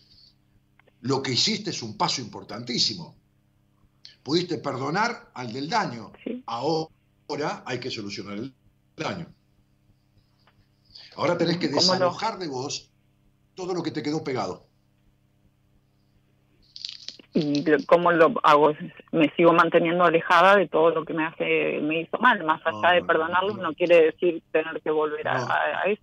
lo 1.02 1.22
que 1.24 1.32
hiciste 1.32 1.70
es 1.70 1.82
un 1.82 1.96
paso 1.96 2.20
importantísimo. 2.22 3.16
Pudiste 4.22 4.58
perdonar 4.58 5.32
al 5.34 5.54
del 5.54 5.70
daño. 5.70 6.12
Sí. 6.24 6.44
Ahora 6.48 7.64
hay 7.66 7.80
que 7.80 7.90
solucionar 7.90 8.38
el 8.38 8.54
daño. 8.98 9.34
Ahora 11.16 11.38
tenés 11.38 11.58
que 11.58 11.70
¿Cómo 11.70 11.82
lo- 11.82 11.92
desalojar 11.94 12.38
de 12.40 12.48
vos 12.50 12.90
todo 13.56 13.74
lo 13.74 13.82
que 13.82 13.92
te 13.92 14.04
quedó 14.04 14.24
pegado. 14.24 14.68
Y 17.36 17.64
cómo 17.86 18.12
lo 18.14 18.34
hago 18.44 18.74
me 19.12 19.30
sigo 19.36 19.52
manteniendo 19.52 20.06
alejada 20.06 20.56
de 20.56 20.70
todo 20.70 20.90
lo 20.92 21.04
que 21.06 21.14
me 21.14 21.26
hace 21.26 21.80
me 21.82 22.02
hizo 22.02 22.18
mal 22.20 22.42
más 22.46 22.62
allá 22.66 22.90
No, 22.90 22.94
de 22.96 23.02
no, 23.02 23.08
perdonarlos 23.08 23.58
no. 23.58 23.64
no 23.64 23.74
quiere 23.74 24.06
decir 24.06 24.42
tener 24.52 24.82
que 24.82 24.90
volver 24.90 25.28
a, 25.28 25.36
a- 25.36 25.84
eso 25.84 26.02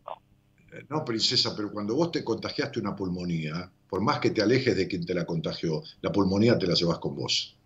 Eh, 0.72 0.84
No, 0.90 1.04
princesa, 1.04 1.54
pero 1.56 1.72
cuando 1.72 1.94
vos 1.94 2.12
te 2.12 2.22
contagiaste 2.22 2.80
una 2.80 2.94
pulmonía, 2.94 3.72
por 3.88 4.02
más 4.02 4.20
que 4.20 4.30
te 4.30 4.42
alejes 4.42 4.76
de 4.76 4.86
quien 4.86 5.04
te 5.06 5.14
la 5.14 5.24
contagió, 5.24 5.82
la 6.02 6.12
pulmonía 6.12 6.58
te 6.58 6.66
la 6.66 6.74
llevas 6.74 6.98
con 6.98 7.16
vos. 7.16 7.56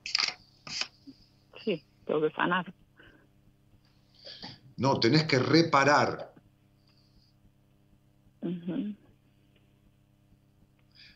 sí 1.64 1.82
tengo 2.04 2.20
que 2.22 2.30
sanar 2.34 2.72
No, 4.78 5.00
tenés 5.00 5.24
que 5.24 5.38
reparar. 5.38 6.34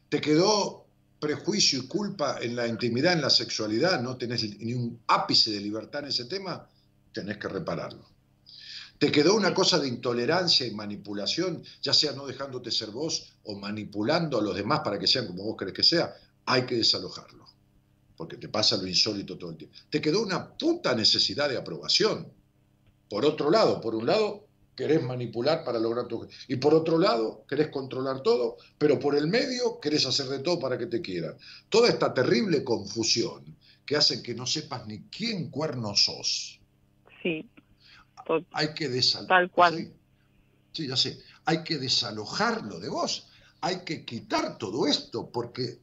¿Te 0.08 0.20
quedó 0.20 0.79
prejuicio 1.20 1.80
y 1.80 1.86
culpa 1.86 2.38
en 2.40 2.56
la 2.56 2.66
intimidad, 2.66 3.12
en 3.12 3.20
la 3.20 3.30
sexualidad? 3.30 4.00
¿No 4.00 4.16
tenés 4.16 4.58
ni 4.58 4.72
un 4.72 5.00
ápice 5.06 5.50
de 5.50 5.60
libertad 5.60 6.02
en 6.02 6.08
ese 6.08 6.24
tema? 6.24 6.66
Tenés 7.12 7.36
que 7.36 7.48
repararlo. 7.48 8.08
¿Te 8.98 9.10
quedó 9.10 9.34
una 9.34 9.54
cosa 9.54 9.78
de 9.78 9.88
intolerancia 9.88 10.66
y 10.66 10.72
manipulación, 10.72 11.62
ya 11.80 11.94
sea 11.94 12.12
no 12.12 12.26
dejándote 12.26 12.70
ser 12.70 12.90
vos 12.90 13.32
o 13.44 13.54
manipulando 13.58 14.38
a 14.38 14.42
los 14.42 14.54
demás 14.54 14.80
para 14.80 14.98
que 14.98 15.06
sean 15.06 15.26
como 15.26 15.44
vos 15.44 15.56
crees 15.56 15.74
que 15.74 15.82
sea? 15.82 16.14
Hay 16.44 16.66
que 16.66 16.76
desalojarlo, 16.76 17.46
porque 18.16 18.36
te 18.36 18.48
pasa 18.48 18.76
lo 18.76 18.86
insólito 18.86 19.38
todo 19.38 19.50
el 19.52 19.56
tiempo. 19.56 19.76
Te 19.88 20.00
quedó 20.00 20.20
una 20.20 20.52
puta 20.52 20.94
necesidad 20.94 21.48
de 21.48 21.56
aprobación. 21.56 22.30
Por 23.08 23.24
otro 23.24 23.50
lado, 23.50 23.80
por 23.80 23.94
un 23.94 24.06
lado, 24.06 24.46
querés 24.74 25.02
manipular 25.02 25.64
para 25.64 25.78
lograr 25.78 26.06
tu... 26.06 26.26
Y 26.48 26.56
por 26.56 26.74
otro 26.74 26.98
lado, 26.98 27.44
querés 27.48 27.68
controlar 27.68 28.22
todo, 28.22 28.56
pero 28.78 28.98
por 28.98 29.16
el 29.16 29.26
medio 29.26 29.78
querés 29.80 30.06
hacer 30.06 30.26
de 30.26 30.38
todo 30.38 30.58
para 30.58 30.78
que 30.78 30.86
te 30.86 31.00
quieran. 31.00 31.36
Toda 31.68 31.88
esta 31.88 32.14
terrible 32.14 32.64
confusión 32.64 33.56
que 33.84 33.96
hace 33.96 34.22
que 34.22 34.34
no 34.34 34.46
sepas 34.46 34.86
ni 34.86 35.02
quién 35.04 35.50
cuerno 35.50 35.94
sos. 35.96 36.60
sí 37.22 37.48
Hay 38.52 38.72
que 38.74 38.88
desalojarlo. 38.88 39.28
Tal 39.28 39.50
cual. 39.50 39.92
Sí, 40.72 40.86
ya 40.86 40.96
sé. 40.96 41.18
Hay 41.44 41.64
que 41.64 41.78
desalojarlo 41.78 42.78
de 42.78 42.88
vos. 42.88 43.26
hay 43.62 43.80
que 43.84 44.04
quitar 44.04 44.56
todo 44.56 44.86
esto 44.86 45.28
porque 45.30 45.80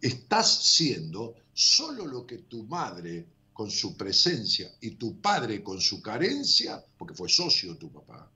estás 0.00 0.64
siendo 0.64 1.34
solo 1.52 2.06
lo 2.06 2.26
que 2.26 2.38
tu 2.38 2.64
madre 2.64 3.26
con 3.60 3.70
su 3.70 3.94
presencia 3.94 4.70
y 4.80 4.92
tu 4.92 5.20
padre 5.20 5.62
con 5.62 5.78
su 5.82 6.00
carencia, 6.00 6.82
porque 6.96 7.12
fue 7.12 7.28
socio 7.28 7.76
tu 7.76 7.92
papá 7.92 8.26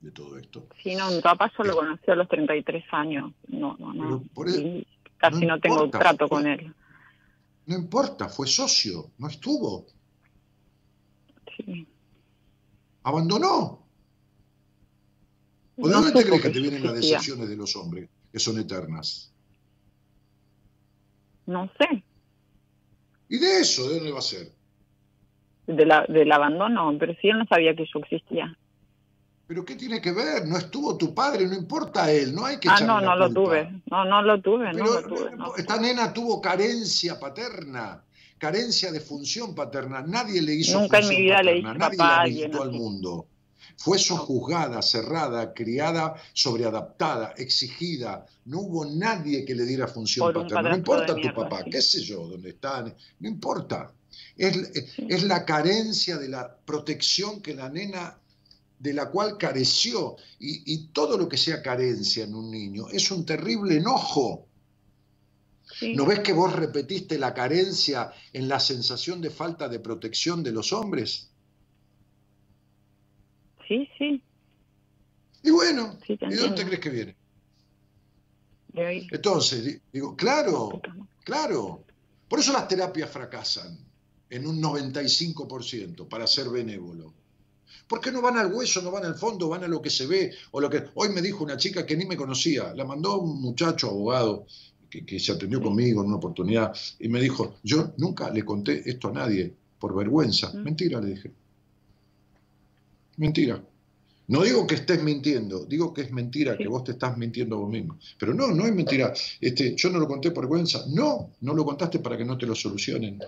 de 0.00 0.10
todo 0.10 0.36
esto. 0.36 0.66
Sí, 0.82 0.96
no, 0.96 1.12
mi 1.12 1.20
papá 1.20 1.48
yo 1.56 1.62
lo 1.62 1.72
Eh. 1.74 1.76
conocí 1.76 2.10
a 2.10 2.16
los 2.16 2.28
33 2.28 2.84
años. 2.90 3.32
No, 3.46 3.76
no, 3.78 3.94
no. 3.94 4.24
Eso- 4.44 4.84
casi 5.16 5.46
no 5.46 5.54
no, 5.54 5.60
tengo 5.60 5.84
importa, 5.84 5.98
trato 6.00 6.26
fue- 6.26 6.38
con 6.38 6.46
él. 6.48 6.74
No 7.66 7.76
importa, 7.76 8.28
fue 8.28 8.48
socio, 8.48 9.12
no 9.18 9.28
estuvo, 9.28 9.86
Sí. 11.56 11.86
abandonó. 13.04 13.86
¿O 15.76 15.86
de 15.86 15.92
No 15.94 16.02
dónde 16.02 16.10
te 16.18 16.26
crees 16.26 16.42
que 16.42 16.48
que 16.48 16.54
te 16.54 16.60
vienen 16.60 16.82
las 16.84 16.94
decepciones 16.96 17.48
de 17.48 17.54
los 17.56 17.76
hombres, 17.76 18.08
que 18.32 18.40
son 18.40 18.58
eternas? 18.58 19.30
No 21.46 21.70
sé, 21.78 22.02
¿Y 23.26 23.38
de 23.38 23.60
eso, 23.60 23.88
de 23.88 23.94
dónde 23.96 24.12
va 24.12 24.18
a 24.18 24.22
ser? 24.22 24.53
De 25.66 25.86
la, 25.86 26.04
del 26.08 26.30
abandono, 26.30 26.94
pero 26.98 27.14
si 27.20 27.28
él 27.28 27.38
no 27.38 27.46
sabía 27.46 27.74
que 27.74 27.84
yo 27.92 28.00
existía. 28.00 28.56
¿Pero 29.46 29.64
qué 29.64 29.76
tiene 29.76 30.00
que 30.00 30.12
ver? 30.12 30.46
No 30.46 30.56
estuvo 30.56 30.96
tu 30.96 31.14
padre, 31.14 31.46
no 31.46 31.54
importa 31.54 32.10
él, 32.10 32.34
no 32.34 32.46
hay 32.46 32.58
que 32.58 32.68
Ah, 32.70 32.80
no, 32.80 33.00
no 33.00 33.14
lo 33.14 33.30
tuve. 33.30 33.82
No, 33.90 34.04
no 34.04 34.22
lo 34.22 34.40
tuve, 34.40 34.72
no 34.72 34.84
lo 34.84 35.02
tuve. 35.02 35.36
no. 35.36 35.54
esta 35.56 35.78
nena 35.78 36.12
tuvo 36.14 36.40
carencia 36.40 37.20
paterna, 37.20 38.02
carencia 38.38 38.90
de 38.90 39.00
función 39.00 39.54
paterna. 39.54 40.00
Nadie 40.00 40.40
le 40.40 40.54
hizo 40.54 40.80
Nunca 40.80 40.98
en 40.98 41.08
mi 41.08 41.16
vida 41.16 41.42
le 41.42 41.54
dije 41.54 41.74
nadie 41.74 41.98
papá 41.98 42.16
la 42.16 42.20
alguien 42.22 42.54
al 42.54 42.72
mundo. 42.72 43.26
Fue 43.76 43.98
sojuzgada, 43.98 44.80
cerrada, 44.80 45.52
criada, 45.52 46.14
sobreadaptada, 46.32 47.34
exigida. 47.36 48.24
No 48.46 48.60
hubo 48.60 48.86
nadie 48.86 49.44
que 49.44 49.54
le 49.54 49.64
diera 49.64 49.88
función 49.88 50.32
paterna. 50.32 50.70
No 50.70 50.76
importa 50.76 51.14
tu 51.16 51.34
papá, 51.34 51.64
sí. 51.64 51.70
qué 51.70 51.82
sé 51.82 52.00
yo, 52.02 52.26
dónde 52.26 52.50
están, 52.50 52.94
no 53.20 53.28
importa. 53.28 53.92
Es, 54.36 54.56
es 54.96 55.22
la 55.24 55.44
carencia 55.44 56.18
de 56.18 56.28
la 56.28 56.56
protección 56.56 57.40
que 57.40 57.54
la 57.54 57.68
nena 57.68 58.18
de 58.78 58.92
la 58.92 59.10
cual 59.10 59.38
careció. 59.38 60.16
Y, 60.38 60.72
y 60.74 60.88
todo 60.88 61.16
lo 61.16 61.28
que 61.28 61.36
sea 61.36 61.62
carencia 61.62 62.24
en 62.24 62.34
un 62.34 62.50
niño 62.50 62.88
es 62.90 63.10
un 63.10 63.24
terrible 63.24 63.76
enojo. 63.76 64.46
Sí. 65.78 65.94
¿No 65.94 66.04
ves 66.06 66.20
que 66.20 66.32
vos 66.32 66.52
repetiste 66.52 67.18
la 67.18 67.32
carencia 67.34 68.12
en 68.32 68.48
la 68.48 68.60
sensación 68.60 69.20
de 69.20 69.30
falta 69.30 69.68
de 69.68 69.80
protección 69.80 70.42
de 70.42 70.52
los 70.52 70.72
hombres? 70.72 71.30
Sí, 73.66 73.88
sí, 73.98 74.22
Y 75.42 75.50
bueno, 75.50 75.98
Sí, 76.06 76.18
¿y 76.20 76.26
de 76.26 76.36
dónde 76.36 76.64
crees 76.66 76.80
que 76.80 76.90
viene? 76.90 77.16
de 78.68 78.86
ahí. 78.86 79.08
Entonces, 79.10 79.64
di- 79.64 79.80
digo, 79.92 80.14
claro, 80.16 80.80
claro. 81.24 81.84
Por 82.28 82.40
eso 82.40 82.52
las 82.52 82.66
terapias 82.68 83.08
fracasan 83.10 83.78
en 84.34 84.46
un 84.46 84.60
95% 84.60 86.08
para 86.08 86.26
ser 86.26 86.48
benévolo. 86.48 87.14
Porque 87.86 88.10
no 88.10 88.20
van 88.20 88.36
al 88.36 88.52
hueso, 88.52 88.82
no 88.82 88.90
van 88.90 89.04
al 89.04 89.14
fondo, 89.14 89.48
van 89.48 89.62
a 89.62 89.68
lo 89.68 89.80
que 89.80 89.90
se 89.90 90.06
ve. 90.06 90.32
O 90.50 90.60
lo 90.60 90.68
que 90.68 90.84
hoy 90.94 91.10
me 91.10 91.22
dijo 91.22 91.44
una 91.44 91.56
chica 91.56 91.86
que 91.86 91.96
ni 91.96 92.04
me 92.04 92.16
conocía, 92.16 92.74
la 92.74 92.84
mandó 92.84 93.20
un 93.20 93.40
muchacho 93.40 93.90
abogado 93.90 94.46
que, 94.90 95.04
que 95.06 95.20
se 95.20 95.32
atendió 95.32 95.60
conmigo 95.62 96.00
en 96.00 96.08
una 96.08 96.16
oportunidad 96.16 96.74
y 96.98 97.08
me 97.08 97.20
dijo, 97.20 97.56
yo 97.62 97.92
nunca 97.98 98.30
le 98.30 98.44
conté 98.44 98.82
esto 98.88 99.08
a 99.08 99.12
nadie 99.12 99.54
por 99.78 99.94
vergüenza. 99.94 100.52
Mm. 100.52 100.64
Mentira, 100.64 101.00
le 101.00 101.10
dije. 101.10 101.30
Mentira. 103.18 103.62
No 104.26 104.42
digo 104.42 104.66
que 104.66 104.76
estés 104.76 105.02
mintiendo, 105.02 105.66
digo 105.66 105.92
que 105.92 106.00
es 106.00 106.10
mentira, 106.10 106.56
que 106.56 106.66
vos 106.66 106.82
te 106.82 106.92
estás 106.92 107.16
mintiendo 107.18 107.56
a 107.56 107.58
vos 107.58 107.70
mismo. 107.70 107.98
Pero 108.18 108.32
no, 108.32 108.48
no 108.48 108.66
es 108.66 108.74
mentira. 108.74 109.12
Este, 109.40 109.76
yo 109.76 109.90
no 109.90 109.98
lo 109.98 110.08
conté 110.08 110.30
por 110.30 110.44
vergüenza. 110.44 110.86
No, 110.88 111.32
no 111.42 111.54
lo 111.54 111.64
contaste 111.64 111.98
para 111.98 112.16
que 112.16 112.24
no 112.24 112.38
te 112.38 112.46
lo 112.46 112.54
solucionen. 112.54 113.20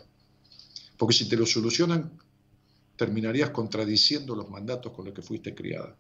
Porque 0.97 1.15
si 1.15 1.29
te 1.29 1.37
lo 1.37 1.47
solucionan, 1.47 2.19
terminarías 2.97 3.51
contradiciendo 3.51 4.35
los 4.35 4.49
mandatos 4.49 4.93
con 4.93 5.05
los 5.05 5.15
que 5.15 5.23
fuiste 5.23 5.55
criada. 5.55 5.97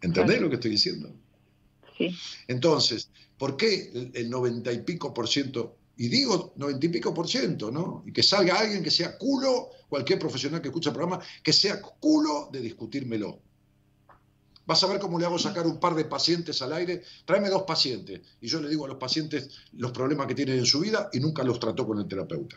¿Entendés 0.00 0.40
lo 0.40 0.48
que 0.48 0.56
estoy 0.56 0.70
diciendo? 0.72 1.12
Sí, 1.96 2.14
Entonces, 2.48 3.10
¿por 3.38 3.56
qué 3.56 4.10
el- 4.14 4.30
noventa 4.30 4.72
y 4.72 4.80
pico 4.82 5.12
por 5.12 5.28
ciento? 5.28 5.76
Y 5.96 6.08
digo 6.08 6.52
noventa 6.56 6.86
y 6.86 6.88
pico 6.88 7.12
por 7.12 7.28
ciento, 7.28 7.70
¿no? 7.70 8.02
Y 8.06 8.12
que 8.12 8.22
salga 8.22 8.58
alguien 8.58 8.82
que 8.82 8.90
sea 8.90 9.18
culo, 9.18 9.68
cualquier 9.88 10.18
profesional 10.18 10.60
que 10.62 10.68
escuche 10.68 10.88
el 10.88 10.94
programa, 10.94 11.22
que 11.42 11.52
sea 11.52 11.80
culo 11.82 12.48
de 12.52 12.60
discutírmelo. 12.60 13.40
Vas 14.64 14.82
a 14.82 14.86
ver 14.86 15.00
cómo 15.00 15.18
le 15.18 15.26
hago 15.26 15.38
sacar 15.38 15.66
un 15.66 15.78
par 15.78 15.94
de 15.94 16.04
pacientes 16.04 16.62
al 16.62 16.72
aire. 16.72 17.02
Tráeme 17.24 17.50
dos 17.50 17.64
pacientes. 17.64 18.20
Y 18.40 18.46
yo 18.46 18.60
le 18.60 18.68
digo 18.68 18.84
a 18.86 18.88
los 18.88 18.96
pacientes 18.96 19.50
los 19.72 19.90
problemas 19.90 20.26
que 20.28 20.34
tienen 20.36 20.58
en 20.58 20.66
su 20.66 20.80
vida 20.80 21.10
y 21.12 21.20
nunca 21.20 21.42
los 21.42 21.58
trató 21.60 21.86
con 21.86 21.98
el 21.98 22.06
terapeuta. 22.06 22.56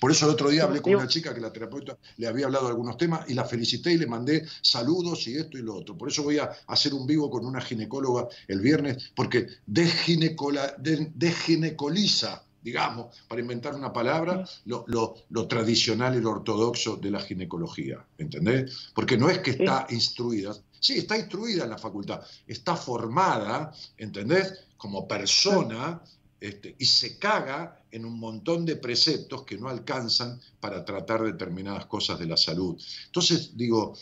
Por 0.00 0.10
eso 0.10 0.26
el 0.26 0.32
otro 0.32 0.48
día 0.50 0.64
hablé 0.64 0.80
con 0.80 0.92
una 0.94 1.08
chica 1.08 1.34
que 1.34 1.40
la 1.40 1.52
terapeuta 1.52 1.96
le 2.16 2.26
había 2.26 2.46
hablado 2.46 2.64
de 2.66 2.70
algunos 2.70 2.96
temas 2.96 3.28
y 3.28 3.34
la 3.34 3.44
felicité 3.44 3.92
y 3.92 3.98
le 3.98 4.06
mandé 4.06 4.44
saludos 4.62 5.26
y 5.26 5.36
esto 5.36 5.58
y 5.58 5.62
lo 5.62 5.76
otro. 5.76 5.96
Por 5.96 6.08
eso 6.08 6.22
voy 6.22 6.38
a 6.38 6.50
hacer 6.66 6.94
un 6.94 7.06
vivo 7.06 7.30
con 7.30 7.44
una 7.46 7.60
ginecóloga 7.60 8.28
el 8.48 8.60
viernes, 8.60 9.12
porque 9.14 9.46
desginecola- 9.66 10.74
de- 10.78 11.10
desginecoliza, 11.14 12.42
digamos, 12.62 13.14
para 13.28 13.40
inventar 13.40 13.74
una 13.74 13.92
palabra, 13.92 14.44
lo, 14.64 14.84
lo- 14.88 15.14
lo 15.30 15.46
tradicional 15.46 16.16
y 16.16 16.20
lo 16.20 16.30
ortodoxo 16.30 16.96
de 16.96 17.10
la 17.10 17.20
ginecología. 17.20 18.04
¿Entendés? 18.18 18.90
Porque 18.94 19.16
no 19.18 19.28
es 19.28 19.38
que 19.40 19.50
está 19.52 19.86
instruida, 19.90 20.54
sí, 20.80 20.98
está 20.98 21.16
instruida 21.18 21.64
en 21.64 21.70
la 21.70 21.78
facultad, 21.78 22.20
está 22.46 22.76
formada, 22.76 23.72
¿entendés? 23.98 24.64
Como 24.76 25.06
persona 25.06 26.00
este, 26.40 26.74
y 26.78 26.84
se 26.84 27.18
caga 27.18 27.83
en 27.94 28.04
un 28.04 28.18
montón 28.18 28.66
de 28.66 28.74
preceptos 28.74 29.44
que 29.44 29.56
no 29.56 29.68
alcanzan 29.68 30.40
para 30.58 30.84
tratar 30.84 31.22
determinadas 31.22 31.86
cosas 31.86 32.18
de 32.18 32.26
la 32.26 32.36
salud. 32.36 32.76
Entonces, 33.06 33.56
digo, 33.56 33.96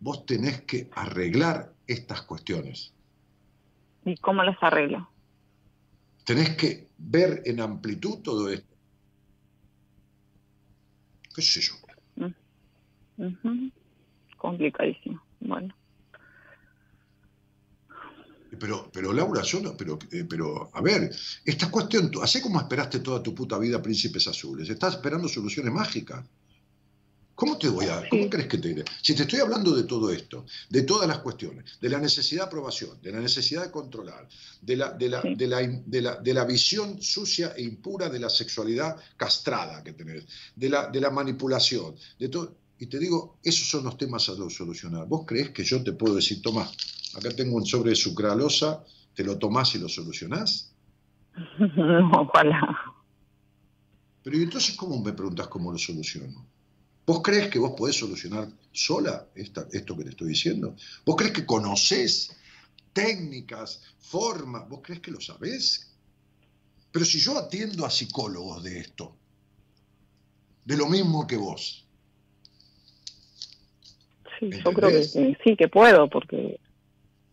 vos 0.00 0.24
tenés 0.24 0.62
que 0.62 0.88
arreglar 0.92 1.74
estas 1.86 2.22
cuestiones. 2.22 2.94
¿y 4.06 4.16
cómo 4.16 4.42
las 4.42 4.56
arreglo? 4.62 5.10
Tenés 6.24 6.56
que 6.56 6.88
ver 6.96 7.42
en 7.44 7.60
amplitud 7.60 8.20
todo 8.22 8.50
esto. 8.50 8.74
¿Qué 11.34 11.42
sé 11.42 11.60
yo? 11.60 11.74
Ujú. 13.18 13.70
Complicadísimo. 14.38 15.22
Bueno, 15.40 15.74
Pero, 18.58 18.90
pero 18.92 19.12
Laura, 19.12 19.42
yo 19.42 19.60
no, 19.60 19.76
pero, 19.76 19.98
eh, 20.12 20.24
pero, 20.28 20.70
a 20.72 20.80
ver, 20.80 21.14
esta 21.44 21.70
cuestión, 21.70 22.10
así 22.22 22.40
como 22.40 22.60
esperaste 22.60 23.00
toda 23.00 23.22
tu 23.22 23.34
puta 23.34 23.58
vida 23.58 23.80
príncipes 23.82 24.26
azules, 24.28 24.68
estás 24.68 24.94
esperando 24.94 25.28
soluciones 25.28 25.72
mágicas. 25.72 26.24
¿Cómo 27.36 27.58
te 27.58 27.68
voy 27.68 27.86
a, 27.86 28.08
cómo 28.08 28.22
Sí. 28.24 28.30
crees 28.30 28.46
que 28.46 28.58
te 28.58 28.68
iré? 28.70 28.84
Si 29.02 29.12
te 29.12 29.22
estoy 29.22 29.40
hablando 29.40 29.74
de 29.74 29.82
todo 29.82 30.12
esto, 30.12 30.46
de 30.70 30.82
todas 30.82 31.08
las 31.08 31.18
cuestiones, 31.18 31.64
de 31.80 31.88
la 31.88 31.98
necesidad 31.98 32.42
de 32.42 32.46
aprobación, 32.46 33.02
de 33.02 33.10
la 33.10 33.18
necesidad 33.20 33.64
de 33.64 33.72
controlar, 33.72 34.28
de 34.62 34.76
la, 34.76 34.92
de 34.92 35.08
la, 35.08 35.20
Sí. 35.22 35.34
de 35.34 35.48
la, 35.48 35.58
de 35.62 36.00
la, 36.00 36.14
de 36.16 36.32
la 36.34 36.44
visión 36.44 37.02
sucia 37.02 37.52
e 37.56 37.62
impura 37.62 38.08
de 38.08 38.20
la 38.20 38.30
sexualidad 38.30 38.96
castrada 39.16 39.82
que 39.82 39.94
tenés, 39.94 40.24
de 40.54 40.68
la, 40.68 40.86
de 40.88 41.00
la 41.00 41.10
manipulación, 41.10 41.96
de 42.20 42.28
todo. 42.28 42.54
Y 42.78 42.86
te 42.86 43.00
digo, 43.00 43.38
esos 43.42 43.68
son 43.68 43.82
los 43.82 43.96
temas 43.98 44.28
a 44.28 44.34
solucionar. 44.48 45.06
¿Vos 45.08 45.24
crees 45.26 45.50
que 45.50 45.64
yo 45.64 45.82
te 45.82 45.92
puedo 45.92 46.14
decir, 46.14 46.40
toma, 46.40 46.70
acá 47.16 47.30
tengo 47.34 47.56
un 47.56 47.66
sobre 47.66 47.90
de 47.90 47.96
sucralosa, 47.96 48.84
te 49.14 49.24
lo 49.24 49.38
tomás 49.38 49.74
y 49.74 49.78
lo 49.78 49.88
solucionás? 49.88 50.72
no, 51.58 52.10
ojalá. 52.22 52.94
Pero 54.22 54.38
¿y 54.38 54.42
entonces 54.42 54.76
cómo 54.76 55.02
me 55.02 55.12
preguntás 55.12 55.48
cómo 55.48 55.70
lo 55.70 55.78
soluciono? 55.78 56.46
¿Vos 57.06 57.20
crees 57.22 57.48
que 57.48 57.58
vos 57.58 57.72
podés 57.76 57.96
solucionar 57.96 58.48
sola 58.72 59.26
esta- 59.34 59.66
esto 59.72 59.96
que 59.96 60.04
te 60.04 60.10
estoy 60.10 60.28
diciendo? 60.28 60.74
¿Vos 61.04 61.16
crees 61.16 61.32
que 61.34 61.44
conocés 61.44 62.34
técnicas, 62.94 63.82
formas? 63.98 64.66
¿Vos 64.68 64.80
crees 64.82 65.00
que 65.00 65.10
lo 65.10 65.20
sabés? 65.20 65.90
Pero 66.90 67.04
si 67.04 67.18
yo 67.20 67.36
atiendo 67.36 67.84
a 67.84 67.90
psicólogos 67.90 68.62
de 68.62 68.78
esto, 68.78 69.14
de 70.64 70.76
lo 70.76 70.86
mismo 70.88 71.26
que 71.26 71.36
vos, 71.36 71.80
Sí, 74.40 74.50
yo 74.64 74.72
creo 74.72 74.90
que 74.90 75.04
sí, 75.04 75.56
que 75.56 75.68
puedo, 75.68 76.08
porque 76.10 76.58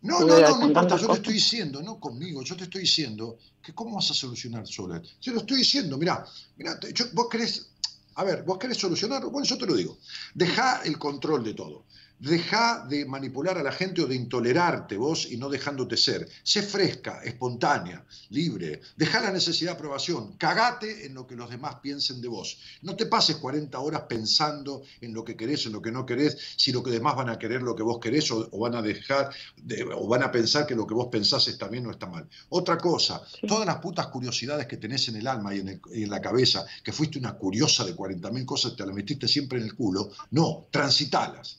No, 0.02 0.18
no, 0.20 0.26
no, 0.26 0.56
no 0.58 0.66
importa, 0.66 0.96
yo 0.96 1.06
te 1.08 1.16
estoy 1.16 1.34
diciendo, 1.34 1.82
no 1.82 2.00
conmigo, 2.00 2.42
yo 2.42 2.56
te 2.56 2.64
estoy 2.64 2.80
diciendo 2.82 3.38
que 3.62 3.72
cómo 3.72 3.94
vas 3.96 4.10
a 4.10 4.14
solucionar 4.14 4.66
sola. 4.66 5.00
Te 5.22 5.30
lo 5.30 5.38
estoy 5.38 5.58
diciendo, 5.58 5.96
mirá, 5.96 6.24
mirá, 6.56 6.78
yo- 6.92 7.06
vos 7.12 7.28
querés, 7.30 7.68
a 8.16 8.24
ver, 8.24 8.42
vos 8.42 8.58
querés 8.58 8.78
solucionarlo, 8.78 9.30
bueno, 9.30 9.46
yo 9.46 9.56
te 9.56 9.66
lo 9.66 9.74
digo, 9.74 9.98
deja 10.34 10.82
el 10.82 10.98
control 10.98 11.44
de 11.44 11.54
todo. 11.54 11.86
Deja 12.22 12.86
de 12.88 13.04
manipular 13.04 13.58
a 13.58 13.64
la 13.64 13.72
gente 13.72 14.00
o 14.00 14.06
de 14.06 14.14
intolerarte 14.14 14.96
vos 14.96 15.26
y 15.28 15.36
no 15.36 15.48
dejándote 15.48 15.96
ser. 15.96 16.28
Sé 16.44 16.62
fresca, 16.62 17.20
espontánea, 17.24 18.06
libre. 18.30 18.80
Deja 18.96 19.20
la 19.20 19.32
necesidad 19.32 19.72
de 19.72 19.76
aprobación. 19.78 20.36
Cagate 20.36 21.04
en 21.04 21.14
lo 21.14 21.26
que 21.26 21.34
los 21.34 21.50
demás 21.50 21.78
piensen 21.82 22.20
de 22.20 22.28
vos. 22.28 22.58
No 22.82 22.94
te 22.94 23.06
pases 23.06 23.38
40 23.38 23.76
horas 23.80 24.02
pensando 24.08 24.82
en 25.00 25.12
lo 25.12 25.24
que 25.24 25.36
querés, 25.36 25.66
en 25.66 25.72
lo 25.72 25.82
que 25.82 25.90
no 25.90 26.06
querés, 26.06 26.38
si 26.56 26.70
lo 26.70 26.80
que 26.84 26.92
demás 26.92 27.16
van 27.16 27.28
a 27.28 27.40
querer 27.40 27.60
lo 27.60 27.74
que 27.74 27.82
vos 27.82 27.98
querés 27.98 28.30
o, 28.30 28.48
o 28.52 28.58
van 28.60 28.76
a 28.76 28.82
dejar, 28.82 29.34
de- 29.56 29.82
o 29.82 30.06
van 30.06 30.22
a 30.22 30.30
pensar 30.30 30.64
que 30.64 30.76
lo 30.76 30.86
que 30.86 30.94
vos 30.94 31.08
pensás 31.10 31.48
está 31.48 31.66
bien 31.66 31.84
o 31.88 31.90
está 31.90 32.06
mal. 32.06 32.28
Otra 32.50 32.78
cosa, 32.78 33.20
Sí. 33.40 33.48
todas 33.48 33.66
las 33.66 33.78
putas 33.78 34.06
curiosidades 34.06 34.68
que 34.68 34.76
tenés 34.76 35.08
en 35.08 35.16
el 35.16 35.26
alma 35.26 35.56
y 35.56 35.58
en, 35.58 35.68
el- 35.70 35.80
y 35.92 36.04
en 36.04 36.10
la 36.10 36.20
cabeza, 36.20 36.64
que 36.84 36.92
fuiste 36.92 37.18
una 37.18 37.32
curiosa 37.34 37.84
de 37.84 37.96
40.000 37.96 38.46
cosas, 38.46 38.76
te 38.76 38.86
las 38.86 38.94
metiste 38.94 39.26
siempre 39.26 39.58
en 39.58 39.64
el 39.64 39.74
culo, 39.74 40.08
no, 40.30 40.68
transitalas. 40.70 41.58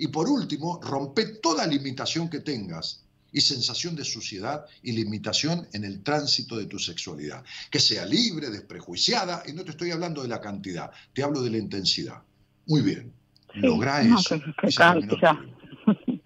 Y 0.00 0.08
por 0.08 0.28
último, 0.30 0.80
rompe 0.82 1.26
toda 1.42 1.66
limitación 1.66 2.30
que 2.30 2.40
tengas 2.40 3.04
y 3.32 3.40
sensación 3.42 3.94
de 3.94 4.02
suciedad 4.04 4.64
y 4.82 4.92
limitación 4.92 5.68
en 5.74 5.84
el 5.84 6.02
tránsito 6.02 6.56
de 6.56 6.64
tu 6.64 6.78
sexualidad. 6.78 7.44
Que 7.70 7.78
sea 7.78 8.06
libre, 8.06 8.48
desprejuiciada, 8.48 9.42
y 9.46 9.52
no 9.52 9.62
te 9.62 9.72
estoy 9.72 9.90
hablando 9.90 10.22
de 10.22 10.28
la 10.28 10.40
cantidad, 10.40 10.90
te 11.12 11.22
hablo 11.22 11.42
de 11.42 11.50
la 11.50 11.58
intensidad. 11.58 12.22
Muy 12.66 12.80
bien, 12.80 13.12
Sí, 13.52 13.60
lográ 13.60 14.02
no, 14.02 14.18
eso. 14.18 14.36
que- 14.36 14.54
que 14.60 14.68
y 14.68 14.72
se 14.72 14.78
terminó 14.78 15.14
el 15.14 15.20
cantidad. 15.20 15.34
problema. 15.34 15.56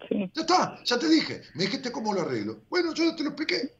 Sí, 0.07 0.31
Ya 0.33 0.41
está, 0.41 0.83
ya 0.85 0.99
te 0.99 1.09
dije, 1.09 1.41
me 1.55 1.65
dijiste 1.65 1.91
cómo 1.91 2.13
lo 2.13 2.21
arreglo. 2.21 2.61
Bueno, 2.69 2.93
yo 2.93 3.03
ya 3.03 3.15
te 3.15 3.23
lo 3.23 3.29
expliqué. 3.31 3.73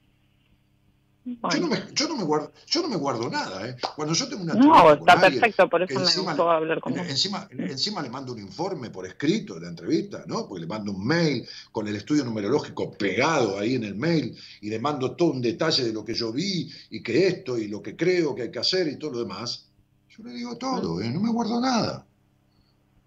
Yo 1.26 1.60
no, 1.60 1.68
me, 1.68 1.81
yo, 1.93 2.07
no 2.07 2.18
me 2.18 2.23
guardo, 2.23 2.53
yo 2.68 2.84
no 2.84 2.88
me 2.88 2.97
guardo 2.97 3.27
nada, 3.31 3.68
¿eh? 3.68 3.76
Cuando 3.95 4.14
yo 4.14 4.27
tengo 4.30 4.43
una 4.43 4.53
No, 4.53 4.76
alguien, 4.76 5.06
perfecto, 5.06 5.68
por 5.68 5.81
eso 5.81 5.95
me 5.95 6.02
encima- 6.06 6.23
gustó 6.34 6.52
hablar 6.52 6.80
con 6.80 6.93
vos. 6.93 7.07
Encima, 7.07 7.47
encima 7.52 8.02
le 8.03 8.11
mando 8.11 8.34
un 8.34 8.39
informe 8.39 8.91
por 8.91 9.07
escrito 9.07 9.56
de 9.56 9.61
la 9.61 9.69
entrevista, 9.69 10.23
¿no? 10.27 10.47
Porque 10.47 10.61
le 10.61 10.68
mando 10.68 10.91
un 10.91 11.03
mail 11.03 11.43
con 11.72 11.88
el 11.88 11.95
estudio 11.95 12.23
numerológico 12.26 12.91
pegado 12.91 13.57
ahí 13.57 13.73
en 13.73 13.85
el 13.85 13.95
mail 13.95 14.38
y 14.61 14.69
le 14.69 14.77
mando 14.77 15.15
todo 15.15 15.31
un 15.31 15.41
detalle 15.41 15.84
de 15.84 15.93
lo 15.93 16.06
que 16.06 16.14
yo 16.14 16.31
vi 16.31 16.69
y 16.91 17.02
que 17.02 17.27
esto 17.27 17.57
y 17.57 17.69
lo 17.69 17.81
que 17.81 17.95
creo 17.95 18.35
que 18.35 18.43
hay 18.43 18.52
que 18.52 18.60
hacer 18.60 18.88
y 18.88 18.97
todo 18.99 19.14
lo 19.14 19.19
demás. 19.19 19.65
Yo 20.10 20.23
le 20.23 20.31
digo 20.31 20.56
todo, 20.57 21.02
¿eh? 21.02 21.10
No 21.10 21.22
me 21.22 21.31
guardo 21.31 21.60
nada. 21.60 22.06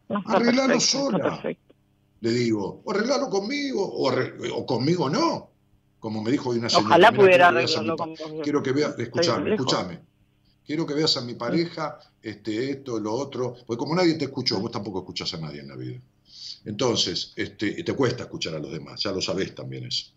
No, 0.08 0.22
Arreglalo 0.26 0.72
perfecto, 0.72 0.80
sola. 1.10 1.42
Le 2.20 2.30
digo, 2.32 2.82
o 2.84 2.90
arreglalo 2.90 3.30
conmigo 3.30 3.80
o 3.86 4.66
conmigo 4.66 5.08
no. 5.08 5.47
Como 5.98 6.22
me 6.22 6.30
dijo 6.30 6.50
hoy 6.50 6.58
una 6.58 6.68
señora. 6.68 6.88
Ojalá 6.88 7.10
"Mira, 7.10 7.22
pudiera 7.22 7.48
quiero 7.50 7.52
que 7.52 7.62
veas 7.62 7.76
a 7.76 7.82
mi 7.82 7.88
arreglarlo 7.88 7.96
con. 7.96 8.42
Quiero 8.42 8.62
que 8.62 8.72
veas, 8.72 8.98
escúchame, 8.98 9.50
escúchame. 9.54 10.00
Quiero 10.64 10.86
que 10.86 10.94
veas 10.94 11.16
a 11.16 11.22
mi 11.22 11.34
pareja, 11.34 11.98
este, 12.22 12.70
esto, 12.70 13.00
lo 13.00 13.12
otro, 13.14 13.56
porque 13.66 13.78
como 13.78 13.94
nadie 13.94 14.14
te 14.14 14.26
escuchó, 14.26 14.60
vos 14.60 14.70
tampoco 14.70 14.98
escuchás 14.98 15.32
a 15.34 15.38
nadie 15.38 15.60
en 15.60 15.68
la 15.68 15.76
vida. 15.76 15.98
Entonces, 16.66 17.32
este, 17.36 17.82
te 17.82 17.92
cuesta 17.94 18.24
escuchar 18.24 18.54
a 18.54 18.58
los 18.58 18.70
demás, 18.70 19.02
ya 19.02 19.12
lo 19.12 19.22
sabés 19.22 19.54
también 19.54 19.86
eso. 19.86 20.12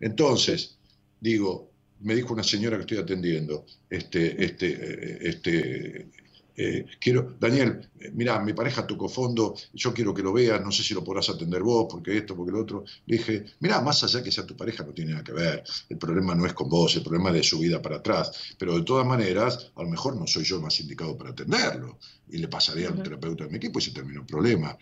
Entonces, 0.00 0.76
digo, 1.20 1.70
me 2.00 2.14
dijo 2.14 2.34
una 2.34 2.42
señora 2.42 2.76
que 2.76 2.82
estoy 2.82 2.98
atendiendo, 2.98 3.64
este, 3.88 4.44
este, 4.44 4.66
eh, 4.72 5.18
este, 5.22 6.10
eh, 6.56 6.86
quiero, 7.00 7.36
Daniel, 7.40 7.90
eh, 7.98 8.10
mirá, 8.12 8.38
mi 8.40 8.52
pareja 8.52 8.86
tocó 8.86 9.08
fondo, 9.08 9.54
yo 9.72 9.92
quiero 9.92 10.14
que 10.14 10.22
lo 10.22 10.32
veas, 10.32 10.60
no 10.62 10.70
sé 10.70 10.82
si 10.82 10.94
lo 10.94 11.02
podrás 11.02 11.28
atender 11.28 11.62
vos, 11.62 11.86
porque 11.90 12.16
esto, 12.16 12.36
porque 12.36 12.52
lo 12.52 12.60
otro. 12.60 12.84
Le 13.06 13.16
dije, 13.16 13.44
mirá, 13.60 13.80
más 13.80 14.04
allá 14.04 14.22
que 14.22 14.30
sea 14.30 14.46
tu 14.46 14.56
pareja, 14.56 14.84
no 14.84 14.92
tiene 14.92 15.12
nada 15.12 15.24
que 15.24 15.32
ver, 15.32 15.64
el 15.88 15.98
problema 15.98 16.34
no 16.34 16.46
es 16.46 16.52
con 16.52 16.68
vos, 16.68 16.94
el 16.96 17.02
problema 17.02 17.30
es 17.30 17.36
de 17.36 17.42
su 17.42 17.58
vida 17.58 17.82
para 17.82 17.96
atrás, 17.96 18.54
pero 18.58 18.76
de 18.76 18.84
todas 18.84 19.06
maneras, 19.06 19.72
a 19.74 19.82
lo 19.82 19.88
mejor 19.88 20.16
no 20.16 20.26
soy 20.26 20.44
yo 20.44 20.56
el 20.56 20.62
más 20.62 20.78
indicado 20.80 21.16
para 21.16 21.30
atenderlo, 21.30 21.98
y 22.28 22.38
le 22.38 22.48
pasaré 22.48 22.86
a 22.86 22.90
un 22.90 22.94
Ujú. 22.94 23.02
terapeuta 23.04 23.44
de 23.44 23.50
mi 23.50 23.56
equipo 23.56 23.78
y 23.78 23.82
se 23.82 23.90
terminó 23.90 24.20
el 24.20 24.26
problema. 24.26 24.76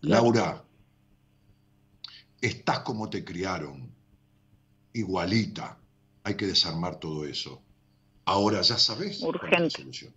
Laura, 0.00 0.64
estás 2.40 2.80
como 2.80 3.08
te 3.08 3.24
criaron, 3.24 3.90
igualita, 4.92 5.78
hay 6.24 6.34
que 6.34 6.46
desarmar 6.46 6.98
todo 6.98 7.24
eso. 7.24 7.62
Ahora 8.26 8.62
ya 8.62 8.78
sabés 8.78 9.18
cuál 9.20 9.34
es 9.36 9.42
la 9.42 9.48
Urgente. 9.48 9.70
solución. 9.70 10.14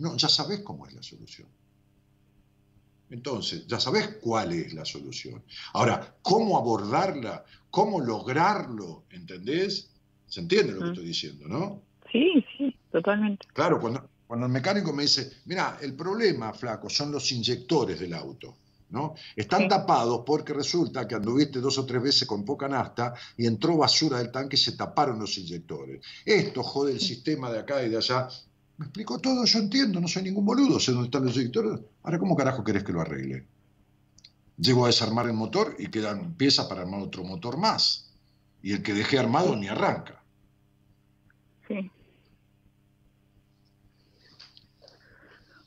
No, 0.00 0.16
ya 0.16 0.28
sabés 0.28 0.60
cómo 0.60 0.86
es 0.86 0.94
la 0.94 1.02
solución. 1.02 1.48
Entonces, 3.10 3.66
ya 3.66 3.80
sabés 3.80 4.16
cuál 4.20 4.52
es 4.52 4.72
la 4.72 4.84
solución. 4.84 5.42
Ahora, 5.74 6.16
¿cómo 6.22 6.56
abordarla? 6.56 7.44
¿Cómo 7.70 8.00
lograrlo? 8.00 9.04
¿Entendés? 9.10 9.90
¿Se 10.26 10.40
entiende 10.40 10.72
lo 10.72 10.78
que 10.80 10.84
Mm. 10.86 10.92
estoy 10.92 11.06
diciendo, 11.06 11.48
no? 11.48 11.82
Sí, 12.12 12.44
sí, 12.56 12.76
totalmente. 12.90 13.46
Claro, 13.52 13.80
cuando, 13.80 14.08
cuando 14.26 14.46
el 14.46 14.52
mecánico 14.52 14.92
me 14.92 15.02
dice, 15.02 15.30
mira, 15.46 15.78
el 15.82 15.94
problema, 15.94 16.52
flaco, 16.54 16.88
son 16.88 17.10
los 17.12 17.30
inyectores 17.32 17.98
del 18.00 18.14
auto. 18.14 18.56
¿no? 18.90 19.14
Están 19.36 19.62
Sí. 19.62 19.68
tapados 19.68 20.22
porque 20.26 20.52
resulta 20.52 21.06
que 21.06 21.14
anduviste 21.14 21.60
dos 21.60 21.78
o 21.78 21.86
tres 21.86 22.02
veces 22.02 22.26
con 22.26 22.44
poca 22.44 22.66
nafta 22.68 23.14
y 23.36 23.46
entró 23.46 23.76
basura 23.76 24.18
del 24.18 24.32
tanque 24.32 24.56
y 24.56 24.58
se 24.58 24.72
taparon 24.72 25.20
los 25.20 25.38
inyectores. 25.38 26.04
Esto 26.24 26.64
jode 26.64 26.90
el 26.94 26.98
sistema 27.00 27.52
de 27.52 27.60
acá 27.60 27.84
y 27.84 27.88
de 27.88 27.98
allá. 27.98 28.26
Me 28.80 28.86
explico 28.86 29.18
todo, 29.18 29.44
yo 29.44 29.58
entiendo, 29.58 30.00
no 30.00 30.08
soy 30.08 30.22
ningún 30.22 30.46
boludo, 30.46 30.80
sé 30.80 30.92
dónde 30.92 31.08
están 31.08 31.26
los 31.26 31.36
inyectores. 31.36 31.80
Ahora, 32.02 32.18
¿cómo 32.18 32.34
carajo 32.34 32.64
querés 32.64 32.82
que 32.82 32.92
lo 32.94 33.02
arregle? 33.02 33.46
Llego 34.56 34.84
a 34.84 34.86
desarmar 34.86 35.26
el 35.26 35.34
motor 35.34 35.76
y 35.78 35.88
quedan 35.88 36.32
piezas 36.32 36.64
para 36.64 36.80
armar 36.80 37.02
otro 37.02 37.22
motor 37.22 37.58
más. 37.58 38.10
Y 38.62 38.72
el 38.72 38.82
que 38.82 38.94
dejé 38.94 39.18
armado 39.18 39.54
ni 39.54 39.68
arranca. 39.68 40.22
Sí. 41.68 41.90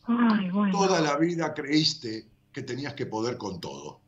Ay, 0.06 0.50
bueno, 0.50 0.72
Toda 0.72 1.00
la 1.00 1.16
vida 1.16 1.54
creíste 1.54 2.26
que 2.52 2.64
tenías 2.64 2.96
que 2.96 3.06
poder 3.06 3.38
con 3.38 3.62
todo. 3.62 4.02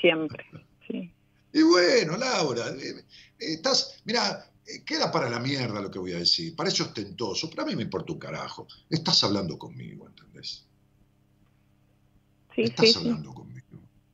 siempre, 0.00 0.44
sí. 0.88 1.12
Y 1.54 1.62
bueno, 1.62 2.16
Laura, 2.16 2.66
eh, 2.70 2.96
eh, 2.98 3.04
estás, 3.38 4.02
mira, 4.06 4.50
queda 4.80 5.10
para 5.10 5.28
la 5.28 5.38
mierda 5.38 5.80
lo 5.80 5.90
que 5.90 5.98
voy 5.98 6.12
a 6.12 6.18
decir, 6.18 6.56
parece 6.56 6.82
ostentoso, 6.82 7.48
pero 7.50 7.62
a 7.62 7.66
mí 7.66 7.76
me 7.76 7.82
importa 7.82 8.12
un 8.12 8.18
carajo. 8.18 8.66
Estás 8.88 9.22
hablando 9.24 9.58
conmigo, 9.58 10.08
¿entendés? 10.08 10.64
Sí, 12.54 12.62
Estás 12.62 12.86
sí, 12.86 12.92
sí. 12.92 12.98
hablando 12.98 13.34
conmigo. 13.34 13.66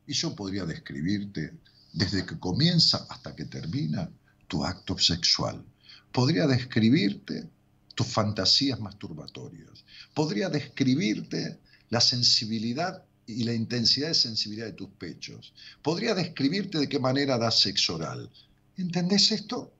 Y 0.06 0.12
yo 0.12 0.34
podría 0.34 0.64
describirte 0.64 1.54
desde 1.92 2.24
que 2.24 2.38
comienza 2.38 3.06
hasta 3.08 3.34
que 3.34 3.44
termina 3.44 4.10
tu 4.46 4.64
acto 4.64 4.98
sexual. 4.98 5.64
Podría 6.12 6.46
describirte 6.46 7.48
tus 7.94 8.06
fantasías 8.06 8.80
masturbatorias. 8.80 9.84
Podría 10.14 10.48
describirte 10.48 11.58
la 11.90 12.00
sensibilidad 12.00 13.04
y 13.26 13.44
la 13.44 13.52
intensidad 13.52 14.08
de 14.08 14.14
sensibilidad 14.14 14.66
de 14.66 14.72
tus 14.72 14.88
pechos. 14.90 15.52
Podría 15.82 16.14
describirte 16.14 16.78
de 16.78 16.88
qué 16.88 16.98
manera 16.98 17.36
das 17.36 17.60
sexo 17.60 17.96
oral. 17.96 18.30
¿Entendés 18.76 19.32
esto? 19.32 19.72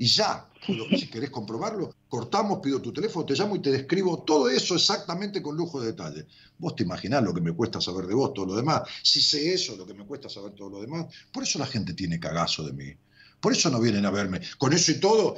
Y 0.00 0.06
ya, 0.06 0.48
si 0.66 1.10
querés 1.10 1.28
comprobarlo, 1.28 1.94
cortamos, 2.08 2.60
pido 2.60 2.80
tu 2.80 2.90
teléfono, 2.90 3.26
te 3.26 3.34
llamo 3.34 3.56
y 3.56 3.58
te 3.60 3.70
describo 3.70 4.22
todo 4.22 4.48
eso 4.48 4.74
exactamente 4.74 5.42
con 5.42 5.58
lujo 5.58 5.78
de 5.78 5.88
detalle. 5.88 6.26
Vos 6.56 6.74
te 6.74 6.84
imaginás 6.84 7.22
lo 7.22 7.34
que 7.34 7.42
me 7.42 7.52
cuesta 7.52 7.82
saber 7.82 8.06
de 8.06 8.14
vos, 8.14 8.32
todo 8.32 8.46
lo 8.46 8.56
demás. 8.56 8.80
Si 9.02 9.20
sé 9.20 9.52
eso, 9.52 9.76
lo 9.76 9.86
que 9.86 9.92
me 9.92 10.06
cuesta 10.06 10.30
saber 10.30 10.52
todo 10.52 10.70
lo 10.70 10.80
demás. 10.80 11.04
Por 11.30 11.42
eso 11.42 11.58
la 11.58 11.66
gente 11.66 11.92
tiene 11.92 12.18
cagazo 12.18 12.62
de 12.62 12.72
mí. 12.72 12.94
Por 13.40 13.52
eso 13.52 13.68
no 13.68 13.78
vienen 13.78 14.06
a 14.06 14.10
verme. 14.10 14.40
Con 14.56 14.72
eso 14.72 14.90
y 14.90 15.00
todo, 15.00 15.36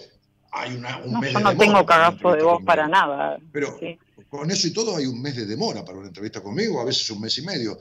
hay 0.53 0.77
una, 0.77 0.99
un 0.99 1.11
No, 1.15 1.21
mes 1.21 1.33
yo 1.33 1.39
de 1.39 1.45
no 1.45 1.51
demora 1.51 1.67
tengo 1.73 1.87
cagazo 1.87 2.33
de 2.37 2.43
vos 2.45 2.63
para 2.65 2.87
nada. 2.87 3.39
Pero 3.51 3.77
Sí. 3.81 3.99
con 4.29 4.49
eso 4.49 4.69
y 4.69 4.73
todo 4.73 4.97
hay 4.97 5.07
un 5.07 5.21
mes 5.21 5.35
de 5.35 5.45
demora 5.47 5.85
para 5.85 5.99
una 5.99 6.07
entrevista 6.07 6.41
conmigo, 6.41 6.81
a 6.81 6.85
veces 6.85 7.11
un 7.11 7.21
mes 7.21 7.37
y 7.37 7.43
medio. 7.43 7.81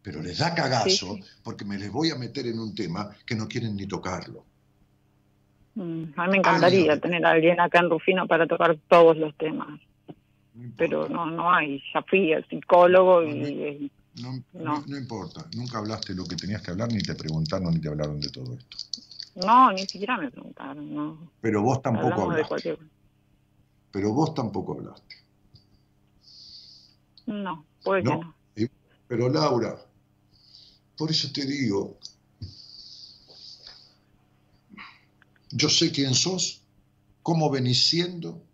Pero 0.00 0.22
les 0.22 0.38
da 0.38 0.54
cagazo 0.54 1.16
sí. 1.16 1.24
porque 1.42 1.64
me 1.64 1.76
les 1.76 1.90
voy 1.90 2.10
a 2.10 2.14
meter 2.14 2.46
en 2.46 2.60
un 2.60 2.72
tema 2.72 3.10
que 3.26 3.34
no 3.34 3.48
quieren 3.48 3.74
ni 3.74 3.88
tocarlo. 3.88 4.44
Mm, 5.74 6.04
A 6.16 6.24
mí 6.24 6.30
me 6.32 6.36
encantaría 6.38 6.92
Años. 6.92 7.00
tener 7.00 7.24
a 7.24 7.30
alguien 7.30 7.60
acá 7.60 7.78
en 7.80 7.90
Rufino 7.90 8.26
para 8.26 8.46
tocar 8.46 8.76
todos 8.88 9.16
los 9.16 9.36
temas, 9.36 9.80
No 10.54 10.72
pero 10.76 11.08
no, 11.08 11.26
no 11.26 11.52
hay. 11.52 11.82
Ya 11.94 12.02
fui 12.02 12.32
al 12.32 12.46
psicólogo 12.48 13.22
y 13.24 13.90
No, 14.20 14.32
No. 14.52 14.64
no- 14.64 14.84
no 14.86 14.96
importa, 14.98 15.46
nunca 15.56 15.78
hablaste 15.78 16.14
lo 16.14 16.24
que 16.26 16.34
tenías 16.36 16.60
que 16.62 16.72
hablar, 16.72 16.88
ni 16.92 16.98
te 17.00 17.14
preguntaron, 17.14 17.72
ni 17.72 17.80
te 17.80 17.88
hablaron 17.88 18.20
de 18.20 18.28
todo 18.30 18.54
esto. 18.54 18.76
no, 19.36 19.70
ni 19.72 19.86
siquiera 19.86 20.16
me 20.18 20.30
preguntaron. 20.30 20.92
No. 20.94 21.30
Pero 21.40 21.62
vos 21.62 21.80
tampoco 21.80 22.06
Hablamos 22.14 22.34
de 22.34 22.42
hablaste. 22.42 22.48
cualquier. 22.48 22.78
Pero 23.92 24.12
vos 24.12 24.34
tampoco 24.34 24.72
hablaste. 24.74 25.14
No, 27.26 27.64
puede 27.84 28.02
que 28.02 28.08
No. 28.08 28.20
no. 28.20 28.34
Pero 29.06 29.28
Laura, 29.28 29.76
por 30.96 31.10
eso 31.10 31.28
te 31.32 31.44
digo, 31.46 31.98
yo 35.50 35.68
sé 35.68 35.90
quién 35.90 36.14
sos, 36.14 36.62
cómo 37.22 37.50
venís 37.50 37.86
siendo, 37.86 38.44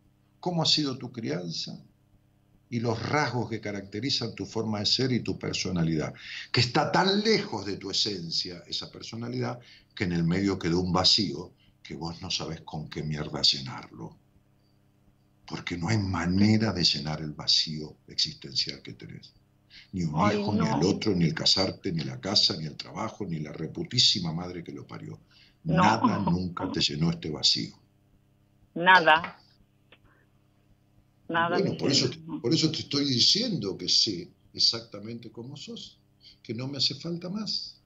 cómo 0.40 0.62
ha 0.62 0.66
sido 0.66 0.96
tu 0.98 1.12
crianza 1.12 1.82
y 2.68 2.80
los 2.80 3.00
rasgos 3.00 3.48
que 3.48 3.60
caracterizan 3.60 4.34
tu 4.34 4.44
forma 4.44 4.80
de 4.80 4.86
ser 4.86 5.12
y 5.12 5.20
tu 5.20 5.38
personalidad, 5.38 6.12
que 6.52 6.60
está 6.60 6.90
tan 6.90 7.22
lejos 7.22 7.64
de 7.64 7.76
tu 7.76 7.90
esencia, 7.90 8.62
esa 8.66 8.90
personalidad, 8.90 9.60
que 9.94 10.04
en 10.04 10.12
el 10.12 10.24
medio 10.24 10.58
quedó 10.58 10.80
un 10.80 10.92
vacío 10.92 11.52
que 11.82 11.94
vos 11.94 12.20
no 12.20 12.30
sabés 12.30 12.62
con 12.62 12.88
qué 12.88 13.02
mierda 13.02 13.40
llenarlo. 13.42 14.16
Porque 15.46 15.76
no 15.76 15.88
hay 15.88 15.98
manera 15.98 16.72
de 16.72 16.82
llenar 16.82 17.20
el 17.20 17.32
vacío 17.32 17.98
existencial 18.08 18.82
que 18.82 18.94
tenés. 18.94 19.32
Ni 19.92 20.02
un 20.02 20.14
hijo, 20.32 20.52
ni 20.52 20.66
el 20.66 20.84
otro, 20.84 21.14
ni 21.14 21.26
el 21.26 21.34
casarte, 21.34 21.92
ni 21.92 22.02
la 22.02 22.20
casa, 22.20 22.56
ni 22.56 22.66
el 22.66 22.76
trabajo, 22.76 23.24
ni 23.24 23.38
la 23.38 23.52
reputísima 23.52 24.32
madre 24.32 24.64
que 24.64 24.72
lo 24.72 24.84
parió. 24.84 25.20
No. 25.66 25.82
Nada 25.82 26.18
nunca 26.30 26.70
te 26.72 26.80
llenó 26.80 27.10
este 27.10 27.30
vacío. 27.30 27.74
Nada. 28.74 29.38
Nada. 31.28 31.58
Bueno, 31.58 31.76
por 31.76 31.90
eso, 31.90 32.08
por 32.40 32.54
eso 32.54 32.70
te 32.70 32.78
estoy 32.78 33.04
diciendo 33.04 33.76
que 33.76 33.88
sé 33.88 34.30
exactamente 34.54 35.30
cómo 35.30 35.56
sos, 35.56 35.98
que 36.42 36.54
no 36.54 36.68
me 36.68 36.78
hace 36.78 36.94
falta 36.94 37.28
más. 37.28 37.80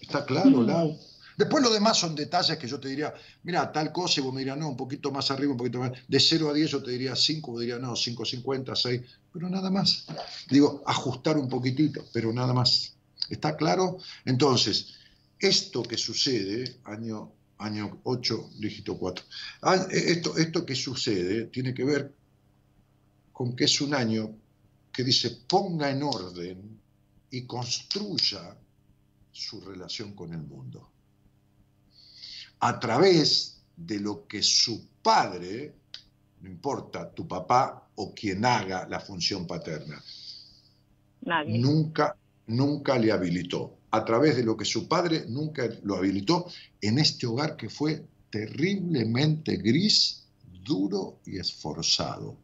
Está 0.00 0.24
claro, 0.24 0.62
Mm. 0.62 0.66
Lau. 0.66 0.98
Después 1.36 1.62
lo 1.62 1.70
demás 1.70 1.96
son 1.98 2.16
detalles 2.16 2.58
que 2.58 2.66
yo 2.66 2.80
te 2.80 2.88
diría, 2.88 3.14
mira, 3.44 3.70
tal 3.70 3.92
cosa, 3.92 4.20
y 4.20 4.24
vos 4.24 4.34
me 4.34 4.40
dirías, 4.40 4.58
no, 4.58 4.70
un 4.70 4.76
poquito 4.76 5.12
más 5.12 5.30
arriba, 5.30 5.52
un 5.52 5.58
poquito 5.58 5.78
más. 5.78 5.92
De 6.08 6.18
0 6.18 6.50
a 6.50 6.52
10 6.52 6.68
yo 6.70 6.82
te 6.82 6.90
diría 6.90 7.14
5, 7.14 7.52
vos 7.52 7.60
dirías, 7.60 7.80
no, 7.80 7.92
5,50, 7.92 8.74
6, 8.74 9.02
pero 9.32 9.48
nada 9.48 9.70
más. 9.70 10.06
Digo, 10.50 10.82
ajustar 10.84 11.36
un 11.38 11.48
poquitito, 11.48 12.04
pero 12.12 12.32
nada 12.32 12.52
más. 12.52 12.94
¿Está 13.30 13.56
claro? 13.56 13.98
Entonces, 14.24 14.94
esto 15.38 15.82
que 15.82 15.96
sucede, 15.96 16.80
año, 16.84 17.32
año 17.58 18.00
8, 18.04 18.50
dígito 18.58 18.98
4, 18.98 19.24
ah, 19.62 19.86
esto, 19.90 20.36
esto 20.36 20.66
que 20.66 20.74
sucede 20.74 21.46
tiene 21.46 21.72
que 21.74 21.84
ver 21.84 22.14
con 23.32 23.54
que 23.54 23.64
es 23.64 23.80
un 23.80 23.94
año 23.94 24.36
que 24.92 25.04
dice 25.04 25.30
ponga 25.46 25.90
en 25.90 26.02
orden 26.02 26.80
y 27.30 27.46
construya 27.46 28.56
su 29.30 29.60
relación 29.60 30.14
con 30.14 30.32
el 30.32 30.42
mundo. 30.42 30.90
A 32.60 32.80
través 32.80 33.62
de 33.76 34.00
lo 34.00 34.26
que 34.26 34.42
su 34.42 34.88
padre, 35.00 35.76
no 36.40 36.48
importa 36.48 37.14
tu 37.14 37.28
papá 37.28 37.88
o 37.94 38.12
quien 38.12 38.44
haga 38.44 38.88
la 38.88 38.98
función 38.98 39.46
paterna, 39.46 40.02
Nadie. 41.20 41.58
nunca, 41.58 42.16
nunca 42.48 42.98
le 42.98 43.12
habilitó. 43.12 43.77
A 43.90 44.04
través 44.04 44.36
de 44.36 44.44
lo 44.44 44.56
que 44.56 44.64
su 44.64 44.86
padre 44.86 45.24
nunca 45.28 45.68
lo 45.82 45.96
habilitó 45.96 46.46
en 46.80 46.98
este 46.98 47.26
hogar 47.26 47.56
que 47.56 47.70
fue 47.70 48.04
terriblemente 48.30 49.56
gris, 49.56 50.26
duro 50.62 51.20
y 51.24 51.38
esforzado. 51.38 52.36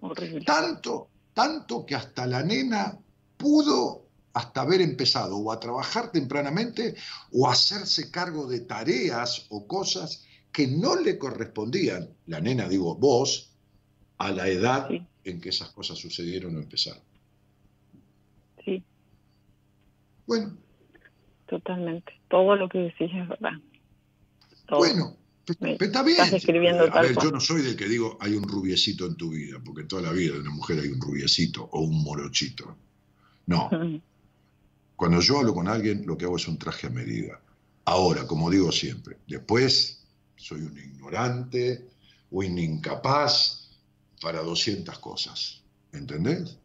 Horrible. 0.00 0.44
Tanto, 0.44 1.08
tanto 1.32 1.86
que 1.86 1.94
hasta 1.94 2.26
la 2.26 2.42
nena 2.42 2.98
pudo 3.36 4.06
hasta 4.32 4.60
haber 4.60 4.80
empezado 4.80 5.38
o 5.38 5.50
a 5.50 5.58
trabajar 5.58 6.12
tempranamente 6.12 6.94
o 7.32 7.48
a 7.48 7.52
hacerse 7.52 8.10
cargo 8.10 8.46
de 8.46 8.60
tareas 8.60 9.46
o 9.48 9.66
cosas 9.66 10.24
que 10.52 10.66
no 10.66 10.96
le 10.96 11.18
correspondían, 11.18 12.10
la 12.26 12.40
nena 12.40 12.68
digo 12.68 12.94
vos, 12.96 13.52
a 14.18 14.30
la 14.30 14.48
edad 14.48 14.88
Sí. 14.88 15.02
en 15.24 15.40
que 15.40 15.48
esas 15.48 15.70
cosas 15.70 15.98
sucedieron 15.98 16.56
o 16.56 16.60
empezaron. 16.60 17.02
Sí, 18.64 18.84
Bueno, 20.30 20.56
totalmente. 21.48 22.12
Todo 22.28 22.54
lo 22.54 22.68
que 22.68 22.78
decís 22.78 23.10
es 23.12 23.28
verdad. 23.28 23.50
Todo. 24.68 24.78
bueno, 24.78 25.16
está 25.44 26.04
bien. 26.04 26.18
estás 26.18 26.30
describiendo 26.30 26.84
a 26.84 26.90
tal 26.92 27.06
ver, 27.08 27.16
yo 27.20 27.32
no 27.32 27.40
soy 27.40 27.62
del 27.62 27.74
que 27.74 27.88
digo 27.88 28.16
hay 28.20 28.34
un 28.34 28.44
rubiecito 28.44 29.06
en 29.06 29.16
tu 29.16 29.30
vida, 29.30 29.58
porque 29.64 29.80
en 29.80 29.88
toda 29.88 30.02
la 30.02 30.12
vida 30.12 30.34
de 30.34 30.38
una 30.38 30.50
mujer 30.50 30.78
hay 30.78 30.86
un 30.86 31.00
rubiecito 31.00 31.68
o 31.72 31.80
un 31.80 32.04
morochito. 32.04 32.76
No. 33.46 33.68
Cuando 34.94 35.20
yo 35.20 35.40
hablo 35.40 35.52
con 35.52 35.66
alguien, 35.66 36.06
lo 36.06 36.16
que 36.16 36.26
hago 36.26 36.36
es 36.36 36.46
un 36.46 36.58
traje 36.58 36.86
a 36.86 36.90
medida. 36.90 37.40
Ahora, 37.86 38.24
como 38.28 38.50
digo 38.50 38.70
siempre, 38.70 39.16
después 39.26 40.06
soy 40.36 40.60
un 40.60 40.78
ignorante 40.78 41.88
o 42.30 42.38
un 42.38 42.56
incapaz 42.56 43.68
para 44.22 44.42
200 44.42 44.96
cosas. 45.00 45.64
¿Entendés? 45.92 46.59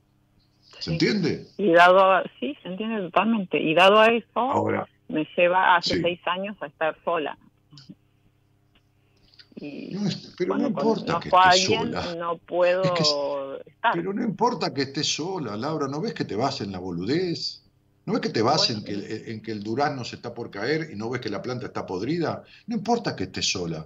¿Se 0.80 0.84
Sí. 0.84 0.92
entiende? 0.94 1.48
Y 1.58 1.72
dado 1.72 2.00
a, 2.12 2.24
sí, 2.40 2.56
se 2.62 2.68
entiende 2.70 3.02
totalmente. 3.02 3.60
Y 3.60 3.74
dado 3.74 4.00
a 4.00 4.08
eso, 4.08 4.28
Ahora, 4.40 4.88
me 5.08 5.28
lleva 5.36 5.76
hace 5.76 5.96
Sí. 5.96 6.02
seis 6.02 6.20
años 6.26 6.58
a 6.62 6.68
estar 6.68 6.96
sola. 7.04 7.38
Y 9.58 9.90
no 9.94 10.06
es- 10.08 10.34
pero 10.38 10.58
no 10.58 10.68
importa 10.68 11.20
que 11.20 11.30
estés 11.30 11.70
alguien, 11.70 11.94
sola. 11.94 12.16
no 12.16 12.38
puedo 12.40 12.84
Es 13.58 13.66
estar. 13.68 13.94
Pero 13.94 14.14
no 14.14 14.24
importa 14.24 14.74
que 14.74 14.82
estés 14.84 15.08
sola, 15.08 15.56
Laura, 15.56 15.88
¿no 15.88 16.02
ves 16.02 16.14
que 16.14 16.26
te 16.26 16.36
vas 16.36 16.60
en 16.62 16.72
la 16.74 16.80
boludez? 16.80 17.62
¿No 18.06 18.14
ves 18.14 18.22
que 18.22 18.30
te 18.30 18.42
vas 18.42 18.68
Bueno, 18.68 18.86
en, 18.88 19.02
que, 19.02 19.32
en 19.32 19.42
que 19.42 19.52
el 19.52 19.64
durazno 19.64 20.04
se 20.04 20.18
está 20.18 20.34
por 20.34 20.52
caer 20.52 20.90
y 20.92 20.96
no 20.96 21.10
ves 21.10 21.22
que 21.22 21.30
la 21.30 21.42
planta 21.42 21.68
está 21.68 21.86
podrida? 21.86 22.44
No 22.68 22.76
importa 22.76 23.16
que 23.16 23.24
estés 23.24 23.50
sola. 23.50 23.86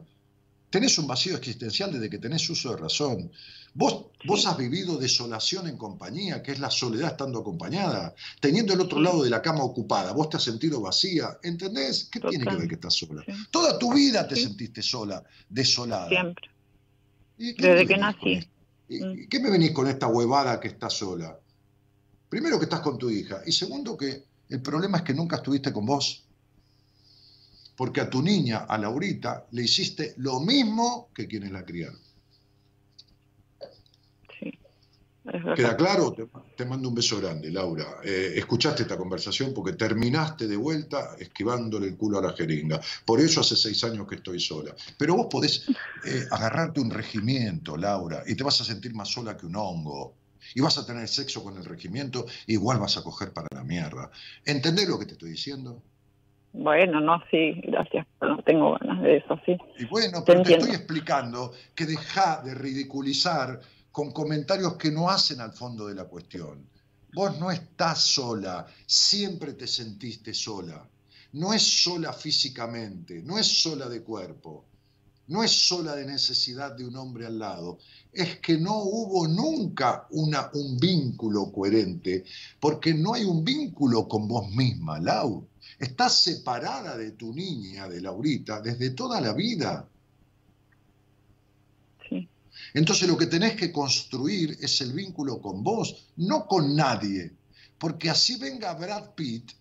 Tenés 0.70 0.98
un 1.00 1.08
vacío 1.08 1.36
existencial 1.36 1.92
desde 1.92 2.10
que 2.10 2.20
tenés 2.20 2.48
uso 2.50 2.72
de 2.72 2.78
razón. 2.78 3.32
Vos, 3.74 4.08
vos 4.26 4.46
has 4.46 4.58
vivido 4.58 4.98
desolación 4.98 5.68
en 5.68 5.78
compañía, 5.78 6.42
que 6.44 6.52
es 6.52 6.60
la 6.60 6.70
soledad 6.70 7.12
estando 7.12 7.40
acompañada, 7.40 8.14
teniendo 8.40 8.74
el 8.74 8.82
otro 8.82 9.00
lado 9.00 9.24
de 9.24 9.30
la 9.30 9.42
cama 9.42 9.64
ocupada. 9.64 10.12
Vos 10.12 10.30
te 10.30 10.38
has 10.38 10.44
sentido 10.44 10.82
vacía, 10.82 11.38
¿entendés? 11.44 12.10
¿Qué 12.12 12.20
tiene 12.20 12.46
que 12.46 12.56
ver 12.56 12.68
que 12.68 12.76
estás 12.76 12.96
sola? 12.96 13.24
Sí. 13.26 13.32
Toda 13.52 13.78
tu 13.80 13.94
vida 13.94 14.28
te 14.28 14.36
Sí. 14.36 14.44
sentiste 14.44 14.82
sola, 14.82 15.24
desolada. 15.50 16.08
Siempre. 16.10 16.50
¿Y 17.38 17.56
qué 17.56 17.68
Desde 17.68 17.88
que 17.88 17.98
nací. 17.98 18.34
esto? 18.34 18.52
¿Y- 18.90 19.04
Mm. 19.04 19.20
y 19.24 19.28
qué 19.28 19.40
me 19.40 19.50
venís 19.52 19.72
con 19.72 19.88
esta 19.88 20.08
huevada 20.08 20.60
que 20.60 20.68
estás 20.70 20.94
sola? 20.94 21.40
Primero 22.28 22.58
que 22.60 22.66
estás 22.66 22.82
con 22.82 22.98
tu 22.98 23.10
hija 23.10 23.42
y 23.46 23.52
segundo 23.52 23.96
que 23.98 24.24
el 24.50 24.62
problema 24.62 24.98
es 25.00 25.04
que 25.04 25.14
nunca 25.14 25.38
estuviste 25.38 25.72
con 25.72 25.86
vos. 25.86 26.26
Porque 27.80 28.02
a 28.02 28.10
tu 28.10 28.22
niña, 28.22 28.66
a 28.68 28.78
Laurita, 28.78 29.46
le 29.52 29.64
hiciste 29.64 30.14
lo 30.18 30.42
mismo 30.42 31.08
que 31.16 31.30
quienes 31.30 31.50
la 31.50 31.64
criaron. 31.64 31.98
Sí. 34.38 34.60
¿Queda 35.56 35.78
claro? 35.78 36.12
Te, 36.12 36.28
te 36.58 36.66
mando 36.66 36.90
un 36.90 36.96
beso 36.96 37.22
grande, 37.22 37.50
Laura. 37.50 38.02
Eh, 38.04 38.34
escuchaste 38.36 38.84
esta 38.84 38.98
conversación 38.98 39.54
porque 39.54 39.78
terminaste 39.78 40.46
de 40.46 40.58
vuelta 40.58 41.16
esquivándole 41.18 41.88
el 41.88 41.96
culo 41.96 42.20
a 42.20 42.22
la 42.22 42.34
jeringa. 42.34 42.82
Por 43.06 43.22
eso 43.22 43.40
hace 43.40 43.56
seis 43.56 43.82
años 43.86 44.06
que 44.10 44.16
estoy 44.16 44.42
sola. 44.42 44.76
Pero 44.98 45.16
vos 45.16 45.28
podés 45.32 45.66
eh, 46.04 46.28
agarrarte 46.32 46.82
un 46.82 46.90
regimiento, 46.90 47.78
Laura, 47.78 48.24
y 48.28 48.36
te 48.36 48.44
vas 48.44 48.60
a 48.60 48.66
sentir 48.66 48.94
más 48.94 49.08
sola 49.08 49.38
que 49.38 49.46
un 49.46 49.56
hongo. 49.56 50.16
Y 50.54 50.60
vas 50.60 50.78
a 50.78 50.86
tener 50.86 51.08
sexo 51.08 51.42
con 51.42 51.56
el 51.56 51.64
regimiento, 51.64 52.26
igual 52.48 52.78
vas 52.78 52.98
a 52.98 53.04
coger 53.04 53.32
para 53.32 53.48
la 53.56 53.64
mierda. 53.64 54.12
¿Entendés 54.44 54.90
lo 54.90 55.00
que 55.00 55.06
te 55.06 55.14
estoy 55.14 55.30
diciendo? 55.30 55.82
Bueno, 56.54 57.00
no, 57.00 57.22
sí, 57.30 57.62
gracias. 57.64 58.06
pero 58.20 58.36
No 58.36 58.44
tengo 58.44 58.78
ganas 58.80 59.02
de 59.02 59.18
eso, 59.18 59.40
sí. 59.46 59.58
Y 59.78 59.86
bueno, 59.86 60.24
Te 60.24 60.34
pero 60.34 60.44
te 60.44 60.54
estoy 60.54 60.72
explicando 60.72 61.54
que 61.76 61.86
deja 61.86 62.42
de 62.42 62.56
ridiculizar 62.56 63.60
con 63.92 64.12
comentarios 64.12 64.76
que 64.76 64.92
no 64.92 65.10
hacen 65.10 65.42
al 65.42 65.52
fondo 65.52 65.88
de 65.88 65.96
la 65.96 66.06
cuestión. 66.06 66.68
Vos 67.14 67.40
no 67.40 67.50
estás 67.52 68.00
sola, 68.00 68.66
siempre 68.86 69.54
te 69.54 69.68
sentiste 69.68 70.34
sola. 70.34 70.88
No 71.34 71.54
es 71.54 71.62
sola 71.62 72.14
físicamente, 72.14 73.22
no 73.24 73.38
es 73.38 73.48
sola 73.62 73.88
de 73.88 74.02
cuerpo, 74.02 74.66
no 75.28 75.44
es 75.44 75.52
sola 75.52 75.96
de 75.96 76.06
necesidad 76.06 76.76
de 76.76 76.88
un 76.88 76.96
hombre 76.96 77.26
al 77.28 77.38
lado. 77.38 77.78
Es 78.12 78.40
que 78.40 78.58
no 78.58 78.78
hubo 78.80 79.28
nunca 79.28 80.08
una, 80.12 80.50
un 80.54 80.78
vínculo 80.78 81.52
coherente, 81.52 82.24
porque 82.60 82.94
no 82.96 83.14
hay 83.14 83.26
un 83.26 83.44
vínculo 83.44 84.08
con 84.08 84.28
vos 84.28 84.50
misma, 84.50 85.00
Lau. 85.00 85.48
Estás 85.80 86.22
separada 86.22 86.98
de 86.98 87.12
tu 87.12 87.34
niña, 87.34 87.88
de 87.88 88.02
Laurita, 88.02 88.60
desde 88.62 88.90
toda 88.92 89.22
la 89.22 89.34
vida. 89.34 89.88
Sí. 92.10 92.28
Entonces 92.74 93.08
lo 93.08 93.18
que 93.18 93.28
tenés 93.28 93.56
que 93.56 93.72
construir 93.72 94.58
es 94.60 94.82
el 94.82 94.92
vínculo 94.92 95.40
con 95.42 95.64
vos, 95.64 96.10
no 96.18 96.46
con 96.46 96.76
nadie. 96.76 97.32
Porque 97.78 98.10
así 98.10 98.38
venga 98.38 98.74
Brad 98.74 99.12
Pitt, 99.16 99.52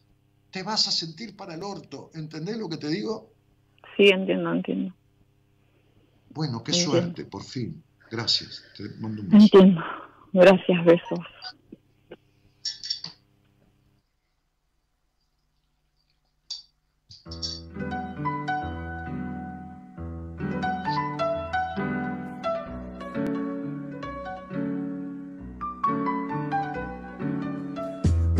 te 0.50 0.64
vas 0.64 0.88
a 0.88 0.90
sentir 0.90 1.36
para 1.36 1.54
el 1.54 1.62
orto. 1.62 2.10
¿Entendés 2.14 2.56
lo 2.58 2.68
que 2.68 2.78
te 2.78 2.88
digo? 2.88 3.32
Sí, 3.96 4.08
entiendo, 4.08 4.52
entiendo. 4.52 4.94
Bueno, 6.30 6.62
qué 6.62 6.72
Entiendo. 6.72 6.92
suerte, 6.92 7.24
por 7.24 7.44
fin. 7.44 7.82
Gracias. 8.10 8.64
Te 8.76 8.88
mando 9.00 9.22
un 9.22 9.28
beso. 9.28 9.44
Entiendo. 9.44 9.80
Gracias, 10.32 10.84
besos. 10.84 11.20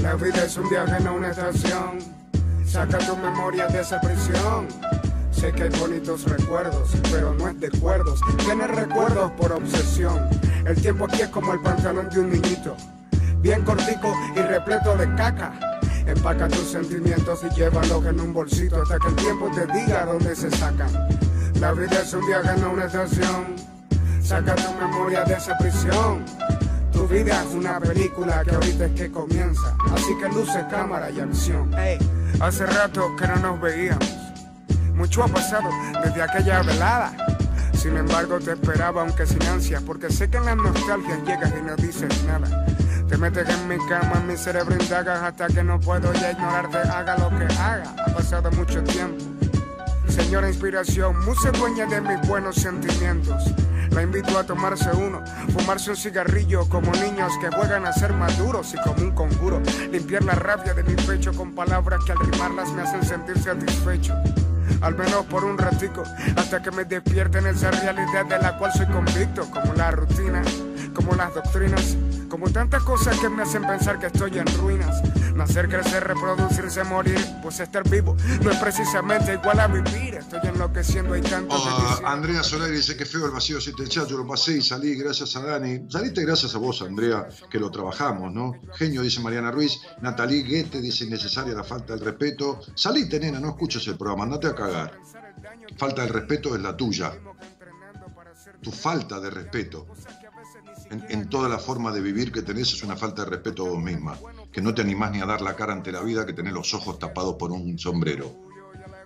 La 0.09 0.15
vida 0.15 0.43
es 0.43 0.57
un 0.57 0.67
viaje, 0.71 1.05
no 1.05 1.17
una 1.17 1.29
estación. 1.29 1.99
Saca 2.65 2.97
tu 2.97 3.15
memoria 3.15 3.67
de 3.67 3.83
esa 3.83 4.01
prisión. 4.01 4.67
Sé 5.31 5.53
que 5.53 5.65
hay 5.65 5.69
bonitos 5.79 6.25
recuerdos, 6.25 6.97
pero 7.13 7.35
no 7.35 7.47
es 7.47 7.61
de 7.61 7.67
acuerdos. 7.67 8.19
Tienes 8.39 8.71
recuerdos 8.71 9.31
por 9.33 9.53
obsesión. 9.53 10.27
El 10.65 10.81
tiempo 10.81 11.05
aquí 11.05 11.21
es 11.21 11.29
como 11.29 11.53
el 11.53 11.61
pantalón 11.61 12.09
de 12.09 12.21
un 12.21 12.31
niñito. 12.31 12.75
Bien 13.43 13.63
cortico 13.67 14.11
y 14.35 14.39
repleto 14.39 14.97
de 14.97 15.15
caca. 15.15 15.53
Empaca 16.07 16.49
tus 16.49 16.71
sentimientos 16.71 17.41
y 17.45 17.55
llévalos 17.55 18.07
en 18.07 18.19
un 18.19 18.33
bolsito 18.33 18.81
hasta 18.81 18.99
que 18.99 19.09
el 19.09 19.17
tiempo 19.17 19.51
te 19.55 19.67
diga 19.67 20.07
dónde 20.07 20.35
se 20.35 20.51
sacan. 20.51 20.91
La 21.61 21.73
vida 21.73 22.01
es 22.01 22.15
un 22.15 22.27
viaje, 22.27 22.59
no 22.59 22.71
una 22.71 22.87
estación. 22.87 23.57
Saca 24.23 24.55
tu 24.55 24.73
memoria 24.73 25.25
de 25.25 25.35
esa 25.35 25.59
prisión. 25.59 26.25
Tu 26.99 27.07
vida 27.07 27.45
es 27.45 27.55
una 27.55 27.79
película 27.79 28.43
que 28.43 28.57
ahorita 28.57 28.87
es 28.87 28.93
que 28.93 29.13
comienza. 29.13 29.77
Así 29.95 30.17
que 30.21 30.29
luces, 30.31 30.65
cámara 30.69 31.09
y 31.11 31.21
acción. 31.21 31.73
Ey, 31.75 31.97
hace 32.41 32.67
rato 32.67 33.15
que 33.15 33.25
no 33.29 33.37
nos 33.37 33.61
veíamos. 33.61 34.17
Mucho 34.95 35.23
ha 35.23 35.29
pasado 35.29 35.71
desde 36.03 36.21
aquella 36.21 36.61
velada. 36.63 37.13
Sin 37.73 37.97
embargo, 37.97 38.41
te 38.41 38.51
esperaba, 38.51 39.03
aunque 39.03 39.27
sin 39.27 39.41
ansias, 39.45 39.81
porque 39.85 40.11
sé 40.11 40.29
que 40.29 40.39
en 40.39 40.47
las 40.47 40.57
nostalgias 40.57 41.21
llegas 41.25 41.53
y 41.57 41.63
no 41.63 41.77
dices 41.77 42.25
nada. 42.25 42.67
Te 43.09 43.17
metes 43.17 43.49
en 43.49 43.69
mi 43.69 43.79
cama, 43.87 44.21
mi 44.27 44.37
cerebro 44.37 44.75
indagas 44.75 45.23
hasta 45.23 45.47
que 45.47 45.63
no 45.63 45.79
puedo 45.79 46.13
ya 46.15 46.33
ignorarte, 46.33 46.79
haga 46.79 47.17
lo 47.17 47.29
que 47.31 47.45
haga. 47.61 47.95
Ha 48.07 48.13
pasado 48.13 48.51
mucho 48.51 48.83
tiempo. 48.83 49.25
Señora 50.09 50.49
inspiración, 50.49 51.15
mucha 51.25 51.53
dueña 51.53 51.87
de 51.87 52.01
mis 52.01 52.29
buenos 52.29 52.57
sentimientos. 52.57 53.55
La 53.99 54.05
invito 54.05 54.39
a 54.39 54.45
tomarse 54.45 54.89
uno, 54.93 55.25
fumarse 55.53 55.91
un 55.91 55.97
cigarrillo 55.97 56.69
como 56.69 56.93
niños 56.93 57.33
que 57.41 57.51
juegan 57.51 57.85
a 57.85 57.93
ser 57.93 58.13
maduros 58.13 58.73
y 58.73 58.77
como 58.89 59.03
un 59.03 59.11
conjuro. 59.11 59.61
Limpiar 59.91 60.23
la 60.23 60.37
rabia 60.37 60.73
de 60.73 60.85
mi 60.85 60.95
pecho 60.95 61.33
con 61.33 61.53
palabras 61.53 62.05
que 62.05 62.13
al 62.13 62.19
rimarlas 62.21 62.71
me 62.71 62.83
hacen 62.83 63.03
sentir 63.03 63.37
satisfecho. 63.41 64.15
Al 64.83 64.95
menos 64.97 65.25
por 65.25 65.45
un 65.45 65.59
ratico, 65.59 66.05
hasta 66.37 66.63
que 66.63 66.71
me 66.71 66.85
despierten 66.85 67.49
esa 67.49 67.73
realidad 67.73 68.25
de 68.27 68.39
la 68.39 68.57
cual 68.57 68.73
soy 68.73 68.87
convicto, 68.87 69.51
como 69.51 69.75
la 69.75 69.91
rutina, 69.91 70.43
como 70.95 71.17
las 71.17 71.35
doctrinas, 71.35 71.97
como 72.29 72.49
tantas 72.51 72.85
cosas 72.85 73.19
que 73.19 73.29
me 73.29 73.43
hacen 73.43 73.67
pensar 73.67 73.99
que 73.99 74.07
estoy 74.07 74.39
en 74.39 74.47
ruinas. 74.59 75.03
Nacer, 75.39 75.69
crecer, 75.69 76.03
reproducirse, 76.03 76.83
morir, 76.83 77.25
pues 77.41 77.61
estar 77.61 77.89
vivo 77.89 78.17
no 78.43 78.51
es 78.51 78.57
precisamente 78.59 79.35
igual 79.35 79.61
a 79.61 79.69
vivir. 79.69 80.17
Estoy 80.17 80.41
enloqueciendo, 80.43 81.15
hay 81.15 81.23
tantos 81.23 81.63
Ah, 81.65 82.01
Andrea 82.13 82.43
Solari 82.43 82.73
dice 82.73 82.97
que 82.97 83.07
feo 83.07 83.27
el 83.27 83.31
vacío 83.31 83.61
siete 83.61 83.85
el 83.85 83.89
chat, 83.89 84.09
yo 84.09 84.19
lo 84.19 84.27
pasé 84.27 84.57
y 84.59 84.63
salí 84.63 84.97
gracias 84.97 85.37
a 85.37 85.43
Dani. 85.43 85.89
Saliste 85.89 86.25
gracias 86.25 86.57
a 86.57 86.59
vos, 86.59 86.83
Andrea, 86.83 87.29
que 87.49 87.61
lo 87.61 87.71
trabajamos, 87.71 88.35
¿no? 88.35 88.53
Genio, 88.75 89.01
dice 89.03 89.21
Mariana 89.21 89.53
Ruiz. 89.53 89.79
Natalie 90.03 90.43
Guete 90.43 90.81
dice 90.81 91.05
innecesaria 91.05 91.55
la 91.55 91.63
falta 91.63 91.95
del 91.95 92.05
respeto. 92.05 92.59
Salite, 92.75 93.21
nena, 93.21 93.39
no 93.39 93.51
escuches 93.51 93.87
el 93.87 93.97
programa, 93.97 94.25
andate 94.25 94.49
a 94.49 94.57
cagar. 94.57 94.99
Falta 95.77 96.03
del 96.03 96.13
respeto 96.13 96.57
es 96.57 96.61
la 96.61 96.77
tuya. 96.77 97.13
Tu 98.61 98.73
falta 98.73 99.21
de 99.21 99.31
respeto 99.31 99.87
en, 100.91 101.05
en 101.09 101.31
toda 101.31 101.49
la 101.49 101.59
forma 101.59 101.93
de 101.93 102.01
vivir 102.01 102.33
que 102.33 102.43
tenés 102.43 102.73
es 102.73 102.83
una 102.83 102.97
falta 102.97 103.23
de 103.23 103.31
respeto 103.31 103.65
a 103.65 103.69
vos 103.71 103.79
misma. 103.79 104.19
Que 104.53 104.63
no 104.63 104.75
te 104.75 104.83
animás 104.83 105.13
ni 105.13 105.21
a 105.21 105.27
dar 105.27 105.41
la 105.41 105.55
cara 105.57 105.73
ante 105.73 105.93
la 105.93 106.01
vida, 106.01 106.27
que 106.27 106.33
tenés 106.33 106.53
los 106.53 106.73
ojos 106.75 106.99
tapados 106.99 107.37
por 107.37 107.53
un 107.53 107.79
sombrero. 107.79 108.49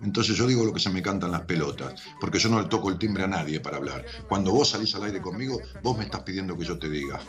Entonces 0.03 0.37
yo 0.37 0.47
digo 0.47 0.65
lo 0.65 0.73
que 0.73 0.81
se 0.81 0.91
me 0.91 1.03
cantan 1.03 1.31
las 1.31 1.43
pelotas, 1.43 1.95
porque 2.21 2.39
yo 2.39 2.49
no 2.49 2.61
le 2.61 2.69
toco 2.69 2.89
el 2.91 2.99
timbre 2.99 3.25
a 3.25 3.29
nadie 3.29 3.61
para 3.61 3.77
hablar. 3.77 4.05
Cuando 4.29 4.51
vos 4.53 4.71
salís 4.71 4.95
al 4.95 5.05
aire 5.05 5.21
conmigo, 5.21 5.61
vos 5.83 5.97
me 5.97 6.05
estás 6.05 6.23
pidiendo 6.23 6.57
que 6.57 6.65
yo 6.65 6.79
te 6.79 6.89
diga. 6.89 7.21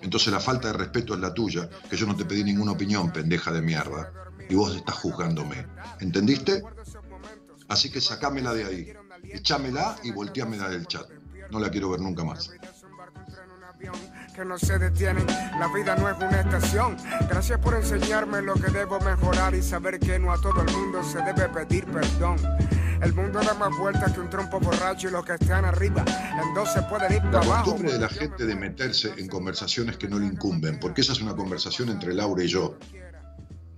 Entonces 0.00 0.32
la 0.32 0.40
falta 0.40 0.68
de 0.68 0.74
respeto 0.74 1.14
es 1.14 1.20
la 1.20 1.34
tuya, 1.34 1.68
que 1.90 1.96
yo 1.96 2.06
no 2.06 2.16
te 2.16 2.24
pedí 2.24 2.42
ninguna 2.42 2.72
opinión, 2.72 3.12
pendeja 3.12 3.52
de 3.52 3.60
mierda, 3.60 4.12
y 4.48 4.54
vos 4.54 4.74
estás 4.74 4.96
juzgándome. 4.96 5.66
¿Entendiste? 6.00 6.62
Así 7.68 7.90
que 7.90 8.00
sacámela 8.00 8.54
de 8.54 8.64
ahí, 8.64 8.92
echámela 9.24 9.96
y 10.02 10.12
volteámela 10.12 10.68
del 10.68 10.86
chat. 10.86 11.08
No 11.50 11.60
la 11.60 11.70
quiero 11.70 11.90
ver 11.90 12.00
nunca 12.00 12.24
más. 12.24 12.50
Que 14.32 14.44
no 14.44 14.58
se 14.58 14.78
detienen. 14.78 15.26
La 15.58 15.68
vida 15.68 15.94
no 15.96 16.08
es 16.08 16.16
una 16.16 16.40
estación. 16.40 16.96
Gracias 17.28 17.58
por 17.58 17.74
enseñarme 17.74 18.40
lo 18.42 18.54
que 18.54 18.70
debo 18.70 18.98
mejorar 19.00 19.54
y 19.54 19.62
saber 19.62 19.98
que 19.98 20.18
no 20.18 20.32
a 20.32 20.40
todo 20.40 20.62
el 20.62 20.72
mundo 20.72 21.02
se 21.04 21.18
debe 21.18 21.48
pedir 21.48 21.84
perdón. 21.86 22.36
El 23.02 23.12
mundo 23.14 23.40
da 23.40 23.54
más 23.54 23.76
vueltas 23.76 24.12
que 24.12 24.20
un 24.20 24.30
trompo 24.30 24.60
borracho 24.60 25.08
y 25.08 25.10
los 25.10 25.24
que 25.24 25.34
están 25.34 25.64
arriba 25.64 26.04
en 26.40 26.54
dos 26.54 26.72
se 26.72 26.82
pueden 26.82 27.12
ir 27.12 27.24
La 27.24 27.30
para 27.32 27.44
abajo. 27.44 27.64
costumbre 27.64 27.92
de 27.94 27.98
la 27.98 28.08
gente 28.08 28.46
de 28.46 28.54
meterse 28.54 29.12
en 29.16 29.26
conversaciones 29.28 29.96
que 29.96 30.08
no 30.08 30.18
le 30.20 30.26
incumben, 30.26 30.78
porque 30.78 31.00
esa 31.00 31.12
es 31.12 31.20
una 31.20 31.34
conversación 31.34 31.88
entre 31.88 32.14
Laura 32.14 32.44
y 32.44 32.48
yo, 32.48 32.78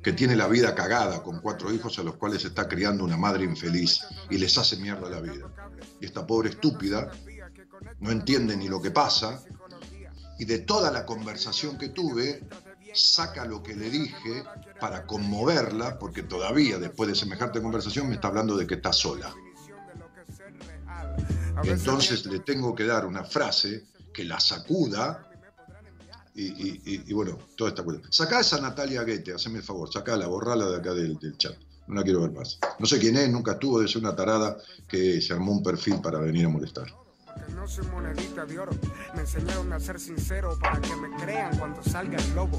que 0.02 0.12
tiene 0.12 0.36
la 0.36 0.46
vida 0.46 0.74
cagada 0.74 1.22
con 1.22 1.40
cuatro 1.40 1.72
hijos 1.72 1.98
a 1.98 2.02
los 2.02 2.16
cuales 2.16 2.44
está 2.44 2.68
criando 2.68 3.02
una 3.02 3.16
madre 3.16 3.44
infeliz 3.44 4.04
y 4.28 4.36
les 4.36 4.58
hace 4.58 4.76
mierda 4.76 5.08
la 5.08 5.20
vida. 5.20 5.46
Y 6.02 6.04
esta 6.04 6.26
pobre 6.26 6.50
estúpida 6.50 7.10
no 8.00 8.10
entiende 8.10 8.54
ni 8.58 8.68
lo 8.68 8.82
que 8.82 8.90
pasa 8.90 9.40
y 10.44 10.46
de 10.46 10.58
toda 10.58 10.90
la 10.90 11.06
conversación 11.06 11.78
que 11.78 11.88
tuve 11.88 12.42
saca 12.92 13.46
lo 13.46 13.62
que 13.62 13.74
le 13.74 13.88
dije 13.88 14.44
para 14.78 15.06
conmoverla, 15.06 15.98
porque 15.98 16.22
todavía 16.22 16.78
después 16.78 17.08
de 17.08 17.14
semejante 17.14 17.62
conversación 17.62 18.10
me 18.10 18.16
está 18.16 18.28
hablando 18.28 18.54
de 18.54 18.66
que 18.66 18.74
está 18.74 18.92
sola. 18.92 19.34
Entonces 21.64 22.26
le 22.26 22.40
tengo 22.40 22.74
que 22.74 22.84
dar 22.84 23.06
una 23.06 23.24
frase 23.24 23.86
que 24.12 24.24
la 24.24 24.38
sacuda 24.38 25.30
y 26.34 27.10
bueno, 27.14 27.38
toda 27.56 27.70
esta 27.70 27.82
cuestión. 27.82 28.12
Sacá 28.12 28.40
esa 28.40 28.60
Natalia 28.60 29.02
Guete, 29.02 29.32
haceme 29.32 29.60
el 29.60 29.64
favor, 29.64 29.90
sacala, 29.90 30.26
borrala 30.26 30.66
de 30.66 30.76
acá 30.76 30.92
del, 30.92 31.18
del 31.18 31.38
chat. 31.38 31.56
No 31.86 31.94
la 31.94 32.02
quiero 32.02 32.20
ver 32.20 32.32
más. 32.32 32.58
No 32.78 32.84
sé 32.84 32.98
quién 32.98 33.16
es, 33.16 33.30
nunca 33.30 33.52
estuvo, 33.52 33.80
de 33.80 33.88
ser 33.88 34.02
una 34.02 34.14
tarada 34.14 34.58
que 34.86 35.22
se 35.22 35.32
armó 35.32 35.52
un 35.52 35.62
perfil 35.62 36.02
para 36.02 36.18
venir 36.18 36.44
a 36.44 36.50
molestar. 36.50 37.03
Que 37.34 37.52
no 37.52 37.66
soy 37.66 37.86
monedita 37.86 38.44
de 38.44 38.58
oro. 38.58 38.72
Me 39.14 39.22
enseñaron 39.22 39.72
a 39.72 39.80
ser 39.80 39.98
sincero 40.00 40.56
para 40.60 40.80
que 40.80 40.96
me 40.96 41.10
crean 41.16 41.56
cuando 41.56 41.82
salga 41.82 42.18
el 42.18 42.34
lobo. 42.34 42.58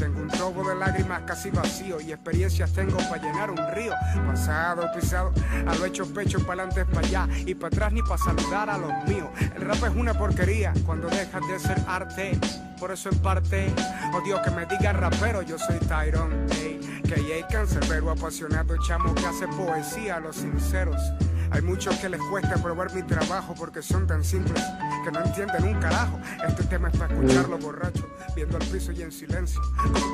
Tengo 0.00 0.22
un 0.22 0.28
tobo 0.28 0.66
de 0.66 0.74
lágrimas 0.76 1.22
casi 1.26 1.50
vacío 1.50 2.00
y 2.00 2.12
experiencias 2.12 2.72
tengo 2.72 2.96
para 2.96 3.22
llenar 3.22 3.50
un 3.50 3.58
río. 3.74 3.92
Pasado, 4.26 4.90
pisado, 4.94 5.30
a 5.66 5.74
lo 5.74 5.84
hecho 5.84 6.06
pecho 6.14 6.38
para 6.46 6.62
adelante, 6.62 6.86
para 6.86 7.06
allá 7.06 7.28
y 7.44 7.54
para 7.54 7.68
atrás 7.68 7.92
ni 7.92 8.00
para 8.00 8.16
saludar 8.16 8.70
a 8.70 8.78
los 8.78 8.90
míos. 9.06 9.28
El 9.54 9.60
rap 9.60 9.84
es 9.84 9.94
una 9.94 10.14
porquería 10.14 10.72
cuando 10.86 11.08
dejas 11.08 11.46
de 11.46 11.58
ser 11.58 11.78
arte. 11.86 12.38
Por 12.78 12.92
eso 12.92 13.10
en 13.10 13.18
parte 13.18 13.70
odio 14.14 14.40
que 14.42 14.50
me 14.52 14.64
digan 14.64 14.96
rapero, 14.96 15.42
yo 15.42 15.58
soy 15.58 15.78
Tyrone. 15.80 16.46
Ey, 16.54 17.02
que 17.06 17.14
hay 17.34 17.42
cancerbero 17.50 18.10
apasionado, 18.10 18.76
chamo 18.88 19.14
que 19.14 19.26
hace 19.26 19.46
poesía 19.48 20.16
a 20.16 20.20
los 20.20 20.36
sinceros. 20.36 21.02
Hay 21.50 21.62
muchos 21.62 21.96
que 21.96 22.08
les 22.08 22.20
cuesta 22.20 22.54
probar 22.62 22.94
mi 22.94 23.02
trabajo 23.02 23.54
porque 23.58 23.82
son 23.82 24.06
tan 24.06 24.24
simples 24.24 24.62
que 25.04 25.10
no 25.10 25.24
entienden 25.24 25.64
un 25.64 25.80
carajo. 25.80 26.18
Este 26.46 26.64
tema 26.64 26.88
es 26.88 26.96
para 26.96 27.14
escucharlo 27.14 27.58
borracho, 27.58 28.08
viendo 28.36 28.56
al 28.56 28.64
piso 28.66 28.92
y 28.92 29.02
en 29.02 29.10
silencio. 29.10 29.60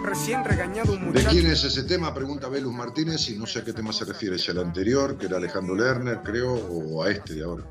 Recién 0.05 0.45
regañado 0.45 0.93
un 0.93 1.01
¿De 1.01 1.07
muchacho. 1.07 1.29
quién 1.31 1.47
es 1.47 1.63
ese 1.65 1.83
tema? 1.83 2.15
Pregunta 2.15 2.49
Belus 2.49 2.73
Martínez 2.73 3.29
y 3.29 3.37
no 3.37 3.47
sé 3.47 3.61
a 3.61 3.65
qué 3.65 3.73
tema 3.73 3.93
se 3.93 4.05
refiere, 4.05 4.39
si 4.39 4.51
al 4.51 4.59
anterior, 4.59 5.19
que 5.19 5.27
era 5.27 5.37
Alejandro 5.37 5.75
Lerner, 5.75 6.21
creo, 6.23 6.55
o 6.55 7.03
a 7.03 7.11
este 7.11 7.35
de 7.35 7.45
ahora. 7.45 7.65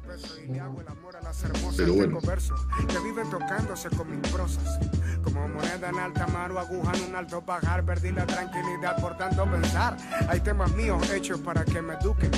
Pero 1.75 1.93
bueno. 1.93 2.19
que 2.19 2.99
viven 2.99 3.29
tocándose 3.29 3.89
con 3.89 4.09
mis 4.09 4.29
prosas. 4.31 4.79
Como 5.23 5.47
moneda 5.47 5.89
en 5.89 5.97
alta 5.97 6.27
mar 6.27 6.51
o 6.51 6.59
aguja 6.59 6.91
en 6.95 7.09
un 7.09 7.15
alto 7.15 7.41
bajar, 7.41 7.83
perdí 7.83 8.11
la 8.11 8.25
tranquilidad 8.25 9.01
por 9.01 9.17
tanto 9.17 9.43
pensar. 9.49 9.97
Hay 10.29 10.39
temas 10.41 10.71
míos 10.73 11.09
hechos 11.09 11.39
para 11.39 11.65
que 11.65 11.81
me 11.81 11.95
eduquen, 11.95 12.31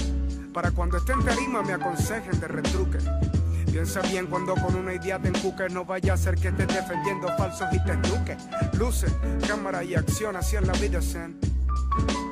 para 0.58 0.72
cuando 0.72 0.98
esté 0.98 1.12
en 1.12 1.24
tarima 1.24 1.62
me 1.62 1.74
aconsejen 1.74 2.40
de 2.40 2.48
retruque. 2.48 2.98
Piensa 3.72 4.02
bien 4.02 4.26
cuando 4.26 4.56
con 4.56 4.74
una 4.74 4.92
idea 4.92 5.20
te 5.20 5.28
encuques, 5.28 5.72
no 5.72 5.86
vaya 5.86 6.16
a 6.16 6.18
ser 6.18 6.34
que 6.34 6.48
estés 6.48 6.68
defendiendo 6.68 7.28
falsos 7.38 7.68
y 7.74 7.84
te 7.84 7.92
eduques. 7.92 8.38
Luce, 8.74 9.06
cámara 9.48 9.84
y 9.84 9.94
acción, 9.94 10.36
así 10.36 10.56
es 10.56 10.66
la 10.66 10.74
vida 10.74 11.00
zen. 11.00 11.40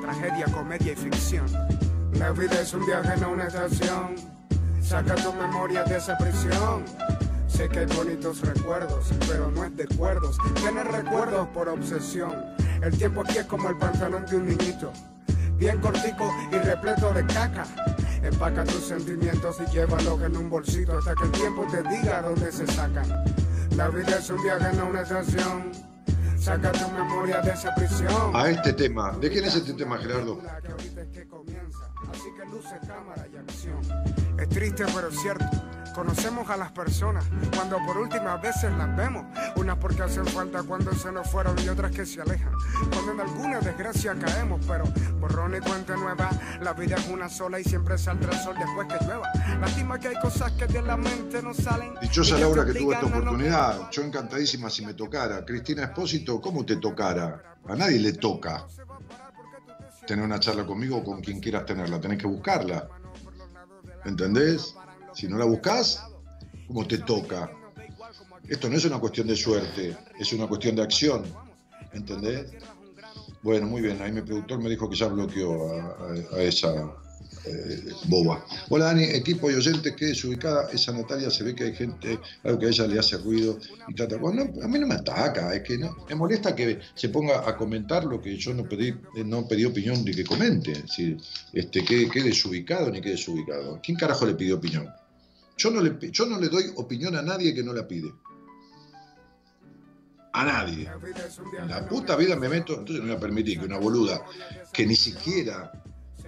Tragedia, 0.02 0.46
comedia 0.46 0.94
y 0.94 0.96
ficción. 0.96 1.46
La 2.14 2.32
vida 2.32 2.60
es 2.60 2.74
un 2.74 2.84
viaje, 2.84 3.16
no 3.20 3.30
una 3.30 3.46
estación. 3.46 4.16
Saca 4.82 5.14
tu 5.14 5.32
memoria 5.32 5.84
de 5.84 5.96
esa 5.96 6.18
prisión. 6.18 6.84
Sé 7.46 7.68
que 7.68 7.78
hay 7.78 7.86
bonitos 7.86 8.40
recuerdos, 8.40 9.06
pero 9.28 9.52
no 9.52 9.64
es 9.64 9.76
de 9.76 9.84
acuerdos. 9.84 10.36
Tener 10.64 10.88
recuerdos 10.88 11.46
por 11.54 11.68
obsesión. 11.68 12.32
El 12.82 12.98
tiempo 12.98 13.20
aquí 13.20 13.38
es 13.38 13.46
como 13.46 13.68
el 13.68 13.78
pantalón 13.78 14.26
de 14.26 14.36
un 14.36 14.48
niñito. 14.48 14.92
Bien 15.58 15.78
cortico 15.80 16.28
y 16.50 16.56
repleto 16.56 17.12
de 17.12 17.24
caca. 17.26 17.64
Empaca 18.22 18.64
tus 18.64 18.84
sentimientos 18.84 19.56
y 19.66 19.70
llévalos 19.72 20.20
en 20.22 20.36
un 20.36 20.50
bolsito 20.50 20.98
hasta 20.98 21.14
que 21.14 21.24
el 21.24 21.32
tiempo 21.32 21.66
te 21.70 21.82
diga 21.82 22.22
dónde 22.22 22.50
se 22.50 22.66
sacan. 22.66 23.06
La 23.76 23.88
vida 23.88 24.18
es 24.18 24.30
un 24.30 24.42
viaje, 24.42 24.76
no 24.76 24.86
una 24.86 25.02
estación. 25.02 25.72
Saca 26.38 26.72
tu 26.72 26.90
memoria 26.92 27.40
de 27.40 27.50
esa 27.50 27.74
prisión. 27.74 28.34
A 28.34 28.50
este 28.50 28.72
tema, 28.72 29.12
¿de 29.20 29.30
quién 29.30 29.44
es 29.44 29.56
este 29.56 29.72
tema, 29.74 29.98
Gerardo? 29.98 30.38
Que 30.40 30.72
ahorita 30.72 31.02
es 31.02 31.08
que 31.08 31.26
comienza, 31.26 31.90
así 32.10 32.28
que 32.36 32.44
luce 32.50 32.78
cámara 32.86 33.26
y 33.32 33.36
acción. 33.36 33.80
Es 34.38 34.48
triste 34.48 34.84
pero 34.94 35.10
cierto. 35.10 35.46
Conocemos 35.96 36.50
a 36.50 36.58
las 36.58 36.72
personas 36.72 37.24
cuando 37.54 37.78
por 37.86 37.96
últimas 37.96 38.42
veces 38.42 38.70
las 38.76 38.94
vemos. 38.94 39.24
Unas 39.56 39.78
porque 39.78 40.02
hacen 40.02 40.26
falta 40.26 40.62
cuando 40.62 40.92
se 40.92 41.10
nos 41.10 41.26
fueron 41.26 41.58
y 41.58 41.70
otras 41.70 41.90
que 41.90 42.04
se 42.04 42.20
alejan. 42.20 42.52
Cuando 42.92 43.12
en 43.12 43.20
alguna 43.20 43.60
desgracia 43.60 44.14
caemos, 44.14 44.60
pero 44.68 44.84
borrón 45.18 45.56
y 45.56 45.60
cuenta 45.60 45.96
nueva. 45.96 46.28
La 46.60 46.74
vida 46.74 46.96
es 46.96 47.08
una 47.08 47.30
sola 47.30 47.58
y 47.60 47.64
siempre 47.64 47.96
saldrá 47.96 48.30
el 48.30 48.38
sol 48.40 48.56
después 48.58 48.86
que 48.88 49.02
llueva. 49.06 49.32
Lástima 49.58 49.98
que 49.98 50.08
hay 50.08 50.16
cosas 50.16 50.52
que 50.52 50.66
de 50.66 50.82
la 50.82 50.98
mente 50.98 51.42
no 51.42 51.54
salen. 51.54 51.94
Dichosa 52.02 52.36
Laura 52.36 52.66
que 52.66 52.74
tuvo 52.74 52.92
esta 52.92 53.06
oportunidad. 53.06 53.90
Yo 53.90 54.02
encantadísima 54.02 54.68
si 54.68 54.84
me 54.84 54.92
tocara. 54.92 55.46
Cristina 55.46 55.84
Espósito, 55.84 56.42
¿cómo 56.42 56.66
te 56.66 56.76
tocara? 56.76 57.56
A 57.66 57.74
nadie 57.74 57.98
le 58.00 58.12
toca 58.12 58.66
tener 60.06 60.22
una 60.22 60.38
charla 60.38 60.66
conmigo 60.66 60.98
o 60.98 61.02
con 61.02 61.22
quien 61.22 61.40
quieras 61.40 61.64
tenerla. 61.64 61.98
Tenés 61.98 62.18
que 62.18 62.26
buscarla. 62.26 62.86
¿Entendés? 64.04 64.76
Si 65.16 65.26
no 65.26 65.38
la 65.38 65.46
buscas, 65.46 66.02
¿cómo 66.66 66.86
te 66.86 66.98
toca? 66.98 67.50
Esto 68.46 68.68
no 68.68 68.76
es 68.76 68.84
una 68.84 68.98
cuestión 68.98 69.26
de 69.26 69.34
suerte, 69.34 69.96
es 70.20 70.30
una 70.34 70.46
cuestión 70.46 70.76
de 70.76 70.82
acción. 70.82 71.24
¿Entendés? 71.94 72.52
Bueno, 73.42 73.66
muy 73.66 73.80
bien. 73.80 74.02
Ahí 74.02 74.12
mi 74.12 74.20
productor 74.20 74.62
me 74.62 74.68
dijo 74.68 74.90
que 74.90 74.94
ya 74.94 75.06
bloqueó 75.06 75.72
a, 75.72 76.42
esa 76.42 76.94
eh, 77.46 77.92
boba. 78.08 78.44
Hola 78.68 78.86
Dani, 78.86 79.04
equipo 79.04 79.50
y 79.50 79.54
oyentes, 79.54 79.96
que 79.96 80.04
desubicada 80.04 80.68
esa 80.70 80.92
Natalia, 80.92 81.30
se 81.30 81.44
ve 81.44 81.54
que 81.54 81.64
hay 81.64 81.74
gente, 81.74 82.18
algo 82.44 82.58
que 82.58 82.66
a 82.66 82.68
ella 82.68 82.86
le 82.86 82.98
hace 82.98 83.16
ruido 83.16 83.58
y 83.88 83.94
trata. 83.94 84.18
Bueno, 84.18 84.44
no, 84.44 84.62
a 84.62 84.68
mí 84.68 84.78
no 84.78 84.86
me 84.86 84.96
ataca, 84.96 85.54
es 85.54 85.62
que 85.62 85.78
no, 85.78 85.96
me 86.06 86.14
molesta 86.14 86.54
que 86.54 86.78
se 86.94 87.08
ponga 87.08 87.48
a 87.48 87.56
comentar 87.56 88.04
lo 88.04 88.20
que 88.20 88.36
yo 88.36 88.52
no 88.52 88.68
pedí, 88.68 88.88
eh, 88.88 89.24
no 89.24 89.48
pedí 89.48 89.64
opinión 89.64 90.04
ni 90.04 90.12
que 90.12 90.24
comente. 90.24 90.72
Es 90.72 90.98
este, 91.54 91.82
que, 91.86 92.06
que 92.10 92.22
desubicado 92.22 92.90
ni 92.90 93.00
que 93.00 93.10
desubicado. 93.10 93.80
¿Quién 93.82 93.96
carajo 93.96 94.26
le 94.26 94.34
pidió 94.34 94.56
opinión? 94.56 94.92
Yo 95.56 95.70
no, 95.70 95.80
le, 95.80 95.96
yo 96.10 96.26
no 96.26 96.38
le 96.38 96.48
doy 96.48 96.72
opinión 96.76 97.16
a 97.16 97.22
nadie 97.22 97.54
que 97.54 97.62
no 97.62 97.72
la 97.72 97.88
pide. 97.88 98.12
A 100.32 100.44
nadie. 100.44 100.90
La 101.66 101.88
puta 101.88 102.14
vida 102.14 102.36
me 102.36 102.48
meto, 102.48 102.74
entonces 102.74 103.02
no 103.02 103.08
voy 103.08 103.16
a 103.16 103.20
permitir 103.20 103.58
que 103.58 103.64
una 103.64 103.78
boluda 103.78 104.22
que 104.70 104.84
ni 104.86 104.94
siquiera, 104.94 105.72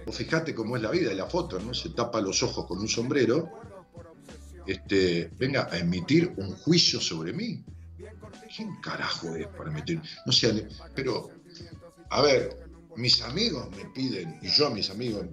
o 0.07 0.11
fíjate 0.11 0.55
cómo 0.55 0.75
es 0.75 0.81
la 0.81 0.89
vida 0.89 1.09
de 1.09 1.15
la 1.15 1.27
foto, 1.27 1.59
¿no? 1.59 1.75
Se 1.75 1.89
tapa 1.89 2.19
los 2.19 2.41
ojos 2.41 2.65
con 2.65 2.79
un 2.79 2.87
sombrero, 2.87 3.51
este, 4.65 5.31
venga 5.37 5.67
a 5.71 5.77
emitir 5.77 6.33
un 6.37 6.55
juicio 6.55 6.99
sobre 6.99 7.31
mí. 7.33 7.63
¿Quién 8.55 8.81
carajo 8.81 9.35
es 9.35 9.45
para 9.47 9.69
emitir? 9.69 10.01
No 10.25 10.31
sé, 10.31 10.67
pero, 10.95 11.29
a 12.09 12.21
ver, 12.23 12.67
mis 12.95 13.21
amigos 13.21 13.69
me 13.77 13.85
piden, 13.91 14.39
y 14.41 14.47
yo 14.47 14.67
a 14.67 14.69
mis 14.71 14.89
amigos, 14.89 15.27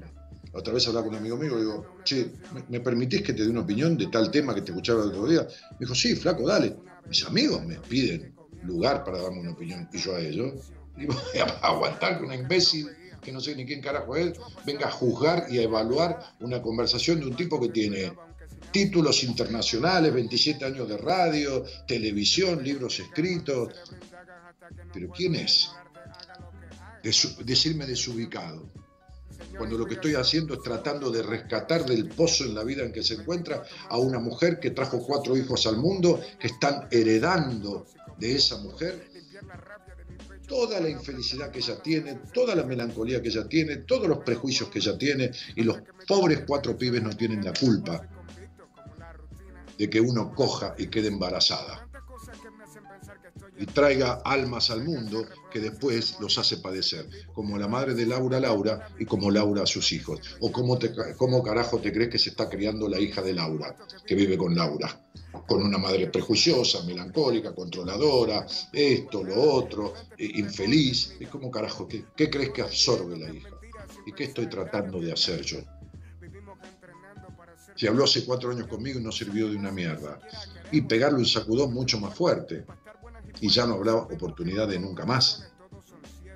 otra 0.57 0.73
vez 0.73 0.87
hablaba 0.89 1.07
con 1.07 1.15
un 1.15 1.21
amigo 1.21 1.37
mío, 1.37 1.59
digo, 1.59 1.97
che, 2.03 2.33
¿me, 2.69 2.81
permitís 2.81 3.23
que 3.23 3.35
te 3.35 3.43
dé 3.43 3.51
una 3.51 3.61
opinión 3.61 3.97
de 3.97 4.07
tal 4.07 4.31
tema 4.31 4.55
que 4.55 4.63
te 4.63 4.71
escuchaba 4.71 5.03
el 5.03 5.11
otro 5.11 5.27
día? 5.27 5.47
Me 5.73 5.79
dijo, 5.81 5.95
sí, 5.95 6.17
flaco, 6.17 6.47
dale. 6.47 6.77
Mis 7.07 7.25
amigos 7.25 7.65
me 7.65 7.77
piden 7.77 8.35
lugar 8.63 9.05
para 9.05 9.21
darme 9.21 9.41
una 9.41 9.53
opinión, 9.53 9.89
y 9.93 9.99
yo 9.99 10.17
a 10.17 10.21
ellos. 10.21 10.55
A 11.63 11.67
aguantar 11.69 12.19
que 12.19 12.25
una 12.25 12.35
imbécil, 12.35 12.89
que 13.23 13.33
no 13.33 13.41
sé 13.41 13.55
ni 13.55 13.67
quién 13.67 13.83
carajo 13.83 14.17
es, 14.17 14.33
venga 14.65 14.89
a 14.89 14.91
juzgar 14.91 15.47
y 15.51 15.59
a 15.59 15.63
evaluar 15.63 16.21
una 16.41 16.63
conversación 16.63 17.21
de 17.21 17.27
un 17.27 17.37
tipo 17.37 17.61
que 17.61 17.69
tiene 17.69 18.13
títulos 18.71 19.25
internacionales, 19.25 20.13
27 20.13 20.65
años 20.65 20.89
de 20.89 20.97
radio, 20.97 21.65
televisión, 21.87 22.65
libros 22.65 22.99
escritos. 22.99 23.75
Pero 24.93 25.11
¿quién 25.11 25.35
es? 25.35 25.71
Decirme 27.45 27.87
desubicado. 27.87 28.69
Cuando 29.57 29.79
lo 29.79 29.87
que 29.87 29.95
estoy 29.95 30.15
haciendo 30.15 30.55
es 30.55 30.63
tratando 30.63 31.11
de 31.11 31.23
rescatar 31.23 31.85
del 31.85 32.09
pozo 32.09 32.45
en 32.45 32.55
la 32.55 32.65
vida 32.65 32.85
en 32.85 32.93
que 32.93 33.03
se 33.03 33.15
encuentra 33.15 33.63
a 33.89 33.99
una 33.99 34.19
mujer 34.19 34.61
que 34.61 34.71
trajo 34.71 35.05
cuatro 35.05 35.37
hijos 35.37 35.67
al 35.67 35.79
mundo, 35.79 36.21
que 36.39 36.49
están 36.49 36.89
heredando 36.91 37.87
de 38.19 38.37
esa 38.37 38.59
mujer 38.59 39.11
toda 40.47 40.81
la 40.81 40.89
infelicidad 40.89 41.51
que 41.51 41.59
ella 41.59 41.83
tiene, 41.83 42.21
toda 42.33 42.55
la 42.55 42.63
melancolía 42.63 43.21
que 43.21 43.29
ella 43.29 43.49
tiene, 43.49 43.79
todos 43.79 44.09
los 44.09 44.19
prejuicios 44.19 44.69
que 44.69 44.79
ella 44.79 44.97
tiene, 44.97 45.31
y 45.55 45.65
los 45.65 45.79
pobres 46.07 46.45
cuatro 46.47 46.77
pibes 46.77 47.03
no 47.03 47.11
tienen 47.11 47.45
la 47.45 47.53
culpa 47.53 48.07
de 49.77 49.91
que 49.91 50.01
uno 50.01 50.35
coja 50.35 50.75
y 50.79 50.87
quede 50.87 51.09
embarazada. 51.09 51.89
Y 53.59 53.67
traiga 53.67 54.21
almas 54.25 54.71
al 54.71 54.85
mundo 54.85 55.27
que 55.57 55.71
después 55.71 56.19
los 56.21 56.37
hace 56.37 56.59
padecer, 56.59 57.09
como 57.33 57.57
la 57.57 57.67
madre 57.67 57.95
de 57.95 58.05
Laura 58.05 58.39
Laura 58.39 58.91
y 58.99 59.07
como 59.07 59.31
Laura 59.31 59.63
a 59.63 59.67
sus 59.67 59.91
hijos. 59.93 60.21
O 60.41 60.53
cómo, 60.53 60.79
te, 60.79 60.93
cómo 61.17 61.43
carajo 61.43 61.79
te 61.79 61.95
crees 61.95 62.11
que 62.11 62.19
se 62.19 62.29
está 62.29 62.51
criando 62.51 62.87
la 62.91 63.01
hija 63.01 63.23
de 63.23 63.33
Laura, 63.33 63.75
que 64.07 64.15
vive 64.15 64.37
con 64.37 64.55
Laura, 64.55 65.01
con 65.49 65.63
una 65.63 65.79
madre 65.79 66.09
prejuiciosa, 66.09 66.85
melancólica, 66.85 67.55
controladora, 67.55 68.47
esto, 68.71 69.25
lo 69.25 69.41
otro, 69.41 69.95
eh, 70.19 70.31
infeliz. 70.35 71.15
¿Y 71.21 71.25
cómo 71.25 71.51
carajo, 71.51 71.89
qué, 71.89 72.05
qué 72.15 72.29
crees 72.29 72.51
que 72.51 72.61
absorbe 72.61 73.17
la 73.17 73.33
hija? 73.33 73.49
¿Y 74.05 74.13
qué 74.13 74.25
estoy 74.25 74.51
tratando 74.51 75.01
de 75.01 75.11
hacer 75.11 75.41
yo? 75.41 75.61
Si 77.77 77.87
habló 77.87 78.05
hace 78.05 78.27
cuatro 78.27 78.51
años 78.51 78.67
conmigo 78.67 79.01
y 79.01 79.03
no 79.03 79.11
sirvió 79.11 79.49
de 79.49 79.57
una 79.57 79.73
mierda. 79.73 80.19
Y 80.71 80.83
pegarle 80.83 81.19
un 81.19 81.27
sacudón 81.27 81.73
mucho 81.73 81.99
más 81.99 82.15
fuerte. 82.15 82.67
Y 83.41 83.49
ya 83.49 83.67
no 83.67 83.75
habrá 83.75 83.95
oportunidad 83.95 84.69
de 84.69 84.79
nunca 84.79 85.05
más. 85.05 85.51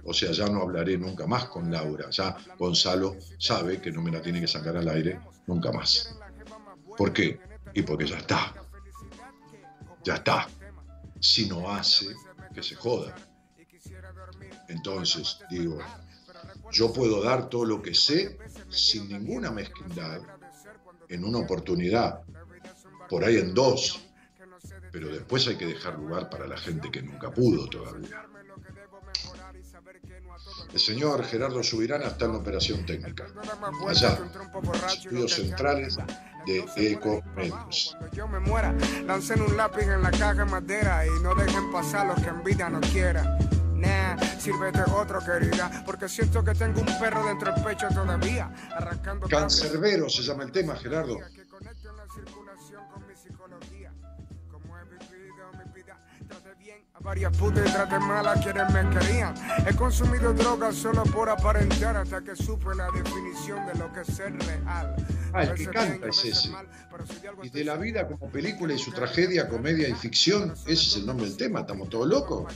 O 0.05 0.15
sea, 0.15 0.33
ya 0.33 0.47
no 0.47 0.63
hablaré 0.63 0.97
nunca 0.97 1.27
más 1.27 1.47
con 1.47 1.71
Laura. 1.71 2.11
Ya 2.11 2.37
Gonzalo 2.59 3.17
sabe 3.39 3.81
que 3.81 3.93
no 3.93 4.03
me 4.03 4.11
la 4.11 4.23
tiene 4.23 4.41
que 4.41 4.49
sacar 4.49 4.77
al 4.77 4.89
aire 4.89 5.21
nunca 5.47 5.73
más. 5.73 6.17
¿Por 6.97 7.13
qué? 7.13 7.41
Y 7.75 7.83
porque 7.83 8.07
ya 8.07 8.17
está. 8.17 8.55
Ya 10.05 10.15
está. 10.15 10.49
Si 11.21 11.49
no 11.49 11.71
hace, 11.71 12.07
que 12.55 12.63
se 12.63 12.75
joda. 12.75 13.15
Entonces, 14.69 15.39
digo, 15.51 15.79
yo 16.73 16.93
puedo 16.93 17.23
dar 17.23 17.49
todo 17.49 17.65
lo 17.65 17.83
que 17.83 17.95
sé 17.95 18.39
sin 18.69 19.09
ninguna 19.09 19.51
mezquindad 19.51 20.21
en 21.09 21.25
una 21.25 21.39
oportunidad, 21.39 22.21
por 23.09 23.25
ahí 23.25 23.37
en 23.37 23.53
dos, 23.53 24.01
pero 24.93 25.09
después 25.09 25.47
hay 25.49 25.57
que 25.57 25.67
dejar 25.67 25.99
lugar 25.99 26.29
para 26.31 26.47
la 26.47 26.57
gente 26.57 26.91
que 26.91 27.03
nunca 27.03 27.31
pudo 27.31 27.69
todavía. 27.69 28.27
El 30.73 30.81
señor 30.81 31.25
Gerardo 31.25 31.63
Subirana 31.63 32.07
está 32.07 32.27
en 32.27 32.33
la 32.33 32.39
operación 32.39 32.87
técnica, 32.87 33.27
allá, 33.89 34.19
los 34.63 34.95
estudios 34.95 35.33
centrales 35.35 35.99
de 36.47 36.93
Eco 36.93 37.23
Medios. 37.35 37.97
Cuando 37.99 38.17
yo 38.17 38.29
me 38.29 38.39
muera, 38.39 38.75
lancen 39.05 39.43
un 39.43 39.57
lápiz 39.57 39.83
en 39.83 40.03
la 40.03 40.11
caja 40.11 40.35
de 40.35 40.45
madera 40.45 41.07
y 41.07 41.23
no 41.23 41.35
dejen 41.35 41.71
pasar 41.73 42.07
los 42.07 42.21
que 42.21 42.29
en 42.29 42.43
vida 42.45 42.71
no 42.71 42.81
quieran. 42.81 43.39
Nah, 43.75 44.17
sírvete 44.39 44.83
otro, 44.93 45.21
querida, 45.25 45.83
porque 45.87 46.09
siento 46.09 46.45
que 46.45 46.55
tengo 46.55 46.81
un 46.81 46.99
perro 46.99 47.25
dentro 47.27 47.53
del 47.53 47.65
pecho 47.65 47.89
todavía, 47.89 48.53
arrancando 48.77 49.27
Cancerbero 49.27 50.09
se 50.09 50.23
llama 50.23 50.45
el 50.45 50.53
tema, 50.53 50.77
Gerardo. 50.77 51.19
Varias 57.03 57.37
putas 57.37 57.69
y 57.69 57.73
traté 57.73 57.99
mal 57.99 58.27
a 58.27 58.35
quienes 58.35 58.73
me 58.73 58.89
querían. 58.91 59.35
He 59.67 59.75
consumido 59.75 60.33
drogas 60.33 60.75
solo 60.75 61.03
por 61.05 61.29
aparentar 61.29 61.97
hasta 61.97 62.23
que 62.23 62.37
supe 62.37 62.75
la 62.75 62.91
definición 62.91 63.67
de 63.67 63.75
lo 63.75 63.93
que 63.93 64.01
es 64.01 64.07
ser 64.07 64.37
real. 64.39 64.95
Ah, 65.33 65.45
el 65.45 65.55
que 65.55 65.67
canta 65.67 66.09
es 66.09 66.25
ese. 66.25 66.51
de 66.51 67.47
Y 67.47 67.51
de 67.51 67.65
la 67.65 67.77
vida 67.77 68.07
como 68.07 68.31
película 68.31 68.75
y 68.75 68.79
su 68.79 68.93
tragedia, 68.93 69.49
comedia 69.49 69.89
y 69.89 69.95
ficción, 69.95 70.53
ese 70.67 70.73
es 70.73 70.97
el 70.97 71.07
nombre 71.07 71.27
del 71.27 71.37
tema, 71.37 71.61
estamos 71.61 71.89
todos 71.89 72.09
locos. 72.09 72.53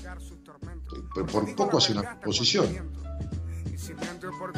Por, 1.14 1.26
por 1.26 1.54
poco 1.54 1.78
hace 1.78 1.92
una 1.92 2.10
composición. 2.10 2.66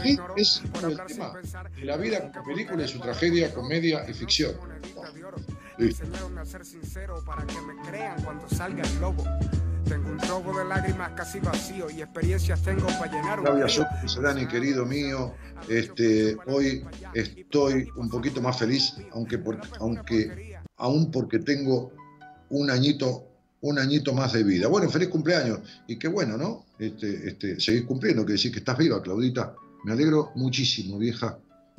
Sí, 0.03 0.19
es 0.37 0.63
el 0.83 1.01
tema. 1.07 1.33
De 1.75 1.85
la 1.85 1.97
vida 1.97 2.31
como 2.31 2.45
película 2.45 2.85
y 2.85 2.89
su 2.89 3.01
tragedia, 3.01 3.53
comedia 3.53 4.09
y 4.09 4.15
ficción. 4.15 4.55
Listo. 5.79 6.05
enseñaron 6.05 6.39
a 6.39 6.45
ser 6.47 6.65
sincero 6.65 7.23
para 7.27 7.45
que 7.45 7.61
me 7.61 7.77
crean 7.89 8.23
cuando 8.23 8.49
salga 8.49 8.83
el 8.83 9.01
lobo. 9.01 9.25
Tengo 9.89 10.09
un 10.11 10.19
robo 10.19 10.59
de 10.59 10.65
lágrimas 10.65 11.13
casi 11.13 11.39
vacío 11.41 11.89
y 11.91 12.03
experiencias 12.03 12.61
tengo 12.63 12.87
para 12.87 13.07
llenar 13.13 13.41
un 13.41 13.47
dice, 14.03 14.21
Dani, 14.21 14.47
querido 14.47 14.85
mío, 14.85 15.35
este, 15.69 16.37
hoy 16.47 16.85
estoy 17.15 17.89
un 17.97 18.09
poquito 18.11 18.41
más 18.43 18.59
feliz, 18.59 18.95
aunque, 19.13 19.39
por- 19.39 19.61
aunque 19.79 20.57
aún 20.77 21.11
porque 21.11 21.39
tengo 21.39 21.93
un 22.51 22.71
añito, 22.71 23.27
un 23.61 23.79
añito 23.79 24.13
más 24.13 24.33
de 24.33 24.43
vida. 24.43 24.69
Bueno, 24.69 24.89
feliz 24.91 25.09
cumpleaños. 25.09 25.61
Y 25.87 25.97
qué 25.99 26.09
bueno, 26.09 26.37
¿no? 26.37 26.65
Este, 26.79 27.29
este, 27.29 27.61
seguís 27.61 27.85
cumpliendo, 27.85 28.27
que 28.27 28.33
decir 28.33 28.51
que 28.53 28.59
estás 28.59 28.77
viva, 28.77 29.01
Claudita. 29.03 29.55
Me 29.85 29.93
alegro 29.93 30.33
muchísimo, 30.35 30.99
vieja. 30.99 31.39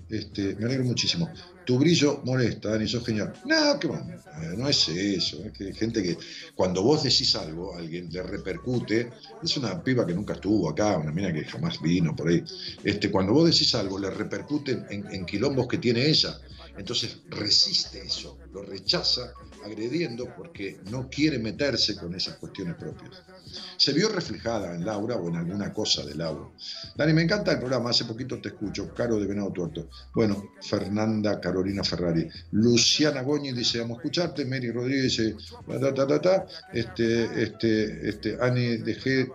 Este, 0.09 0.55
me 0.55 0.65
alegro 0.65 0.85
muchísimo. 0.85 1.29
Tu 1.65 1.77
brillo 1.77 2.21
molesta, 2.23 2.69
Dani, 2.69 2.87
sos 2.87 3.05
genial. 3.05 3.33
No, 3.45 3.77
que 3.77 3.87
bueno, 3.87 4.05
eh, 4.41 4.55
no 4.57 4.69
es 4.69 4.87
eso. 4.87 5.43
Es 5.43 5.51
que 5.51 5.73
gente 5.73 6.01
que 6.01 6.17
cuando 6.55 6.81
vos 6.81 7.03
decís 7.03 7.35
algo, 7.35 7.75
alguien 7.75 8.07
le 8.11 8.23
repercute. 8.23 9.11
Es 9.43 9.57
una 9.57 9.83
piba 9.83 10.07
que 10.07 10.13
nunca 10.13 10.33
estuvo 10.33 10.69
acá, 10.69 10.97
una 10.97 11.11
mina 11.11 11.33
que 11.33 11.43
jamás 11.43 11.81
vino 11.81 12.15
por 12.15 12.29
ahí. 12.29 12.43
Este, 12.83 13.11
cuando 13.11 13.33
vos 13.33 13.49
decís 13.49 13.75
algo, 13.75 13.99
le 13.99 14.09
repercute 14.09 14.85
en 14.89 15.25
quilombos 15.25 15.67
que 15.67 15.77
tiene 15.77 16.05
ella. 16.07 16.39
Entonces 16.77 17.17
resiste 17.29 18.05
eso, 18.05 18.37
lo 18.53 18.61
rechaza 18.61 19.33
agrediendo 19.67 20.33
porque 20.35 20.79
no 20.89 21.09
quiere 21.09 21.39
meterse 21.39 21.95
con 21.95 22.15
esas 22.15 22.37
cuestiones 22.37 22.75
propias. 22.75 23.21
Se 23.77 23.93
vio 23.93 24.09
reflejada 24.09 24.75
en 24.75 24.85
Laura 24.85 25.15
o 25.15 25.29
en 25.29 25.35
alguna 25.35 25.71
cosa 25.71 26.05
de 26.05 26.15
Laura. 26.15 26.49
Dani, 26.95 27.13
me 27.13 27.21
encanta 27.21 27.51
el 27.51 27.59
programa, 27.59 27.91
hace 27.91 28.05
poquito 28.05 28.39
te 28.41 28.49
escucho, 28.49 28.93
Caro 28.93 29.19
de 29.19 29.27
Venado 29.27 29.51
Tuerto. 29.51 29.89
Bueno, 30.13 30.51
Fernanda 30.61 31.39
Carolina 31.39 31.83
Ferrari. 31.83 32.27
Luciana 32.51 33.21
Goñi 33.21 33.51
dice, 33.51 33.79
vamos 33.79 33.97
a 33.97 34.01
escucharte. 34.01 34.45
Mary 34.45 34.71
Rodríguez 34.71 35.17
dice, 35.17 35.35
ta, 35.67 35.93
ta, 35.93 36.07
ta, 36.07 36.21
ta. 36.21 36.45
Este, 36.73 37.43
este, 37.43 38.09
este, 38.09 38.37
Ani, 38.41 38.77
dejé 38.77 39.29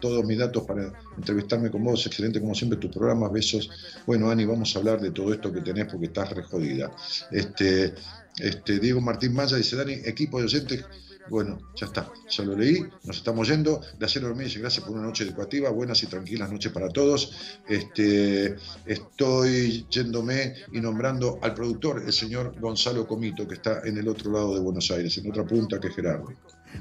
todos 0.00 0.24
mis 0.24 0.38
datos 0.38 0.64
para 0.64 0.92
entrevistarme 1.16 1.70
con 1.70 1.84
vos. 1.84 2.06
Excelente 2.06 2.40
como 2.40 2.54
siempre 2.54 2.78
tu 2.78 2.90
programa, 2.90 3.28
besos. 3.28 3.70
Bueno, 4.06 4.30
Ani, 4.30 4.44
vamos 4.44 4.74
a 4.74 4.78
hablar 4.78 5.00
de 5.00 5.10
todo 5.10 5.32
esto 5.32 5.52
que 5.52 5.60
tenés 5.60 5.86
porque 5.86 6.06
estás 6.06 6.30
re 6.30 6.42
jodida. 6.42 6.90
Este, 7.30 7.94
este, 8.42 8.78
Diego 8.78 9.00
Martín 9.00 9.34
Maya 9.34 9.56
dice, 9.56 9.76
Dani, 9.76 9.94
equipo 10.04 10.38
de 10.38 10.44
docentes, 10.44 10.84
Bueno, 11.28 11.58
ya 11.76 11.86
está, 11.86 12.10
ya 12.28 12.44
lo 12.44 12.56
leí, 12.56 12.80
nos 13.04 13.18
estamos 13.18 13.46
yendo. 13.46 13.80
Acero 14.02 14.26
Dormir 14.26 14.46
dice 14.46 14.58
gracias 14.58 14.84
por 14.84 14.96
una 14.96 15.06
noche 15.06 15.22
educativa, 15.22 15.70
buenas 15.70 16.02
y 16.02 16.06
tranquilas 16.06 16.50
noches 16.50 16.72
para 16.72 16.88
todos. 16.88 17.60
Este, 17.68 18.56
estoy 18.84 19.86
yéndome 19.90 20.54
y 20.72 20.80
nombrando 20.80 21.38
al 21.42 21.54
productor, 21.54 22.02
el 22.04 22.12
señor 22.12 22.58
Gonzalo 22.58 23.06
Comito, 23.06 23.46
que 23.46 23.54
está 23.54 23.82
en 23.84 23.98
el 23.98 24.08
otro 24.08 24.32
lado 24.32 24.54
de 24.54 24.60
Buenos 24.60 24.90
Aires, 24.90 25.16
en 25.18 25.30
otra 25.30 25.44
punta 25.44 25.78
que 25.78 25.90
Gerardo. 25.90 26.32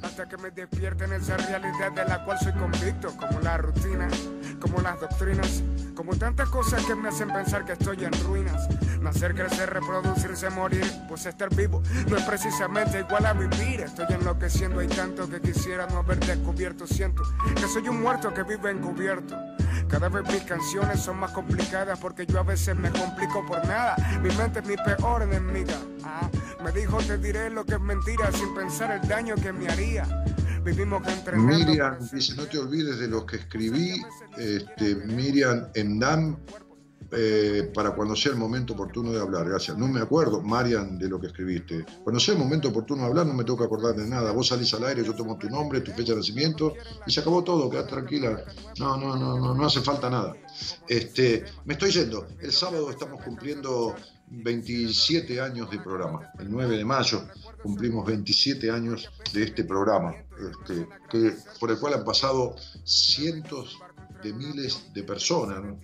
hasta 0.01 0.27
que 0.27 0.37
me 0.37 0.49
despierte 0.49 1.03
en 1.03 1.13
esa 1.13 1.37
realidad 1.37 1.91
de 1.91 2.05
la 2.05 2.23
cual 2.25 2.39
soy 2.39 2.53
convicto, 2.53 3.15
como 3.17 3.39
la 3.41 3.57
rutina, 3.57 4.09
como 4.59 4.81
las 4.81 4.99
doctrinas, 4.99 5.63
como 5.95 6.15
tantas 6.15 6.49
cosas 6.49 6.83
que 6.85 6.95
me 6.95 7.09
hacen 7.09 7.29
pensar 7.29 7.65
que 7.65 7.73
estoy 7.73 8.03
en 8.03 8.13
ruinas. 8.23 8.67
Nacer, 9.01 9.33
crecer, 9.33 9.69
reproducirse, 9.69 10.49
morir, 10.49 10.85
pues 11.07 11.25
estar 11.25 11.53
vivo 11.55 11.81
no 12.07 12.17
es 12.17 12.23
precisamente 12.23 12.99
igual 12.99 13.25
a 13.25 13.33
vivir. 13.33 13.81
Estoy 13.81 14.07
enloqueciendo, 14.09 14.79
hay 14.79 14.87
tanto 14.87 15.29
que 15.29 15.41
quisiera 15.41 15.87
no 15.87 15.99
haber 15.99 16.19
descubierto. 16.19 16.85
Siento 16.85 17.23
que 17.55 17.67
soy 17.67 17.87
un 17.87 18.01
muerto 18.01 18.33
que 18.33 18.43
vive 18.43 18.71
encubierto. 18.71 19.35
Cada 19.87 20.09
vez 20.09 20.23
mis 20.31 20.43
canciones 20.43 20.99
son 20.99 21.19
más 21.19 21.31
complicadas 21.31 21.97
porque 21.99 22.25
yo 22.25 22.39
a 22.39 22.43
veces 22.43 22.75
me 22.75 22.91
complico 22.91 23.45
por 23.45 23.65
nada. 23.65 23.95
Mi 24.21 24.29
mente 24.35 24.59
es 24.59 24.65
mi 24.65 24.75
peor 24.75 25.23
enemiga. 25.23 25.75
Ah, 26.03 26.29
me 26.63 26.71
dijo 26.71 26.97
te 26.99 27.17
diré 27.17 27.49
lo 27.49 27.65
que 27.65 27.73
es 27.75 27.81
mentira 27.81 28.31
sin 28.31 28.53
pensar 28.53 28.91
el 28.91 29.07
daño 29.07 29.35
que 29.35 29.51
me 29.51 29.67
haría. 29.67 30.03
Vivimos. 30.63 31.01
Miriam 31.35 31.97
dice, 32.11 32.35
no 32.35 32.45
te 32.45 32.57
olvides 32.57 32.99
de 32.99 33.07
los 33.07 33.25
que 33.25 33.37
escribí, 33.37 34.01
este, 34.37 34.95
Miriam 34.95 35.69
Endam, 35.73 36.37
eh, 37.11 37.71
para 37.73 37.91
cuando 37.91 38.15
sea 38.15 38.33
el 38.33 38.37
momento 38.37 38.73
oportuno 38.73 39.11
de 39.11 39.19
hablar. 39.19 39.47
Gracias. 39.49 39.77
No 39.77 39.87
me 39.87 39.99
acuerdo, 39.99 40.41
Marian, 40.41 40.99
de 40.99 41.09
lo 41.09 41.19
que 41.19 41.27
escribiste. 41.27 41.85
Cuando 42.03 42.19
sea 42.19 42.35
el 42.35 42.39
momento 42.39 42.69
oportuno 42.69 43.01
de 43.01 43.07
hablar, 43.07 43.25
no 43.25 43.33
me 43.33 43.43
tengo 43.43 43.57
que 43.57 43.65
acordar 43.65 43.95
de 43.95 44.07
nada. 44.07 44.31
Vos 44.31 44.47
salís 44.47 44.73
al 44.73 44.85
aire, 44.85 45.03
yo 45.03 45.15
tomo 45.15 45.37
tu 45.37 45.49
nombre, 45.49 45.81
tu 45.81 45.91
fecha 45.91 46.11
de 46.11 46.17
nacimiento 46.17 46.73
y 47.07 47.11
se 47.11 47.21
acabó 47.21 47.43
todo, 47.43 47.69
quedás 47.69 47.87
tranquila. 47.87 48.43
No, 48.77 48.97
no, 48.97 49.15
no, 49.15 49.39
no, 49.39 49.55
no 49.55 49.65
hace 49.65 49.81
falta 49.81 50.09
nada. 50.09 50.35
Este, 50.87 51.45
me 51.65 51.73
estoy 51.73 51.91
yendo. 51.91 52.27
El 52.39 52.51
sábado 52.51 52.91
estamos 52.91 53.23
cumpliendo 53.23 53.95
27 54.29 55.41
años 55.41 55.69
de 55.71 55.79
programa. 55.79 56.31
El 56.39 56.51
9 56.51 56.77
de 56.77 56.85
mayo 56.85 57.27
cumplimos 57.61 58.05
27 58.05 58.71
años 58.71 59.09
de 59.33 59.43
este 59.43 59.63
programa, 59.63 60.15
este, 60.15 60.87
que, 61.09 61.35
por 61.59 61.71
el 61.71 61.79
cual 61.79 61.95
han 61.95 62.05
pasado 62.05 62.55
cientos 62.83 63.79
de 64.23 64.33
miles 64.33 64.93
de 64.93 65.03
personas. 65.03 65.63
¿no? 65.63 65.79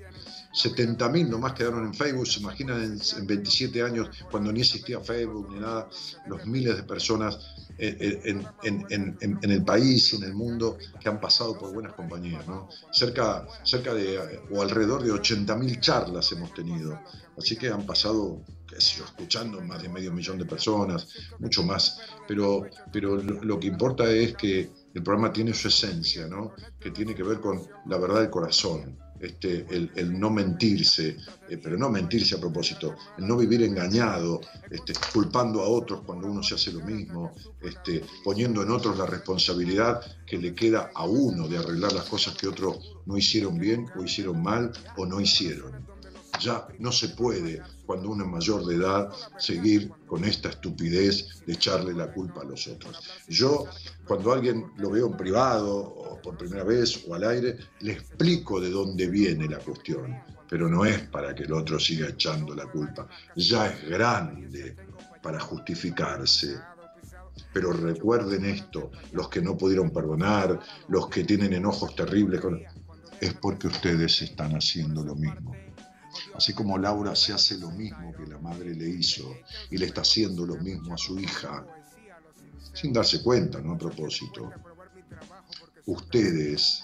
70.000 0.54 1.28
nomás 1.28 1.54
quedaron 1.54 1.86
en 1.86 1.94
Facebook, 1.94 2.28
se 2.28 2.40
imaginan 2.40 2.82
en, 2.82 3.00
en 3.18 3.28
27 3.28 3.82
años, 3.82 4.10
cuando 4.32 4.52
ni 4.52 4.62
existía 4.62 5.00
Facebook 5.02 5.50
ni 5.52 5.60
nada, 5.60 5.90
los 6.28 6.46
miles 6.46 6.78
de 6.78 6.84
personas 6.84 7.55
en, 7.78 8.48
en- 8.64 8.86
en- 8.90 9.18
en- 9.22 9.40
en 9.42 9.52
el 9.52 9.64
país 9.64 10.14
y 10.14 10.18
en 10.18 10.24
el 10.24 10.34
mundo 10.34 10.78
que 11.00 11.10
han 11.10 11.20
pasado 11.20 11.58
por 11.58 11.74
buenas 11.74 11.94
compañías. 11.94 12.48
¿no? 12.48 12.70
Cerca, 12.92 13.48
cerca 13.64 13.94
de, 13.94 14.16
eh, 14.16 14.40
o 14.52 14.62
alrededor 14.62 15.04
de 15.04 15.12
80.000 15.12 15.80
charlas 15.80 16.32
hemos 16.32 16.54
tenido, 16.54 17.00
así 17.38 17.56
que 17.58 17.68
han 17.70 17.86
pasado, 17.86 18.42
qué 18.68 18.80
sé 18.80 19.00
yo, 19.00 19.06
escuchando 19.06 19.62
más 19.62 19.82
de 19.82 19.90
medio 19.90 20.12
millón 20.12 20.38
de 20.38 20.46
personas, 20.46 21.08
mucho 21.40 21.64
más, 21.64 22.00
pero, 22.28 22.66
pero 22.92 23.18
lo, 23.18 23.44
lo 23.44 23.60
que 23.60 23.68
importa 23.68 24.10
es 24.12 24.36
que 24.36 24.70
el 24.94 25.04
programa 25.04 25.34
tiene 25.34 25.54
su 25.54 25.68
esencia, 25.68 26.28
¿no? 26.28 26.54
que 26.80 26.92
tiene 26.92 27.14
que 27.14 27.24
ver 27.24 27.40
con 27.42 27.62
la 27.88 27.98
verdad 27.98 28.22
del 28.22 28.30
corazón 28.30 28.98
este, 29.20 29.66
el, 29.70 30.20
no 30.20 30.30
mentirse, 30.30 31.18
eh, 31.50 31.58
pero 31.58 31.78
no 31.78 31.90
mentirse 31.90 32.36
a 32.36 32.40
propósito, 32.40 32.96
el 33.18 33.28
no 33.28 33.38
vivir 33.38 33.64
engañado, 33.64 34.42
este, 34.70 34.94
culpando 35.14 35.62
a 35.62 35.68
otros 35.68 36.02
cuando 36.06 36.28
uno 36.28 36.44
se 36.44 36.56
hace 36.56 36.72
lo 36.72 36.82
mismo, 36.82 37.32
este, 37.62 38.04
poniendo 38.24 38.62
en 38.64 38.72
otros 38.72 38.98
la 38.98 39.06
responsabilidad 39.06 40.02
que 40.26 40.38
le 40.38 40.54
queda 40.54 40.92
a 40.94 41.06
uno 41.06 41.48
de 41.48 41.58
arreglar 41.58 41.94
las 41.94 42.06
cosas 42.06 42.36
que 42.36 42.48
otros 42.48 42.96
no 43.06 43.18
hicieron 43.18 43.58
bien 43.58 43.88
o 43.98 44.04
hicieron 44.04 44.42
mal 44.42 44.72
o 44.98 45.06
no 45.06 45.22
hicieron. 45.22 45.86
Ya 46.42 46.68
no 46.80 46.92
se 46.92 47.10
puede, 47.10 47.62
cuando 47.86 48.10
uno 48.10 48.24
es 48.26 48.30
mayor 48.30 48.66
de 48.66 48.76
edad, 48.76 49.12
seguir 49.38 49.92
con 50.08 50.24
esta 50.26 50.50
estupidez 50.50 51.44
de 51.46 51.54
echarle 51.54 51.94
la 51.94 52.12
culpa 52.12 52.42
a 52.42 52.46
los 52.46 52.68
otros. 52.68 53.00
Yo, 53.28 53.66
cuando 54.08 54.34
alguien 54.34 54.72
lo 54.78 54.92
veo 54.92 55.08
en 55.08 55.18
privado 55.18 55.76
o 55.76 56.22
por 56.22 56.38
primera 56.38 56.64
vez 56.64 57.06
o 57.08 57.16
al 57.16 57.24
aire, 57.24 57.58
le 57.82 57.94
explico 57.94 58.60
de 58.60 58.70
dónde 58.70 59.08
viene 59.08 59.48
la 59.48 59.60
cuestión, 59.60 60.16
pero 60.50 60.70
no 60.70 60.86
es 60.86 61.00
para 61.08 61.34
que 61.34 61.44
el 61.44 61.54
otro 61.54 61.80
siga 61.80 62.10
echando 62.10 62.56
la 62.56 62.66
culpa. 62.66 63.08
Ya 63.36 63.68
es 63.68 63.90
grande 63.90 64.76
para 65.22 65.40
justificarse. 65.40 66.60
Pero 67.54 67.72
recuerden 67.72 68.46
esto, 68.46 68.92
los 69.12 69.30
que 69.30 69.42
no 69.42 69.58
pudieron 69.58 69.92
perdonar, 69.92 70.60
los 70.88 71.08
que 71.10 71.24
tienen 71.24 71.54
enojos 71.54 71.96
terribles, 71.96 72.42
es 73.20 73.34
porque 73.34 73.68
ustedes 73.68 74.22
están 74.22 74.56
haciendo 74.56 75.04
lo 75.04 75.16
mismo. 75.16 75.56
Así 76.36 76.54
como 76.54 76.78
Laura 76.78 77.16
se 77.16 77.34
hace 77.34 77.58
lo 77.58 77.72
mismo 77.72 78.14
que 78.16 78.26
la 78.28 78.38
madre 78.40 78.74
le 78.76 78.88
hizo 78.90 79.36
y 79.70 79.78
le 79.78 79.86
está 79.88 80.02
haciendo 80.02 80.46
lo 80.46 80.56
mismo 80.58 80.94
a 80.94 80.98
su 80.98 81.20
hija, 81.20 81.66
sin 82.74 82.92
darse 82.94 83.22
cuenta, 83.22 83.60
no 83.62 83.74
a 83.74 83.78
propósito. 83.78 84.52
Ustedes, 85.86 86.82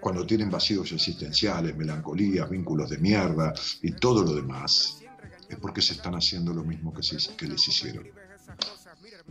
cuando 0.00 0.26
tienen 0.26 0.50
vacíos 0.50 0.92
existenciales, 0.92 1.76
melancolías, 1.76 2.48
vínculos 2.50 2.90
de 2.90 2.98
mierda 2.98 3.54
y 3.82 3.92
todo 3.92 4.22
lo 4.22 4.34
demás, 4.34 4.98
es 5.48 5.56
porque 5.58 5.82
se 5.82 5.94
están 5.94 6.14
haciendo 6.14 6.52
lo 6.52 6.62
mismo 6.64 6.92
que, 6.92 7.02
se- 7.02 7.16
les 7.46 7.68
hicieron. 7.68 8.06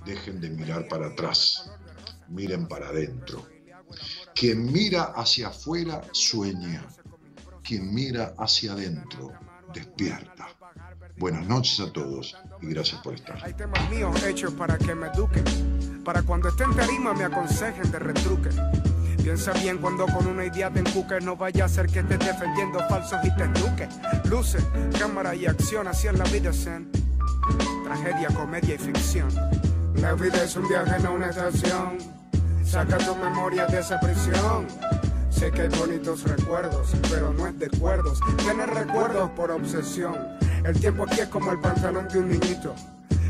Dejen 0.06 0.42
de 0.42 0.50
mirar 0.50 0.88
para 0.88 1.08
atrás, 1.08 1.70
miren 2.30 2.68
para 2.68 2.90
adentro. 2.90 3.46
Quien 4.34 4.72
mira 4.72 5.04
hacia 5.16 5.50
afuera 5.50 6.02
sueña, 6.12 6.86
quien 7.64 7.94
mira 7.94 8.34
hacia 8.38 8.74
adentro 8.74 9.32
despierta. 9.74 10.48
Buenas 11.18 11.48
noches 11.48 11.80
a 11.80 11.92
todos 11.92 12.38
y 12.62 12.68
gracias 12.68 13.02
por 13.02 13.14
estar. 13.14 13.40
Hay 13.44 13.54
temas 13.54 13.90
míos 13.90 14.22
hechos 14.24 14.54
para 14.54 14.78
que 14.78 14.94
me 14.94 15.08
eduquen. 15.08 15.44
Para 16.04 16.22
cuando 16.22 16.50
esté 16.50 16.64
en 16.66 16.76
tarima 16.76 17.14
me 17.14 17.24
aconsejen 17.24 17.90
de 17.92 18.00
retruque. 18.00 18.50
Piensa 19.24 19.54
bien 19.54 19.78
cuando 19.78 20.06
con 20.08 20.28
una 20.28 20.46
idea 20.46 20.70
te 20.70 20.80
encuques. 20.80 21.24
No 21.24 21.38
vaya 21.38 21.66
a 21.66 21.70
ser 21.70 21.88
que 21.88 22.00
estés 22.00 22.20
defendiendo 22.20 22.80
falsos 22.90 23.20
y 23.24 23.34
te 23.36 23.44
eduques. 23.44 23.88
Luce, 24.26 24.58
cámara 25.00 25.34
y 25.34 25.46
acción, 25.46 25.88
así 25.88 26.08
es 26.08 26.18
la 26.18 26.26
vida 26.26 26.52
zen. 26.52 26.92
Tragedia, 27.86 28.28
comedia 28.30 28.76
y 28.76 28.78
ficción. 28.78 29.30
La 29.96 30.14
vida 30.14 30.44
es 30.44 30.56
un 30.58 30.68
viaje, 30.68 31.00
no 31.02 31.14
una 31.14 31.30
estación. 31.30 31.98
Saca 32.66 32.98
tu 32.98 33.16
memoria 33.16 33.66
de 33.68 33.80
esa 33.80 34.00
prisión. 34.00 34.68
Sé 35.34 35.52
que 35.52 35.64
hay 35.64 35.70
bonitos 35.70 36.24
recuerdos, 36.24 36.92
pero 37.10 37.34
no 37.34 37.48
es 37.48 37.58
de 37.58 37.68
cuerdos. 37.70 38.20
Tienes 38.38 38.70
recuerdos 38.70 39.30
por 39.32 39.52
obsesión. 39.52 40.16
El 40.64 40.80
tiempo 40.80 41.04
aquí 41.04 41.22
es 41.22 41.28
como 41.28 41.52
el 41.52 41.60
pantalón 41.60 42.08
de 42.08 42.20
un 42.20 42.30
niñito. 42.30 42.76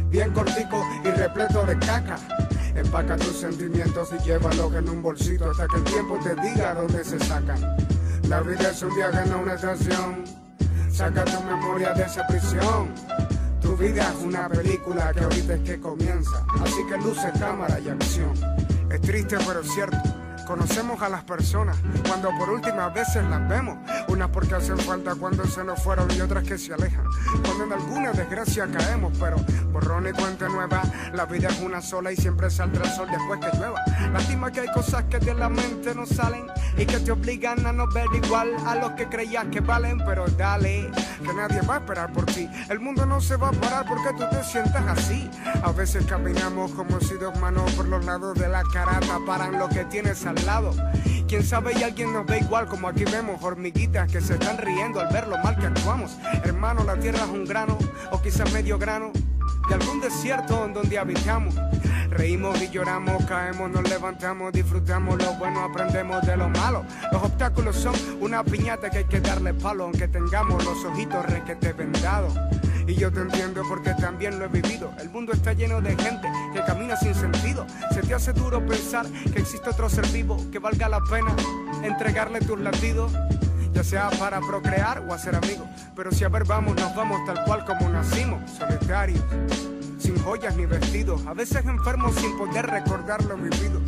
Bien 0.09 0.31
cortico 0.31 0.83
y 1.03 1.07
repleto 1.07 1.65
de 1.65 1.79
caca. 1.79 2.19
Empaca 2.75 3.15
tus 3.15 3.37
sentimientos 3.37 4.09
y 4.19 4.23
llévalos 4.23 4.73
en 4.75 4.89
un 4.89 5.01
bolsito 5.01 5.49
hasta 5.49 5.65
que 5.67 5.77
el 5.77 5.83
tiempo 5.85 6.19
te 6.21 6.35
diga 6.35 6.75
dónde 6.75 7.03
se 7.03 7.17
sacan. 7.19 7.59
La 8.27 8.41
vida 8.41 8.69
es 8.69 8.81
un 8.83 8.93
viaje, 8.95 9.29
no 9.29 9.39
una 9.39 9.53
estación. 9.53 10.25
Saca 10.91 11.23
tu 11.23 11.41
memoria 11.43 11.93
de 11.93 12.03
esa 12.03 12.27
prisión. 12.27 12.89
Tu 13.61 13.77
vida 13.77 14.11
es 14.11 14.23
una 14.23 14.49
película 14.49 15.13
que 15.13 15.23
ahorita 15.23 15.53
es 15.53 15.61
que 15.61 15.79
comienza. 15.79 16.45
Así 16.61 16.85
que 16.87 16.97
luce 16.97 17.31
cámara 17.39 17.79
y 17.79 17.89
acción. 17.89 18.33
Es 18.91 19.01
triste 19.01 19.37
pero 19.47 19.63
cierto. 19.63 20.22
Conocemos 20.45 21.01
a 21.01 21.09
las 21.09 21.23
personas 21.23 21.77
cuando 22.07 22.29
por 22.37 22.49
últimas 22.49 22.93
veces 22.93 23.23
las 23.29 23.47
vemos. 23.47 23.77
Unas 24.07 24.29
porque 24.29 24.55
hacen 24.55 24.77
falta 24.77 25.15
cuando 25.15 25.45
se 25.45 25.63
nos 25.63 25.81
fueron 25.81 26.09
y 26.11 26.21
otras 26.21 26.43
que 26.43 26.57
se 26.57 26.73
alejan. 26.73 27.05
Cuando 27.45 27.63
en 27.63 27.73
alguna 27.73 28.11
desgracia 28.11 28.67
caemos, 28.67 29.13
pero 29.19 29.37
borrón 29.71 30.07
y 30.07 30.11
cuenta 30.11 30.49
nueva. 30.49 30.81
La 31.13 31.25
vida 31.25 31.47
es 31.49 31.59
una 31.61 31.81
sola 31.81 32.11
y 32.11 32.15
siempre 32.17 32.49
saldrá 32.49 32.83
el 32.83 32.91
sol 32.91 33.07
después 33.09 33.39
que 33.39 33.57
llueva. 33.57 33.81
Lástima 34.11 34.51
que 34.51 34.61
hay 34.61 34.71
cosas 34.73 35.03
que 35.05 35.19
de 35.19 35.33
la 35.33 35.49
mente 35.49 35.95
no 35.95 36.05
salen 36.05 36.47
y 36.77 36.85
que 36.85 36.99
te 36.99 37.11
obligan 37.11 37.65
a 37.65 37.71
no 37.71 37.87
ver 37.87 38.07
igual 38.13 38.53
a 38.65 38.75
los 38.75 38.91
que 38.91 39.07
creías 39.07 39.45
que 39.45 39.61
valen. 39.61 39.99
Pero 40.05 40.25
dale, 40.27 40.91
que 41.23 41.33
nadie 41.33 41.61
va 41.61 41.75
a 41.75 41.77
esperar 41.79 42.11
por 42.11 42.25
ti. 42.25 42.49
El 42.69 42.79
mundo 42.79 43.05
no 43.05 43.21
se 43.21 43.37
va 43.37 43.49
a 43.49 43.51
parar 43.51 43.85
porque 43.87 44.09
tú 44.17 44.29
te 44.29 44.43
sientas 44.43 44.85
así. 44.87 45.29
A 45.63 45.71
veces 45.71 46.05
caminamos 46.05 46.71
como 46.71 46.99
si 46.99 47.15
dos 47.15 47.39
manos 47.39 47.71
por 47.73 47.87
los 47.87 48.03
lados 48.05 48.37
de 48.37 48.49
la 48.49 48.63
cara 48.73 48.99
taparan 48.99 49.57
lo 49.57 49.69
que 49.69 49.85
tienes 49.85 50.25
al 50.25 50.32
lado. 50.45 50.71
Quién 51.27 51.43
sabe 51.43 51.73
y 51.77 51.83
alguien 51.83 52.13
nos 52.13 52.25
ve 52.25 52.39
igual 52.39 52.67
como 52.67 52.87
aquí 52.87 53.05
vemos 53.05 53.41
hormiguitas 53.41 54.11
que 54.11 54.21
se 54.21 54.33
están 54.33 54.57
riendo 54.57 54.99
al 54.99 55.11
ver 55.11 55.27
lo 55.27 55.37
mal 55.39 55.57
que 55.57 55.67
actuamos. 55.67 56.17
Hermano, 56.43 56.83
la 56.83 56.95
tierra 56.97 57.19
es 57.23 57.29
un 57.29 57.45
grano 57.45 57.77
o 58.11 58.21
quizás 58.21 58.51
medio 58.53 58.77
grano 58.77 59.11
de 59.67 59.75
algún 59.75 60.01
desierto 60.01 60.65
en 60.65 60.73
donde 60.73 60.99
habitamos. 60.99 61.55
Reímos 62.09 62.61
y 62.61 62.69
lloramos, 62.69 63.25
caemos, 63.25 63.71
nos 63.71 63.89
levantamos, 63.89 64.53
disfrutamos 64.53 65.17
lo 65.17 65.33
bueno, 65.35 65.63
aprendemos 65.63 66.21
de 66.27 66.37
lo 66.37 66.49
malo. 66.49 66.85
Los 67.11 67.23
obstáculos 67.23 67.75
son 67.75 67.95
una 68.19 68.43
piñata 68.43 68.89
que 68.89 68.99
hay 68.99 69.05
que 69.05 69.19
darle 69.19 69.53
palo, 69.53 69.85
aunque 69.85 70.07
tengamos 70.07 70.63
los 70.63 70.85
ojitos 70.85 71.25
requete 71.25 71.73
vendados. 71.73 72.33
Y 72.87 72.95
yo 72.95 73.11
te 73.11 73.21
entiendo 73.21 73.63
porque 73.67 73.93
también 73.93 74.39
lo 74.39 74.45
he 74.45 74.47
vivido. 74.47 74.91
El 74.99 75.09
mundo 75.09 75.31
está 75.31 75.53
lleno 75.53 75.81
de 75.81 75.95
gente 75.95 76.27
que 76.53 76.63
camina 76.63 76.95
sin 76.97 77.15
sentido. 77.15 77.65
Se 77.93 78.01
te 78.01 78.13
hace 78.13 78.33
duro 78.33 78.65
pensar 78.65 79.05
que 79.05 79.39
existe 79.39 79.69
otro 79.69 79.89
ser 79.89 80.05
vivo 80.07 80.37
que 80.51 80.59
valga 80.59 80.89
la 80.89 80.99
pena 81.01 81.35
entregarle 81.83 82.39
tus 82.41 82.59
latidos. 82.59 83.11
Ya 83.71 83.83
sea 83.83 84.09
para 84.11 84.39
procrear 84.39 84.99
o 85.07 85.13
hacer 85.13 85.35
amigos. 85.35 85.67
Pero 85.95 86.11
si 86.11 86.23
a 86.23 86.29
ver 86.29 86.43
vamos, 86.43 86.75
nos 86.75 86.93
vamos 86.95 87.25
tal 87.25 87.43
cual 87.45 87.65
como 87.65 87.89
nacimos, 87.89 88.39
solitarios 88.51 89.23
sin 90.03 90.21
joyas 90.21 90.55
ni 90.57 90.65
vestidos, 90.65 91.25
a 91.25 91.33
veces 91.33 91.65
enfermos 91.65 92.13
sin 92.15 92.37
poder 92.37 92.67
recordar 92.67 93.23
lo 93.23 93.37
vivido. 93.37 93.79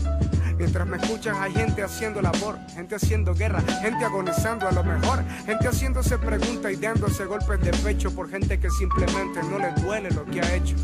Mientras 0.58 0.88
me 0.88 0.98
escuchas 0.98 1.38
hay 1.38 1.54
gente 1.54 1.84
haciendo 1.84 2.22
labor, 2.22 2.58
gente 2.74 2.96
haciendo 2.96 3.34
guerra, 3.34 3.62
gente 3.82 4.06
agonizando 4.06 4.68
a 4.68 4.72
lo 4.72 4.84
mejor, 4.84 5.24
gente 5.46 5.68
haciéndose 5.68 6.18
preguntas 6.18 6.72
y 6.72 6.76
dándose 6.78 7.26
golpes 7.26 7.60
de 7.62 7.72
pecho 7.72 8.12
por 8.12 8.30
gente 8.30 8.60
que 8.60 8.70
simplemente 8.70 9.42
no 9.44 9.60
le 9.60 9.72
duele 9.82 10.10
lo 10.12 10.26
que 10.26 10.42
ha 10.42 10.56
hecho. 10.56 10.76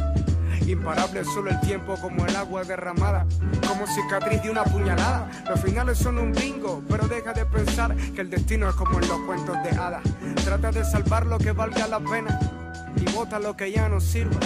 Imparable 0.68 1.24
solo 1.24 1.50
el 1.50 1.60
tiempo 1.62 1.96
como 1.96 2.26
el 2.26 2.36
agua 2.36 2.64
derramada, 2.64 3.26
como 3.68 3.88
cicatriz 3.88 4.44
de 4.44 4.52
una 4.52 4.64
puñalada. 4.64 5.30
Los 5.50 5.60
finales 5.62 5.98
son 5.98 6.18
un 6.18 6.34
bingo, 6.34 6.84
pero 6.88 7.08
deja 7.08 7.34
de 7.34 7.46
pensar 7.46 7.96
que 7.96 8.22
el 8.22 8.30
destino 8.30 8.70
es 8.70 8.76
como 8.76 9.00
en 9.00 9.08
los 9.08 9.20
cuentos 9.22 9.58
de 9.64 9.70
hadas. 9.72 10.04
Trata 10.44 10.72
de 10.72 10.84
salvar 10.84 11.26
lo 11.26 11.38
que 11.40 11.52
valga 11.52 11.88
la 11.88 12.00
pena 12.00 12.61
y 12.96 13.12
bota 13.12 13.40
lo 13.40 13.56
que 13.56 13.72
ya 13.72 13.90
no 13.90 14.00
sirva. 14.00 14.40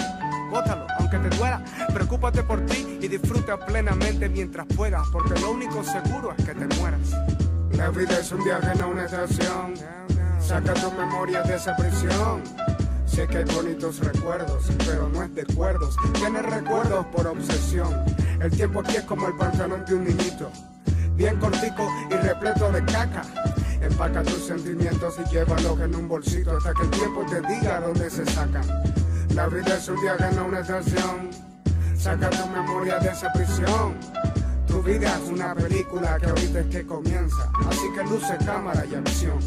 Bótalo, 0.50 0.86
aunque 0.98 1.18
te 1.18 1.36
duela, 1.36 1.62
preocúpate 1.92 2.42
por 2.42 2.64
ti 2.66 2.98
y 3.00 3.08
disfruta 3.08 3.58
plenamente 3.58 4.28
mientras 4.28 4.66
puedas, 4.66 5.06
porque 5.12 5.38
lo 5.40 5.50
único 5.50 5.82
seguro 5.82 6.34
es 6.36 6.44
que 6.44 6.54
te 6.54 6.66
mueras. 6.76 7.10
La 7.72 7.90
vida 7.90 8.18
es 8.18 8.32
un 8.32 8.42
viaje, 8.44 8.74
no 8.78 8.88
una 8.88 9.04
estación. 9.04 9.74
Saca 10.40 10.72
tu 10.74 10.90
memoria 10.92 11.42
de 11.42 11.56
esa 11.56 11.76
prisión. 11.76 12.42
Sé 13.04 13.26
que 13.26 13.38
hay 13.38 13.44
bonitos 13.44 13.98
recuerdos, 14.00 14.70
pero 14.78 15.08
no 15.08 15.22
es 15.22 15.34
de 15.34 15.42
acuerdos. 15.42 15.96
Tienes 16.14 16.42
recuerdos 16.42 17.04
por 17.06 17.26
obsesión. 17.26 17.92
El 18.40 18.50
tiempo 18.50 18.80
aquí 18.80 18.96
es 18.96 19.02
como 19.02 19.26
el 19.26 19.34
pantalón 19.34 19.84
de 19.84 19.94
un 19.94 20.04
niñito. 20.04 20.50
Bien 21.14 21.38
cortico 21.38 21.88
y 22.10 22.14
repleto 22.14 22.70
de 22.70 22.84
caca. 22.84 23.22
Empaca 23.86 24.20
tus 24.24 24.44
sentimientos 24.46 25.14
y 25.24 25.30
llévalos 25.30 25.78
en 25.80 25.94
un 25.94 26.08
bolsito 26.08 26.56
hasta 26.56 26.74
que 26.74 26.82
el 26.82 26.90
tiempo 26.90 27.24
te 27.30 27.40
diga 27.42 27.80
dónde 27.80 28.10
se 28.10 28.26
sacan. 28.26 28.66
La 29.32 29.46
vida 29.46 29.76
es 29.76 29.88
un 29.88 30.00
viaje, 30.00 30.34
no 30.34 30.46
una 30.46 30.58
estación. 30.58 31.30
Saca 31.96 32.28
tu 32.30 32.48
memoria 32.48 32.98
de 32.98 33.10
esa 33.10 33.32
prisión. 33.32 33.94
Tu 34.66 34.82
vida 34.82 35.16
es 35.22 35.30
una 35.30 35.54
película 35.54 36.18
que 36.18 36.26
ahorita 36.26 36.60
es 36.60 36.66
que 36.66 36.84
comienza. 36.84 37.48
Así 37.68 37.86
que 37.94 38.02
luce 38.02 38.36
cámara 38.44 38.84
y 38.84 38.96
acción. 38.96 39.38